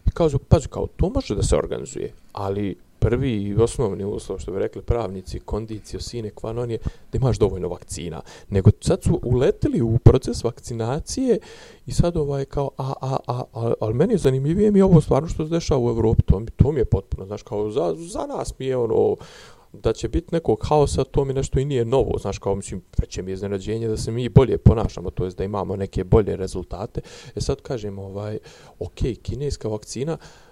I 0.07 0.11
kao, 0.11 0.31
pazi, 0.49 0.69
kao, 0.69 0.87
to 0.97 1.09
može 1.09 1.35
da 1.35 1.43
se 1.43 1.57
organizuje, 1.57 2.13
ali 2.33 2.77
prvi 2.99 3.43
i 3.43 3.55
osnovni 3.55 4.05
uslov, 4.05 4.39
što 4.39 4.53
bi 4.53 4.59
rekli 4.59 4.83
pravnici, 4.83 5.41
kondicio 5.41 6.01
sine 6.01 6.31
qua 6.31 6.53
non 6.53 6.71
je 6.71 6.79
da 7.13 7.19
imaš 7.19 7.39
dovoljno 7.39 7.69
vakcina. 7.69 8.21
Nego 8.49 8.71
sad 8.81 9.03
su 9.03 9.21
uleteli 9.25 9.83
u 9.83 9.99
proces 9.99 10.45
vakcinacije 10.45 11.39
i 11.87 11.93
sad 11.93 12.17
ovaj 12.17 12.45
kao, 12.45 12.71
a, 12.77 12.93
a, 13.01 13.17
a, 13.27 13.43
a 13.53 13.73
ali 13.81 13.95
meni 13.95 14.15
je 14.15 14.19
zanimljivije 14.19 14.71
mi 14.71 14.79
je 14.79 14.85
ovo 14.85 15.01
stvarno 15.01 15.29
što 15.29 15.45
se 15.45 15.51
dešava 15.51 15.81
u 15.81 15.91
Evropi, 15.91 16.23
to, 16.23 16.41
mi- 16.41 16.51
to 16.57 16.73
mi 16.73 16.81
je 16.81 16.85
potpuno, 16.85 17.27
znaš, 17.27 17.43
kao 17.43 17.71
za, 17.71 17.95
za 17.97 18.27
nas 18.27 18.59
mi 18.59 18.67
je 18.67 18.77
ono, 18.77 19.17
da 19.73 19.93
će 19.93 20.09
biti 20.09 20.35
nekog 20.35 20.59
haosa, 20.69 21.05
to 21.05 21.25
mi 21.25 21.33
nešto 21.33 21.59
i 21.59 21.65
nije 21.65 21.85
novo, 21.85 22.19
znaš, 22.19 22.39
kao 22.39 22.55
mislim, 22.55 22.83
veće 22.99 23.23
mi 23.23 23.31
je 23.31 23.35
iznenađenje 23.35 23.89
da 23.89 23.97
se 23.97 24.11
mi 24.11 24.29
bolje 24.29 24.59
ponašamo, 24.59 25.11
to 25.11 25.25
jest 25.25 25.39
da 25.39 25.45
imamo 25.45 25.77
neke 25.77 26.05
bolje 26.05 26.37
rezultate. 26.37 27.01
E 27.35 27.41
sad 27.41 27.61
kažem, 27.61 27.99
ovaj, 27.99 28.39
ok, 28.79 28.99
kineska 29.23 29.69
vakcina, 29.69 30.13
Uh, 30.13 30.46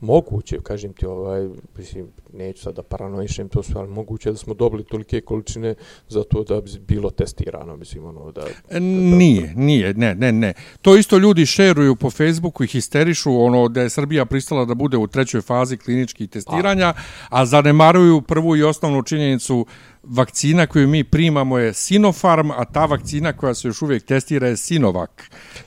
moguće, 0.00 0.58
kažem 0.62 0.92
ti, 0.92 1.06
ovaj, 1.06 1.48
mislim, 1.78 2.06
neću 2.32 2.62
sad 2.62 2.74
da 2.74 2.82
paranoišem 2.82 3.48
to 3.48 3.62
sve, 3.62 3.80
ali 3.80 3.90
moguće 3.90 4.30
da 4.30 4.36
smo 4.36 4.54
dobili 4.54 4.84
tolike 4.84 5.20
količine 5.20 5.74
za 6.08 6.24
to 6.24 6.44
da 6.44 6.60
bi 6.60 6.70
bilo 6.88 7.10
testirano, 7.10 7.76
mislim, 7.76 8.04
ono, 8.04 8.32
da... 8.32 8.40
da, 8.40 8.46
E, 8.70 8.80
Nije, 8.80 9.52
nije, 9.56 9.94
ne, 9.94 10.14
ne, 10.14 10.32
ne. 10.32 10.52
To 10.82 10.96
isto 10.96 11.18
ljudi 11.18 11.46
šeruju 11.46 11.96
po 11.96 12.10
Facebooku 12.10 12.64
i 12.64 12.66
histerišu, 12.66 13.40
ono, 13.40 13.68
da 13.68 13.82
je 13.82 13.90
Srbija 13.90 14.24
pristala 14.24 14.64
da 14.64 14.74
bude 14.74 14.96
u 14.96 15.06
trećoj 15.06 15.40
fazi 15.40 15.76
kliničkih 15.76 16.30
testiranja, 16.30 16.94
a 17.28 17.46
zanemaruju 17.46 18.20
prvu 18.22 18.56
i 18.56 18.62
osnovnu 18.62 19.02
činjenicu 19.02 19.66
vakcina 20.02 20.66
koju 20.66 20.88
mi 20.88 21.04
primamo 21.04 21.58
je 21.58 21.74
Sinopharm, 21.74 22.50
a 22.50 22.64
ta 22.64 22.84
vakcina 22.84 23.32
koja 23.32 23.54
se 23.54 23.68
još 23.68 23.82
uvijek 23.82 24.04
testira 24.04 24.48
je 24.48 24.56
Sinovac. 24.56 25.10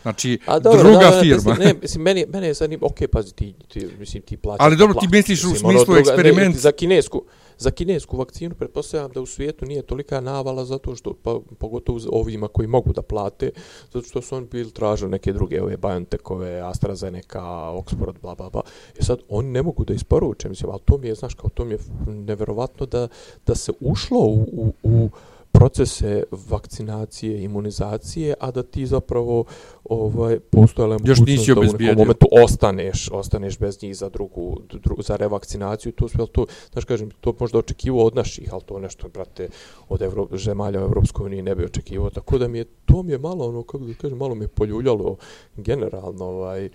Znači, 0.01 0.39
A 0.45 0.59
dobro, 0.59 0.79
druga 0.83 0.99
da, 0.99 1.11
da, 1.11 1.21
firma. 1.21 1.55
Ne, 1.55 1.73
mislim, 1.81 2.03
meni, 2.03 2.25
meni 2.33 2.47
je 2.47 2.55
sad, 2.55 2.71
ok, 2.81 2.97
pazi, 3.11 3.33
ti, 3.33 3.53
ti, 3.67 3.87
mislim, 3.99 4.23
ti 4.23 4.37
plaćaš. 4.37 4.65
Ali 4.65 4.75
dobro, 4.77 4.99
ti 4.99 5.07
misliš 5.07 5.43
u 5.43 5.49
mislim, 5.49 5.65
ono 5.65 5.79
smislu 5.79 5.95
druga- 5.95 6.15
eksperiment- 6.15 6.55
za 6.55 6.71
kinesku, 6.71 7.23
za 7.57 7.71
kinesku 7.71 8.17
vakcinu 8.17 8.55
pretpostavljam 8.55 9.11
da 9.11 9.21
u 9.21 9.25
svijetu 9.25 9.65
nije 9.65 9.81
tolika 9.81 10.21
navala 10.21 10.65
zato 10.65 10.95
što, 10.95 11.13
pa, 11.23 11.39
pogotovo 11.57 11.99
ovima 12.11 12.47
koji 12.47 12.67
mogu 12.67 12.93
da 12.93 13.01
plate, 13.01 13.51
zato 13.91 14.07
što 14.07 14.21
su 14.21 14.35
oni 14.35 14.47
bili 14.51 14.71
tražili 14.71 15.11
neke 15.11 15.33
druge, 15.33 15.61
ove 15.61 15.77
BioNTechove, 15.77 16.61
AstraZeneca, 16.61 17.41
Oxford, 17.71 18.21
bla, 18.21 18.35
bla, 18.35 18.49
bla. 18.49 18.61
I 18.99 19.03
sad 19.03 19.19
oni 19.29 19.49
ne 19.49 19.63
mogu 19.63 19.85
da 19.85 19.93
isporuče, 19.93 20.49
mislim, 20.49 20.71
ali 20.71 20.81
to 20.85 20.97
mi 20.97 21.07
je, 21.07 21.15
znaš, 21.15 21.33
kao 21.33 21.49
to 21.49 21.65
mi 21.65 21.73
je 21.73 21.79
neverovatno 22.07 22.85
da, 22.85 23.07
da 23.47 23.55
se 23.55 23.71
ušlo 23.79 24.19
u, 24.19 24.45
u, 24.51 24.73
u 24.83 25.09
procese 25.55 26.23
vakcinacije, 26.31 27.43
imunizacije, 27.43 28.33
a 28.39 28.51
da 28.51 28.63
ti 28.63 28.85
zapravo 28.85 29.45
ovaj 29.83 30.39
postojala 30.39 30.97
Još 31.03 31.19
nisi 31.19 31.53
da 31.53 31.59
u 31.59 31.63
nekom 31.63 31.97
momentu 31.97 32.27
ostaneš, 32.43 33.09
ostaneš 33.11 33.59
bez 33.59 33.83
njih 33.83 33.97
za 33.97 34.09
drugu, 34.09 34.57
dru, 34.83 34.95
za 35.01 35.15
revakcinaciju, 35.15 35.91
to 35.91 36.07
sve, 36.07 36.25
to, 36.31 36.45
znaš 36.71 36.85
kažem, 36.85 37.11
to 37.21 37.33
možda 37.39 37.57
očekivao 37.57 38.05
od 38.05 38.15
naših, 38.15 38.53
ali 38.53 38.61
to 38.65 38.79
nešto, 38.79 39.07
brate, 39.07 39.49
od 39.89 40.01
Evro, 40.01 40.27
zemalja 40.37 40.81
u 40.81 40.83
Evropskoj 40.83 41.25
uniji 41.25 41.41
ne 41.41 41.55
bi 41.55 41.65
očekivao, 41.65 42.09
tako 42.09 42.37
da 42.37 42.47
mi 42.47 42.57
je, 42.57 42.65
to 42.85 43.03
mi 43.03 43.11
je 43.11 43.17
malo, 43.17 43.49
ono, 43.49 43.63
kako 43.63 43.85
da 43.85 43.93
kažem, 43.93 44.17
malo 44.17 44.35
mi 44.35 44.43
je 44.43 44.47
poljuljalo 44.47 45.17
generalno, 45.55 46.25
ovaj, 46.25 46.69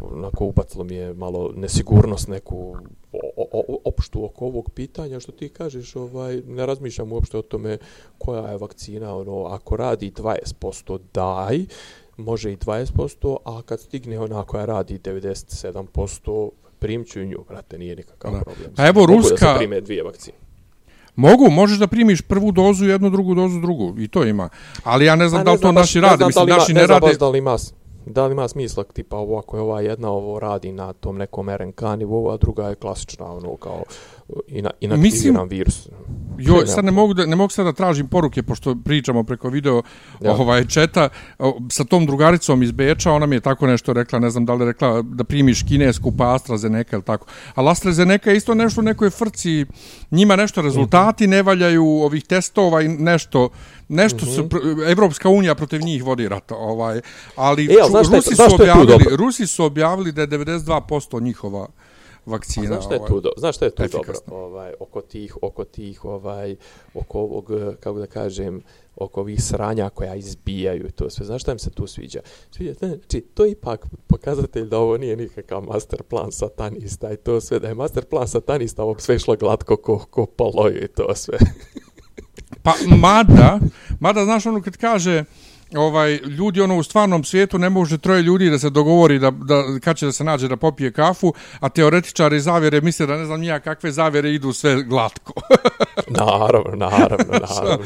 onako 0.00 0.44
ubacilo 0.44 0.84
mi 0.84 0.94
je 0.94 1.14
malo 1.14 1.52
nesigurnost 1.56 2.28
neku 2.28 2.76
o, 3.36 3.46
o, 3.52 3.76
opštu 3.84 4.24
oko 4.24 4.44
ovog 4.46 4.70
pitanja 4.70 5.20
što 5.20 5.32
ti 5.32 5.48
kažeš 5.48 5.96
ovaj 5.96 6.36
ne 6.38 6.66
razmišljam 6.66 7.12
uopšte 7.12 7.38
o 7.38 7.42
tome 7.42 7.78
koja 8.18 8.42
je 8.42 8.58
vakcina 8.58 9.16
ono 9.16 9.44
ako 9.44 9.76
radi 9.76 10.10
20% 10.12 10.98
daj 11.14 11.64
može 12.16 12.52
i 12.52 12.56
20% 12.56 13.36
a 13.46 13.62
kad 13.62 13.80
stigne 13.80 14.20
ona 14.20 14.42
koja 14.44 14.64
radi 14.64 14.98
97% 14.98 16.48
primću 16.78 17.20
nju 17.20 17.44
brate 17.48 17.78
nije 17.78 17.96
nikakav 17.96 18.32
Da. 18.32 18.40
problem 18.40 18.70
A 18.76 18.86
evo, 18.86 19.00
Mogu 19.00 19.12
da 19.12 19.18
ruska- 19.18 19.52
se 19.52 19.58
prime 19.58 19.80
dvije 19.80 20.02
vakcine 20.02 20.36
Mogu, 21.16 21.50
možeš 21.50 21.78
da 21.78 21.86
primiš 21.86 22.20
prvu 22.22 22.52
dozu, 22.52 22.84
jednu, 22.84 23.10
drugu 23.10 23.34
dozu, 23.34 23.60
drugu. 23.60 23.94
I 23.98 24.08
to 24.08 24.24
ima. 24.24 24.48
Ali 24.84 25.04
ja 25.04 25.16
ne 25.16 25.28
znam 25.28 25.40
A 25.40 25.44
da 25.44 25.52
li 25.52 25.58
to 25.58 25.66
baš- 25.66 25.74
naši 25.74 25.98
ne 25.98 26.02
rade. 26.02 26.16
znam 26.16 26.30
da 26.30 26.40
Mislim, 26.42 26.48
naši 26.50 26.72
ne, 26.74 26.80
ne 26.80 26.86
znam 26.86 26.94
rade... 26.96 27.06
baš 27.06 27.18
da 27.18 27.28
li 27.28 27.38
ima 27.38 27.56
da 28.06 28.26
li 28.26 28.32
ima 28.32 28.48
smisla 28.48 28.84
tipa 28.84 29.16
ovo 29.16 29.38
ako 29.38 29.56
je 29.56 29.62
ova 29.62 29.80
jedna 29.80 30.10
ovo 30.10 30.38
radi 30.38 30.72
na 30.72 30.92
tom 30.92 31.16
nekom 31.18 31.50
RNK 31.50 31.82
nivou 31.98 32.30
a 32.30 32.36
druga 32.36 32.68
je 32.68 32.74
klasična 32.74 33.32
ono 33.32 33.56
kao 33.56 33.82
ina, 34.48 34.70
inaktiviran 34.80 35.48
virus 35.48 35.88
Nema 36.38 36.66
sad 36.74 36.84
ne 36.84 36.90
mogu, 36.90 37.14
da, 37.14 37.26
ne 37.26 37.36
mogu 37.36 37.50
sad 37.50 37.64
da 37.64 37.72
tražim 37.72 38.08
poruke, 38.08 38.42
pošto 38.42 38.76
pričamo 38.76 39.22
preko 39.24 39.48
video 39.48 39.82
Ja. 40.20 40.32
ovaj, 40.32 40.64
četa, 40.64 41.08
sa 41.70 41.84
tom 41.84 42.06
drugaricom 42.06 42.62
iz 42.62 42.72
Beča, 42.72 43.12
ona 43.12 43.26
mi 43.26 43.36
je 43.36 43.40
tako 43.40 43.66
nešto 43.66 43.92
rekla, 43.92 44.18
ne 44.18 44.30
znam 44.30 44.44
da 44.46 44.54
li 44.54 44.62
je 44.62 44.66
rekla 44.66 45.02
da 45.02 45.24
primiš 45.24 45.62
kinesku 45.62 46.12
pa 46.12 46.34
AstraZeneca 46.34 46.96
ili 46.96 47.02
tako. 47.02 47.26
Ali 47.54 47.68
AstraZeneca 47.68 48.30
je 48.30 48.36
isto 48.36 48.54
nešto 48.54 48.80
u 48.80 48.84
nekoj 48.84 49.10
frci, 49.10 49.66
njima 50.10 50.36
nešto 50.36 50.62
rezultati 50.62 51.26
ne 51.26 51.42
valjaju 51.42 51.84
ovih 51.86 52.24
testova 52.24 52.82
i 52.82 52.88
nešto, 52.88 53.48
nešto 53.88 54.26
su, 54.26 54.42
pr- 54.42 54.90
Evropska 54.90 55.28
unija 55.28 55.54
protiv 55.54 55.80
njih 55.80 56.04
vodi 56.04 56.28
rat, 56.28 56.52
ovaj, 56.52 57.00
ali 57.36 57.64
E, 57.64 57.68
ali 57.82 57.88
ču- 57.88 57.90
znaš 57.90 58.06
šta 58.06 58.16
je- 58.16 58.20
Rusi, 58.20 58.34
su 58.48 58.54
objavili? 58.54 59.16
Rusi 59.16 59.46
su 59.46 59.64
objavili 59.64 60.12
da 60.12 60.20
je 60.20 60.26
92% 60.26 61.20
njihova 61.20 61.66
vakcina. 62.26 62.66
Znaš 62.66 62.84
šta 62.84 62.94
je 62.94 63.00
ovaj. 63.00 63.08
tu, 63.08 63.20
do, 63.20 63.30
znaš 63.36 63.56
šta 63.56 63.64
je 63.64 63.70
tu 63.70 63.82
efikasno. 63.82 64.22
dobro? 64.26 64.44
Ovaj, 64.44 64.72
oko 64.80 65.00
tih, 65.00 65.36
oko 65.42 65.64
tih, 65.64 66.04
ovaj, 66.04 66.56
oko 66.94 67.20
ovog, 67.20 67.50
kako 67.80 67.98
da 67.98 68.06
kažem, 68.06 68.62
oko 68.96 69.20
ovih 69.20 69.42
sranja 69.42 69.88
koja 69.88 70.14
izbijaju 70.14 70.90
to 70.90 71.10
sve. 71.10 71.26
Znaš 71.26 71.42
šta 71.42 71.52
im 71.52 71.58
se 71.58 71.70
tu 71.70 71.86
sviđa? 71.86 72.20
Sviđa, 72.50 72.72
znači, 72.72 73.20
to 73.20 73.44
je 73.44 73.50
ipak 73.50 73.86
pokazatelj 74.06 74.64
da 74.64 74.78
ovo 74.78 74.96
nije 74.96 75.16
nikakav 75.16 75.62
master 75.62 76.02
plan 76.02 76.32
satanista 76.32 77.12
i 77.12 77.16
to 77.16 77.40
sve. 77.40 77.58
Da 77.58 77.68
je 77.68 77.74
master 77.74 78.04
plan 78.04 78.28
satanista, 78.28 78.82
ovo 78.82 78.98
sve 78.98 79.16
išlo 79.16 79.36
glatko 79.36 79.76
ko, 79.76 79.98
ko 80.10 80.26
poloju 80.26 80.84
i 80.84 80.88
to 80.88 81.14
sve. 81.14 81.38
Pa 82.62 82.74
mada, 82.96 83.60
mada 84.00 84.24
znaš 84.24 84.46
ono 84.46 84.62
kad 84.62 84.76
kaže 84.76 85.24
ovaj 85.74 86.14
ljudi 86.16 86.60
ono 86.60 86.78
u 86.78 86.82
stvarnom 86.82 87.24
svijetu 87.24 87.58
ne 87.58 87.70
može 87.70 87.98
troje 87.98 88.22
ljudi 88.22 88.50
da 88.50 88.58
se 88.58 88.70
dogovori 88.70 89.18
da, 89.18 89.30
da 89.30 89.78
kad 89.80 89.96
će 89.96 90.06
da 90.06 90.12
se 90.12 90.24
nađe 90.24 90.48
da 90.48 90.56
popije 90.56 90.92
kafu, 90.92 91.32
a 91.60 91.68
teoretičari 91.68 92.40
zavjere 92.40 92.80
misle 92.80 93.06
da 93.06 93.16
ne 93.16 93.24
znam 93.24 93.40
nija 93.40 93.60
kakve 93.60 93.92
zavjere 93.92 94.30
idu 94.32 94.52
sve 94.52 94.82
glatko. 94.82 95.32
naravno, 96.20 96.76
naravno, 96.76 97.24
naravno. 97.50 97.84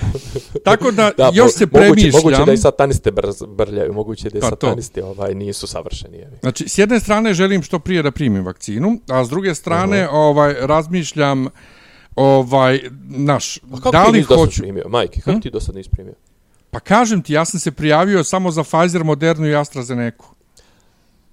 Tako 0.65 0.91
da, 0.91 1.11
Da, 1.17 1.31
još 1.35 1.53
se 1.53 1.67
moguće, 1.67 1.81
premišljam. 1.81 2.13
moguće 2.25 2.45
da 2.45 2.53
i 2.53 2.57
sataniste 2.57 3.11
brz, 3.11 3.43
brljaju, 3.49 3.93
moguće 3.93 4.31
da 4.31 4.39
i 4.39 4.41
Pa 4.41 4.51
to. 4.51 4.57
satanisti 4.57 5.01
ovaj, 5.01 5.35
nisu 5.35 5.67
savršeni. 5.67 6.17
Jevi. 6.19 6.37
Znači, 6.41 6.69
s 6.69 6.79
jedne 6.79 7.01
strane 7.01 7.35
želim 7.35 7.63
što 7.63 7.79
prije 7.79 8.03
da 8.03 8.11
primim 8.11 8.45
vakcinu, 8.45 9.01
a 9.09 9.25
s 9.25 9.29
druge 9.29 9.55
strane 9.55 10.09
ovaj 10.09 10.55
razmišljam 10.61 11.47
ovaj 12.17 12.81
naš 13.09 13.59
da 13.93 14.05
li 14.05 14.23
hoću 14.23 14.61
primio? 14.63 14.85
Majke, 14.89 15.21
kako 15.21 15.37
Hm? 15.37 15.41
ti 15.41 15.51
do 15.51 15.61
sad 15.61 15.75
nisi 15.75 15.91
primio? 15.91 16.15
Pa 16.71 16.81
kažem 16.81 17.23
ti 17.23 17.33
ja 17.33 17.45
sam 17.45 17.61
se 17.61 17.71
prijavio 17.71 18.25
samo 18.25 18.51
za 18.51 18.63
Pfizer, 18.63 19.05
Modernu 19.05 19.47
i 19.47 19.55
AstraZeneca. 19.55 20.25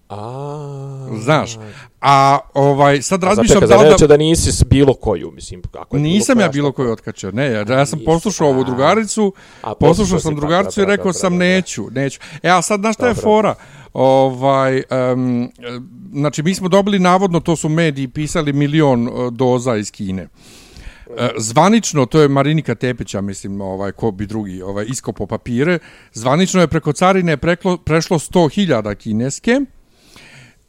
A, 0.09 1.07
Znaš, 1.19 1.57
a 2.01 2.39
ovaj 2.53 3.01
sad 3.01 3.23
razmišljam 3.23 3.61
da 3.61 3.67
da... 3.67 3.95
da 3.99 4.07
da 4.07 4.17
nisi 4.17 4.51
s 4.51 4.63
bilo 4.63 4.93
koju, 4.93 5.31
mislim, 5.31 5.61
kako 5.71 5.97
je 5.97 6.01
Nisam 6.01 6.35
bilo 6.35 6.45
ja 6.45 6.49
bilo 6.49 6.71
koji 6.71 6.91
otkačio. 6.91 7.31
Ne, 7.31 7.51
ja, 7.51 7.65
ja 7.69 7.85
sam 7.85 7.99
poslušao 8.05 8.47
ovu 8.47 8.61
a. 8.61 8.63
drugaricu, 8.63 9.33
A, 9.61 9.75
poslušao 9.75 10.19
sam 10.19 10.33
pa, 10.33 10.39
drugaricu 10.39 10.79
i 10.79 10.83
dobro, 10.83 10.91
rekao 10.91 11.03
dobro, 11.03 11.19
sam 11.19 11.33
dobro. 11.33 11.45
neću, 11.45 11.85
neću. 11.91 12.19
E, 12.43 12.49
a 12.49 12.61
sad, 12.61 12.79
znaš 12.79 12.95
šta 12.95 13.07
je 13.07 13.13
fora? 13.13 13.55
Ovaj, 13.93 14.83
um, 15.13 15.51
znači, 16.11 16.43
mi 16.43 16.55
smo 16.55 16.69
dobili, 16.69 16.99
navodno, 16.99 17.39
to 17.39 17.55
su 17.55 17.69
mediji 17.69 18.07
pisali 18.07 18.53
milion 18.53 19.07
uh, 19.07 19.33
doza 19.33 19.75
iz 19.75 19.91
Kine. 19.91 20.21
E, 20.21 20.27
zvanično, 21.37 22.05
to 22.05 22.21
je 22.21 22.27
Marinika 22.27 22.75
Tepića, 22.75 23.21
mislim, 23.21 23.61
ovaj, 23.61 23.91
ko 23.91 24.11
bi 24.11 24.25
drugi, 24.25 24.61
ovaj, 24.61 24.85
iskopo 24.89 25.25
papire, 25.25 25.79
zvanično 26.13 26.61
je 26.61 26.67
preko 26.67 26.93
carine 26.93 27.37
preklo, 27.37 27.77
prešlo 27.77 28.19
100.000 28.19 28.95
kineske, 28.95 29.61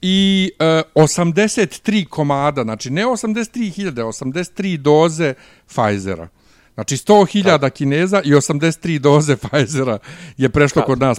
i 0.02 0.51
e, 0.59 0.82
83 0.94 2.09
komada, 2.09 2.62
znači 2.62 2.90
ne 2.90 3.05
83.000, 3.05 3.93
83 3.93 4.77
doze 4.77 5.35
Pfizera. 5.66 6.28
Znači 6.74 6.97
100.000 6.97 7.70
kineza 7.70 8.23
i 8.24 8.31
83 8.32 8.98
doze 8.98 9.36
Pfizera 9.36 9.98
je 10.36 10.48
prešlo 10.48 10.82
Kad? 10.82 10.86
kod 10.86 11.01
nas. 11.01 11.19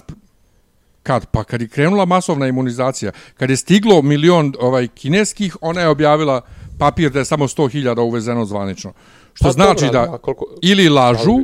Kad? 1.02 1.26
Pa 1.26 1.44
kad 1.44 1.60
je 1.60 1.68
krenula 1.68 2.04
masovna 2.04 2.46
imunizacija, 2.46 3.12
kad 3.36 3.50
je 3.50 3.56
stiglo 3.56 4.02
milion 4.02 4.54
ovaj 4.60 4.88
kineskih, 4.88 5.56
ona 5.60 5.80
je 5.80 5.88
objavila 5.88 6.40
papir 6.80 7.10
da 7.10 7.18
je 7.18 7.24
samo 7.24 7.44
100.000 7.46 8.00
uvezeno 8.00 8.44
zvanično. 8.44 8.92
Što 9.34 9.44
Pa 9.44 9.52
znači 9.52 9.84
dobro, 9.84 10.00
da 10.00 10.14
a 10.14 10.18
koliko- 10.18 10.46
ili 10.62 10.88
lažu, 10.88 11.36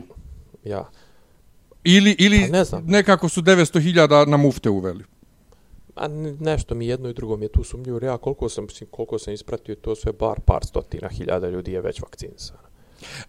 Ja. 0.65 0.89
ili, 1.85 2.17
ili 2.19 2.41
Pa 2.43 2.49
ne 2.49 2.65
znam. 2.65 2.85
nekako 2.87 3.29
su 3.29 3.43
900.000 3.43 4.27
na 4.27 4.37
mufte 4.37 4.71
uveli. 4.71 5.05
A 5.97 6.09
ne- 6.09 6.33
nešto 6.33 6.75
mi 6.75 6.87
jedno 6.87 7.09
i 7.09 7.15
drugo 7.15 7.37
mi 7.37 7.45
je 7.45 7.49
tu 7.49 7.65
sumnjivo. 7.65 7.99
Ja 8.03 8.17
koliko 8.19 8.49
sam, 8.49 8.67
koliko 8.91 9.19
sam 9.19 9.35
ispratio 9.35 9.75
to 9.75 9.95
sve 9.95 10.13
bar 10.13 10.41
par 10.41 10.65
stotina 10.65 11.09
hiljada 11.09 11.49
ljudi 11.49 11.73
je 11.73 11.81
već 11.81 12.01
vakcinisano. 12.01 12.66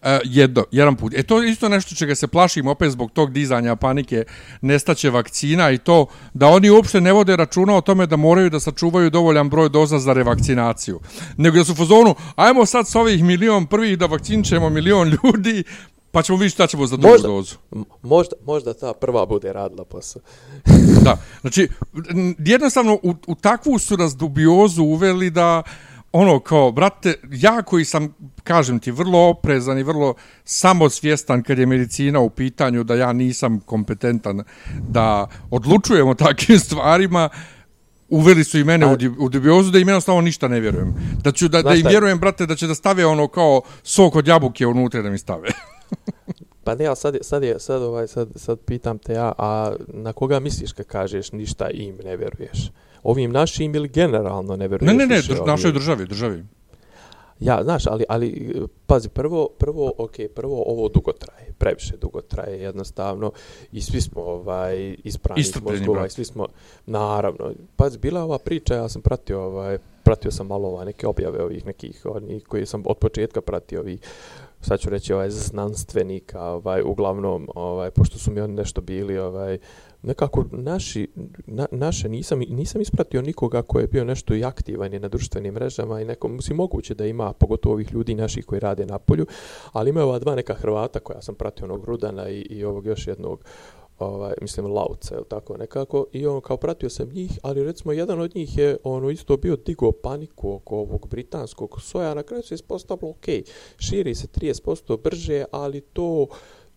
Uh, 0.02 0.08
jedno, 0.24 0.64
jedan 0.70 0.96
put. 0.96 1.14
E 1.16 1.22
to 1.22 1.42
je 1.42 1.50
isto 1.50 1.68
nešto 1.68 1.94
čega 1.94 2.14
se 2.14 2.26
plašim 2.26 2.66
opet 2.66 2.90
zbog 2.90 3.10
tog 3.10 3.32
dizanja 3.32 3.76
panike 3.76 4.24
nestaće 4.60 5.10
vakcina 5.10 5.70
i 5.70 5.78
to 5.78 6.06
da 6.34 6.46
oni 6.46 6.70
uopšte 6.70 7.00
ne 7.00 7.12
vode 7.12 7.36
računa 7.36 7.76
o 7.76 7.80
tome 7.80 8.06
da 8.06 8.16
moraju 8.16 8.50
da 8.50 8.60
sačuvaju 8.60 9.10
dovoljan 9.10 9.48
broj 9.48 9.68
doza 9.68 9.98
za 9.98 10.12
revakcinaciju. 10.12 11.00
Nego 11.36 11.56
da 11.56 11.64
su 11.64 11.72
u 11.72 11.76
fazonu, 11.76 12.14
ajmo 12.36 12.66
sad 12.66 12.88
s 12.88 12.94
ovih 12.94 13.24
milion 13.24 13.66
prvih 13.66 13.98
da 13.98 14.06
vakcinčemo 14.06 14.70
milion 14.70 15.08
ljudi, 15.24 15.64
pa 16.10 16.22
ćemo 16.22 16.38
vidjeti 16.38 16.54
šta 16.54 16.66
ćemo 16.66 16.86
za 16.86 16.96
drugu 16.96 17.12
Možda. 17.12 17.28
dozu. 17.28 17.56
Možda, 18.02 18.36
možda 18.46 18.74
ta 18.74 18.92
prva 18.92 19.26
bude 19.26 19.52
radila 19.52 19.84
posao. 19.84 20.22
Da, 21.04 21.16
znači, 21.40 21.68
jednostavno 22.38 22.94
u, 23.02 23.14
u 23.26 23.34
takvu 23.34 23.78
su 23.78 23.96
nas 23.96 24.16
dubiozu 24.16 24.82
uveli 24.82 25.30
da 25.30 25.62
ono 26.12 26.40
kao, 26.40 26.72
brate, 26.72 27.14
ja 27.30 27.62
koji 27.62 27.84
sam, 27.84 28.14
kažem 28.44 28.78
ti, 28.78 28.90
vrlo 28.90 29.18
oprezan 29.18 29.78
i 29.78 29.82
vrlo 29.82 30.14
samosvjestan 30.44 31.42
kad 31.42 31.58
je 31.58 31.66
medicina 31.66 32.20
u 32.20 32.30
pitanju 32.30 32.84
da 32.84 32.94
ja 32.94 33.12
nisam 33.12 33.60
kompetentan 33.60 34.42
da 34.88 35.26
odlučujem 35.50 36.08
o 36.08 36.14
takvim 36.14 36.58
stvarima, 36.66 37.28
uveli 38.08 38.44
su 38.44 38.58
i 38.58 38.64
mene 38.64 38.86
A... 38.86 38.96
u 39.18 39.28
dubiozu 39.28 39.70
da 39.70 39.78
im 39.78 39.88
jednostavno 39.88 40.20
ništa 40.20 40.48
ne 40.48 40.60
vjerujem. 40.60 40.94
Da, 41.22 41.32
ću, 41.32 41.48
da, 41.48 41.62
da 41.62 41.74
im 41.74 41.86
vjerujem, 41.88 42.18
brate, 42.18 42.46
da 42.46 42.56
će 42.56 42.66
da 42.66 42.74
stave 42.74 43.06
ono 43.06 43.28
kao 43.28 43.62
sok 43.82 44.16
od 44.16 44.26
jabuke 44.26 44.66
unutra 44.66 45.02
da 45.02 45.10
mi 45.10 45.18
stave. 45.18 45.48
Pa 46.64 46.74
ne, 46.74 46.86
ali 46.86 46.96
sad, 46.96 47.16
sad, 47.20 47.42
je, 47.42 47.60
sad, 47.60 47.82
ovaj, 47.82 48.08
sad, 48.08 48.28
sad 48.36 48.58
pitam 48.60 48.98
te 48.98 49.12
ja, 49.12 49.32
a 49.38 49.72
na 49.88 50.12
koga 50.12 50.40
misliš 50.40 50.72
kad 50.72 50.86
kažeš 50.86 51.32
ništa 51.32 51.70
im 51.70 51.98
ne 52.04 52.16
vjeruješ? 52.16 52.70
Ovim 53.02 53.32
našim 53.32 53.74
ili 53.74 53.88
generalno 53.88 54.56
ne 54.56 54.68
vjeruješ? 54.68 54.92
Ne, 54.92 54.98
ne, 54.98 55.06
ne, 55.06 55.22
drž, 55.22 55.38
našoj 55.46 55.72
državi, 55.72 56.06
državi. 56.06 56.44
Ja, 57.40 57.64
znaš, 57.64 57.86
ali, 57.86 58.04
ali 58.08 58.54
pazi, 58.86 59.08
prvo, 59.08 59.48
prvo, 59.58 59.92
ok, 59.98 60.14
prvo 60.34 60.62
ovo 60.66 60.88
dugo 60.88 61.12
traje, 61.12 61.52
previše 61.58 61.96
dugo 61.96 62.20
traje 62.20 62.62
jednostavno 62.62 63.32
i 63.72 63.80
svi 63.80 64.00
smo 64.00 64.22
ovaj, 64.22 64.96
ispravni 65.04 65.44
mozgova 65.62 66.06
i 66.06 66.10
svi 66.10 66.24
smo, 66.24 66.46
naravno, 66.86 67.52
pazi, 67.76 67.98
bila 67.98 68.24
ova 68.24 68.38
priča, 68.38 68.74
ja 68.74 68.88
sam 68.88 69.02
pratio, 69.02 69.42
ovaj, 69.42 69.78
pratio 70.02 70.30
sam 70.30 70.46
malo 70.46 70.68
ovaj, 70.68 70.86
neke 70.86 71.06
objave 71.06 71.44
ovih 71.44 71.66
nekih, 71.66 72.02
oni 72.04 72.40
koji 72.40 72.66
sam 72.66 72.82
od 72.86 72.98
početka 72.98 73.40
pratio 73.40 73.80
ovih, 73.80 74.00
sad 74.60 74.80
ću 74.80 74.90
reći 74.90 75.12
ovaj 75.12 75.30
znanstvenika, 75.30 76.42
ovaj 76.42 76.82
uglavnom 76.82 77.48
ovaj 77.54 77.90
pošto 77.90 78.18
su 78.18 78.32
mi 78.32 78.40
oni 78.40 78.54
nešto 78.54 78.80
bili 78.80 79.18
ovaj 79.18 79.58
nekako 80.02 80.44
naši 80.50 81.08
na, 81.46 81.66
naše 81.70 82.08
nisam 82.08 82.38
nisam 82.38 82.80
ispratio 82.80 83.22
nikoga 83.22 83.62
ko 83.62 83.80
je 83.80 83.86
bio 83.86 84.04
nešto 84.04 84.34
i 84.34 84.44
aktivan 84.44 84.92
je 84.92 85.00
na 85.00 85.08
društvenim 85.08 85.54
mrežama 85.54 86.00
i 86.00 86.04
nekom 86.04 86.34
mislim 86.34 86.56
moguće 86.56 86.94
da 86.94 87.06
ima 87.06 87.32
pogotovo 87.32 87.72
ovih 87.72 87.92
ljudi 87.92 88.14
naših 88.14 88.46
koji 88.46 88.60
rade 88.60 88.86
na 88.86 88.98
polju, 88.98 89.26
ali 89.72 89.90
ima 89.90 90.02
ova 90.02 90.18
dva 90.18 90.34
neka 90.34 90.54
Hrvata 90.54 91.00
koja 91.00 91.22
sam 91.22 91.34
pratio 91.34 91.64
onog 91.64 91.84
Rudana 91.84 92.28
i, 92.28 92.40
i 92.40 92.64
ovog 92.64 92.86
još 92.86 93.06
jednog 93.06 93.44
ovaj, 93.98 94.34
mislim, 94.40 94.66
Lauca, 94.66 95.14
ili 95.14 95.24
tako 95.28 95.56
nekako, 95.56 96.06
i 96.12 96.26
on 96.26 96.40
kao 96.40 96.56
pratio 96.56 96.90
sam 96.90 97.08
njih, 97.08 97.30
ali 97.42 97.64
recimo 97.64 97.92
jedan 97.92 98.20
od 98.20 98.34
njih 98.34 98.58
je 98.58 98.76
ono 98.84 99.10
isto 99.10 99.36
bio 99.36 99.56
digo 99.56 99.92
paniku 99.92 100.52
oko 100.52 100.76
ovog 100.76 101.08
britanskog 101.10 101.80
soja, 101.80 102.14
na 102.14 102.22
kraju 102.22 102.42
se 102.42 102.54
ispostavilo, 102.54 103.10
ok, 103.10 103.26
širi 103.78 104.14
se 104.14 104.26
30% 104.26 105.02
brže, 105.02 105.44
ali 105.50 105.80
to, 105.80 106.26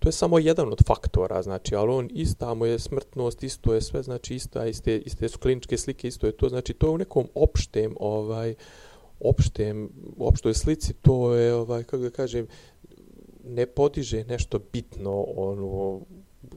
to 0.01 0.07
je 0.07 0.11
samo 0.11 0.39
jedan 0.39 0.71
od 0.71 0.81
faktora, 0.85 1.41
znači, 1.41 1.75
ali 1.75 1.91
on 1.93 2.09
ista 2.11 2.53
mu 2.53 2.65
je 2.65 2.79
smrtnost, 2.79 3.43
isto 3.43 3.73
je 3.73 3.81
sve, 3.81 4.03
znači, 4.03 4.35
ista, 4.35 4.65
iste, 4.65 4.97
iste 4.97 5.29
su 5.29 5.39
kliničke 5.39 5.77
slike, 5.77 6.07
isto 6.07 6.27
je 6.27 6.37
to, 6.37 6.49
znači, 6.49 6.73
to 6.73 6.87
je 6.87 6.91
u 6.91 6.97
nekom 6.97 7.27
opštem, 7.35 7.95
ovaj, 7.99 8.55
opštem, 9.19 9.89
opštoj 10.17 10.53
slici, 10.53 10.93
to 10.93 11.35
je, 11.35 11.53
ovaj, 11.53 11.83
kako 11.83 11.97
da 11.97 12.09
kažem, 12.09 12.47
ne 13.43 13.65
podiže 13.65 14.23
nešto 14.23 14.59
bitno, 14.73 15.21
ono, 15.21 16.01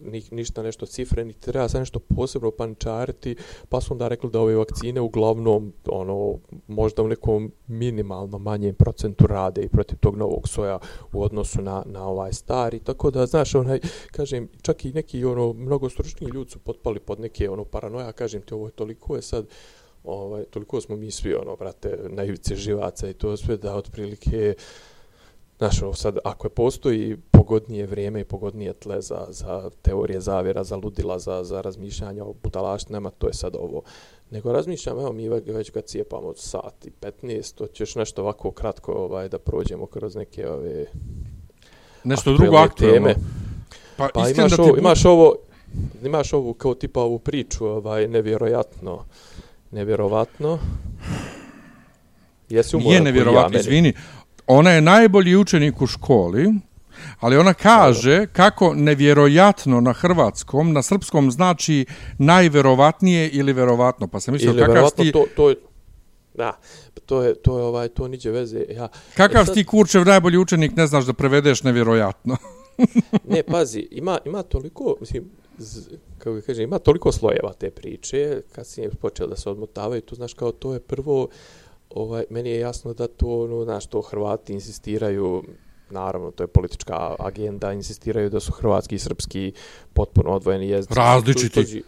ni, 0.00 0.22
ništa 0.30 0.62
nešto 0.62 0.86
cifre, 0.86 1.24
ni 1.24 1.32
treba 1.32 1.68
sad 1.68 1.80
nešto 1.80 1.98
posebno 1.98 2.50
pančariti, 2.50 3.36
pa 3.68 3.80
su 3.80 3.92
onda 3.92 4.08
rekli 4.08 4.30
da 4.30 4.40
ove 4.40 4.56
vakcine 4.56 5.00
uglavnom 5.00 5.72
ono, 5.86 6.38
možda 6.68 7.02
u 7.02 7.08
nekom 7.08 7.52
minimalno 7.66 8.38
manjem 8.38 8.74
procentu 8.74 9.26
rade 9.26 9.62
i 9.62 9.68
protiv 9.68 9.98
tog 9.98 10.16
novog 10.16 10.48
soja 10.48 10.78
u 11.12 11.22
odnosu 11.22 11.62
na, 11.62 11.82
na 11.86 12.08
ovaj 12.08 12.32
stari. 12.32 12.78
Tako 12.78 13.10
da, 13.10 13.26
znaš, 13.26 13.54
onaj, 13.54 13.80
kažem, 14.10 14.48
čak 14.62 14.84
i 14.84 14.92
neki 14.92 15.24
ono, 15.24 15.52
mnogo 15.52 15.88
stručni 15.88 16.26
ljudi 16.26 16.50
su 16.50 16.58
potpali 16.58 17.00
pod 17.00 17.20
neke 17.20 17.50
ono, 17.50 17.64
paranoja, 17.64 18.12
kažem 18.12 18.42
ti, 18.42 18.54
ovo 18.54 18.66
je 18.66 18.72
toliko 18.72 19.16
je 19.16 19.22
sad, 19.22 19.46
ovaj, 20.04 20.44
toliko 20.44 20.80
smo 20.80 20.96
mi 20.96 21.10
svi, 21.10 21.34
ono, 21.34 21.56
brate, 21.56 21.98
na 22.08 22.24
živaca 22.54 23.08
i 23.08 23.14
to 23.14 23.36
sve 23.36 23.56
da 23.56 23.74
otprilike, 23.74 24.54
Znaš, 25.58 25.80
sad, 25.94 26.18
ako 26.24 26.46
je 26.46 26.50
postoji 26.50 27.16
pogodnije 27.30 27.86
vrijeme 27.86 28.20
i 28.20 28.24
pogodnije 28.24 28.72
tle 28.72 29.00
za, 29.00 29.26
za 29.28 29.70
teorije 29.82 30.20
zavjera, 30.20 30.64
za 30.64 30.76
ludila, 30.76 31.18
za, 31.18 31.44
za 31.44 31.60
razmišljanje 31.60 32.22
o 32.22 32.34
budalaštinama, 32.42 33.10
to 33.10 33.26
je 33.26 33.34
sad 33.34 33.56
ovo. 33.58 33.82
Nego 34.30 34.52
razmišljam, 34.52 34.98
evo 34.98 35.12
mi 35.12 35.28
već 35.28 35.72
ga 35.72 35.80
cijepamo 35.80 36.32
sat 36.36 36.86
i 36.86 36.90
15, 37.22 37.54
to 37.54 37.66
ćeš 37.66 37.94
nešto 37.94 38.22
ovako 38.22 38.50
kratko 38.50 38.92
ovaj, 38.92 39.28
da 39.28 39.38
prođemo 39.38 39.86
kroz 39.86 40.16
neke 40.16 40.48
ove... 40.48 40.86
Nešto 42.04 42.32
drugo 42.32 42.56
aktualno. 42.56 43.14
Pa, 43.96 44.08
pa 44.14 44.28
imaš, 44.28 44.52
da 44.52 44.62
ovo, 44.62 44.72
bu... 44.72 44.78
imaš 44.78 45.04
ovo, 45.04 45.34
imaš 46.04 46.32
ovu 46.32 46.54
kao 46.54 46.74
tipa 46.74 47.00
ovu 47.00 47.18
priču, 47.18 47.66
ovaj, 47.66 48.08
nevjerojatno, 48.08 49.04
nevjerovatno. 49.70 50.58
Jesi 52.48 52.76
umoran? 52.76 52.94
Je 52.94 53.00
nevjerovatno, 53.00 53.58
izvini 53.58 53.92
ona 54.46 54.70
je 54.70 54.80
najbolji 54.80 55.36
učenik 55.36 55.82
u 55.82 55.86
školi, 55.86 56.54
ali 57.20 57.36
ona 57.36 57.54
kaže 57.54 58.26
kako 58.26 58.74
nevjerojatno 58.74 59.80
na 59.80 59.92
hrvatskom, 59.92 60.72
na 60.72 60.82
srpskom 60.82 61.30
znači 61.30 61.86
najverovatnije 62.18 63.28
ili 63.28 63.52
verovatno. 63.52 64.06
Pa 64.06 64.20
sam 64.20 64.34
mislio 64.34 64.66
kakav 64.66 64.90
ti... 64.96 65.12
To, 65.12 65.24
to 65.36 65.48
je, 65.48 65.56
da, 66.34 66.58
to 67.06 67.22
je, 67.22 67.34
to 67.34 67.58
je 67.58 67.64
ovaj, 67.64 67.88
to 67.88 68.08
niđe 68.08 68.30
veze. 68.30 68.64
Ja, 68.70 68.88
kakav 69.16 69.42
e 69.42 69.46
sad... 69.46 69.54
ti 69.54 69.64
kurčev 69.64 70.04
najbolji 70.04 70.38
učenik 70.38 70.76
ne 70.76 70.86
znaš 70.86 71.04
da 71.04 71.12
prevedeš 71.12 71.62
nevjerojatno? 71.62 72.36
ne, 73.34 73.42
pazi, 73.42 73.88
ima, 73.90 74.18
ima 74.24 74.42
toliko, 74.42 74.96
mislim, 75.00 75.30
z, 75.58 75.88
kako 76.18 76.40
kaže, 76.46 76.62
ima 76.62 76.78
toliko 76.78 77.12
slojeva 77.12 77.52
te 77.52 77.70
priče, 77.70 78.40
kad 78.52 78.66
si 78.66 78.88
počeo 79.00 79.26
da 79.26 79.36
se 79.36 79.50
odmotavaju, 79.50 80.00
tu 80.00 80.14
znaš 80.14 80.34
kao 80.34 80.52
to 80.52 80.74
je 80.74 80.80
prvo, 80.80 81.28
ovaj, 81.94 82.24
meni 82.30 82.50
je 82.50 82.60
jasno 82.60 82.94
da 82.94 83.06
to, 83.06 83.26
ono, 83.26 83.64
znaš, 83.64 83.86
to 83.86 84.02
Hrvati 84.02 84.52
insistiraju, 84.52 85.42
naravno, 85.90 86.30
to 86.30 86.42
je 86.42 86.46
politička 86.46 87.14
agenda, 87.18 87.72
insistiraju 87.72 88.30
da 88.30 88.40
su 88.40 88.52
hrvatski 88.52 88.94
i 88.94 88.98
srpski 88.98 89.52
potpuno 89.92 90.30
odvojeni 90.30 90.68
jezici. 90.68 90.94
Različiti. 90.94 91.82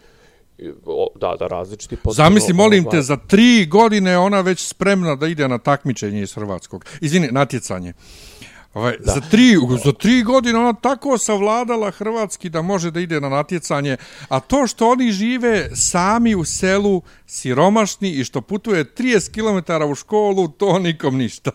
O, 0.85 1.07
da, 1.15 1.35
da, 1.39 1.47
različiti. 1.47 1.95
Potpuno, 1.95 2.13
Zamisli, 2.13 2.53
molim 2.53 2.87
ovaj, 2.87 2.97
te, 2.97 3.01
za 3.01 3.17
tri 3.17 3.65
godine 3.65 4.17
ona 4.17 4.41
već 4.41 4.67
spremna 4.67 5.15
da 5.15 5.27
ide 5.27 5.47
na 5.47 5.57
takmičenje 5.57 6.21
iz 6.21 6.33
Hrvatskog. 6.33 6.85
Izvini, 7.01 7.27
natjecanje. 7.31 7.93
Ovaj, 8.77 8.95
za, 8.99 9.21
tri, 9.31 9.55
za 9.85 9.91
tri 9.91 10.23
godine 10.23 10.59
ona 10.59 10.73
tako 10.73 11.17
savladala 11.17 11.91
Hrvatski 11.91 12.49
da 12.49 12.61
može 12.61 12.91
da 12.91 12.99
ide 12.99 13.21
na 13.21 13.29
natjecanje, 13.29 13.97
a 14.29 14.39
to 14.39 14.67
što 14.67 14.89
oni 14.89 15.11
žive 15.11 15.69
sami 15.75 16.35
u 16.35 16.45
selu, 16.45 17.01
siromašni 17.25 18.11
i 18.11 18.23
što 18.23 18.41
putuje 18.41 18.85
30 18.85 19.31
km 19.31 19.91
u 19.91 19.95
školu, 19.95 20.47
to 20.47 20.79
nikom 20.79 21.17
ništa. 21.17 21.51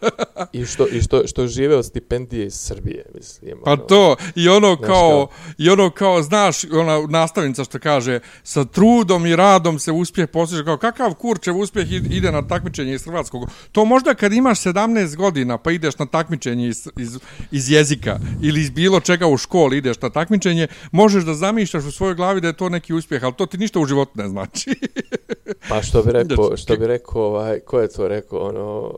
I 0.53 0.67
što, 0.67 0.87
i 0.89 1.03
što, 1.03 1.27
što 1.27 1.47
žive 1.47 1.77
od 1.77 1.87
stipendije 1.87 2.47
iz 2.47 2.55
Srbije, 2.55 3.07
mislim. 3.15 3.59
Pa 3.65 3.73
ono, 3.73 3.83
to, 3.83 4.17
i 4.35 4.49
ono 4.49 4.77
kao, 4.77 5.29
i 5.59 5.71
ono 5.71 5.91
kao, 5.91 6.23
znaš, 6.23 6.65
ona 6.65 7.07
nastavnica 7.09 7.65
što 7.65 7.79
kaže, 7.79 8.21
sa 8.43 8.65
trudom 8.65 9.27
i 9.27 9.37
radom 9.37 9.79
se 9.79 9.93
uspjeh 9.93 10.29
postiže, 10.29 10.65
kao 10.65 10.77
kakav 10.77 11.15
kurčev 11.15 11.59
uspjeh 11.59 11.93
ide 11.93 12.33
na 12.33 12.49
takmičenje 12.49 12.95
iz 12.95 13.05
Hrvatskog. 13.05 13.51
To 13.73 13.85
možda 13.85 14.15
kad 14.15 14.33
imaš 14.33 14.61
17 14.61 15.17
godina 15.17 15.59
pa 15.59 15.71
ideš 15.71 15.99
na 15.99 16.07
takmičenje 16.07 16.69
iz, 16.69 16.89
iz, 16.97 17.12
iz 17.51 17.71
jezika 17.71 18.19
ili 18.43 18.61
iz 18.61 18.71
bilo 18.71 19.01
čega 19.01 19.27
u 19.27 19.37
školi 19.37 19.79
ideš 19.79 20.01
na 20.01 20.11
takmičenje, 20.11 20.67
možeš 20.93 21.25
da 21.25 21.35
zamišljaš 21.35 21.85
u 21.85 21.93
svojoj 21.93 22.15
glavi 22.15 22.41
da 22.41 22.47
je 22.47 22.57
to 22.57 22.69
neki 22.69 22.95
uspjeh, 22.95 23.25
ali 23.25 23.35
to 23.35 23.47
ti 23.47 23.59
ništa 23.59 23.81
u 23.81 23.87
životu 23.87 24.13
ne 24.15 24.29
znači. 24.29 24.75
Pa 25.69 25.83
što 25.83 26.03
bi 26.03 26.13
rekao, 26.13 26.57
što 26.57 26.77
bi 26.77 26.87
rekao, 26.87 27.23
ovaj, 27.23 27.61
ko 27.61 27.81
je 27.81 27.89
to 27.89 28.09
rekao, 28.09 28.39
ono, 28.39 28.95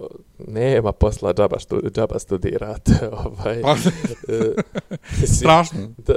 nema 0.49 0.93
posla 0.93 1.35
džaba, 1.35 1.59
stu, 1.59 1.81
džaba 1.95 2.19
studirate, 2.19 2.93
ovaj. 3.25 3.63
Pa, 3.63 3.77
e, 4.29 5.27
strašno. 5.39 5.79
Da, 6.07 6.15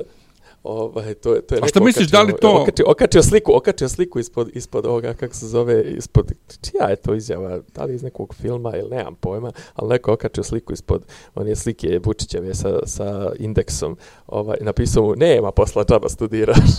ovaj, 0.68 1.14
to, 1.14 1.35
to 1.41 1.56
je 1.56 1.61
A 1.64 1.68
što 1.68 1.84
misliš, 1.84 2.07
da 2.07 2.22
li 2.22 2.34
to... 2.41 2.61
Okačio, 2.61 2.85
okačio 2.88 3.23
sliku, 3.23 3.56
okačio 3.56 3.89
sliku 3.89 4.19
ispod, 4.19 4.49
ispod 4.53 4.85
ovoga, 4.85 5.14
kako 5.14 5.35
se 5.35 5.48
zove, 5.48 5.84
ispod, 5.84 6.31
čija 6.61 6.89
je 6.89 6.95
to 6.95 7.15
izjava, 7.15 7.60
da 7.76 7.84
li 7.84 7.95
iz 7.95 8.03
nekog 8.03 8.35
filma 8.35 8.76
ili 8.76 8.89
nemam 8.89 9.15
pojma, 9.15 9.52
ali 9.76 9.89
neko 9.89 10.14
okačio 10.14 10.44
sliku 10.44 10.73
ispod, 10.73 11.06
on 11.35 11.48
je 11.48 11.56
slike 11.56 11.99
Vučićeve 12.03 12.56
sa, 12.56 12.80
sa 12.85 13.31
indeksom, 13.39 13.98
ovaj, 14.27 14.57
napisao 14.61 15.03
mu, 15.03 15.15
nema 15.15 15.52
posla 15.52 15.85
džaba 15.85 16.10
studiraš. 16.10 16.69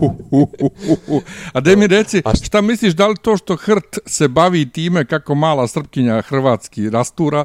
A 1.54 1.60
da 1.60 1.76
mi 1.76 1.86
reci, 1.86 2.22
šta 2.42 2.60
misliš, 2.60 2.94
da 2.94 3.06
li 3.06 3.16
to 3.22 3.36
što 3.36 3.56
Hrt 3.56 3.98
se 4.06 4.28
bavi 4.28 4.70
time 4.70 5.04
kako 5.04 5.34
mala 5.34 5.66
srpkinja 5.66 6.22
hrvatski 6.22 6.90
rastura, 6.90 7.44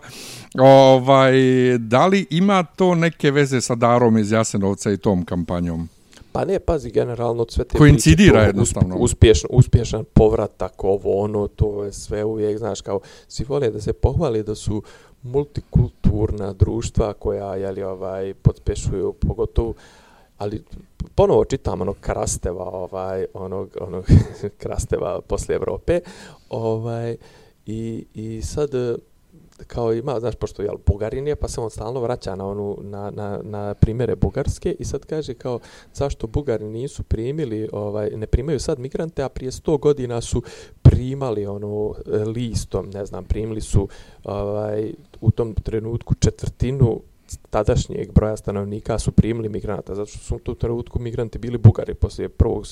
ovaj, 0.60 1.34
da 1.78 2.06
li 2.06 2.26
ima 2.30 2.64
to 2.64 2.96
neke 2.96 3.32
veze 3.32 3.62
sa 3.62 3.76
Darom 3.76 4.18
iz 4.18 4.32
Jasenovca 4.32 4.92
i 4.92 4.98
tom 4.98 5.26
kampanjom? 5.26 5.90
Pa 6.32 6.46
ne, 6.46 6.60
pazi, 6.60 6.92
generalno 6.92 7.46
sve 7.50 7.64
te 7.64 7.78
Koincidira 7.78 8.42
jednostavno. 8.42 8.96
Uspješan, 8.98 9.50
uspješan 9.54 10.04
povratak, 10.14 10.84
ovo, 10.84 11.22
ono, 11.22 11.48
to 11.48 11.84
je 11.84 11.94
sve 11.94 12.24
uvijek, 12.24 12.58
znaš, 12.58 12.82
kao, 12.82 13.00
svi 13.28 13.46
vole 13.48 13.70
da 13.70 13.82
se 13.82 13.94
pohvali 13.94 14.44
da 14.44 14.56
su 14.56 14.84
multikulturna 15.24 16.54
društva 16.54 17.14
koja, 17.14 17.56
jeli, 17.56 17.84
ovaj, 17.84 18.34
podspešuju, 18.34 19.14
pogotovo, 19.14 19.74
ali 20.38 20.64
ponovo 21.16 21.46
čitam 21.46 21.82
onog 21.82 21.96
Krasteva, 22.00 22.64
ovaj, 22.64 23.26
onog, 23.34 23.78
onog 23.82 24.06
Krasteva 24.62 25.22
posle 25.22 25.56
Evrope, 25.56 26.00
ovaj, 26.50 27.18
I, 27.66 28.06
i 28.14 28.42
sad, 28.42 28.76
e, 28.76 28.96
kao 29.68 29.94
ima, 29.94 30.20
znaš, 30.20 30.36
pošto 30.36 30.62
je 30.62 30.70
Bugarin 30.86 31.28
je, 31.28 31.36
pa 31.36 31.48
se 31.48 31.62
on 31.62 31.70
stalno 31.70 32.00
vraća 32.00 32.36
na, 32.36 32.48
onu, 32.48 32.78
na, 32.82 33.12
na, 33.12 33.40
na 33.44 33.74
primere 33.74 34.16
Bugarske 34.16 34.76
i 34.80 34.86
sad 34.86 35.06
kaže 35.06 35.34
kao 35.34 35.60
zašto 35.94 36.28
Bugari 36.28 36.66
nisu 36.66 37.04
primili, 37.04 37.70
ovaj, 37.72 38.10
ne 38.10 38.28
primaju 38.28 38.60
sad 38.60 38.80
migrante, 38.80 39.24
a 39.24 39.30
prije 39.30 39.52
100 39.52 39.80
godina 39.80 40.22
su 40.22 40.44
primali 40.82 41.46
ono 41.46 41.94
listom, 42.26 42.90
ne 42.90 43.06
znam, 43.06 43.26
primili 43.26 43.62
su 43.62 43.88
ovaj, 44.24 44.94
u 45.22 45.32
tom 45.32 45.54
trenutku 45.54 46.14
četvrtinu 46.14 47.02
tadašnjeg 47.50 48.12
broja 48.12 48.38
stanovnika 48.38 49.00
su 49.00 49.12
primili 49.12 49.50
migranata, 49.50 49.96
zato 49.96 50.12
što 50.12 50.20
su 50.20 50.36
u 50.36 50.40
tom 50.40 50.56
trenutku 50.56 51.00
migranti 51.00 51.40
bili 51.40 51.58
Bugari 51.58 51.94
poslije 51.94 52.30
prvog, 52.30 52.66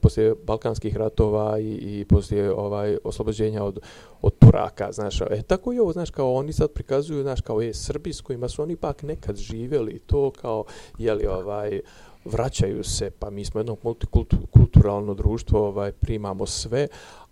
poslije 0.00 0.34
Balkanskih 0.46 0.96
ratova 0.96 1.58
i, 1.58 1.72
i 1.72 2.04
poslije 2.08 2.52
ovaj 2.52 2.96
oslobođenja 3.04 3.64
od, 3.64 3.78
od 4.22 4.38
Turaka, 4.38 4.92
znaš. 4.92 5.20
E, 5.20 5.42
tako 5.42 5.72
i 5.72 5.78
ovo, 5.78 5.92
znaš, 5.92 6.10
kao 6.10 6.34
oni 6.34 6.52
sad 6.52 6.70
prikazuju, 6.70 7.22
znaš, 7.22 7.40
kao 7.40 7.60
je 7.60 7.74
Srbi 7.74 8.12
s 8.12 8.20
kojima 8.20 8.48
su 8.48 8.62
oni 8.62 8.76
pak 8.76 9.02
nekad 9.02 9.36
živjeli, 9.36 9.98
to 9.98 10.30
kao, 10.30 10.64
jeli, 10.98 11.26
ovaj, 11.26 11.80
vraćaju 12.24 12.84
se, 12.84 13.10
pa 13.10 13.30
mi 13.30 13.44
smo 13.44 13.60
jedno 13.60 13.76
multikulturalno 13.82 15.14
društvo, 15.14 15.66
ovaj, 15.68 15.92
primamo 15.92 16.46
sve, 16.46 16.88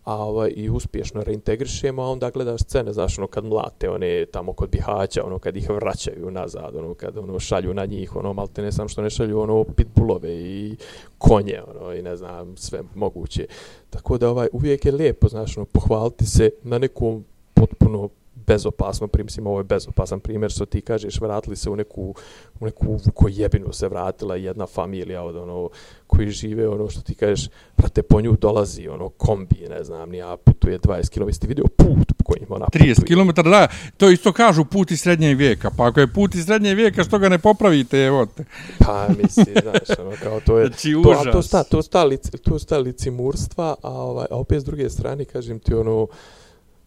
a 0.08 0.14
ovaj, 0.14 0.52
i 0.56 0.70
uspješno 0.70 1.22
reintegrišemo, 1.22 2.02
a 2.02 2.08
onda 2.08 2.30
gledaš 2.30 2.60
scene, 2.60 2.92
znaš, 2.92 3.18
ono, 3.18 3.26
kad 3.26 3.44
mlate 3.44 3.90
one 3.90 4.26
tamo 4.26 4.52
kod 4.52 4.70
Bihaća, 4.70 5.24
ono, 5.24 5.38
kad 5.38 5.56
ih 5.56 5.70
vraćaju 5.70 6.30
nazad, 6.30 6.76
ono, 6.76 6.94
kad 6.94 7.18
ono, 7.18 7.38
šalju 7.38 7.74
na 7.74 7.84
njih, 7.84 8.16
ono, 8.16 8.32
malte 8.32 8.62
ne 8.62 8.72
sam 8.72 8.88
što 8.88 9.02
ne 9.02 9.10
šalju, 9.10 9.40
ono, 9.40 9.64
pitbullove 9.64 10.34
i 10.34 10.76
konje, 11.18 11.62
ono, 11.62 11.94
i 11.94 12.02
ne 12.02 12.16
znam, 12.16 12.56
sve 12.56 12.82
moguće. 12.94 13.46
Tako 13.90 14.18
da, 14.18 14.30
ovaj, 14.30 14.48
uvijek 14.52 14.84
je 14.84 14.92
lijepo, 14.92 15.28
znaš, 15.28 15.56
ono, 15.56 15.64
pohvaliti 15.64 16.26
se 16.26 16.50
na 16.62 16.78
nekom 16.78 17.24
potpuno 17.54 18.08
bezopasno, 18.46 19.06
primsim, 19.06 19.46
ovo 19.46 19.60
je 19.60 19.64
bezopasan 19.64 20.20
primjer, 20.20 20.50
što 20.50 20.66
ti 20.66 20.80
kažeš, 20.80 21.20
vratili 21.20 21.56
se 21.56 21.70
u 21.70 21.76
neku, 21.76 22.14
u 22.60 22.64
neku 22.64 22.98
vukojebinu 23.06 23.72
se 23.72 23.88
vratila 23.88 24.36
jedna 24.36 24.66
familija 24.66 25.22
od 25.22 25.36
ono, 25.36 25.68
koji 26.06 26.30
žive, 26.30 26.68
ono 26.68 26.90
što 26.90 27.00
ti 27.00 27.14
kažeš, 27.14 27.48
brate, 27.76 28.02
po 28.02 28.20
nju 28.20 28.36
dolazi, 28.40 28.88
ono, 28.88 29.08
kombi, 29.08 29.66
ne 29.70 29.84
znam, 29.84 30.10
nija 30.10 30.36
putuje 30.36 30.78
20 30.78 31.08
km, 31.08 31.30
ti 31.40 31.46
vidio 31.46 31.64
put 31.76 32.12
po 32.18 32.24
kojim 32.24 32.46
ona 32.48 32.66
30 32.66 32.94
putuje. 32.94 33.34
km, 33.34 33.50
da, 33.50 33.68
to 33.96 34.10
isto 34.10 34.32
kažu 34.32 34.64
put 34.64 34.90
iz 34.90 35.00
srednjeg 35.00 35.36
vijeka, 35.36 35.70
pa 35.76 35.86
ako 35.86 36.00
je 36.00 36.12
put 36.12 36.34
iz 36.34 36.44
srednjeg 36.44 36.76
vijeka, 36.76 37.04
što 37.04 37.18
ga 37.18 37.28
ne 37.28 37.38
popravite, 37.38 38.04
evo 38.04 38.26
te. 38.26 38.44
Pa, 38.78 39.08
misli, 39.22 39.54
znaš, 39.62 39.98
ono, 39.98 40.12
kao 40.22 40.40
to 40.40 40.58
je, 40.58 40.66
znači, 40.68 40.92
to, 41.02 41.10
a 41.10 41.32
to 41.32 41.42
sta, 41.42 41.62
to 41.64 41.82
sta, 41.82 42.04
lici, 42.04 42.30
to 42.30 42.58
sta 42.58 42.78
licimurstva, 42.78 43.74
a, 43.82 43.90
ovaj, 43.90 44.26
a 44.30 44.36
opet 44.36 44.60
s 44.60 44.64
druge 44.64 44.90
strane, 44.90 45.24
kažem 45.24 45.58
ti, 45.58 45.74
ono, 45.74 46.06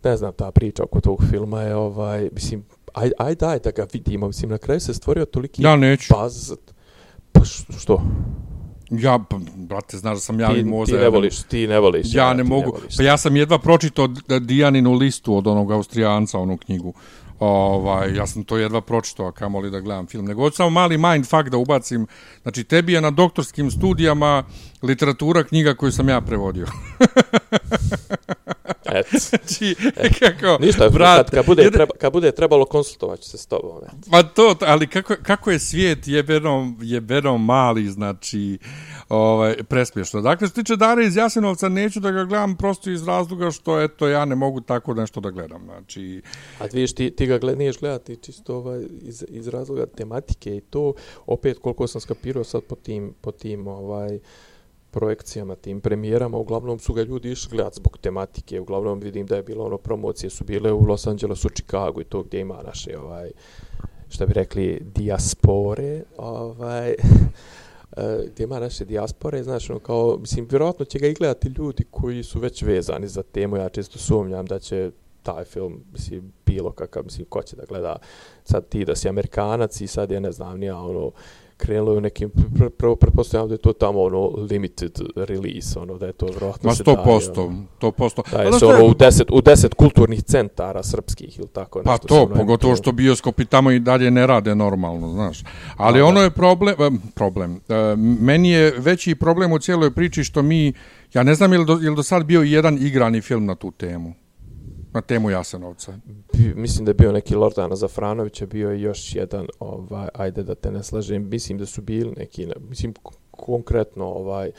ne 0.03 0.18
znam, 0.18 0.34
ta 0.34 0.52
priča 0.52 0.84
oko 0.84 1.02
tog 1.02 1.23
filma 1.30 1.61
je, 1.61 1.76
ovaj, 1.76 2.30
mislim, 2.34 2.64
aj, 2.94 3.11
aj 3.18 3.36
daj 3.36 3.60
da 3.60 3.72
ga 3.72 3.88
vidimo, 3.94 4.28
mislim, 4.28 4.52
na 4.52 4.57
kraju 4.57 4.80
se 4.80 4.94
stvorio 4.94 5.26
toliki 5.26 5.64
ja 5.64 5.76
neću. 5.76 6.14
baz. 6.14 6.53
Pa 7.32 7.41
što? 7.80 8.02
Ja, 8.91 9.19
pa, 9.30 9.40
brate, 9.56 9.98
znaš 9.98 10.15
da 10.15 10.19
sam 10.19 10.40
ja 10.40 10.53
ti, 10.53 10.64
moza. 10.64 10.91
Ti 10.91 10.98
ne 10.98 11.10
voliš, 11.10 11.44
ti 11.44 11.68
ne 11.68 11.80
voliš. 11.80 12.14
Ja, 12.14 12.28
ja 12.28 12.34
ne 12.34 12.44
mogu. 12.44 12.78
Ne 12.82 12.88
pa 12.98 13.03
ja 13.03 13.18
sam 13.18 13.36
jedva 13.36 13.60
pročitao 13.60 14.07
Dijaninu 14.41 14.94
listu 14.94 15.38
od 15.38 15.48
onog 15.48 15.72
Austrijanca, 15.72 16.40
onu 16.40 16.57
knjigu. 16.57 16.94
Ovaj, 17.40 18.15
ja 18.15 18.28
sam 18.28 18.44
to 18.44 18.57
jedva 18.57 18.82
pročitao, 18.82 19.28
a 19.28 19.32
kamoli 19.32 19.72
da 19.72 19.80
gledam 19.80 20.07
film. 20.07 20.26
Nego 20.26 20.52
samo 20.52 20.69
mali 20.69 20.98
mindfuck 20.98 21.49
da 21.49 21.57
ubacim. 21.57 22.07
Znači, 22.41 22.64
tebi 22.64 22.94
je 22.94 23.02
na 23.02 23.11
doktorskim 23.11 23.72
studijama 23.72 24.44
literatura 24.82 25.44
knjiga 25.44 25.73
koju 25.73 25.91
sam 25.91 26.10
ja 26.10 26.22
prevodio. 26.22 26.68
Et. 28.91 29.07
Znači, 29.30 29.76
Et. 29.95 30.19
kako, 30.19 30.63
Ništa, 30.63 30.89
brat, 30.89 31.30
kad, 31.30 31.35
kad, 31.35 31.45
bude, 31.45 31.72
treba, 31.72 31.93
kad 31.99 32.13
bude 32.13 32.31
trebalo 32.31 32.65
konsultovati 32.65 33.26
se 33.26 33.38
s 33.38 33.45
tobom. 33.45 33.77
Et. 33.84 34.09
Pa 34.11 34.23
to, 34.23 34.55
ali 34.61 34.88
kako, 34.88 35.15
kako 35.23 35.51
je 35.51 35.59
svijet 35.59 36.07
jebeno, 36.07 36.73
jebeno 36.81 37.38
mali, 37.38 37.88
znači, 37.88 38.57
ovaj, 39.09 39.63
prespješno. 39.63 40.22
Dakle, 40.22 40.47
što 40.47 40.55
tiče 40.55 40.76
Dare 40.76 41.05
iz 41.05 41.15
Jasinovca, 41.15 41.69
neću 41.69 41.99
da 41.99 42.11
ga 42.11 42.23
gledam 42.23 42.55
prosto 42.55 42.89
iz 42.89 43.07
razloga 43.07 43.51
što, 43.51 43.81
eto, 43.81 44.07
ja 44.07 44.26
ne 44.26 44.35
mogu 44.35 44.61
tako 44.61 44.93
nešto 44.93 45.19
da 45.19 45.30
gledam. 45.30 45.61
Znači... 45.65 46.22
A 46.59 46.65
vidiš, 46.65 46.95
ti, 46.95 47.15
ti 47.15 47.26
ga 47.26 47.38
gled, 47.38 47.57
niješ 47.57 47.80
gledati 47.80 48.15
čisto 48.15 48.55
ovaj, 48.55 48.81
iz, 49.01 49.26
iz 49.30 49.47
razloga 49.47 49.85
tematike 49.85 50.57
i 50.57 50.61
to, 50.61 50.93
opet, 51.26 51.57
koliko 51.61 51.88
sam 51.88 52.01
skapirao 52.01 52.43
sad 52.43 52.63
po 52.63 52.76
tim, 52.76 53.13
po 53.22 53.31
tim 53.31 53.68
ovaj, 53.68 54.19
projekcijama, 54.91 55.55
tim 55.55 55.81
premijerama, 55.81 56.38
uglavnom 56.38 56.80
su 56.80 56.93
ga 56.93 57.03
ljudi 57.03 57.31
išli 57.31 57.49
gledati 57.51 57.76
zbog 57.76 57.97
tematike, 57.97 58.59
uglavnom 58.59 58.99
vidim 58.99 59.26
da 59.26 59.35
je 59.35 59.43
bilo 59.43 59.65
ono, 59.65 59.77
promocije 59.77 60.30
su 60.30 60.43
bile 60.43 60.72
u 60.72 60.85
Los 60.85 61.07
Angelesu, 61.07 61.49
Chicago 61.49 62.01
i 62.01 62.03
to 62.03 62.23
gdje 62.23 62.39
ima 62.39 62.61
naše, 62.65 62.97
ovaj, 62.97 63.31
što 64.09 64.26
bi 64.26 64.34
rekli, 64.34 64.81
dijaspore, 64.95 66.03
ovaj, 66.18 66.89
eh, 67.97 68.26
gdje 68.31 68.43
ima 68.43 68.59
naše 68.59 68.85
dijaspore, 68.85 69.43
znači, 69.43 69.72
ono, 69.72 69.80
kao, 69.80 70.18
mislim, 70.19 70.47
vjerojatno 70.49 70.85
će 70.85 70.99
ga 70.99 71.07
i 71.07 71.13
gledati 71.13 71.47
ljudi 71.57 71.84
koji 71.91 72.23
su 72.23 72.39
već 72.39 72.61
vezani 72.61 73.07
za 73.07 73.23
temu, 73.23 73.57
ja 73.57 73.69
često 73.69 73.99
sumnjam 73.99 74.45
da 74.45 74.59
će 74.59 74.91
taj 75.23 75.43
film, 75.45 75.84
mislim, 75.91 76.34
bilo 76.45 76.72
kakav, 76.72 77.03
mislim, 77.03 77.26
ko 77.30 77.41
će 77.41 77.55
da 77.55 77.65
gleda, 77.65 77.95
sad 78.43 78.69
ti 78.69 78.85
da 78.85 78.95
si 78.95 79.09
Amerikanac 79.09 79.81
i 79.81 79.88
sad 79.88 80.11
je, 80.11 80.22
ne 80.22 80.31
znam, 80.31 80.59
nija, 80.59 80.77
ono, 80.77 81.11
krenulo 81.61 81.97
u 81.97 82.01
nekim, 82.01 82.31
prvo 82.77 82.95
pretpostavljam 82.95 83.47
da 83.47 83.53
je 83.53 83.57
to 83.57 83.73
tamo 83.73 84.01
ono 84.01 84.27
limited 84.51 84.99
release, 85.15 85.79
ono 85.79 85.97
da 85.97 86.05
je 86.05 86.13
to 86.13 86.25
vjerojatno 86.25 86.69
Ma 86.69 86.75
100%, 86.75 87.33
daje, 87.35 87.47
ono, 87.47 87.65
100%. 87.81 88.31
Da 88.31 88.41
je 88.41 88.53
se 88.53 88.65
ono 88.65 88.85
u 88.85 88.93
deset, 88.93 89.31
u 89.31 89.41
deset 89.41 89.73
kulturnih 89.73 90.23
centara 90.23 90.83
srpskih 90.83 91.39
ili 91.39 91.47
tako 91.47 91.81
pa 91.83 91.91
nešto. 91.91 92.07
Pa 92.07 92.15
to, 92.15 92.23
ono 92.23 92.35
pogotovo 92.35 92.75
što 92.75 92.91
bioskopi 92.91 93.45
tamo 93.45 93.71
i 93.71 93.79
dalje 93.79 94.11
ne 94.11 94.27
rade 94.27 94.55
normalno, 94.55 95.09
znaš. 95.09 95.43
Ali 95.77 96.01
A, 96.01 96.05
ono 96.05 96.19
da. 96.19 96.23
je 96.23 96.31
problem, 96.31 97.01
problem. 97.15 97.55
E, 97.69 97.95
meni 98.19 98.49
je 98.49 98.73
veći 98.77 99.15
problem 99.15 99.51
u 99.51 99.59
cijeloj 99.59 99.91
priči 99.91 100.23
što 100.23 100.41
mi, 100.41 100.73
ja 101.13 101.23
ne 101.23 101.35
znam 101.35 101.53
je 101.53 101.59
li 101.59 101.65
do, 101.65 101.73
je 101.73 101.89
li 101.89 101.95
do 101.95 102.03
sad 102.03 102.25
bio 102.25 102.41
jedan 102.41 102.77
igrani 102.77 103.21
film 103.21 103.45
na 103.45 103.55
tu 103.55 103.71
temu 103.71 104.13
na 104.93 105.01
temu 105.01 105.30
Jasenovca. 105.30 105.93
Mislim 106.55 106.85
da 106.85 106.89
je 106.89 106.93
bio 106.93 107.11
neki 107.11 107.35
Lordana 107.35 107.76
Zafranović, 107.76 108.41
je 108.41 108.47
bio 108.47 108.72
još 108.72 109.15
jedan, 109.15 109.47
ovaj, 109.59 110.07
ajde 110.13 110.43
da 110.43 110.55
te 110.55 110.72
ne 110.72 110.84
slažem, 110.84 111.30
mislim 111.30 111.57
da 111.57 111.65
su 111.65 111.81
bili 111.81 112.13
neki, 112.18 112.45
ne, 112.45 112.53
mislim 112.69 112.93
konkretno 113.31 114.05
ovaj 114.05 114.51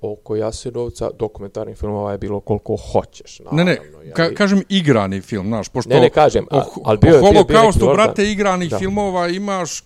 oko 0.00 0.36
Jasenovca 0.36 1.10
dokumentarni 1.18 1.74
film 1.74 1.92
ovaj 1.92 2.14
je 2.14 2.18
bilo 2.18 2.40
koliko 2.40 2.76
hoćeš 2.92 3.38
naravno, 3.38 3.64
ne 3.64 3.78
ne 4.04 4.12
ka, 4.12 4.34
kažem 4.34 4.62
igrani 4.68 5.20
film 5.20 5.46
znaš 5.46 5.68
pošto 5.68 5.90
ne 5.90 6.00
ne 6.00 6.10
kažem 6.10 6.46
al 6.50 6.62
al 6.84 6.96
bio 6.96 7.14
je 7.14 7.20
holokaustu 7.20 7.86
brate 7.94 8.30
igranih 8.30 8.70
da. 8.70 8.78
filmova 8.78 9.28
imaš 9.28 9.84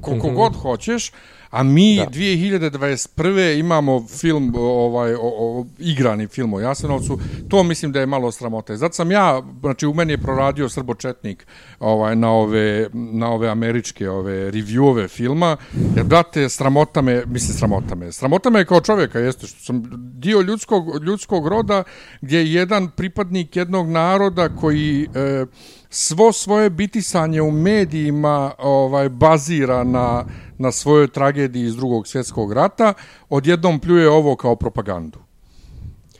koliko 0.00 0.26
mm 0.26 0.30
-hmm. 0.30 0.36
god 0.36 0.56
hoćeš 0.56 1.12
A 1.54 1.62
mi 1.62 1.96
da. 1.96 2.06
2021. 2.06 3.58
imamo 3.58 4.06
film 4.08 4.54
ovaj 4.56 5.14
o, 5.14 5.18
o, 5.22 5.66
igrani 5.78 6.26
film 6.26 6.54
o 6.54 6.60
Jasenovcu. 6.60 7.18
To 7.48 7.62
mislim 7.62 7.92
da 7.92 8.00
je 8.00 8.06
malo 8.06 8.32
sramote. 8.32 8.76
Zato 8.76 8.94
sam 8.94 9.10
ja, 9.10 9.42
znači 9.60 9.86
u 9.86 9.94
meni 9.94 10.12
je 10.12 10.18
proradio 10.18 10.68
srbočetnik 10.68 11.46
ovaj 11.84 12.16
na 12.16 12.30
ove 12.32 12.88
na 12.92 13.30
ove 13.30 13.48
američke 13.48 14.10
ove 14.10 14.50
reviewove 14.50 15.08
filma. 15.08 15.56
Jer 15.96 16.04
brate 16.04 16.48
sramota 16.48 17.02
me, 17.02 17.22
mislim 17.26 17.58
sramota 17.58 17.94
me. 17.94 18.12
Sramota 18.12 18.50
me 18.50 18.64
kao 18.64 18.80
čovjeka 18.80 19.18
jeste 19.18 19.46
što 19.46 19.60
sam 19.60 19.82
dio 20.14 20.40
ljudskog 20.40 21.02
ljudskog 21.04 21.48
roda 21.48 21.82
gdje 22.20 22.38
je 22.38 22.52
jedan 22.52 22.90
pripadnik 22.90 23.56
jednog 23.56 23.88
naroda 23.88 24.48
koji 24.48 25.08
e, 25.14 25.46
svo 25.90 26.32
svoje 26.32 26.70
bitisanje 26.70 27.42
u 27.42 27.50
medijima 27.50 28.52
ovaj 28.58 29.08
bazira 29.08 29.84
na, 29.84 30.24
na 30.58 30.72
svojoj 30.72 31.08
tragediji 31.08 31.64
iz 31.64 31.76
drugog 31.76 32.06
svjetskog 32.06 32.52
rata, 32.52 32.94
odjednom 33.28 33.80
pljuje 33.80 34.10
ovo 34.10 34.36
kao 34.36 34.56
propagandu. 34.56 35.18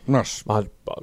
Naš. 0.06 0.42
Pa, 0.42 0.62
pa, 0.84 0.94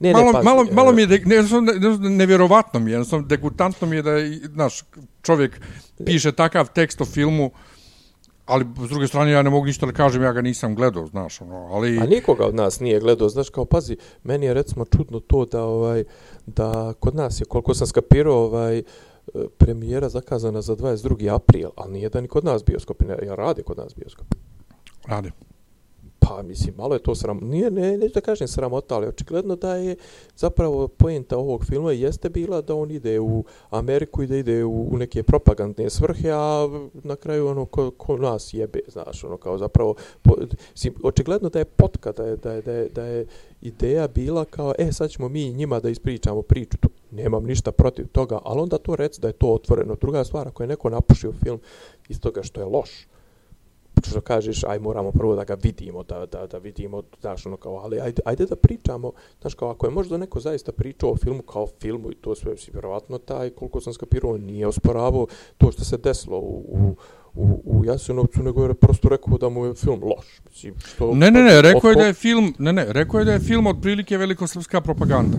ne, 0.00 0.12
malo, 0.12 0.32
ne, 0.32 0.42
malo, 0.42 0.66
malo 0.72 0.92
mi 0.92 1.02
je, 1.02 1.06
de, 1.06 1.22
ne, 1.24 1.36
ne, 1.42 2.10
nevjerovatno 2.10 2.80
mi 2.80 2.90
je, 2.90 2.94
jednostavno 2.94 3.26
degutantno 3.26 3.86
mi 3.86 3.96
je 3.96 4.02
da, 4.02 4.12
znaš, 4.54 4.82
čovjek 5.22 5.60
piše 6.04 6.32
takav 6.32 6.72
tekst 6.72 7.00
o 7.00 7.04
filmu, 7.04 7.50
ali 8.46 8.64
s 8.86 8.88
druge 8.88 9.06
strane 9.06 9.30
ja 9.30 9.42
ne 9.42 9.50
mogu 9.50 9.66
ništa 9.66 9.86
da 9.86 9.92
kažem, 9.92 10.22
ja 10.22 10.32
ga 10.32 10.42
nisam 10.42 10.74
gledao, 10.74 11.06
znaš, 11.06 11.40
ono, 11.40 11.56
ali... 11.56 11.98
A 11.98 12.06
nikoga 12.06 12.46
od 12.46 12.54
nas 12.54 12.80
nije 12.80 13.00
gledao, 13.00 13.28
znaš, 13.28 13.50
kao, 13.50 13.64
pazi, 13.64 13.96
meni 14.24 14.46
je 14.46 14.54
recimo 14.54 14.84
čudno 14.84 15.20
to 15.20 15.44
da, 15.44 15.62
ovaj, 15.62 16.04
da 16.46 16.92
kod 17.00 17.14
nas 17.14 17.40
je, 17.40 17.44
koliko 17.44 17.74
sam 17.74 17.86
skapirao, 17.86 18.44
ovaj, 18.44 18.82
premijera 19.58 20.08
zakazana 20.08 20.62
za 20.62 20.76
22. 20.76 21.34
april, 21.34 21.68
ali 21.76 21.92
nije 21.92 22.08
da 22.08 22.20
ni 22.20 22.28
kod 22.28 22.44
nas 22.44 22.64
bioskop, 22.64 23.02
ne, 23.02 23.16
ja 23.26 23.34
radi 23.34 23.62
kod 23.62 23.76
nas 23.78 23.94
bioskop. 23.96 24.26
Radi. 25.06 25.30
Pa, 26.28 26.42
mislim, 26.42 26.74
malo 26.78 26.94
je 26.94 27.02
to 27.02 27.14
sram... 27.14 27.38
Nije, 27.42 27.70
ne, 27.70 27.98
neću 27.98 28.14
da 28.14 28.20
kažem 28.20 28.48
sramota, 28.48 28.94
ali 28.94 29.06
očigledno 29.06 29.56
da 29.56 29.76
je 29.76 29.96
zapravo 30.36 30.88
pojenta 30.88 31.38
ovog 31.38 31.64
filma 31.64 31.92
jeste 31.92 32.28
bila 32.28 32.60
da 32.60 32.74
on 32.74 32.90
ide 32.90 33.20
u 33.20 33.44
Ameriku 33.70 34.22
i 34.22 34.26
da 34.26 34.36
ide 34.36 34.64
u, 34.64 34.88
u 34.92 34.98
neke 34.98 35.22
propagandne 35.22 35.90
svrhe, 35.90 36.30
a 36.30 36.68
na 36.92 37.16
kraju 37.16 37.48
ono 37.48 37.64
ko, 37.64 37.90
ko 37.90 38.16
nas 38.16 38.54
jebe, 38.54 38.80
znaš, 38.88 39.24
ono 39.24 39.36
kao 39.36 39.58
zapravo... 39.58 39.94
Po, 40.22 40.34
mislim, 40.70 40.94
očigledno 41.02 41.48
da 41.48 41.58
je 41.58 41.64
potka, 41.64 42.12
da 42.12 42.24
je, 42.24 42.36
da 42.36 42.52
je, 42.52 42.62
da 42.62 42.72
je, 42.72 42.88
da 42.88 43.04
je 43.04 43.26
ideja 43.62 44.08
bila 44.08 44.44
kao, 44.44 44.74
e, 44.78 44.92
sad 44.92 45.10
ćemo 45.10 45.28
mi 45.28 45.52
njima 45.52 45.80
da 45.80 45.88
ispričamo 45.88 46.42
priču, 46.42 46.76
tu 46.76 46.88
nemam 47.10 47.44
ništa 47.44 47.72
protiv 47.72 48.06
toga, 48.06 48.38
ali 48.44 48.60
onda 48.60 48.78
to 48.78 48.96
reci 48.96 49.20
da 49.20 49.28
je 49.28 49.32
to 49.32 49.46
otvoreno. 49.46 49.96
Druga 50.00 50.24
stvar, 50.24 50.48
ako 50.48 50.62
je 50.62 50.66
neko 50.66 50.90
napušio 50.90 51.32
film 51.32 51.60
iz 52.08 52.20
toga 52.20 52.42
što 52.42 52.60
je 52.60 52.66
loš, 52.66 52.90
što 54.04 54.20
kažeš, 54.20 54.64
aj 54.64 54.78
moramo 54.78 55.12
prvo 55.12 55.36
da 55.36 55.44
ga 55.44 55.56
vidimo, 55.62 56.02
da, 56.02 56.26
da, 56.26 56.46
da 56.46 56.58
vidimo, 56.58 57.02
znaš, 57.20 57.46
ono 57.46 57.56
kao, 57.56 57.76
ali 57.76 58.00
ajde, 58.00 58.22
ajde 58.24 58.46
da 58.46 58.56
pričamo, 58.56 59.12
znaš, 59.40 59.54
kao 59.54 59.70
ako 59.70 59.86
je 59.86 59.90
možda 59.90 60.16
neko 60.16 60.40
zaista 60.40 60.72
pričao 60.72 61.10
o 61.10 61.16
filmu 61.16 61.42
kao 61.42 61.66
filmu 61.80 62.10
i 62.12 62.14
to 62.14 62.34
sve, 62.34 62.56
si 62.56 62.70
vjerovatno 62.72 63.18
taj, 63.18 63.50
koliko 63.50 63.80
sam 63.80 63.92
skapirao, 63.92 64.36
nije 64.36 64.66
osporavao 64.66 65.26
to 65.58 65.72
što 65.72 65.84
se 65.84 65.96
desilo 65.96 66.38
u, 66.38 66.64
u, 66.68 66.96
u, 67.34 67.62
u 67.64 67.84
Jasenovcu, 67.84 68.42
nego 68.42 68.64
je 68.64 68.74
prosto 68.74 69.08
rekao 69.08 69.38
da 69.38 69.48
mu 69.48 69.66
je 69.66 69.74
film 69.74 70.00
loš. 70.04 70.40
Mislim, 70.50 70.74
što, 70.78 71.14
Ne, 71.14 71.30
ne, 71.30 71.42
ne, 71.42 71.62
rekao 71.62 71.90
je 71.90 71.96
da 71.96 72.06
je 72.06 72.12
film, 72.14 72.54
ne, 72.58 72.72
ne, 72.72 72.86
rekao 72.92 73.18
je 73.18 73.24
da 73.24 73.32
je 73.32 73.38
film 73.38 73.66
otprilike 73.66 74.18
velikosrpska 74.18 74.80
propaganda. 74.80 75.38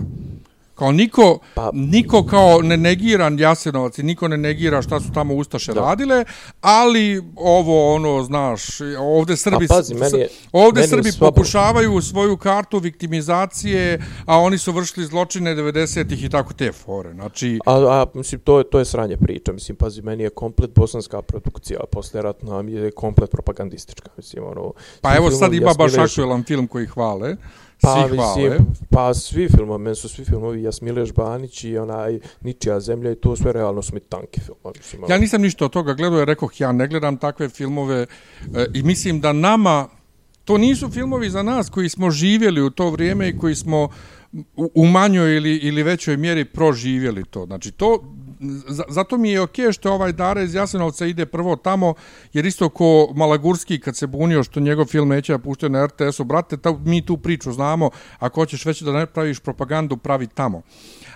Kao 0.78 0.92
niko, 0.92 1.38
pa, 1.54 1.70
niko 1.72 2.26
kao 2.26 2.62
ne 2.62 2.76
negira 2.76 3.30
Jasenovac 3.38 3.98
i 3.98 4.02
niko 4.02 4.28
ne 4.28 4.36
negira 4.36 4.82
šta 4.82 5.00
su 5.00 5.12
tamo 5.14 5.34
Ustaše 5.34 5.72
da. 5.72 5.80
radile, 5.80 6.24
ali 6.60 7.22
ovo 7.36 7.94
ono, 7.94 8.22
znaš, 8.22 8.62
ovde 8.98 9.36
Srbi, 9.36 9.64
a 9.64 9.68
pazi, 9.68 9.94
meni 9.94 10.18
je, 10.18 10.28
ovde 10.52 10.80
meni 10.80 10.90
Srbi 10.90 11.10
pokušavaju 11.20 12.00
svoju 12.00 12.36
kartu 12.36 12.78
viktimizacije, 12.78 14.02
a 14.26 14.38
oni 14.38 14.58
su 14.58 14.72
vršili 14.72 15.06
zločine 15.06 15.56
90-ih 15.56 16.24
i 16.24 16.28
tako 16.28 16.52
te 16.52 16.72
fore. 16.72 17.12
Znači... 17.12 17.58
A, 17.66 17.74
a 17.74 18.06
mislim, 18.14 18.40
to 18.40 18.58
je, 18.58 18.70
to 18.70 18.78
je 18.78 18.84
sranje 18.84 19.16
priča. 19.16 19.52
Mislim, 19.52 19.76
pazi, 19.76 20.02
meni 20.02 20.22
je 20.22 20.30
komplet 20.30 20.70
bosanska 20.74 21.22
produkcija 21.22 21.80
posle 21.92 22.22
ratna 22.22 22.60
je 22.68 22.90
komplet 22.90 23.30
propagandistička. 23.30 24.10
Mislim, 24.16 24.44
ono, 24.44 24.72
pa 25.00 25.16
evo 25.16 25.30
sad 25.30 25.54
ima 25.54 25.74
baš 25.78 25.98
aktuelan 25.98 26.44
film 26.44 26.66
koji 26.66 26.86
hvale. 26.86 27.36
Pa, 27.80 28.08
svi 28.08 28.16
hvale. 28.16 28.58
Pa 28.90 29.14
svi 29.14 29.48
filmovi, 29.48 29.82
meni 29.82 29.96
su 29.96 30.08
svi 30.08 30.24
filmovi 30.24 30.62
Jasmileš 30.62 31.12
Banić 31.12 31.64
i 31.64 31.78
onaj 31.78 32.18
Ničija 32.40 32.80
zemlja 32.80 33.10
i 33.12 33.14
to 33.14 33.36
sve 33.36 33.52
realno 33.52 33.82
su 33.82 33.94
mi 33.94 34.00
tanki 34.00 34.40
filmovi. 34.40 34.78
Mislim, 34.78 35.02
ja 35.08 35.18
nisam 35.18 35.42
ništa 35.42 35.64
od 35.64 35.70
toga 35.70 35.94
gledao, 35.94 36.18
jer 36.18 36.28
rekoh, 36.28 36.60
ja 36.60 36.72
ne 36.72 36.88
gledam 36.88 37.16
takve 37.16 37.48
filmove 37.48 38.06
e, 38.54 38.66
i 38.74 38.82
mislim 38.82 39.20
da 39.20 39.32
nama, 39.32 39.88
to 40.44 40.58
nisu 40.58 40.90
filmovi 40.90 41.30
za 41.30 41.42
nas 41.42 41.70
koji 41.70 41.88
smo 41.88 42.10
živjeli 42.10 42.62
u 42.62 42.70
to 42.70 42.90
vrijeme 42.90 43.28
i 43.28 43.38
koji 43.38 43.54
smo 43.54 43.88
u 44.74 44.86
manjoj 44.86 45.36
ili, 45.36 45.56
ili 45.56 45.82
većoj 45.82 46.16
mjeri 46.16 46.44
proživjeli 46.44 47.24
to. 47.24 47.46
Znači, 47.46 47.70
to, 47.70 48.04
zato 48.88 49.18
mi 49.18 49.30
je 49.30 49.40
okej 49.40 49.66
okay 49.66 49.72
što 49.72 49.92
ovaj 49.92 50.12
Dara 50.12 50.42
iz 50.42 50.54
Jasenovca 50.54 51.06
ide 51.06 51.26
prvo 51.26 51.56
tamo, 51.56 51.94
jer 52.32 52.46
isto 52.46 52.68
ko 52.68 53.12
Malagurski 53.14 53.80
kad 53.80 53.96
se 53.96 54.06
bunio 54.06 54.42
što 54.42 54.60
njegov 54.60 54.86
film 54.86 55.08
neće 55.08 55.32
da 55.32 55.38
pušte 55.38 55.68
na 55.68 55.86
RTS-u, 55.86 56.24
brate, 56.24 56.56
ta, 56.56 56.72
mi 56.84 57.06
tu 57.06 57.16
priču 57.16 57.52
znamo, 57.52 57.90
ako 58.18 58.40
hoćeš 58.40 58.64
već 58.64 58.82
da 58.82 58.92
ne 58.92 59.06
praviš 59.06 59.40
propagandu, 59.40 59.96
pravi 59.96 60.26
tamo. 60.26 60.62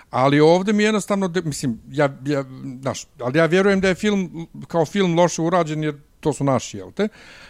Ali 0.09 0.39
ovdje 0.39 0.73
mi 0.73 0.83
jednostavno, 0.83 1.27
de, 1.27 1.41
mislim, 1.41 1.79
ja, 1.89 2.09
ja, 2.25 2.43
znaš, 2.81 3.07
ali 3.19 3.39
ja 3.39 3.45
vjerujem 3.45 3.81
da 3.81 3.87
je 3.87 3.95
film 3.95 4.47
kao 4.67 4.85
film 4.85 5.19
loše 5.19 5.41
urađen, 5.41 5.83
jer 5.83 5.95
to 6.19 6.33
su 6.33 6.43
naši, 6.43 6.77
jel 6.77 6.91
te? 6.91 7.07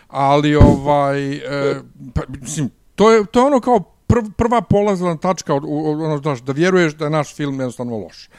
Ali, 0.07 0.55
ovaj, 0.55 1.35
e, 1.35 1.81
pa, 2.13 2.21
mislim, 2.41 2.69
to 2.95 3.11
je, 3.11 3.25
to 3.25 3.39
je 3.39 3.45
ono 3.45 3.59
kao 3.59 3.79
prv, 4.07 4.23
prva 4.37 4.61
polazna 4.61 5.17
tačka, 5.17 5.53
ono, 5.53 6.17
znaš, 6.17 6.41
da 6.41 6.53
vjeruješ 6.53 6.93
da 6.93 7.05
je 7.05 7.11
naš 7.11 7.35
film 7.35 7.59
jednostavno 7.59 7.97
loš. 7.97 8.29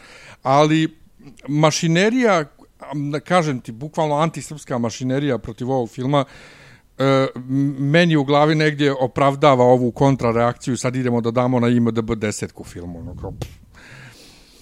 Ali, 0.43 1.03
mašinerija, 1.48 2.44
kažem 3.24 3.60
ti, 3.60 3.72
bukvalno 3.72 4.14
antisrpska 4.14 4.78
mašinerija 4.78 5.38
protiv 5.38 5.70
ovog 5.70 5.88
filma, 5.90 6.24
e, 6.98 7.26
meni 7.78 8.16
u 8.16 8.24
glavi 8.24 8.55
negdje 8.55 8.92
opravdava 8.92 9.64
ovu 9.64 9.92
kontrareakciju, 9.92 10.76
sad 10.76 10.96
idemo 10.96 11.20
da 11.20 11.30
damo 11.30 11.60
na 11.60 11.68
IMDB 11.68 12.14
desetku 12.14 12.64
filmu. 12.64 12.98
Ono, 12.98 13.16
kao, 13.20 13.32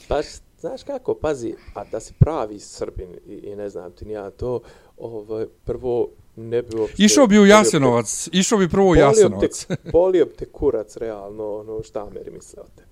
pa, 0.08 0.20
znaš 0.60 0.82
kako, 0.82 1.14
pazi, 1.14 1.54
a 1.74 1.84
da 1.84 2.00
si 2.00 2.14
pravi 2.18 2.58
srbin 2.58 3.08
i, 3.26 3.34
i 3.34 3.56
ne 3.56 3.68
znam 3.68 3.92
ti 3.92 4.04
nija 4.04 4.30
to, 4.30 4.60
ovaj, 4.96 5.46
prvo 5.64 6.08
ne 6.36 6.62
bi 6.62 6.76
uopšte... 6.76 7.02
Išao 7.02 7.26
bi 7.26 7.38
u 7.38 7.46
Jasenovac, 7.46 8.28
išao 8.32 8.58
bi 8.58 8.68
prvo 8.68 8.88
u 8.88 8.96
Jasenovac. 8.96 9.66
Bolio 9.92 10.24
te 10.24 10.44
kurac, 10.44 10.96
realno, 10.96 11.56
ono, 11.56 11.82
šta 11.82 12.06
Ameri 12.06 12.30
misle 12.30 12.62
o 12.62 12.66
te 12.76 12.91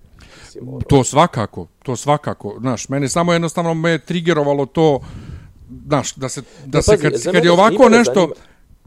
To 0.87 1.03
svakako, 1.03 1.67
to 1.83 1.95
svakako. 1.95 2.55
Znaš, 2.59 2.89
mene 2.89 3.09
samo 3.09 3.33
jednostavno 3.33 3.73
me 3.73 3.97
trigerovalo 3.97 4.65
to, 4.65 4.99
znaš, 5.87 6.13
da 6.15 6.29
se, 6.29 6.41
da 6.65 6.77
no, 6.77 6.81
se 6.81 6.91
pazi, 6.91 7.03
kad, 7.03 7.33
kad 7.33 7.45
je 7.45 7.51
ovako 7.51 7.89
nešto, 7.89 8.31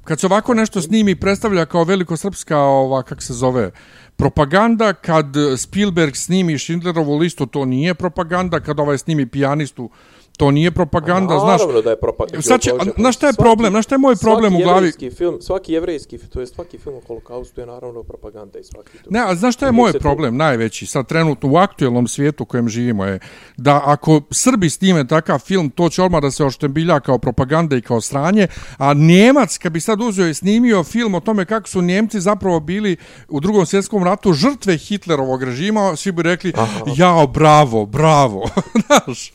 kad 0.05 0.21
se 0.21 0.27
ovako 0.27 0.55
nešto 0.55 0.81
snimi 0.81 1.17
predstavlja 1.17 1.67
kao 1.67 1.85
veliko 1.85 2.17
srpska, 2.17 2.59
ova, 2.59 3.03
kak 3.03 3.23
se 3.23 3.33
zove, 3.33 3.71
propaganda, 4.17 4.93
kad 4.93 5.27
Spielberg 5.57 6.17
snimi 6.17 6.59
Schindlerovu 6.59 7.17
listu, 7.17 7.47
to 7.47 7.65
nije 7.65 7.95
propaganda, 7.95 8.61
kad 8.61 8.81
ovaj 8.81 8.99
snimi 8.99 9.27
pijanistu, 9.27 9.91
To 10.37 10.51
nije 10.51 10.71
propaganda, 10.71 11.39
znaš. 11.39 11.61
Naravno 11.61 11.83
da 11.83 11.91
je 11.91 11.97
propaganda. 11.97 12.43
Sad 12.43 12.61
će, 12.61 12.71
na 12.97 13.13
šta 13.13 13.27
je 13.27 13.33
svaki, 13.33 13.43
problem? 13.43 13.73
Na 13.73 13.83
šta 13.83 13.95
je 13.95 13.99
moj 13.99 14.17
problem 14.17 14.57
u 14.57 14.59
glavi? 14.59 14.93
Film, 15.17 15.39
svaki 15.41 15.73
jevrejski 15.73 16.19
film, 16.19 16.31
to 16.31 16.41
je 16.41 16.47
svaki 16.47 16.79
film 16.79 16.97
o 16.97 17.01
holokaustu 17.07 17.61
je 17.61 17.67
naravno 17.67 18.03
propaganda 18.03 18.59
i 18.59 18.65
svaki 18.65 18.99
to. 18.99 19.11
Ne, 19.11 19.21
a 19.27 19.35
znaš 19.35 19.55
šta 19.55 19.67
je 19.67 19.73
moj 19.73 19.93
problem 19.93 20.33
tu... 20.33 20.37
najveći 20.37 20.87
sad 20.87 21.07
trenutno 21.07 21.51
u 21.53 21.57
aktuelnom 21.57 22.09
svijetu 22.09 22.43
u 22.43 22.47
kojem 22.47 22.69
živimo 22.69 23.05
je 23.05 23.19
da 23.57 23.83
ako 23.85 24.21
Srbi 24.31 24.71
snime 24.71 25.07
takav 25.07 25.39
film, 25.39 25.71
to 25.71 25.89
će 25.89 26.03
odmah 26.03 26.23
da 26.23 26.31
se 26.31 26.45
oštembilja 26.45 27.01
kao 27.01 27.19
propaganda 27.19 27.77
i 27.77 27.83
kao 27.83 28.01
sranje, 28.01 28.47
a 28.79 28.95
Njemac 28.95 29.59
kad 29.59 29.73
bi 29.73 29.81
sad 29.81 30.01
uzeo 30.01 30.27
i 30.27 30.35
snimio 30.35 30.85
film 30.85 31.15
o 31.15 31.21
tome 31.21 31.45
kako 31.45 31.69
su 31.69 31.83
Njemci 31.83 32.21
zapravo 32.21 32.61
bili 32.61 32.97
u 33.29 33.41
drugom 33.41 33.67
svjetskom 33.67 34.05
ratu 34.05 34.33
žrtve 34.33 34.77
Hitlerovog 34.77 35.43
režima, 35.43 35.97
svi 35.97 36.13
bi 36.13 36.23
rekli, 36.23 36.53
Aha. 36.57 36.81
jao, 36.97 37.27
bravo, 37.27 37.87
bravo, 37.87 38.51
znaš. 38.87 39.33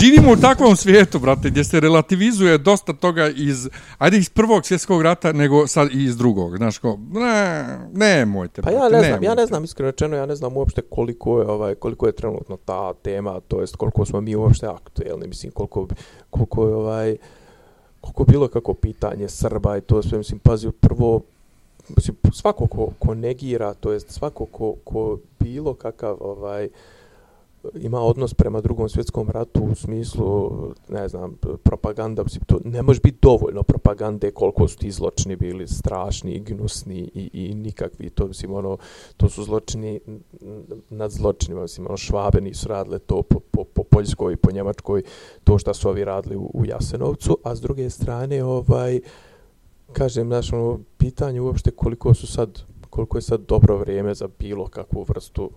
Živimo 0.00 0.32
u 0.32 0.36
takvom 0.36 0.76
svijetu, 0.76 1.18
brate, 1.18 1.50
gdje 1.50 1.64
se 1.64 1.80
relativizuje 1.80 2.58
dosta 2.58 2.92
toga 2.92 3.28
iz, 3.28 3.68
ajde 3.98 4.18
iz 4.18 4.28
prvog 4.28 4.66
svjetskog 4.66 5.02
rata, 5.02 5.32
nego 5.32 5.66
sad 5.66 5.88
i 5.92 6.04
iz 6.04 6.16
drugog. 6.16 6.56
Znaš, 6.56 6.78
ko, 6.78 6.98
ne, 7.12 7.78
ne, 7.92 8.24
mojte. 8.24 8.62
Pa 8.62 8.70
ja 8.70 8.88
ne 8.88 9.02
znam, 9.02 9.22
ja 9.22 9.34
ne 9.34 9.46
znam, 9.46 9.64
iskreno 9.64 9.90
rečeno, 9.90 10.16
ja 10.16 10.26
ne 10.26 10.36
znam 10.36 10.56
uopšte 10.56 10.82
koliko 10.82 11.40
je, 11.40 11.46
ovaj, 11.46 11.74
koliko 11.74 12.06
je 12.06 12.12
trenutno 12.12 12.56
ta 12.64 12.94
tema, 12.94 13.40
to 13.40 13.60
jest 13.60 13.76
koliko 13.76 14.04
smo 14.04 14.20
mi 14.20 14.36
uopšte 14.36 14.66
aktuelni, 14.66 15.28
mislim, 15.28 15.52
koliko, 15.52 15.86
koliko 16.30 16.68
je, 16.68 16.74
ovaj, 16.74 17.16
koliko 18.00 18.24
bilo 18.24 18.48
kako 18.48 18.74
pitanje 18.74 19.28
Srba 19.28 19.76
i 19.76 19.80
to 19.80 20.02
sve, 20.02 20.18
mislim, 20.18 20.38
pazi, 20.38 20.70
prvo, 20.80 21.20
mislim, 21.96 22.16
svako 22.32 22.66
ko, 22.66 22.88
ko 22.98 23.14
negira, 23.14 23.74
to 23.74 23.92
jest 23.92 24.10
svako 24.10 24.46
ko, 24.46 24.74
ko 24.84 25.18
bilo 25.40 25.74
kakav, 25.74 26.16
ovaj, 26.20 26.68
ima 27.74 28.00
odnos 28.00 28.34
prema 28.34 28.60
drugom 28.60 28.88
svjetskom 28.88 29.30
ratu 29.30 29.60
u 29.64 29.74
smislu, 29.74 30.50
ne 30.88 31.08
znam, 31.08 31.36
propaganda, 31.62 32.24
to 32.46 32.60
ne 32.64 32.82
može 32.82 33.00
biti 33.00 33.18
dovoljno 33.22 33.62
propagande 33.62 34.30
koliko 34.30 34.68
su 34.68 34.78
ti 34.78 34.90
zločini 34.90 35.36
bili 35.36 35.68
strašni, 35.68 36.40
gnusni 36.40 37.10
i, 37.14 37.30
i 37.32 37.54
nikakvi, 37.54 38.10
to, 38.10 38.26
mislim, 38.26 38.54
ono, 38.54 38.76
to 39.16 39.28
su 39.28 39.44
zločini 39.44 40.00
nad 40.90 41.10
zločinima, 41.10 41.62
mislim, 41.62 41.86
ono, 41.86 41.96
švabe 41.96 42.40
nisu 42.40 42.68
radile 42.68 42.98
to 42.98 43.22
po, 43.22 43.40
po, 43.50 43.64
po 43.64 43.82
Poljskoj 43.82 44.32
i 44.32 44.36
po 44.36 44.50
Njemačkoj, 44.50 45.02
to 45.44 45.58
što 45.58 45.74
su 45.74 45.88
ovi 45.88 46.04
radili 46.04 46.36
u, 46.36 46.50
u 46.54 46.66
Jasenovcu, 46.66 47.38
a 47.44 47.56
s 47.56 47.60
druge 47.60 47.90
strane, 47.90 48.44
ovaj, 48.44 49.00
kažem, 49.92 50.26
znaš, 50.26 50.52
ono, 50.52 50.78
pitanje 50.98 51.40
uopšte 51.40 51.70
koliko 51.70 52.14
su 52.14 52.26
sad, 52.26 52.62
koliko 52.90 53.18
je 53.18 53.22
sad 53.22 53.40
dobro 53.40 53.76
vrijeme 53.76 54.14
za 54.14 54.28
bilo 54.38 54.66
kakvu 54.66 55.02
vrstu 55.08 55.50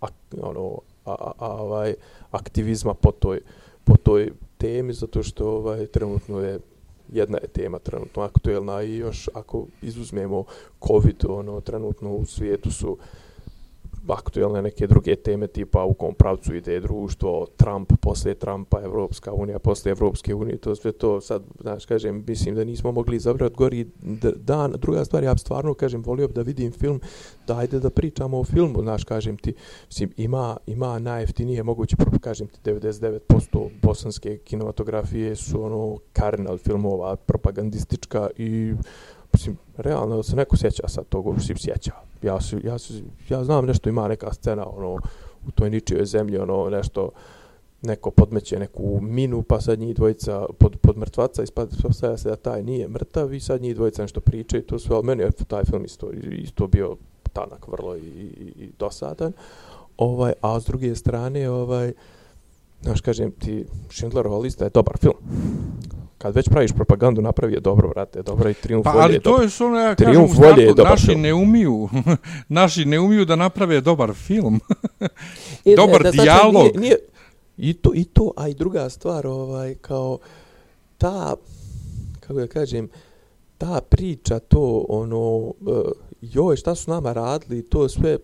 a, 0.00 0.06
ono, 0.42 0.78
a, 1.06 1.32
a, 1.38 1.46
ovaj 1.62 1.94
aktivizma 2.30 2.94
po 2.94 3.12
toj 3.12 3.40
po 3.84 3.96
toj 3.96 4.32
temi 4.58 4.92
zato 4.92 5.22
što 5.22 5.50
ovaj 5.50 5.86
trenutno 5.86 6.40
je 6.40 6.58
jedna 7.12 7.38
je 7.42 7.48
tema 7.48 7.78
trenutno 7.78 8.22
aktuelna 8.22 8.82
i 8.82 8.96
još 8.96 9.28
ako 9.34 9.66
izuzmemo 9.82 10.44
covid 10.86 11.16
ono 11.28 11.60
trenutno 11.60 12.10
u 12.10 12.24
svijetu 12.24 12.70
su 12.70 12.98
aktuelne 14.08 14.62
neke 14.62 14.86
druge 14.86 15.16
teme 15.16 15.46
tipa 15.46 15.84
u 15.84 15.94
kom 15.94 16.14
pravcu 16.14 16.54
ide 16.54 16.80
društvo, 16.80 17.46
Trump 17.56 17.92
posle 18.00 18.34
Trumpa, 18.34 18.80
Evropska 18.84 19.32
unija 19.32 19.58
posle 19.58 19.90
Evropske 19.90 20.34
unije, 20.34 20.58
to 20.58 20.74
sve 20.74 20.92
to 20.92 21.20
sad, 21.20 21.42
znaš, 21.60 21.86
kažem, 21.86 22.24
mislim 22.26 22.54
da 22.54 22.64
nismo 22.64 22.92
mogli 22.92 23.16
izabrati 23.16 23.54
gori 23.54 23.86
dan. 24.36 24.74
Druga 24.78 25.04
stvar, 25.04 25.24
ja 25.24 25.36
stvarno, 25.36 25.74
kažem, 25.74 26.02
volio 26.02 26.28
da 26.28 26.42
vidim 26.42 26.72
film, 26.72 27.00
da 27.46 27.58
ajde 27.58 27.80
da 27.80 27.90
pričamo 27.90 28.40
o 28.40 28.44
filmu, 28.44 28.82
znaš, 28.82 29.04
kažem 29.04 29.36
ti, 29.36 29.54
mislim, 29.86 30.12
ima, 30.16 30.56
ima 30.66 30.98
najeftinije 30.98 31.62
moguće, 31.62 31.96
kažem 32.20 32.46
ti, 32.46 32.70
99% 32.70 33.68
bosanske 33.82 34.38
kinematografije 34.38 35.36
su 35.36 35.64
ono 35.64 35.98
karnal 36.12 36.58
filmova, 36.58 37.16
propagandistička 37.16 38.28
i 38.36 38.74
mislim, 39.32 39.56
realno 39.76 40.22
se 40.22 40.36
neko 40.36 40.56
sjeća 40.56 40.88
sad 40.88 41.08
toga, 41.08 41.32
mislim, 41.32 41.58
sjeća. 41.58 41.92
Ja, 42.26 42.40
su, 42.40 42.58
ja, 42.64 42.78
su, 42.78 42.94
ja 43.28 43.44
znam 43.44 43.66
nešto, 43.66 43.88
ima 43.88 44.08
neka 44.08 44.32
scena, 44.32 44.66
ono, 44.68 44.94
u 45.46 45.50
toj 45.54 45.70
ničijoj 45.70 46.04
zemlji, 46.04 46.38
ono, 46.38 46.70
nešto, 46.70 47.10
neko 47.82 48.10
podmeće 48.10 48.58
neku 48.58 49.00
minu, 49.00 49.42
pa 49.42 49.60
sad 49.60 49.78
njih 49.78 49.94
dvojica 49.94 50.46
pod, 50.58 50.76
pod 50.76 50.96
mrtvaca 50.96 51.42
i 51.42 51.46
spada 51.46 52.16
se 52.16 52.28
da 52.28 52.36
taj 52.36 52.62
nije 52.62 52.88
mrtav 52.88 53.34
i 53.34 53.40
sad 53.40 53.62
njih 53.62 53.74
dvojica 53.74 54.02
nešto 54.02 54.20
pričaju, 54.20 54.62
to 54.62 54.78
sve, 54.78 54.96
ali 54.96 55.06
meni 55.06 55.22
je 55.22 55.30
taj 55.30 55.64
film 55.64 55.84
isto, 55.84 56.10
isto 56.30 56.66
bio 56.66 56.96
tanak 57.32 57.68
vrlo 57.68 57.96
i, 57.96 58.00
i, 58.00 58.52
i 58.64 58.70
dosadan. 58.78 59.32
Ovaj, 59.96 60.32
a 60.40 60.60
s 60.60 60.64
druge 60.64 60.94
strane, 60.94 61.50
ovaj, 61.50 61.92
znaš, 62.82 63.00
kažem 63.00 63.30
ti, 63.30 63.64
Schindlerova 63.90 64.38
lista 64.38 64.64
je 64.64 64.70
dobar 64.70 64.98
film. 64.98 65.14
Kad 66.18 66.34
već 66.34 66.48
praviš 66.48 66.72
propagandu, 66.72 67.22
napravi 67.22 67.54
je 67.54 67.60
dobro, 67.60 67.88
brate, 67.88 68.22
dobro 68.22 68.50
i 68.50 68.54
triumf 68.54 68.84
pa, 68.84 68.90
volje 68.90 69.04
ali 69.04 69.14
je 69.14 69.20
to 69.20 69.42
je 69.42 69.48
što 69.48 69.76
ja 69.76 69.94
Triumf 69.94 70.30
kažem, 70.30 70.44
volje 70.44 70.62
je 70.62 70.74
dobar 70.74 70.90
naši 70.90 71.06
film. 71.06 71.20
ne 71.20 71.34
umiju, 71.34 71.88
naši 72.48 72.84
ne 72.84 73.00
umiju 73.00 73.24
da 73.24 73.36
naprave 73.36 73.80
dobar 73.80 74.14
film. 74.14 74.60
E, 75.64 75.76
dobar 75.76 76.02
da, 76.02 76.10
znači, 76.10 76.22
dijalog. 76.22 76.62
Nije, 76.62 76.72
nije, 76.76 76.96
I 77.56 77.74
to, 77.74 77.90
i 77.94 78.04
to, 78.04 78.32
a 78.36 78.48
i 78.48 78.54
druga 78.54 78.90
stvar, 78.90 79.26
ovaj, 79.26 79.74
kao 79.74 80.18
ta, 80.98 81.34
kako 82.20 82.34
da 82.34 82.46
kažem, 82.46 82.88
ta 83.58 83.80
priča, 83.88 84.38
to, 84.38 84.86
ono, 84.88 85.36
uh, 85.36 85.54
joj, 86.20 86.56
šta 86.56 86.74
su 86.74 86.90
nama 86.90 87.12
radili, 87.12 87.62
to 87.62 87.88
sve, 87.88 88.18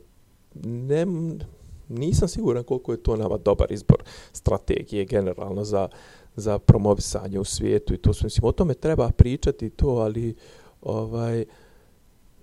ne, 0.64 1.06
nisam 1.88 2.28
siguran 2.28 2.64
koliko 2.64 2.92
je 2.92 3.02
to 3.02 3.16
nama 3.16 3.38
dobar 3.38 3.72
izbor 3.72 4.02
strategije 4.32 5.04
generalno 5.04 5.64
za, 5.64 5.88
za 6.36 6.58
promovisanje 6.58 7.38
u 7.40 7.44
svijetu 7.44 7.94
i 7.94 7.98
to 7.98 8.12
sve, 8.12 8.24
mislim, 8.26 8.44
o 8.44 8.52
tome 8.52 8.74
treba 8.74 9.10
pričati 9.10 9.70
to, 9.70 9.88
ali, 9.88 10.34
ovaj, 10.82 11.44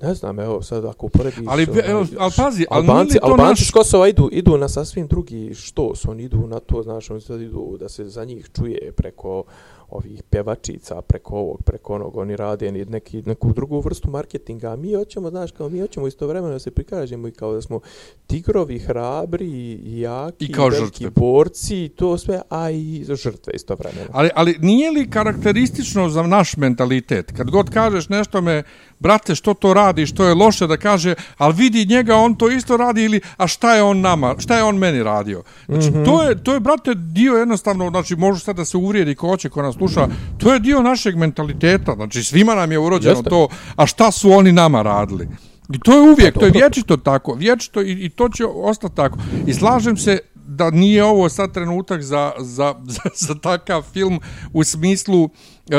Ne 0.01 0.13
znam, 0.13 0.39
evo 0.39 0.61
sad 0.61 0.85
ako 0.85 1.05
uporediš... 1.05 1.47
Ali, 1.47 1.67
ovaj, 1.69 1.91
evo, 1.91 2.05
ali 2.17 2.31
pazi, 2.37 2.65
ali 2.69 2.87
Albanci, 2.87 3.19
to 3.19 3.25
Albanci 3.25 3.61
naš- 3.61 3.67
s 3.67 3.71
Kosova 3.71 4.07
idu, 4.07 4.29
idu 4.31 4.57
na 4.57 4.69
sasvim 4.69 5.07
drugi 5.07 5.53
štos, 5.53 6.05
oni 6.05 6.23
idu 6.23 6.47
na 6.47 6.59
to, 6.59 6.83
znaš, 6.83 7.09
oni 7.09 7.21
sad 7.21 7.41
idu 7.41 7.77
da 7.79 7.89
se 7.89 8.05
za 8.05 8.25
njih 8.25 8.49
čuje 8.55 8.91
preko 8.91 9.43
ovih 9.91 10.23
pjevačica, 10.29 11.01
preko 11.01 11.35
ovog, 11.35 11.63
preko 11.63 11.95
onog, 11.95 12.17
oni 12.17 12.35
rade 12.35 12.71
neki, 12.71 13.21
neku 13.25 13.53
drugu 13.53 13.79
vrstu 13.79 14.09
marketinga, 14.09 14.71
a 14.71 14.75
mi 14.75 14.93
hoćemo, 14.93 15.29
znaš, 15.29 15.51
kao 15.51 15.69
mi 15.69 15.79
hoćemo 15.79 16.07
istovremeno 16.07 16.53
da 16.53 16.59
se 16.59 16.71
prikažemo 16.71 17.27
i 17.27 17.31
kao 17.31 17.53
da 17.53 17.61
smo 17.61 17.79
tigrovi, 18.27 18.79
hrabri, 18.79 19.49
i 19.83 19.99
jaki, 20.01 20.45
I 20.45 20.51
kao 20.51 20.67
veliki 20.67 21.03
žrtve. 21.03 21.09
borci, 21.21 21.85
i 21.85 21.89
to 21.89 22.17
sve, 22.17 22.41
a 22.49 22.71
i 22.71 23.05
žrtve 23.15 23.53
istovremeno. 23.53 24.09
Ali, 24.11 24.29
ali 24.35 24.57
nije 24.61 24.91
li 24.91 25.09
karakteristično 25.09 26.09
za 26.09 26.23
naš 26.23 26.57
mentalitet? 26.57 27.31
Kad 27.37 27.51
god 27.51 27.69
kažeš 27.69 28.09
nešto 28.09 28.41
me, 28.41 28.63
brate, 28.99 29.35
što 29.35 29.53
to 29.53 29.73
radi, 29.73 30.05
što 30.05 30.26
je 30.26 30.34
loše 30.34 30.67
da 30.67 30.77
kaže, 30.77 31.15
ali 31.38 31.53
vidi 31.53 31.85
njega, 31.85 32.15
on 32.15 32.35
to 32.35 32.49
isto 32.49 32.77
radi 32.77 33.03
ili, 33.03 33.21
a 33.38 33.47
šta 33.47 33.76
je 33.76 33.84
on 33.84 34.01
nama, 34.01 34.35
šta 34.38 34.57
je 34.57 34.63
on 34.63 34.77
meni 34.77 35.03
radio? 35.03 35.43
Znači, 35.65 35.91
mm 35.91 35.93
-hmm. 35.93 36.05
to, 36.05 36.23
je, 36.23 36.43
to 36.43 36.53
je, 36.53 36.59
brate, 36.59 36.93
dio 36.95 37.34
jednostavno, 37.34 37.89
znači, 37.89 38.15
može 38.15 38.39
sad 38.43 38.55
da 38.55 38.65
se 38.65 38.77
uvrijedi 38.77 39.15
ko 39.15 39.27
hoće, 39.27 39.49
ko 39.49 39.61
nas 39.61 39.76
sluša, 39.76 40.07
to 40.38 40.53
je 40.53 40.59
dio 40.59 40.81
našeg 40.81 41.15
mentaliteta, 41.15 41.95
znači, 41.95 42.23
svima 42.23 42.55
nam 42.55 42.71
je 42.71 42.80
urođeno 42.80 43.15
Jeste. 43.15 43.30
to, 43.30 43.47
a 43.76 43.85
šta 43.85 44.11
su 44.11 44.31
oni 44.31 44.51
nama 44.51 44.81
radili? 44.81 45.27
I 45.73 45.80
to 45.80 45.93
je 45.93 46.11
uvijek, 46.11 46.34
to 46.34 46.45
je 46.45 46.51
vječito 46.51 46.97
tako, 46.97 47.34
vječito 47.34 47.81
i, 47.81 47.91
i 47.91 48.09
to 48.09 48.30
će 48.30 48.45
ostati 48.45 48.95
tako. 48.95 49.17
I 49.47 49.53
slažem 49.53 49.97
se 49.97 50.19
da 50.49 50.69
nije 50.69 51.03
ovo 51.03 51.30
sad 51.30 51.53
trenutak 51.53 52.01
za, 52.01 52.31
za, 52.39 52.76
za, 52.95 53.09
za 53.15 53.35
takav 53.35 53.81
film 53.93 54.19
u 54.53 54.63
smislu 54.63 55.23
e, 55.23 55.30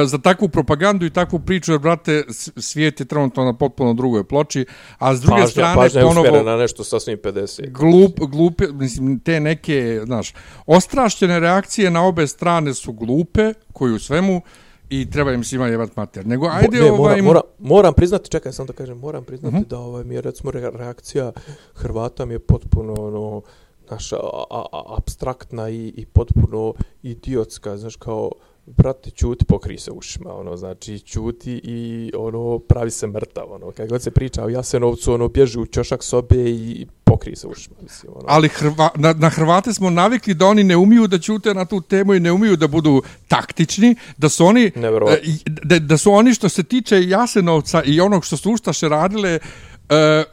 za 0.04 0.18
takvu 0.18 0.48
propagandu 0.48 1.06
i 1.06 1.10
takvu 1.10 1.38
priču, 1.38 1.72
jer, 1.72 1.80
brate, 1.80 2.24
svijet 2.56 3.00
je 3.00 3.06
trenutno 3.06 3.44
na 3.44 3.52
potpuno 3.56 3.94
drugoj 3.94 4.24
ploči, 4.24 4.66
a 4.98 5.14
s 5.16 5.20
druge 5.20 5.40
Pažnja, 5.40 5.50
strane, 5.50 5.76
pažnja 5.76 6.00
je 6.00 6.06
usmjerena 6.06 6.30
ponovo, 6.30 6.50
na 6.50 6.56
nešto 6.56 6.84
sasvim 6.84 7.18
50. 7.18 7.70
glup, 7.70 8.20
glupe, 8.20 8.64
mislim, 8.72 9.20
te 9.20 9.40
neke, 9.40 10.00
znaš, 10.04 10.34
ostrašćene 10.66 11.40
reakcije 11.40 11.90
na 11.90 12.06
obe 12.06 12.26
strane 12.26 12.74
su 12.74 12.92
glupe, 12.92 13.52
koji 13.72 13.92
u 13.92 13.98
svemu, 13.98 14.42
i 14.90 15.10
treba 15.10 15.32
im 15.32 15.44
svima 15.44 15.66
jebat 15.66 15.96
mater. 15.96 16.26
Nego, 16.26 16.48
ajde, 16.52 16.80
ne, 16.80 16.90
ovaj... 16.90 16.98
moram, 16.98 17.24
moram, 17.24 17.42
moram 17.58 17.94
priznati, 17.94 18.30
čekaj 18.30 18.52
sam 18.52 18.66
da 18.66 18.72
kažem, 18.72 18.98
moram 18.98 19.24
priznati 19.24 19.56
uh 19.56 19.62
-huh. 19.62 19.66
da 19.66 19.78
ovaj, 19.78 20.04
mi 20.04 20.14
je 20.14 20.20
recimo 20.20 20.50
re- 20.50 20.70
reakcija 20.74 21.32
Hrvata 21.74 22.24
mi 22.24 22.34
je 22.34 22.38
potpuno 22.38 22.94
ono, 22.98 23.42
naša 23.90 24.16
abstraktna 24.96 25.70
i, 25.70 25.92
i 25.96 26.06
potpuno 26.06 26.74
idiotska, 27.02 27.76
znaš 27.76 27.96
kao 27.96 28.30
brate, 28.76 29.10
čuti, 29.10 29.44
pokri 29.44 29.78
se 29.78 29.90
ušima, 29.90 30.34
ono, 30.34 30.56
znači, 30.56 30.98
čuti 30.98 31.60
i, 31.64 32.12
ono, 32.16 32.58
pravi 32.58 32.90
se 32.90 33.06
mrtav, 33.06 33.52
ono, 33.52 33.70
kad 33.70 33.88
god 33.88 34.02
se 34.02 34.10
priča 34.10 34.44
o 34.44 34.48
Jasenovcu, 34.48 35.12
ono, 35.12 35.28
bježi 35.28 35.58
u 35.58 35.66
ćošak 35.66 36.02
sobe 36.02 36.50
i 36.50 36.86
pokri 37.04 37.36
se 37.36 37.46
ušima, 37.46 37.76
mislim, 37.82 38.12
ono. 38.14 38.24
Ali 38.28 38.48
Hrva, 38.48 38.88
na, 38.94 39.12
na 39.12 39.28
Hrvate 39.28 39.72
smo 39.72 39.90
navikli 39.90 40.34
da 40.34 40.46
oni 40.46 40.64
ne 40.64 40.76
umiju 40.76 41.06
da 41.06 41.18
ćute 41.18 41.54
na 41.54 41.64
tu 41.64 41.80
temu 41.80 42.14
i 42.14 42.20
ne 42.20 42.32
umiju 42.32 42.56
da 42.56 42.68
budu 42.68 43.02
taktični, 43.28 43.94
da 44.16 44.28
su 44.28 44.46
oni 44.46 44.64
e, 44.64 45.20
da, 45.46 45.78
da 45.78 45.96
su 45.98 46.12
oni 46.12 46.34
što 46.34 46.48
se 46.48 46.62
tiče 46.62 47.08
Jasenovca 47.08 47.82
i 47.82 48.00
onog 48.00 48.24
što 48.24 48.36
su 48.36 48.52
Ustaše 48.52 48.88
radile 48.88 49.38
e, 49.88 50.24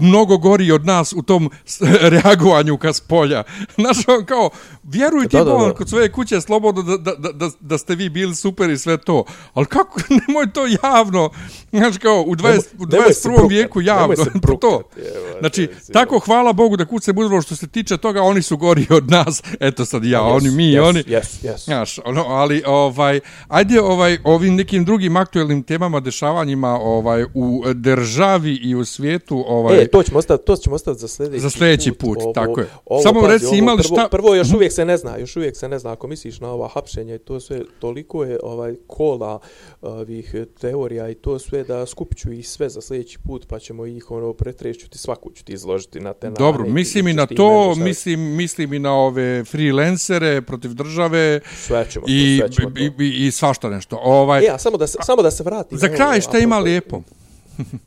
mnogo 0.00 0.38
gori 0.38 0.72
od 0.72 0.86
nas 0.86 1.12
u 1.12 1.22
tom 1.22 1.50
reagovanju 2.14 2.76
ka 2.76 2.92
s 2.92 3.00
polja. 3.00 3.42
Znaš, 3.78 4.08
on 4.08 4.24
kao, 4.24 4.50
vjeruj 4.90 5.22
ti 5.22 5.36
Da, 5.36 5.44
da, 5.44 5.50
Bolan 5.50 5.68
da. 5.68 5.74
kod 5.74 5.88
svoje 5.88 6.08
kuće 6.10 6.40
slobodno 6.40 6.82
da, 6.82 6.96
da, 6.98 7.32
da, 7.32 7.50
da, 7.60 7.78
ste 7.78 7.94
vi 7.94 8.08
bili 8.08 8.34
super 8.34 8.70
i 8.70 8.78
sve 8.78 8.96
to. 8.98 9.24
Ali 9.54 9.66
kako, 9.66 10.00
nemoj 10.18 10.52
to 10.52 10.60
javno, 10.84 11.30
znaš 11.70 11.98
kao, 11.98 12.22
u, 12.22 12.34
20, 12.36 12.60
u 12.78 12.86
nemoj 12.86 13.12
se 13.12 13.20
21. 13.20 13.30
brukat, 13.30 13.50
vijeku 13.50 13.80
javno. 13.80 14.16
se 14.16 14.24
to. 14.32 14.38
brukat, 14.40 14.70
evo, 14.98 15.38
Znači, 15.40 15.62
recimo. 15.62 15.92
tako 15.92 16.18
hvala 16.18 16.52
Bogu 16.52 16.76
da 16.76 16.84
kuce 16.84 17.12
budilo 17.12 17.42
što 17.42 17.56
se 17.56 17.66
tiče 17.68 17.96
toga, 17.96 18.22
oni 18.22 18.42
su 18.42 18.56
gori 18.56 18.86
od 18.90 19.10
nas. 19.10 19.42
Eto 19.60 19.84
sad 19.84 20.04
ja, 20.04 20.20
Yes, 20.20 20.36
oni, 20.36 20.50
mi, 20.50 20.64
yes, 20.64 20.80
oni. 20.80 21.02
Yes, 21.02 21.44
yes. 21.44 21.64
Znaš, 21.64 21.98
ono, 22.00 22.22
ali 22.22 22.62
ovaj 22.66 23.20
ajde 23.48 23.80
ovaj 23.82 24.18
ovim 24.24 24.54
nekim 24.54 24.84
drugim 24.84 25.16
aktuelnim 25.16 25.62
temama, 25.62 26.00
dešavanjima 26.00 26.68
ovaj 26.72 27.24
u 27.24 27.62
državi 27.74 28.54
i 28.54 28.74
u 28.74 28.84
svijetu, 28.84 29.44
ovaj 29.48 29.78
E, 29.78 29.88
to 29.88 30.02
ćemo 30.02 30.18
ostaviti, 30.18 30.46
to 30.46 30.56
ćemo 30.56 30.74
ostaviti 30.74 31.00
za 31.00 31.08
sljedeći, 31.08 31.40
Za 31.40 31.50
sljedeći 31.50 31.92
put, 31.92 32.18
tako 32.34 32.60
je. 32.60 32.66
Samo 33.02 33.20
pazi, 33.20 33.32
reci, 33.32 33.46
ovo 33.46 33.54
imali 33.54 33.78
prvo, 33.78 33.96
šta- 33.96 34.08
Prvo 34.08 34.34
još 34.34 34.52
uvijek 34.52 34.72
se 34.72 34.79
ne 34.84 34.96
zna, 34.96 35.16
još 35.16 35.36
uvijek 35.36 35.56
se 35.56 35.68
ne 35.68 35.78
zna 35.78 35.92
ako 35.92 36.06
misliš 36.06 36.40
na 36.40 36.50
ova 36.50 36.68
hapšenja 36.68 37.14
i 37.14 37.18
to 37.18 37.40
sve, 37.40 37.60
toliko 37.78 38.24
je 38.24 38.38
ovaj 38.42 38.74
kola 38.86 39.40
ovih 39.82 40.34
teorija 40.60 41.08
i 41.08 41.14
to 41.14 41.38
sve 41.38 41.64
da 41.64 41.86
skupit 41.86 42.18
ću 42.18 42.32
ih 42.32 42.48
sve 42.48 42.68
za 42.68 42.80
sljedeći 42.80 43.18
put 43.18 43.46
pa 43.46 43.58
ćemo 43.58 43.86
ih 43.86 44.10
ono 44.10 44.32
pretrešću 44.32 44.88
ti 44.88 44.98
svaku 44.98 45.30
ću 45.30 45.44
ti 45.44 45.52
izložiti 45.52 46.00
na 46.00 46.12
te 46.12 46.30
Dobro, 46.30 46.60
nane 46.60 46.72
mislim 46.72 47.08
i 47.08 47.12
na 47.12 47.26
to, 47.26 47.72
šta- 47.74 47.84
mislim, 47.84 48.20
mislim 48.20 48.72
i 48.72 48.78
na 48.78 48.94
ove 48.94 49.44
freelancere 49.44 50.42
protiv 50.42 50.70
države 50.70 51.40
sve 51.56 51.86
ćemo 51.90 52.06
to, 52.06 52.12
i, 52.12 52.38
sve 52.38 52.50
ćemo 52.50 52.70
to. 52.70 52.80
i, 52.80 52.90
i, 53.00 53.26
i 53.26 53.30
svašta 53.30 53.68
nešto. 53.70 53.98
Ovaj, 53.98 54.40
E, 54.40 54.50
a 54.50 54.58
samo 54.58 54.76
da 54.76 54.86
se, 54.86 54.98
samo 55.02 55.22
da 55.22 55.30
se 55.30 55.42
vratim. 55.42 55.78
za 55.78 55.88
kraj 55.88 56.20
šta 56.20 56.38
ima 56.38 56.58
lijepo? 56.58 57.02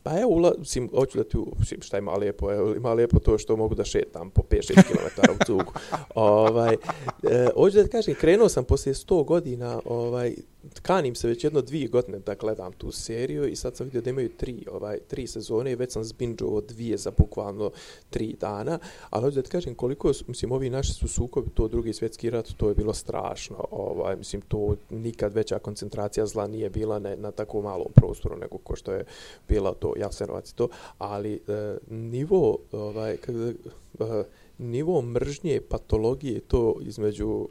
Pa 0.02 0.20
evo, 0.20 0.30
ula, 0.30 0.52
mislim, 0.58 0.90
hoću 0.94 1.18
da 1.18 1.24
ti, 1.24 1.38
u- 1.38 1.52
mislim, 1.58 1.80
šta 1.82 1.98
ima 1.98 2.12
lijepo, 2.12 2.52
evo, 2.52 2.74
ima 2.74 2.92
lijepo 2.92 3.18
to 3.18 3.38
što 3.38 3.56
mogu 3.56 3.74
da 3.74 3.84
šetam 3.84 4.30
po 4.30 4.42
5-6 4.42 4.82
km 4.82 5.32
u 5.32 5.44
cugu. 5.46 5.72
ovaj, 6.14 6.74
e, 7.22 7.48
hoću 7.56 7.76
da 7.76 7.84
ti 7.84 7.90
kažem, 7.90 8.14
krenuo 8.14 8.48
sam 8.48 8.64
poslije 8.64 8.94
100 8.94 9.24
godina, 9.24 9.80
ovaj, 9.84 10.34
kanim 10.82 11.14
se 11.14 11.28
već 11.28 11.44
jedno 11.44 11.60
dvije 11.62 11.88
godine 11.88 12.18
da 12.18 12.34
gledam 12.34 12.72
tu 12.72 12.92
seriju 12.92 13.48
i 13.48 13.56
sad 13.56 13.76
sam 13.76 13.84
vidio 13.84 14.00
da 14.00 14.10
imaju 14.10 14.28
tri, 14.36 14.66
ovaj, 14.70 14.98
tri 15.08 15.26
sezone 15.26 15.72
i 15.72 15.74
već 15.74 15.92
sam 15.92 16.04
zbinđovo 16.04 16.60
dvije 16.60 16.96
za 16.96 17.10
bukvalno 17.18 17.70
tri 18.10 18.36
dana, 18.40 18.78
ali 19.10 19.22
hoću 19.22 19.34
da 19.34 19.42
ti 19.42 19.50
kažem 19.50 19.74
koliko, 19.74 20.12
mislim, 20.26 20.52
ovi 20.52 20.70
naši 20.70 20.92
su 20.92 21.08
sukobi, 21.08 21.50
to 21.50 21.68
drugi 21.68 21.92
svjetski 21.92 22.30
rat, 22.30 22.48
to 22.56 22.68
je 22.68 22.74
bilo 22.74 22.94
strašno, 22.94 23.64
ovaj, 23.70 24.16
mislim, 24.16 24.42
to 24.42 24.76
nikad 24.90 25.32
veća 25.32 25.58
koncentracija 25.58 26.26
zla 26.26 26.46
nije 26.46 26.70
bila 26.70 26.98
na, 26.98 27.16
na 27.16 27.30
tako 27.30 27.62
malom 27.62 27.92
prostoru 27.94 28.36
nego 28.36 28.58
ko 28.58 28.76
što 28.76 28.92
je 28.92 29.04
bila 29.48 29.74
to 29.74 29.92
Jasenovac 29.96 30.50
i 30.50 30.54
to, 30.54 30.68
ali 30.98 31.34
e, 31.34 31.76
nivo, 31.90 32.58
ovaj, 32.72 33.16
kada, 33.16 33.48
e, 33.48 34.24
nivo 34.58 35.02
mržnje, 35.02 35.60
patologije, 35.68 36.40
to 36.40 36.76
između 36.80 37.48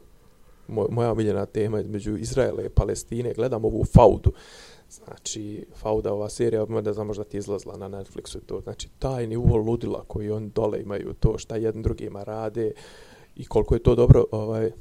moja 0.89 1.11
omiljena 1.11 1.45
tema 1.45 1.79
između 1.79 2.17
Izraela 2.17 2.61
i 2.63 2.69
Palestine, 2.69 3.33
gledam 3.33 3.65
ovu 3.65 3.83
faudu. 3.83 4.31
Znači, 4.89 5.65
fauda, 5.75 6.13
ova 6.13 6.29
serija, 6.29 6.65
da 6.65 6.93
znam 6.93 7.07
možda 7.07 7.23
ti 7.23 7.37
izlazla 7.37 7.77
na 7.77 7.89
Netflixu 7.89 8.37
i 8.37 8.45
to. 8.45 8.61
Znači, 8.61 8.89
taj 8.99 9.27
nivo 9.27 9.57
ludila 9.57 10.03
koji 10.07 10.31
oni 10.31 10.49
dole 10.49 10.81
imaju, 10.81 11.13
to 11.19 11.37
šta 11.37 11.55
jedan 11.55 11.81
drugima 11.81 12.23
rade 12.23 12.71
i 13.35 13.45
koliko 13.45 13.75
je 13.75 13.83
to 13.83 13.95
dobro, 13.95 14.25
ovaj, 14.31 14.71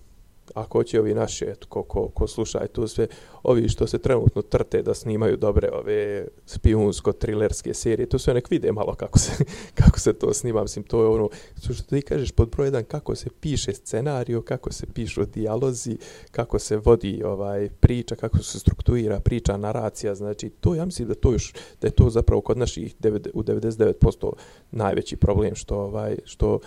ako 0.54 0.78
hoće 0.78 1.00
ovi 1.00 1.14
naši, 1.14 1.44
eto, 1.44 1.66
ko, 1.68 1.82
ko, 1.82 2.08
ko 2.08 2.26
slušaj 2.26 2.66
tu 2.66 2.88
sve, 2.88 3.06
ovi 3.42 3.68
što 3.68 3.86
se 3.86 3.98
trenutno 3.98 4.42
trte 4.42 4.82
da 4.82 4.94
snimaju 4.94 5.36
dobre 5.36 5.70
ove 5.72 6.26
spijunsko-trilerske 6.46 7.74
serije, 7.74 8.08
to 8.08 8.18
sve 8.18 8.34
nek 8.34 8.50
vide 8.50 8.72
malo 8.72 8.94
kako 8.94 9.18
se, 9.18 9.44
kako 9.80 10.00
se 10.00 10.12
to 10.12 10.32
snima, 10.32 10.62
mislim, 10.62 10.84
to 10.84 11.02
je 11.02 11.08
ono, 11.08 11.28
što 11.62 11.82
ti 11.82 12.02
kažeš 12.02 12.30
pod 12.30 12.50
broj 12.50 12.66
jedan, 12.66 12.84
kako 12.84 13.14
se 13.14 13.30
piše 13.40 13.74
scenario, 13.74 14.42
kako 14.42 14.72
se 14.72 14.86
pišu 14.94 15.24
dijalozi, 15.24 15.96
kako 16.30 16.58
se 16.58 16.76
vodi 16.76 17.22
ovaj 17.24 17.68
priča, 17.80 18.14
kako 18.14 18.38
se 18.38 18.58
strukturira 18.58 19.20
priča, 19.20 19.56
naracija, 19.56 20.14
znači, 20.14 20.50
to 20.50 20.74
ja 20.74 20.84
mislim 20.84 21.08
da 21.08 21.14
to 21.14 21.32
još, 21.32 21.52
da 21.80 21.86
je 21.86 21.92
to 21.92 22.10
zapravo 22.10 22.40
kod 22.40 22.58
naših 22.58 22.96
9, 23.00 23.30
u 23.34 23.42
99% 23.42 24.32
najveći 24.70 25.16
problem 25.16 25.54
što, 25.54 25.76
ovaj, 25.76 26.16
što 26.24 26.58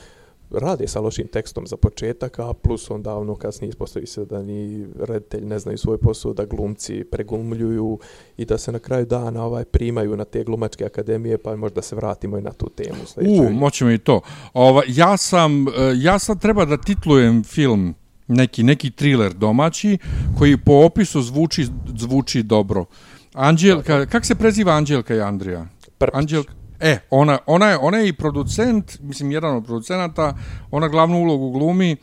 rade 0.52 0.88
sa 0.88 1.00
lošim 1.00 1.28
tekstom 1.28 1.68
za 1.68 1.78
početak, 1.78 2.40
a 2.40 2.54
plus 2.54 2.92
onda 2.92 3.16
ono 3.16 3.36
kasnije 3.36 3.70
ispostavi 3.70 4.08
se 4.08 4.26
da 4.26 4.42
ni 4.42 4.88
reditelj 5.00 5.46
ne 5.46 5.60
znaju 5.60 5.78
svoj 5.78 5.98
posao, 5.98 6.34
da 6.34 6.46
glumci 6.46 7.04
preglumljuju 7.12 8.00
i 8.38 8.46
da 8.46 8.58
se 8.58 8.72
na 8.72 8.80
kraju 8.80 9.06
dana 9.06 9.44
ovaj 9.44 9.66
primaju 9.66 10.18
na 10.18 10.26
te 10.26 10.44
glumačke 10.44 10.86
akademije, 10.86 11.38
pa 11.38 11.56
možda 11.56 11.82
se 11.82 11.96
vratimo 11.96 12.38
i 12.38 12.42
na 12.42 12.52
tu 12.52 12.70
temu. 12.70 12.98
U, 13.40 13.50
moćemo 13.50 13.92
i 13.92 13.98
to. 13.98 14.22
Ova, 14.54 14.82
ja 14.88 15.18
sam, 15.18 15.68
e, 15.68 15.72
ja 15.96 16.20
sad 16.20 16.42
treba 16.42 16.66
da 16.66 16.78
titlujem 16.78 17.44
film 17.44 17.96
neki 18.28 18.64
neki 18.64 18.92
thriller 18.92 19.34
domaći 19.34 19.98
koji 20.38 20.58
po 20.58 20.74
opisu 20.74 21.22
zvuči 21.22 21.68
zvuči 21.98 22.44
dobro. 22.44 22.86
Anđelka, 23.34 24.06
kako 24.06 24.26
se 24.26 24.36
preziva 24.36 24.74
Anđelka 24.74 25.16
i 25.16 25.22
Andrija? 25.22 25.68
Prpić. 25.98 26.16
Anđelka 26.16 26.54
E, 26.80 26.98
ona, 27.10 27.38
ona, 27.46 27.70
je, 27.70 27.78
ona 27.78 27.98
je 27.98 28.08
i 28.08 28.14
producent, 28.14 29.00
mislim, 29.02 29.32
jedan 29.32 29.56
od 29.56 29.66
producenata, 29.66 30.38
ona 30.72 30.88
glavnu 30.88 31.18
ulogu 31.18 31.52
glumi, 31.52 31.98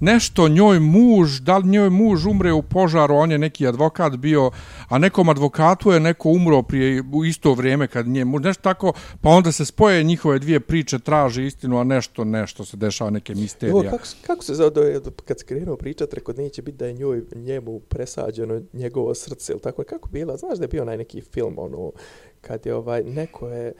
nešto 0.00 0.48
njoj 0.48 0.80
muž, 0.80 1.40
da 1.40 1.58
li 1.58 1.68
njoj 1.68 1.90
muž 1.90 2.26
umre 2.26 2.52
u 2.52 2.62
požaru, 2.62 3.14
on 3.14 3.32
je 3.32 3.38
neki 3.38 3.66
advokat 3.66 4.16
bio, 4.16 4.50
a 4.88 4.98
nekom 4.98 5.28
advokatu 5.28 5.92
je 5.92 6.00
neko 6.00 6.28
umro 6.28 6.62
prije 6.62 7.02
u 7.12 7.24
isto 7.24 7.54
vrijeme 7.54 7.86
kad 7.88 8.06
nje 8.06 8.24
muž, 8.24 8.42
nešto 8.42 8.62
tako, 8.62 8.92
pa 9.20 9.28
onda 9.28 9.52
se 9.52 9.64
spoje 9.64 10.02
njihove 10.02 10.38
dvije 10.38 10.60
priče, 10.60 10.98
traži 10.98 11.46
istinu, 11.46 11.78
a 11.78 11.84
nešto, 11.84 12.24
nešto 12.24 12.64
se 12.64 12.76
dešava, 12.76 13.10
neke 13.10 13.34
misterije. 13.34 13.84
Jo, 13.84 13.90
kako, 13.90 14.04
kako 14.26 14.44
se 14.44 14.54
zove, 14.54 15.00
kad 15.24 15.38
se 15.38 15.46
krenuo 15.46 15.76
pričat, 15.76 16.14
rekao, 16.14 16.34
neće 16.34 16.62
biti 16.62 16.78
da 16.78 16.86
je 16.86 16.92
njoj, 16.92 17.22
njemu 17.34 17.80
presađeno 17.80 18.62
njegovo 18.72 19.14
srce, 19.14 19.52
ili 19.52 19.60
tako, 19.60 19.84
kako 19.84 20.08
bila, 20.08 20.36
znaš 20.36 20.58
da 20.58 20.64
je 20.64 20.68
bio 20.68 20.82
onaj 20.82 20.96
neki 20.96 21.20
film, 21.20 21.54
ono, 21.58 21.92
kad 22.40 22.66
je 22.66 22.74
ovaj, 22.74 23.02
neko 23.02 23.48
je, 23.48 23.72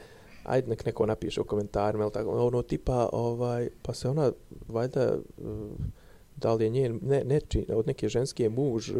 ajde 0.46 0.68
nek 0.68 0.86
neko 0.86 1.06
napiše 1.06 1.40
u 1.40 1.44
komentarima 1.44 2.04
ili 2.04 2.12
tako, 2.12 2.46
ono 2.46 2.62
tipa, 2.62 3.08
ovaj, 3.12 3.68
pa 3.82 3.94
se 3.94 4.08
ona, 4.08 4.32
valjda, 4.68 5.16
mm, 5.38 5.92
da 6.36 6.54
li 6.54 6.64
je 6.64 6.70
njen, 6.70 7.00
ne, 7.02 7.24
neči, 7.24 7.66
od 7.68 7.86
neke 7.86 8.08
ženske 8.08 8.48
muž 8.48 8.90
eh, 8.90 8.94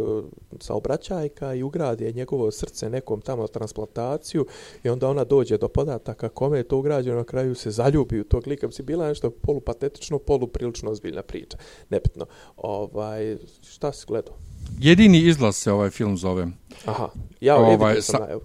saobraćajka 0.60 1.54
i 1.54 1.62
ugradi 1.62 2.04
je 2.04 2.12
njegovo 2.12 2.50
srce 2.50 2.90
nekom 2.90 3.20
tamo 3.20 3.46
transplantaciju 3.46 4.46
i 4.84 4.88
onda 4.88 5.08
ona 5.08 5.24
dođe 5.24 5.58
do 5.58 5.68
podataka 5.68 6.28
kome 6.28 6.58
je 6.58 6.68
to 6.68 6.78
ugrađeno 6.78 7.16
na 7.16 7.24
kraju 7.24 7.54
se 7.54 7.70
zaljubi 7.70 8.20
u 8.20 8.24
tog 8.24 8.46
lika. 8.46 8.70
Si 8.70 8.82
bila 8.82 9.08
nešto 9.08 9.30
polupatetično, 9.30 10.18
poluprilično 10.18 10.90
ozbiljna 10.90 11.22
priča. 11.22 11.58
Nepitno. 11.90 12.26
Ovaj, 12.56 13.36
šta 13.62 13.92
si 13.92 14.06
gledao? 14.06 14.34
Jedini 14.78 15.18
izlaz 15.18 15.56
se 15.56 15.72
ovaj 15.72 15.90
film 15.90 16.16
zove. 16.16 16.46
Aha, 16.84 17.08
ja 17.40 17.56
ovaj, 17.56 18.02
sam 18.02 18.20
sa, 18.20 18.38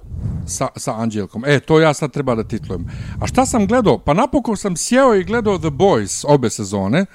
sa, 0.48 0.68
sa 0.76 0.96
Anđelkom. 0.96 1.46
E, 1.46 1.60
to 1.60 1.80
ja 1.80 1.94
sad 1.94 2.12
treba 2.12 2.36
da 2.36 2.44
titlujem. 2.44 2.86
A 3.22 3.28
šta 3.28 3.46
sam 3.46 3.68
gledao? 3.68 3.98
Pa 3.98 4.14
napokon 4.14 4.58
sam 4.58 4.78
sjeo 4.78 5.16
i 5.16 5.24
gledao 5.24 5.58
The 5.58 5.70
Boys 5.70 6.26
obe 6.28 6.50
sezone. 6.50 7.00
I 7.00 7.06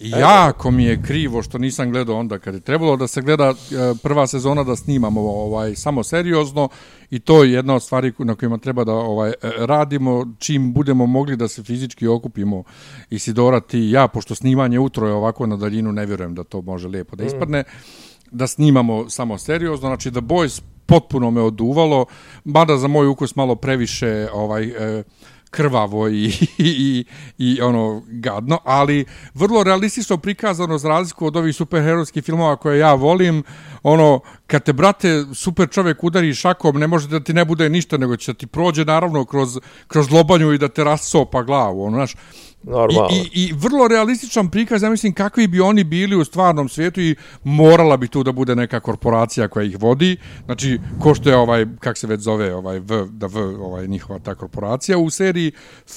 jako 0.00 0.70
mi 0.70 0.84
je 0.84 1.02
krivo 1.02 1.42
što 1.42 1.58
nisam 1.58 1.90
gledao 1.90 2.16
onda 2.16 2.38
kad 2.38 2.54
je 2.54 2.60
trebalo 2.60 2.96
da 2.96 3.06
se 3.06 3.22
gleda 3.22 3.48
e, 3.48 3.54
prva 4.02 4.26
sezona 4.26 4.64
da 4.64 4.76
snimamo 4.76 5.20
ovaj 5.20 5.74
samo 5.74 6.02
seriozno 6.02 6.68
i 7.10 7.18
to 7.18 7.44
je 7.44 7.52
jedna 7.52 7.74
od 7.74 7.82
stvari 7.82 8.12
na 8.18 8.34
kojima 8.34 8.58
treba 8.58 8.84
da 8.84 8.92
ovaj 8.92 9.30
e, 9.30 9.34
radimo 9.58 10.26
čim 10.38 10.72
budemo 10.72 11.06
mogli 11.06 11.36
da 11.36 11.48
se 11.48 11.62
fizički 11.62 12.06
okupimo 12.06 12.62
i 13.10 13.18
Sidorati 13.18 13.90
ja 13.90 14.08
pošto 14.08 14.34
snimanje 14.34 14.78
utro 14.78 15.06
je 15.06 15.12
ovako 15.12 15.46
na 15.46 15.56
daljinu 15.56 15.92
ne 15.92 16.06
vjerujem 16.06 16.34
da 16.34 16.44
to 16.44 16.62
može 16.62 16.88
lijepo 16.88 17.16
da 17.16 17.24
mm. 17.24 17.26
ispadne. 17.26 17.60
Mm 17.60 18.10
da 18.30 18.46
snimamo 18.46 19.10
samo 19.10 19.38
seriozno, 19.38 19.88
znači 19.88 20.10
The 20.10 20.20
Boys 20.20 20.62
potpuno 20.86 21.30
me 21.30 21.40
oduvalo, 21.40 22.06
mada 22.44 22.76
za 22.76 22.88
moj 22.88 23.06
ukus 23.06 23.36
malo 23.36 23.54
previše 23.54 24.28
ovaj 24.32 24.64
e, 24.64 25.02
krvavo 25.50 26.08
i, 26.08 26.32
i, 26.58 27.04
i 27.38 27.60
ono 27.60 28.02
gadno, 28.06 28.58
ali 28.64 29.04
vrlo 29.34 29.62
realistično 29.62 30.16
prikazano 30.16 30.78
za 30.78 30.88
razliku 30.88 31.26
od 31.26 31.36
ovih 31.36 31.56
superherojskih 31.56 32.24
filmova 32.24 32.56
koje 32.56 32.78
ja 32.78 32.94
volim, 32.94 33.42
ono, 33.82 34.20
kad 34.46 34.62
te, 34.62 34.72
brate, 34.72 35.24
super 35.34 35.68
čovjek 35.70 36.04
udari 36.04 36.34
šakom, 36.34 36.78
ne 36.78 36.86
može 36.86 37.08
da 37.08 37.20
ti 37.20 37.34
ne 37.34 37.44
bude 37.44 37.68
ništa, 37.68 37.96
nego 37.96 38.16
će 38.16 38.34
ti 38.34 38.46
prođe, 38.46 38.84
naravno, 38.84 39.24
kroz, 39.24 39.58
kroz 39.86 40.10
lobanju 40.10 40.52
i 40.52 40.58
da 40.58 40.68
te 40.68 40.84
rasopa 40.84 41.42
glavu, 41.42 41.84
ono, 41.84 41.96
znaš, 41.96 42.14
Normalno. 42.62 43.08
I, 43.12 43.16
i, 43.16 43.48
I 43.48 43.52
vrlo 43.52 43.88
realističan 43.88 44.50
prikaz, 44.50 44.82
ja 44.82 44.90
mislim, 44.90 45.14
kakvi 45.14 45.46
bi 45.46 45.60
oni 45.60 45.84
bili 45.84 46.16
u 46.16 46.24
stvarnom 46.24 46.68
svijetu 46.68 47.00
i 47.00 47.16
morala 47.44 47.96
bi 47.96 48.08
tu 48.08 48.22
da 48.22 48.32
bude 48.32 48.56
neka 48.56 48.80
korporacija 48.80 49.48
koja 49.48 49.64
ih 49.64 49.76
vodi. 49.80 50.16
Znači, 50.44 50.80
ko 51.00 51.14
što 51.14 51.30
je 51.30 51.36
ovaj, 51.36 51.66
kak 51.78 51.98
se 51.98 52.06
već 52.06 52.20
zove, 52.20 52.54
ovaj 52.54 52.78
v, 52.78 53.06
da 53.10 53.26
v, 53.26 53.40
ovaj, 53.40 53.86
njihova 53.86 54.18
ta 54.18 54.34
korporacija 54.34 54.98
u 54.98 55.10
seriji, 55.10 55.52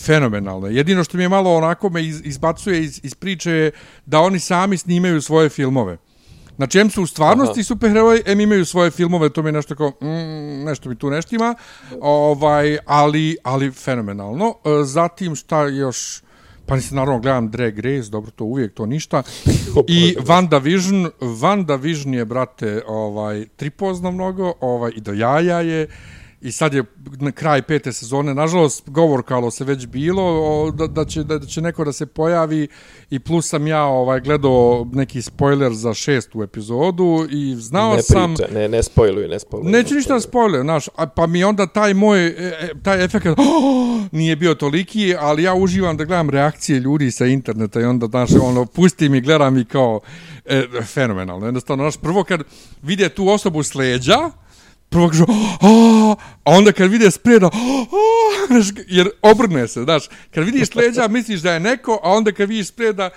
fenomenalno. 0.06 0.68
Jedino 0.68 1.04
što 1.04 1.18
mi 1.18 1.24
je 1.24 1.30
malo 1.30 1.56
onako 1.56 1.90
me 1.90 2.06
iz, 2.06 2.22
izbacuje 2.24 2.84
iz, 2.84 3.00
iz 3.04 3.16
priče 3.16 3.52
je 3.52 3.72
da 4.06 4.20
oni 4.20 4.40
sami 4.40 4.78
snimaju 4.78 5.22
svoje 5.22 5.50
filmove. 5.50 5.98
Znači, 6.56 6.80
em 6.80 6.90
su 6.90 7.04
u 7.04 7.08
stvarnosti 7.08 7.60
Aha. 7.60 7.64
superheroji, 7.64 8.22
em 8.26 8.40
imaju 8.40 8.66
svoje 8.66 8.92
filmove, 8.92 9.30
to 9.30 9.42
mi 9.42 9.48
je 9.48 9.54
nešto 9.54 9.76
kao, 9.76 9.90
mm, 9.90 10.64
nešto 10.64 10.90
mi 10.90 10.96
tu 10.96 11.10
neštima, 11.10 11.56
ovaj, 12.02 12.78
ali, 12.86 13.38
ali 13.44 13.72
fenomenalno. 13.72 14.56
E, 14.66 14.84
zatim, 14.84 15.36
šta 15.36 15.68
još... 15.68 16.24
Pa 16.66 16.76
nisam 16.76 16.96
naravno 16.96 17.20
gledam 17.20 17.52
Drag 17.52 17.80
Race, 17.80 18.10
dobro 18.10 18.32
to 18.32 18.46
uvijek 18.46 18.74
to 18.74 18.86
ništa. 18.86 19.24
I 19.88 20.16
WandaVision, 20.20 21.10
WandaVision 21.20 22.14
je 22.14 22.26
brate 22.26 22.82
ovaj 22.88 23.46
tripozno 23.56 24.12
mnogo, 24.12 24.54
ovaj 24.62 24.92
i 24.96 25.02
do 25.02 25.14
jaja 25.14 25.62
je 25.62 25.88
i 26.44 26.52
sad 26.52 26.74
je 26.74 26.84
na 27.20 27.32
kraj 27.32 27.62
pete 27.62 27.94
sezone, 27.94 28.34
nažalost, 28.34 28.90
govor 28.90 29.24
kalo 29.24 29.52
se 29.52 29.64
već 29.64 29.88
bilo, 29.88 30.24
o, 30.24 30.72
da, 30.72 30.88
da, 30.88 31.06
će, 31.06 31.24
da, 31.24 31.38
da 31.38 31.46
će 31.46 31.62
neko 31.62 31.86
da 31.86 31.94
se 31.94 32.06
pojavi 32.06 32.68
i 33.10 33.20
plus 33.20 33.50
sam 33.50 33.68
ja 33.68 33.84
ovaj 33.84 34.20
gledao 34.20 34.88
neki 34.94 35.22
spoiler 35.22 35.74
za 35.74 35.94
šestu 35.94 36.44
epizodu 36.44 37.28
i 37.30 37.56
znao 37.56 37.96
ne 37.96 38.02
sam... 38.02 38.36
Priča, 38.36 38.54
ne, 38.54 38.68
ne 38.68 38.84
spojluj, 38.84 39.28
ne 39.28 39.40
spojluj. 39.40 39.72
Neće 39.72 39.96
ništa 39.96 40.14
da 40.14 40.20
spojluj, 40.20 40.62
znaš, 40.62 40.86
pa 41.16 41.28
mi 41.28 41.44
onda 41.44 41.68
taj 41.68 41.94
moj, 41.94 42.28
e, 42.28 42.32
e, 42.38 42.70
taj 42.84 43.04
efekt, 43.04 43.26
oh, 43.26 43.38
nije 44.12 44.36
bio 44.36 44.56
toliki, 44.56 45.16
ali 45.20 45.44
ja 45.44 45.54
uživam 45.54 45.98
da 45.98 46.06
gledam 46.06 46.30
reakcije 46.30 46.80
ljudi 46.80 47.12
sa 47.12 47.26
interneta 47.26 47.82
i 47.82 47.84
onda, 47.84 48.08
znaš, 48.08 48.30
ono, 48.42 48.66
pusti 48.66 49.10
mi, 49.10 49.22
gledam 49.22 49.58
i 49.58 49.66
kao, 49.66 50.00
e, 50.46 50.64
fenomenalno, 50.86 51.46
jednostavno, 51.46 51.84
znaš, 51.84 52.02
prvo 52.02 52.24
kad 52.24 52.44
vide 52.82 53.10
tu 53.10 53.28
osobu 53.28 53.64
s 53.64 53.76
leđa, 53.76 54.32
prvo 54.94 55.10
kažu, 55.10 55.26
a! 55.62 56.16
Onda 56.46 56.72
kad 56.72 56.92
vide 56.92 57.12
spreda, 57.12 57.50
jer 58.88 59.10
obrne 59.22 59.68
se, 59.68 59.84
znaš, 59.84 60.04
kad 60.32 60.46
vidiš 60.46 60.76
leđa, 60.76 61.08
misliš 61.08 61.42
da 61.42 61.54
je 61.54 61.60
neko, 61.60 62.00
a 62.04 62.12
onda 62.12 62.32
kad 62.32 62.50
vidiš 62.50 62.68
spreda, 62.68 63.10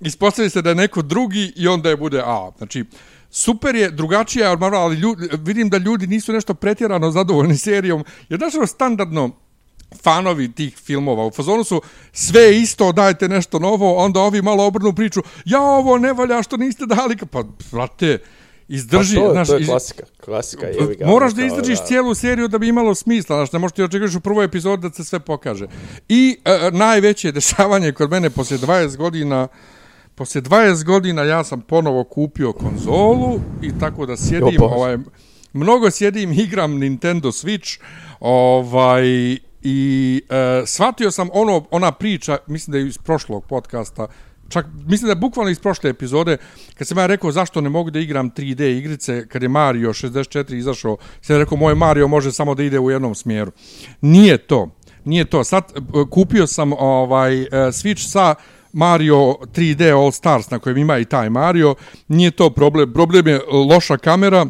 ispostavi 0.00 0.50
se 0.50 0.62
da 0.62 0.68
je 0.68 0.74
neko 0.74 1.02
drugi 1.02 1.52
i 1.56 1.68
onda 1.68 1.88
je 1.88 1.96
bude 1.96 2.22
a. 2.24 2.50
Znači, 2.58 2.84
super 3.30 3.74
je, 3.74 3.90
drugačija 3.90 4.50
je, 4.50 4.56
ali 4.60 4.96
ljudi, 4.96 5.28
vidim 5.32 5.70
da 5.70 5.76
ljudi 5.76 6.06
nisu 6.06 6.32
nešto 6.32 6.54
pretjerano 6.54 7.10
zadovoljni 7.10 7.56
serijom, 7.56 8.04
jer 8.28 8.38
znaš, 8.38 8.54
ono, 8.54 8.66
standardno, 8.66 9.30
fanovi 10.02 10.52
tih 10.52 10.76
filmova 10.76 11.26
u 11.26 11.30
fazonu 11.30 11.64
su 11.64 11.82
sve 12.12 12.60
isto, 12.60 12.92
dajte 12.92 13.28
nešto 13.28 13.58
novo, 13.58 13.96
onda 13.96 14.20
ovi 14.20 14.42
malo 14.42 14.66
obrnu 14.66 14.94
priču, 14.94 15.20
ja 15.44 15.60
ovo 15.60 15.98
ne 15.98 16.12
valja 16.12 16.42
što 16.42 16.56
niste 16.56 16.86
dali, 16.86 17.16
pa, 17.30 17.42
brate, 17.72 18.18
izdrži, 18.68 19.16
pa 19.16 19.22
to, 19.22 19.32
znaš, 19.32 19.48
to 19.48 19.56
je 19.56 19.66
klasika, 19.66 20.02
klasika 20.24 20.66
je 20.66 20.94
ga. 20.98 21.06
Moraš 21.06 21.34
da 21.34 21.44
izdržiš 21.44 21.78
da. 21.78 21.84
cijelu 21.84 22.14
seriju 22.14 22.48
da 22.48 22.58
bi 22.58 22.68
imalo 22.68 22.94
smisla, 22.94 23.36
znaš, 23.36 23.52
ne 23.52 23.58
možeš 23.58 23.74
ti 23.74 23.82
očekati 23.82 24.16
u 24.16 24.20
prvoj 24.20 24.44
epizodi 24.44 24.88
da 24.88 24.94
se 24.94 25.04
sve 25.04 25.20
pokaže. 25.20 25.66
I 26.08 26.36
uh, 26.38 26.78
najveće 26.78 27.32
dešavanje 27.38 27.92
kod 27.92 28.10
mene 28.10 28.30
poslije 28.30 28.58
20 28.58 28.96
godina 28.96 29.48
poslije 30.14 30.42
20 30.42 30.84
godina 30.84 31.22
ja 31.22 31.44
sam 31.44 31.60
ponovo 31.60 32.04
kupio 32.04 32.52
konzolu 32.52 33.40
i 33.62 33.78
tako 33.80 34.06
da 34.06 34.16
sjedim, 34.16 34.54
jo, 34.54 34.64
ovaj, 34.64 34.98
mnogo 35.52 35.90
sjedim, 35.90 36.32
igram 36.46 36.78
Nintendo 36.78 37.28
Switch, 37.28 37.80
ovaj, 38.20 39.04
i 39.62 40.22
uh, 40.28 40.68
shvatio 40.68 41.10
sam 41.10 41.28
ono, 41.32 41.66
ona 41.70 41.92
priča, 41.92 42.38
mislim 42.46 42.72
da 42.72 42.78
je 42.78 42.86
iz 42.86 42.98
prošlog 42.98 43.44
podcasta, 43.44 44.06
čak 44.48 44.66
mislim 44.86 45.08
da 45.08 45.14
bukvalno 45.14 45.50
iz 45.50 45.58
prošle 45.58 45.90
epizode 45.90 46.36
kad 46.78 46.88
sam 46.88 46.98
ja 46.98 47.06
rekao 47.06 47.32
zašto 47.32 47.60
ne 47.60 47.68
mogu 47.68 47.90
da 47.90 47.98
igram 47.98 48.30
3D 48.30 48.78
igrice 48.78 49.28
kad 49.28 49.42
je 49.42 49.48
Mario 49.48 49.92
64 49.92 50.54
izašao 50.54 50.96
sam 51.20 51.36
rekao 51.36 51.58
moj 51.58 51.74
Mario 51.74 52.08
može 52.08 52.32
samo 52.32 52.54
da 52.54 52.62
ide 52.62 52.78
u 52.78 52.90
jednom 52.90 53.14
smjeru 53.14 53.52
nije 54.00 54.38
to 54.38 54.70
nije 55.04 55.24
to 55.24 55.44
sad 55.44 55.64
e, 55.76 55.80
kupio 56.10 56.46
sam 56.46 56.72
ovaj 56.72 57.42
e, 57.42 57.48
Switch 57.50 58.10
sa 58.10 58.34
Mario 58.74 59.16
3D 59.54 59.92
All 59.92 60.12
Stars 60.12 60.50
na 60.50 60.58
kojem 60.58 60.78
ima 60.78 60.98
i 60.98 61.04
taj 61.04 61.30
Mario, 61.30 61.74
nije 62.08 62.30
to 62.30 62.50
problem. 62.50 62.92
Problem 62.92 63.26
je 63.26 63.40
loša 63.70 63.96
kamera, 63.96 64.46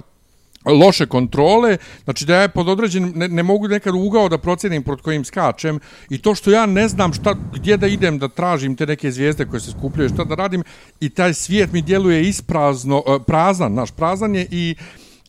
loše 0.73 1.07
kontrole, 1.07 1.77
znači 2.05 2.25
da 2.25 2.37
ja 2.37 2.49
pod 2.49 2.69
određenim, 2.69 3.13
ne, 3.17 3.29
ne 3.29 3.43
mogu 3.43 3.69
nekad 3.69 3.95
ugao 3.95 4.29
da 4.29 4.39
procenim 4.39 4.83
pod 4.83 5.03
kojim 5.03 5.25
skačem 5.25 5.81
i 6.11 6.19
to 6.19 6.35
što 6.35 6.51
ja 6.51 6.67
ne 6.67 6.89
znam 6.89 7.13
šta, 7.13 7.35
gdje 7.53 7.77
da 7.77 7.87
idem 7.87 8.19
da 8.19 8.29
tražim 8.29 8.77
te 8.77 8.87
neke 8.87 9.11
zvijezde 9.11 9.45
koje 9.45 9.61
se 9.61 9.71
skupljaju, 9.71 10.09
šta 10.09 10.25
da 10.25 10.35
radim 10.35 10.65
i 11.01 11.09
taj 11.09 11.35
svijet 11.35 11.73
mi 11.73 11.83
djeluje 11.83 12.23
isprazno, 12.23 13.03
eh, 13.07 13.19
prazan, 13.27 13.75
naš 13.75 13.91
prazan 13.91 14.35
je 14.35 14.47
i 14.51 14.75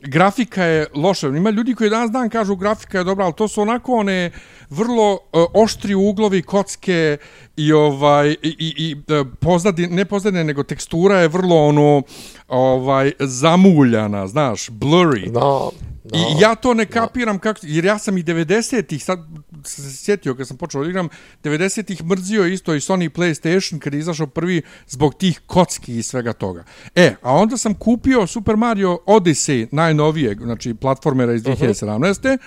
grafika 0.06 0.64
je 0.64 0.88
loša. 0.94 1.27
Ima 1.27 1.49
ljudi 1.49 1.76
koji 1.76 1.90
danas 1.90 2.11
dan 2.11 2.30
kažu 2.30 2.56
grafika 2.56 2.98
je 2.98 3.03
dobra, 3.03 3.26
ali 3.26 3.34
to 3.34 3.48
su 3.48 3.61
onako 3.61 3.94
one 3.94 4.32
vrlo 4.69 5.14
uh, 5.14 5.19
oštri 5.53 5.95
uglovi 5.95 6.41
kocke 6.41 7.18
i 7.57 7.73
ovaj 7.73 8.30
i, 8.30 8.36
i, 8.44 8.73
i 8.77 8.95
e, 9.14 9.23
pozadi, 9.40 9.88
ne 9.88 10.06
pozadine, 10.06 10.44
nego 10.44 10.64
tekstura 10.64 11.19
je 11.19 11.27
vrlo 11.27 11.68
ono 11.68 12.02
ovaj 12.48 13.11
zamuljana, 13.19 14.27
znaš, 14.27 14.69
blurry. 14.69 15.32
No, 15.32 15.72
I 16.14 16.41
ja 16.41 16.56
to 16.56 16.73
ne 16.73 16.86
kapiram 16.86 17.40
kako, 17.40 17.60
jer 17.64 17.86
ja 17.86 17.98
sam 17.98 18.18
i 18.18 18.23
90-ih, 18.23 19.03
sad 19.03 19.19
sam 19.64 19.86
se 19.86 19.98
sjetio 19.98 20.36
kad 20.36 20.48
sam 20.48 20.57
počeo 20.57 20.86
igram, 20.86 21.10
90-ih 21.44 22.03
mrzio 22.03 22.45
isto 22.45 22.76
i 22.76 22.80
Sony 22.80 23.10
PlayStation 23.10 23.80
kad 23.80 23.94
je 23.94 23.99
izašao 23.99 24.27
prvi 24.27 24.61
zbog 24.88 25.15
tih 25.18 25.41
kocki 25.45 25.98
i 25.98 26.03
svega 26.03 26.34
toga. 26.34 26.64
E, 26.95 27.15
a 27.22 27.34
onda 27.34 27.57
sam 27.57 27.73
kupio 27.73 28.27
Super 28.27 28.56
Mario 28.56 28.99
Odyssey, 29.06 29.68
najnovijeg, 29.72 30.41
znači 30.41 30.73
platformera 30.73 31.34
iz 31.34 31.44
2017. 31.44 32.10
Uh 32.10 32.14
-huh. 32.14 32.38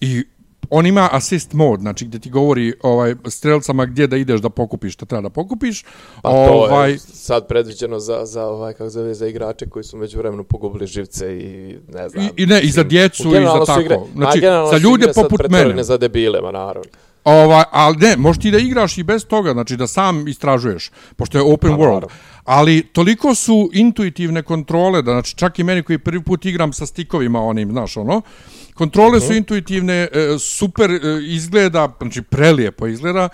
I 0.00 0.24
on 0.70 0.86
ima 0.86 1.08
assist 1.12 1.52
mod, 1.52 1.80
znači 1.80 2.04
gdje 2.04 2.20
ti 2.20 2.30
govori 2.30 2.74
ovaj 2.82 3.14
strelcama 3.26 3.86
gdje 3.86 4.06
da 4.06 4.16
ideš 4.16 4.40
da 4.40 4.48
pokupiš 4.48 4.94
što 4.94 5.06
treba 5.06 5.22
da 5.22 5.30
pokupiš. 5.30 5.84
Pa 6.22 6.30
to 6.30 6.36
ovaj, 6.36 6.90
je 6.90 6.98
sad 6.98 7.48
predviđeno 7.48 7.98
za, 7.98 8.24
za, 8.24 8.46
ovaj, 8.46 8.72
kako 8.72 8.90
zove, 8.90 9.14
za 9.14 9.26
igrače 9.26 9.66
koji 9.66 9.84
su 9.84 9.96
među 9.96 10.18
vremenu 10.18 10.44
pogubili 10.44 10.86
živce 10.86 11.38
i 11.38 11.76
ne 11.92 12.08
znam. 12.08 12.24
I, 12.24 12.30
i 12.36 12.46
ne, 12.46 12.60
i 12.60 12.70
za 12.70 12.82
djecu 12.82 13.28
i 13.28 13.44
za 13.44 13.64
tako. 13.66 13.80
Igre, 13.80 13.98
znači, 14.14 14.40
za 14.70 14.78
ljude 14.78 15.12
poput 15.14 15.48
mene. 15.50 15.74
Ne 15.74 15.84
za 15.84 15.96
debile, 15.96 16.40
ma 16.40 16.50
naravno. 16.50 16.90
Ovaj, 17.24 17.64
ali 17.70 17.96
ne, 17.96 18.16
možeš 18.16 18.42
ti 18.42 18.50
da 18.50 18.58
igraš 18.58 18.98
i 18.98 19.02
bez 19.02 19.26
toga, 19.26 19.52
znači 19.52 19.76
da 19.76 19.86
sam 19.86 20.28
istražuješ, 20.28 20.90
pošto 21.16 21.38
je 21.38 21.44
open 21.44 21.70
pa, 21.70 21.76
world. 21.76 21.84
Naravno. 21.84 22.08
Ali 22.46 22.82
toliko 22.82 23.34
su 23.34 23.70
intuitivne 23.72 24.42
kontrole, 24.42 25.02
da 25.02 25.12
znači 25.12 25.36
čak 25.36 25.58
i 25.58 25.64
meni 25.64 25.82
koji 25.82 25.98
prvi 25.98 26.22
put 26.22 26.44
igram 26.44 26.72
sa 26.72 26.86
stikovima 26.86 27.42
onim, 27.42 27.70
znaš, 27.70 27.96
ono, 27.96 28.22
Kontrole 28.76 29.20
su 29.20 29.26
mhm. 29.26 29.36
intuitivne, 29.36 29.94
e, 29.94 30.38
super 30.38 30.90
e, 30.90 30.98
izgleda, 31.22 31.92
znači 32.00 32.22
prelijepo 32.22 32.86
izgleda. 32.86 33.28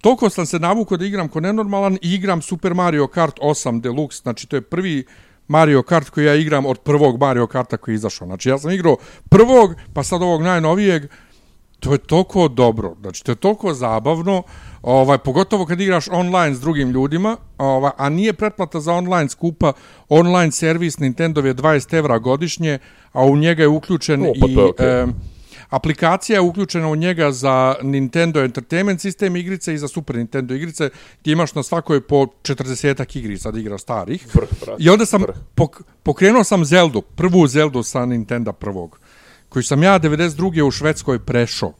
Toliko 0.00 0.30
sam 0.30 0.46
se 0.46 0.58
navukao 0.58 0.96
da 0.96 1.06
igram 1.06 1.28
ko 1.28 1.40
nenormalan 1.40 1.98
i 2.02 2.14
igram 2.14 2.42
Super 2.42 2.74
Mario 2.74 3.06
Kart 3.06 3.38
8 3.40 3.80
Deluxe, 3.80 4.22
znači 4.22 4.46
to 4.46 4.56
je 4.56 4.62
prvi 4.62 5.04
Mario 5.48 5.82
Kart 5.82 6.10
koji 6.10 6.24
ja 6.24 6.34
igram 6.34 6.66
od 6.66 6.78
prvog 6.78 7.20
Mario 7.20 7.46
Karta 7.46 7.76
koji 7.76 7.92
je 7.92 7.96
izašao. 7.96 8.26
Znači 8.26 8.48
ja 8.48 8.58
sam 8.58 8.70
igrao 8.70 8.96
prvog, 9.28 9.74
pa 9.92 10.02
sad 10.02 10.22
ovog 10.22 10.42
najnovijeg, 10.42 11.02
to 11.80 11.92
je 11.92 11.98
toliko 11.98 12.48
dobro, 12.48 12.94
znači 13.00 13.24
to 13.24 13.32
je 13.32 13.36
toliko 13.36 13.74
zabavno, 13.74 14.42
ovaj, 14.84 15.18
pogotovo 15.18 15.66
kad 15.66 15.80
igraš 15.80 16.08
online 16.10 16.54
s 16.54 16.60
drugim 16.60 16.90
ljudima, 16.90 17.36
ovaj, 17.58 17.90
a 17.96 18.08
nije 18.08 18.32
pretplata 18.32 18.80
za 18.80 18.92
online 18.92 19.28
skupa, 19.28 19.72
online 20.08 20.52
servis 20.52 20.98
Nintendo 20.98 21.40
je 21.40 21.54
20 21.54 21.94
evra 21.94 22.18
godišnje, 22.18 22.78
a 23.12 23.24
u 23.24 23.36
njega 23.36 23.62
je 23.62 23.68
uključen 23.68 24.22
o, 24.22 24.32
pa 24.40 24.46
i... 24.46 24.56
Okay. 24.56 24.74
E, 24.78 25.06
aplikacija 25.70 26.36
je 26.36 26.40
uključena 26.40 26.88
u 26.88 26.96
njega 26.96 27.32
za 27.32 27.74
Nintendo 27.82 28.42
Entertainment 28.42 29.00
sistem 29.00 29.36
igrice 29.36 29.74
i 29.74 29.78
za 29.78 29.88
Super 29.88 30.16
Nintendo 30.16 30.54
igrice, 30.54 30.90
gdje 31.20 31.32
imaš 31.32 31.54
na 31.54 31.62
svakoj 31.62 32.00
po 32.00 32.26
40 32.42 33.18
igrica 33.18 33.50
da 33.50 33.60
igra 33.60 33.78
starih. 33.78 34.26
Brh, 34.34 34.48
brat, 34.64 34.76
I 34.80 34.88
onda 34.88 35.06
sam 35.06 35.22
pok, 35.54 35.82
pokrenuo 36.02 36.44
sam 36.44 36.64
Zeldu, 36.64 37.02
prvu 37.02 37.46
Zeldu 37.46 37.82
sa 37.82 38.06
Nintendo 38.06 38.52
prvog, 38.52 38.98
koju 39.48 39.62
sam 39.62 39.82
ja 39.82 40.00
92. 40.00 40.62
u 40.62 40.70
Švedskoj 40.70 41.18
prešao. 41.18 41.72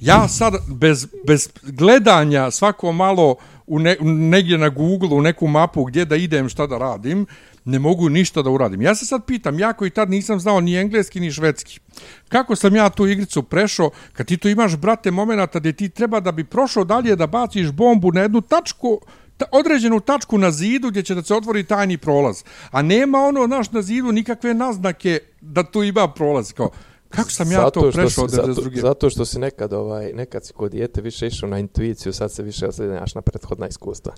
Ja 0.00 0.28
sad 0.28 0.54
bez, 0.68 1.06
bez 1.26 1.48
gledanja 1.62 2.50
svako 2.50 2.92
malo 2.92 3.36
u 3.66 3.78
ne, 3.78 3.96
negdje 4.00 4.58
na 4.58 4.68
Google, 4.68 5.08
u 5.08 5.22
neku 5.22 5.46
mapu 5.46 5.84
gdje 5.84 6.04
da 6.04 6.16
idem, 6.16 6.48
šta 6.48 6.66
da 6.66 6.78
radim, 6.78 7.26
ne 7.64 7.78
mogu 7.78 8.08
ništa 8.08 8.42
da 8.42 8.50
uradim. 8.50 8.82
Ja 8.82 8.94
se 8.94 9.06
sad 9.06 9.24
pitam, 9.26 9.58
ja 9.58 9.72
koji 9.72 9.90
tad 9.90 10.10
nisam 10.10 10.40
znao 10.40 10.60
ni 10.60 10.76
engleski 10.76 11.20
ni 11.20 11.32
švedski, 11.32 11.80
kako 12.28 12.56
sam 12.56 12.76
ja 12.76 12.88
tu 12.90 13.06
igricu 13.06 13.42
prešao, 13.42 13.90
kad 14.12 14.26
ti 14.26 14.36
tu 14.36 14.48
imaš, 14.48 14.76
brate, 14.76 15.10
momenata 15.10 15.58
gdje 15.58 15.72
ti 15.72 15.88
treba 15.88 16.20
da 16.20 16.32
bi 16.32 16.44
prošao 16.44 16.84
dalje 16.84 17.16
da 17.16 17.26
baciš 17.26 17.70
bombu 17.70 18.12
na 18.12 18.20
jednu 18.20 18.40
tačku, 18.40 19.00
ta, 19.36 19.44
određenu 19.52 20.00
tačku 20.00 20.38
na 20.38 20.50
zidu 20.50 20.90
gdje 20.90 21.02
će 21.02 21.14
da 21.14 21.22
se 21.22 21.34
otvori 21.34 21.64
tajni 21.64 21.98
prolaz. 21.98 22.42
A 22.70 22.82
nema 22.82 23.18
ono, 23.18 23.46
naš 23.46 23.72
na 23.72 23.82
zidu 23.82 24.12
nikakve 24.12 24.54
naznake 24.54 25.18
da 25.40 25.62
tu 25.62 25.82
ima 25.82 26.08
prolaz. 26.08 26.52
Kao, 26.52 26.70
Kako 27.10 27.30
sam 27.30 27.52
ja 27.52 27.70
to 27.70 27.90
prešao 27.92 28.24
od 28.24 28.30
zato? 28.30 28.62
Zato 28.74 29.10
što 29.10 29.24
si 29.24 29.38
nekad, 29.38 29.72
ovaj, 29.72 30.12
nekad 30.12 30.46
si 30.46 30.52
kod 30.52 30.70
dijete 30.70 31.00
više 31.00 31.26
išao 31.26 31.48
na 31.48 31.58
intuiciju, 31.58 32.12
sad 32.12 32.32
se 32.32 32.42
više 32.42 32.66
oslednjaš 32.66 33.14
na 33.14 33.22
prethodna 33.22 33.68
iskustva. 33.68 34.12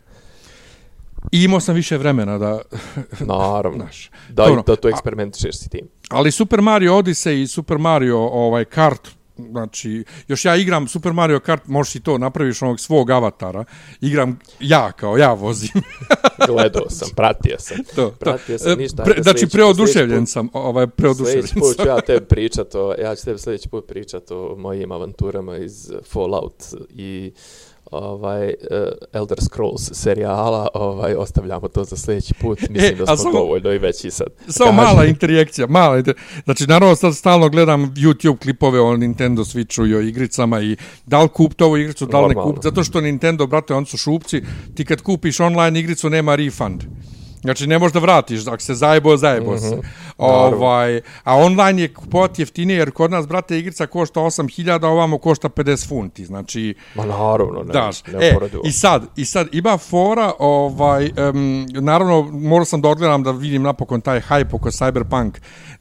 I 1.32 1.44
imao 1.44 1.60
sam 1.60 1.74
više 1.74 1.98
vremena 1.98 2.39
da... 2.39 2.60
Naravno. 3.35 3.85
Naš. 3.85 4.10
Da, 4.28 4.44
Dobro, 4.44 4.62
da 4.66 4.77
to 4.77 4.89
eksperimentišeš 4.89 5.59
si 5.59 5.69
tim. 5.69 5.89
Ali 6.09 6.31
Super 6.31 6.60
Mario 6.60 6.93
Odyssey 6.93 7.43
i 7.43 7.47
Super 7.47 7.78
Mario 7.78 8.19
ovaj 8.19 8.64
Kart, 8.64 9.09
znači, 9.37 10.05
još 10.29 10.45
ja 10.45 10.57
igram 10.57 10.89
Super 10.89 11.13
Mario 11.13 11.41
Kart, 11.41 11.67
možeš 11.67 11.95
i 11.95 12.01
to, 12.01 12.19
napraviš 12.19 12.63
onog 12.63 12.81
svog 12.81 13.11
avatara, 13.11 13.65
igram 14.01 14.39
ja 14.61 14.93
kao 14.93 15.17
ja 15.17 15.33
vozim. 15.33 15.83
Gledao 16.49 16.91
sam, 16.91 17.09
pratio 17.17 17.59
sam. 17.59 17.77
To, 17.95 18.11
pratio 18.11 18.59
sam, 18.59 18.79
ništa. 18.79 19.03
Pre, 19.03 19.23
znači, 19.23 19.47
preoduševljen 19.53 20.27
sam, 20.27 20.49
ovaj, 20.53 20.87
preoduševljen 20.87 21.43
sam. 21.43 21.49
Sljedeći 21.49 21.77
put 21.77 21.85
ću 21.85 21.89
ja 21.89 22.01
tebi 22.07 22.27
pričat 22.27 22.75
o, 22.75 22.95
ja 22.99 23.17
ću 23.17 23.25
tebi 23.25 23.39
sljedeći 23.39 23.69
put 23.69 23.87
pričat 23.87 24.31
o 24.31 24.57
mojim 24.59 24.93
avanturama 24.93 25.57
iz 25.57 25.93
Fallout 26.05 26.65
i 26.89 27.33
ovaj 27.93 28.47
uh, 28.47 28.77
Elder 29.12 29.39
Scrolls 29.40 29.90
serijala, 29.93 30.69
ovaj 30.74 31.14
ostavljamo 31.14 31.69
to 31.69 31.85
za 31.85 31.97
sljedeći 31.97 32.35
put. 32.35 32.62
E, 32.62 32.66
Mislim 32.70 32.94
e, 32.94 32.94
da 32.94 33.06
smo 33.06 33.16
samo, 33.16 33.32
dovoljno 33.32 33.73
i 33.73 33.78
veći 33.78 34.10
sad. 34.10 34.27
Samo 34.48 34.73
mala 34.73 35.05
interakcija, 35.05 35.66
mala 35.66 35.98
inter... 35.98 36.14
Znači, 36.44 36.66
naravno, 36.66 36.97
sad 36.97 37.14
stalno 37.14 37.48
gledam 37.48 37.94
YouTube 37.94 38.39
klipove 38.39 38.81
o 38.81 38.97
Nintendo 38.97 39.43
Switchu 39.43 39.90
i 39.90 39.94
o 39.94 40.01
igricama 40.01 40.60
i 40.60 40.77
da 41.06 41.23
li 41.23 41.28
kup 41.28 41.55
to 41.55 41.66
ovu 41.66 41.77
igricu, 41.77 42.06
da 42.06 42.20
li 42.20 42.28
ne 42.28 42.43
kup. 42.43 42.59
Zato 42.62 42.85
što 42.85 43.01
Nintendo, 43.01 43.47
brate, 43.47 43.74
on 43.74 43.86
su 43.86 43.97
šupci, 43.97 44.43
ti 44.74 44.85
kad 44.85 45.02
kupiš 45.02 45.40
online 45.40 45.81
igricu, 45.81 46.10
nema 46.10 46.35
refund. 46.35 46.85
Znači 47.43 47.66
ne 47.66 47.78
možeš 47.78 47.93
da 47.93 47.98
vratiš, 47.98 48.47
ako 48.47 48.62
se 48.62 48.74
zajebo, 48.74 49.16
zajebo 49.16 49.59
se. 49.59 49.77
Mm 49.77 49.81
-hmm. 49.81 49.85
ovaj, 50.19 51.01
a 51.24 51.36
online 51.36 51.82
je 51.82 51.94
kupovati 51.94 52.43
jeftinije, 52.43 52.78
jer 52.78 52.90
kod 52.90 53.10
nas, 53.10 53.28
brate, 53.28 53.59
igrica 53.59 53.86
košta 53.86 54.20
8000, 54.20 54.85
a 54.85 54.89
ovamo 54.89 55.19
košta 55.19 55.48
50 55.48 55.89
funti. 55.89 56.24
Znači, 56.24 56.74
Ma 56.94 57.05
naravno, 57.05 57.62
ne, 57.62 57.73
daš. 57.73 58.06
ne 58.06 58.27
e, 58.27 58.36
I 58.64 58.73
sad, 58.73 59.06
i 59.16 59.24
sad 59.24 59.48
ima 59.52 59.78
fora, 59.78 60.32
ovaj, 60.39 61.10
um, 61.31 61.66
naravno, 61.70 62.23
morao 62.23 62.64
sam 62.64 62.81
da 62.81 62.89
odgledam 62.89 63.23
da 63.23 63.31
vidim 63.31 63.62
napokon 63.62 64.01
taj 64.01 64.20
hype 64.20 64.55
oko 64.55 64.70
Cyberpunk 64.70 65.31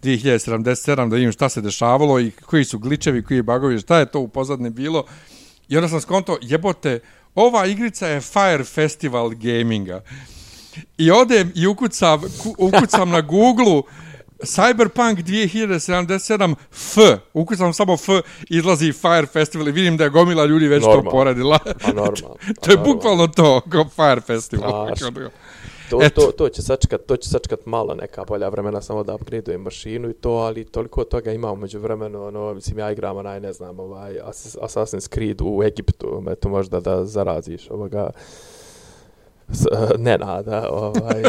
2077, 0.04 1.10
da 1.10 1.16
vidim 1.16 1.32
šta 1.32 1.50
se 1.50 1.62
dešavalo 1.62 2.20
i 2.20 2.32
koji 2.32 2.66
su 2.66 2.80
gličevi, 2.80 3.24
koji 3.24 3.38
je 3.38 3.44
bagovi, 3.44 3.80
šta 3.80 4.00
je 4.00 4.06
to 4.06 4.20
u 4.20 4.28
pozadne 4.28 4.70
bilo. 4.70 5.04
I 5.70 5.78
onda 5.78 5.90
sam 5.90 6.02
skonto, 6.02 6.38
jebote, 6.42 7.00
ova 7.36 7.66
igrica 7.66 8.08
je 8.08 8.22
Fire 8.22 8.64
Festival 8.64 9.30
gaminga. 9.30 10.02
I 10.98 11.12
odem 11.12 11.52
i 11.56 11.68
ukucam, 11.68 12.22
ukucam 12.58 13.10
na 13.10 13.22
Google 13.22 13.82
Cyberpunk 14.44 15.20
2077 15.20 16.56
F. 16.72 16.98
Ukucam 17.34 17.74
samo 17.74 17.94
F, 17.94 18.08
izlazi 18.50 18.94
Fire 18.94 19.26
Festival 19.26 19.68
i 19.68 19.72
vidim 19.72 19.98
da 19.98 20.04
je 20.04 20.10
gomila 20.10 20.46
ljudi 20.46 20.68
već 20.68 20.84
normal. 20.84 21.04
to 21.04 21.10
poradila. 21.10 21.60
A 21.84 21.88
normal. 21.88 22.36
to 22.62 22.72
je 22.72 22.78
bukvalno 22.78 23.28
to, 23.28 23.62
kao 23.70 23.86
Fire 23.90 24.22
Festival. 24.22 24.88
To, 25.90 26.00
to, 26.16 26.32
to, 26.32 26.50
će 26.50 26.62
sačekat, 26.62 27.02
to 27.02 27.18
će 27.18 27.30
sačekat 27.30 27.66
malo 27.66 27.96
neka 27.96 28.24
bolja 28.24 28.50
vremena 28.50 28.82
samo 28.82 29.04
da 29.04 29.16
upgradeujem 29.16 29.62
mašinu 29.62 30.10
i 30.10 30.14
to, 30.14 30.32
ali 30.32 30.66
toliko 30.66 31.04
toga 31.04 31.32
imamo 31.32 31.56
među 31.56 31.80
vremenu, 31.80 32.24
ono, 32.24 32.54
mislim, 32.54 32.80
ja 32.80 32.92
igram 32.92 33.18
onaj, 33.18 33.40
ne 33.40 33.54
znam, 33.54 33.80
ovaj, 33.80 34.14
Assassin's 34.62 35.14
Creed 35.14 35.42
u 35.42 35.64
Egiptu, 35.64 36.24
eto 36.30 36.50
možda 36.50 36.80
da 36.80 37.06
zaraziš 37.06 37.70
ovoga, 37.70 38.10
nada, 40.20 40.70
ovaj, 40.72 41.24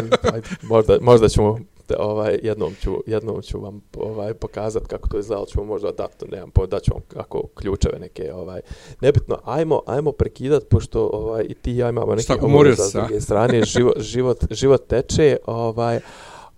možda, 0.61 0.97
možda 1.01 1.29
ćemo 1.29 1.59
ovaj 1.97 2.39
jednom 2.43 2.73
ću 2.81 2.91
jednom 3.07 3.41
ću 3.41 3.59
vam 3.59 3.81
ovaj 3.97 4.33
pokazati 4.33 4.85
kako 4.87 5.09
to 5.09 5.19
izgleda, 5.19 5.45
ćemo 5.45 5.65
možda 5.65 5.91
dati, 5.91 6.25
nemam 6.31 6.51
po 6.51 6.65
da 6.65 6.79
ću 6.79 6.91
vam 6.93 7.01
kako 7.07 7.47
ključeve 7.55 7.99
neke 7.99 8.33
ovaj. 8.33 8.61
Nebitno 9.01 9.37
ajmo 9.45 9.81
ajmo 9.85 10.11
prekidat 10.11 10.63
pošto 10.69 11.09
ovaj 11.13 11.45
i 11.49 11.53
ti 11.53 11.75
ja 11.75 11.89
imamo 11.89 12.15
neke 12.15 12.33
obaveze 12.41 12.75
sa 12.75 12.99
druge 12.99 13.21
strane 13.21 13.63
život 13.63 13.99
život 13.99 14.37
život 14.51 14.87
teče 14.87 15.37
ovaj 15.45 15.99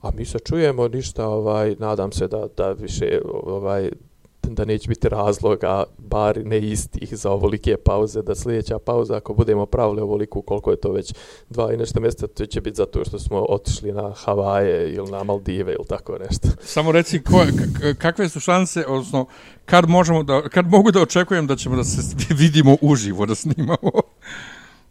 a 0.01 0.11
mi 0.17 0.25
se 0.25 0.39
čujemo 0.39 0.87
ništa 0.87 1.27
ovaj 1.27 1.75
nadam 1.79 2.11
se 2.11 2.27
da 2.27 2.47
da 2.57 2.71
više 2.71 3.21
ovaj 3.43 3.89
da 4.53 4.65
neće 4.65 4.89
biti 4.89 5.09
razloga, 5.09 5.83
bar 5.97 6.45
ne 6.45 6.59
istih 6.59 7.17
za 7.17 7.31
ovolike 7.31 7.77
pauze, 7.77 8.21
da 8.21 8.35
sljedeća 8.35 8.79
pauza, 8.79 9.17
ako 9.17 9.33
budemo 9.33 9.65
pravili 9.65 10.01
ovoliku, 10.01 10.41
koliko 10.41 10.71
je 10.71 10.77
to 10.77 10.91
već 10.91 11.13
dva 11.49 11.73
i 11.73 11.77
nešto 11.77 11.99
mjeseca, 11.99 12.27
to 12.27 12.45
će 12.45 12.61
biti 12.61 12.75
zato 12.75 13.05
što 13.05 13.19
smo 13.19 13.45
otišli 13.49 13.91
na 13.91 14.13
Havaje 14.15 14.93
ili 14.93 15.11
na 15.11 15.23
Maldive 15.23 15.73
ili 15.73 15.87
tako 15.87 16.17
nešto. 16.17 16.47
Samo 16.61 16.91
reci 16.91 17.23
ko, 17.23 17.45
kakve 17.97 18.29
su 18.29 18.39
šanse, 18.39 18.85
odnosno 18.87 19.25
kad 19.65 19.89
možemo 19.89 20.23
da 20.23 20.49
kad 20.49 20.67
mogu 20.67 20.91
da 20.91 21.01
očekujem 21.01 21.47
da 21.47 21.55
ćemo 21.55 21.75
da 21.75 21.83
se 21.83 22.15
vidimo 22.43 22.77
uživo 22.81 23.25
da 23.25 23.35
snimamo. 23.35 23.91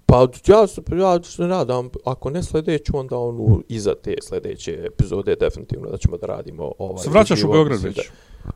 Pa 0.06 0.28
ja 0.46 0.66
se, 0.66 0.82
ja 0.96 1.22
se 1.22 1.42
nadam, 1.42 1.90
ako 2.04 2.30
ne 2.30 2.42
sljedeću, 2.42 2.98
onda 2.98 3.18
onu 3.18 3.62
iza 3.68 3.94
te 3.94 4.14
sljedeće 4.28 4.82
epizode 4.86 5.36
definitivno 5.36 5.90
da 5.90 5.96
ćemo 5.96 6.16
da 6.16 6.26
radimo 6.26 6.72
ovaj. 6.78 7.04
Se 7.04 7.10
vraćaš 7.10 7.44
u 7.44 7.52
Beograd 7.52 7.82
već? 7.82 7.96
Da, 7.96 8.02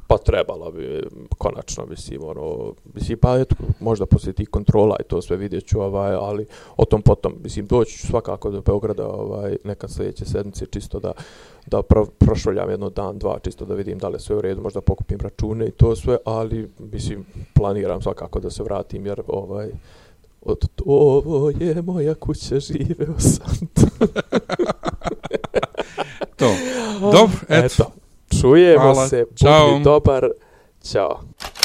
pa 0.07 0.19
trebala 0.19 0.71
bi, 0.71 1.03
konačno, 1.39 1.87
mislim, 1.87 2.25
ono, 2.25 2.75
mislim, 2.95 3.19
pa 3.19 3.39
eto, 3.39 3.55
možda 3.81 4.07
poslije 4.07 4.33
tih 4.33 4.49
kontrola 4.49 4.97
i 5.01 5.05
to 5.05 5.23
sve 5.23 5.37
vidjet 5.37 5.67
ću, 5.67 5.81
ovaj, 5.81 6.15
ali 6.15 6.47
o 6.77 6.85
tom 6.85 7.03
potom, 7.03 7.35
mislim, 7.43 7.67
doći 7.67 7.99
ću 7.99 8.07
svakako 8.07 8.51
do 8.51 8.61
Beograda, 8.61 9.09
ovaj, 9.09 9.57
neka 9.65 9.89
sljedeće 9.89 10.25
sedmice, 10.25 10.67
čisto 10.67 11.01
da, 11.01 11.13
da 11.67 11.83
pro, 11.83 12.07
prošvoljam 12.07 12.71
jedno 12.71 12.91
dan, 12.91 13.19
dva, 13.19 13.39
čisto 13.39 13.65
da 13.65 13.75
vidim 13.75 13.99
da 13.99 14.09
li 14.09 14.21
sve 14.21 14.37
u 14.37 14.41
redu, 14.41 14.63
možda 14.63 14.81
pokupim 14.81 15.19
račune 15.21 15.67
i 15.69 15.71
to 15.71 15.97
sve, 15.97 16.17
ali, 16.25 16.71
mislim, 16.79 17.25
planiram 17.55 18.03
svakako 18.03 18.41
da 18.41 18.51
se 18.51 18.63
vratim, 18.63 19.07
jer, 19.07 19.23
ovaj, 19.27 19.71
od 20.43 20.69
ovo 20.87 21.51
je 21.51 21.83
moja 21.83 22.15
kuća, 22.15 22.61
živeo 22.61 23.19
sam 23.19 23.67
tu. 23.75 23.87
To. 26.39 26.55
Dobro, 27.01 27.39
eto. 27.49 27.67
Eto, 27.67 27.93
čujemo 28.41 28.83
Hvala. 28.83 29.09
se, 29.09 29.25
Ćao. 29.37 29.71
budi 29.71 29.85
dobar, 29.85 30.29
ćao. 30.93 31.21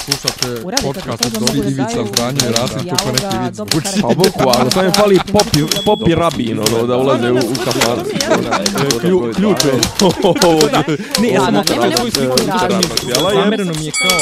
Slušate 0.05 0.61
podcast 0.83 1.21
to, 1.21 1.45
od 1.45 1.51
da 1.51 1.69
Ivica 1.69 2.01
i 2.49 2.51
Rasim 2.51 2.89
kako 2.89 3.11
neki 3.11 3.55
dobro 3.57 3.81
zvuči. 3.81 4.01
Pa 4.01 4.07
bukvalno, 4.07 4.71
samo 4.71 4.85
im 4.85 4.91
fali 4.93 5.19
popi, 5.31 5.59
popi 5.85 6.15
rabin, 6.15 6.59
ono, 6.59 6.87
da 6.87 6.97
ulaze 6.97 7.31
u, 7.31 7.35
u 7.35 7.55
kafan. 7.65 7.99
Klju, 9.01 9.31
ključ 9.35 9.57
je. 9.65 9.71
Ne, 11.21 11.29
ja 11.29 11.45
sam 11.45 11.63
svoju 11.97 12.11
sliku 12.11 12.39
je 12.39 13.15
zamereno 13.33 13.73
mi 13.79 13.85
je 13.85 13.91
kao 13.91 14.19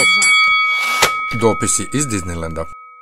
Dopisi 1.42 1.90
iz 1.94 2.06
Disneylanda. 2.06 2.81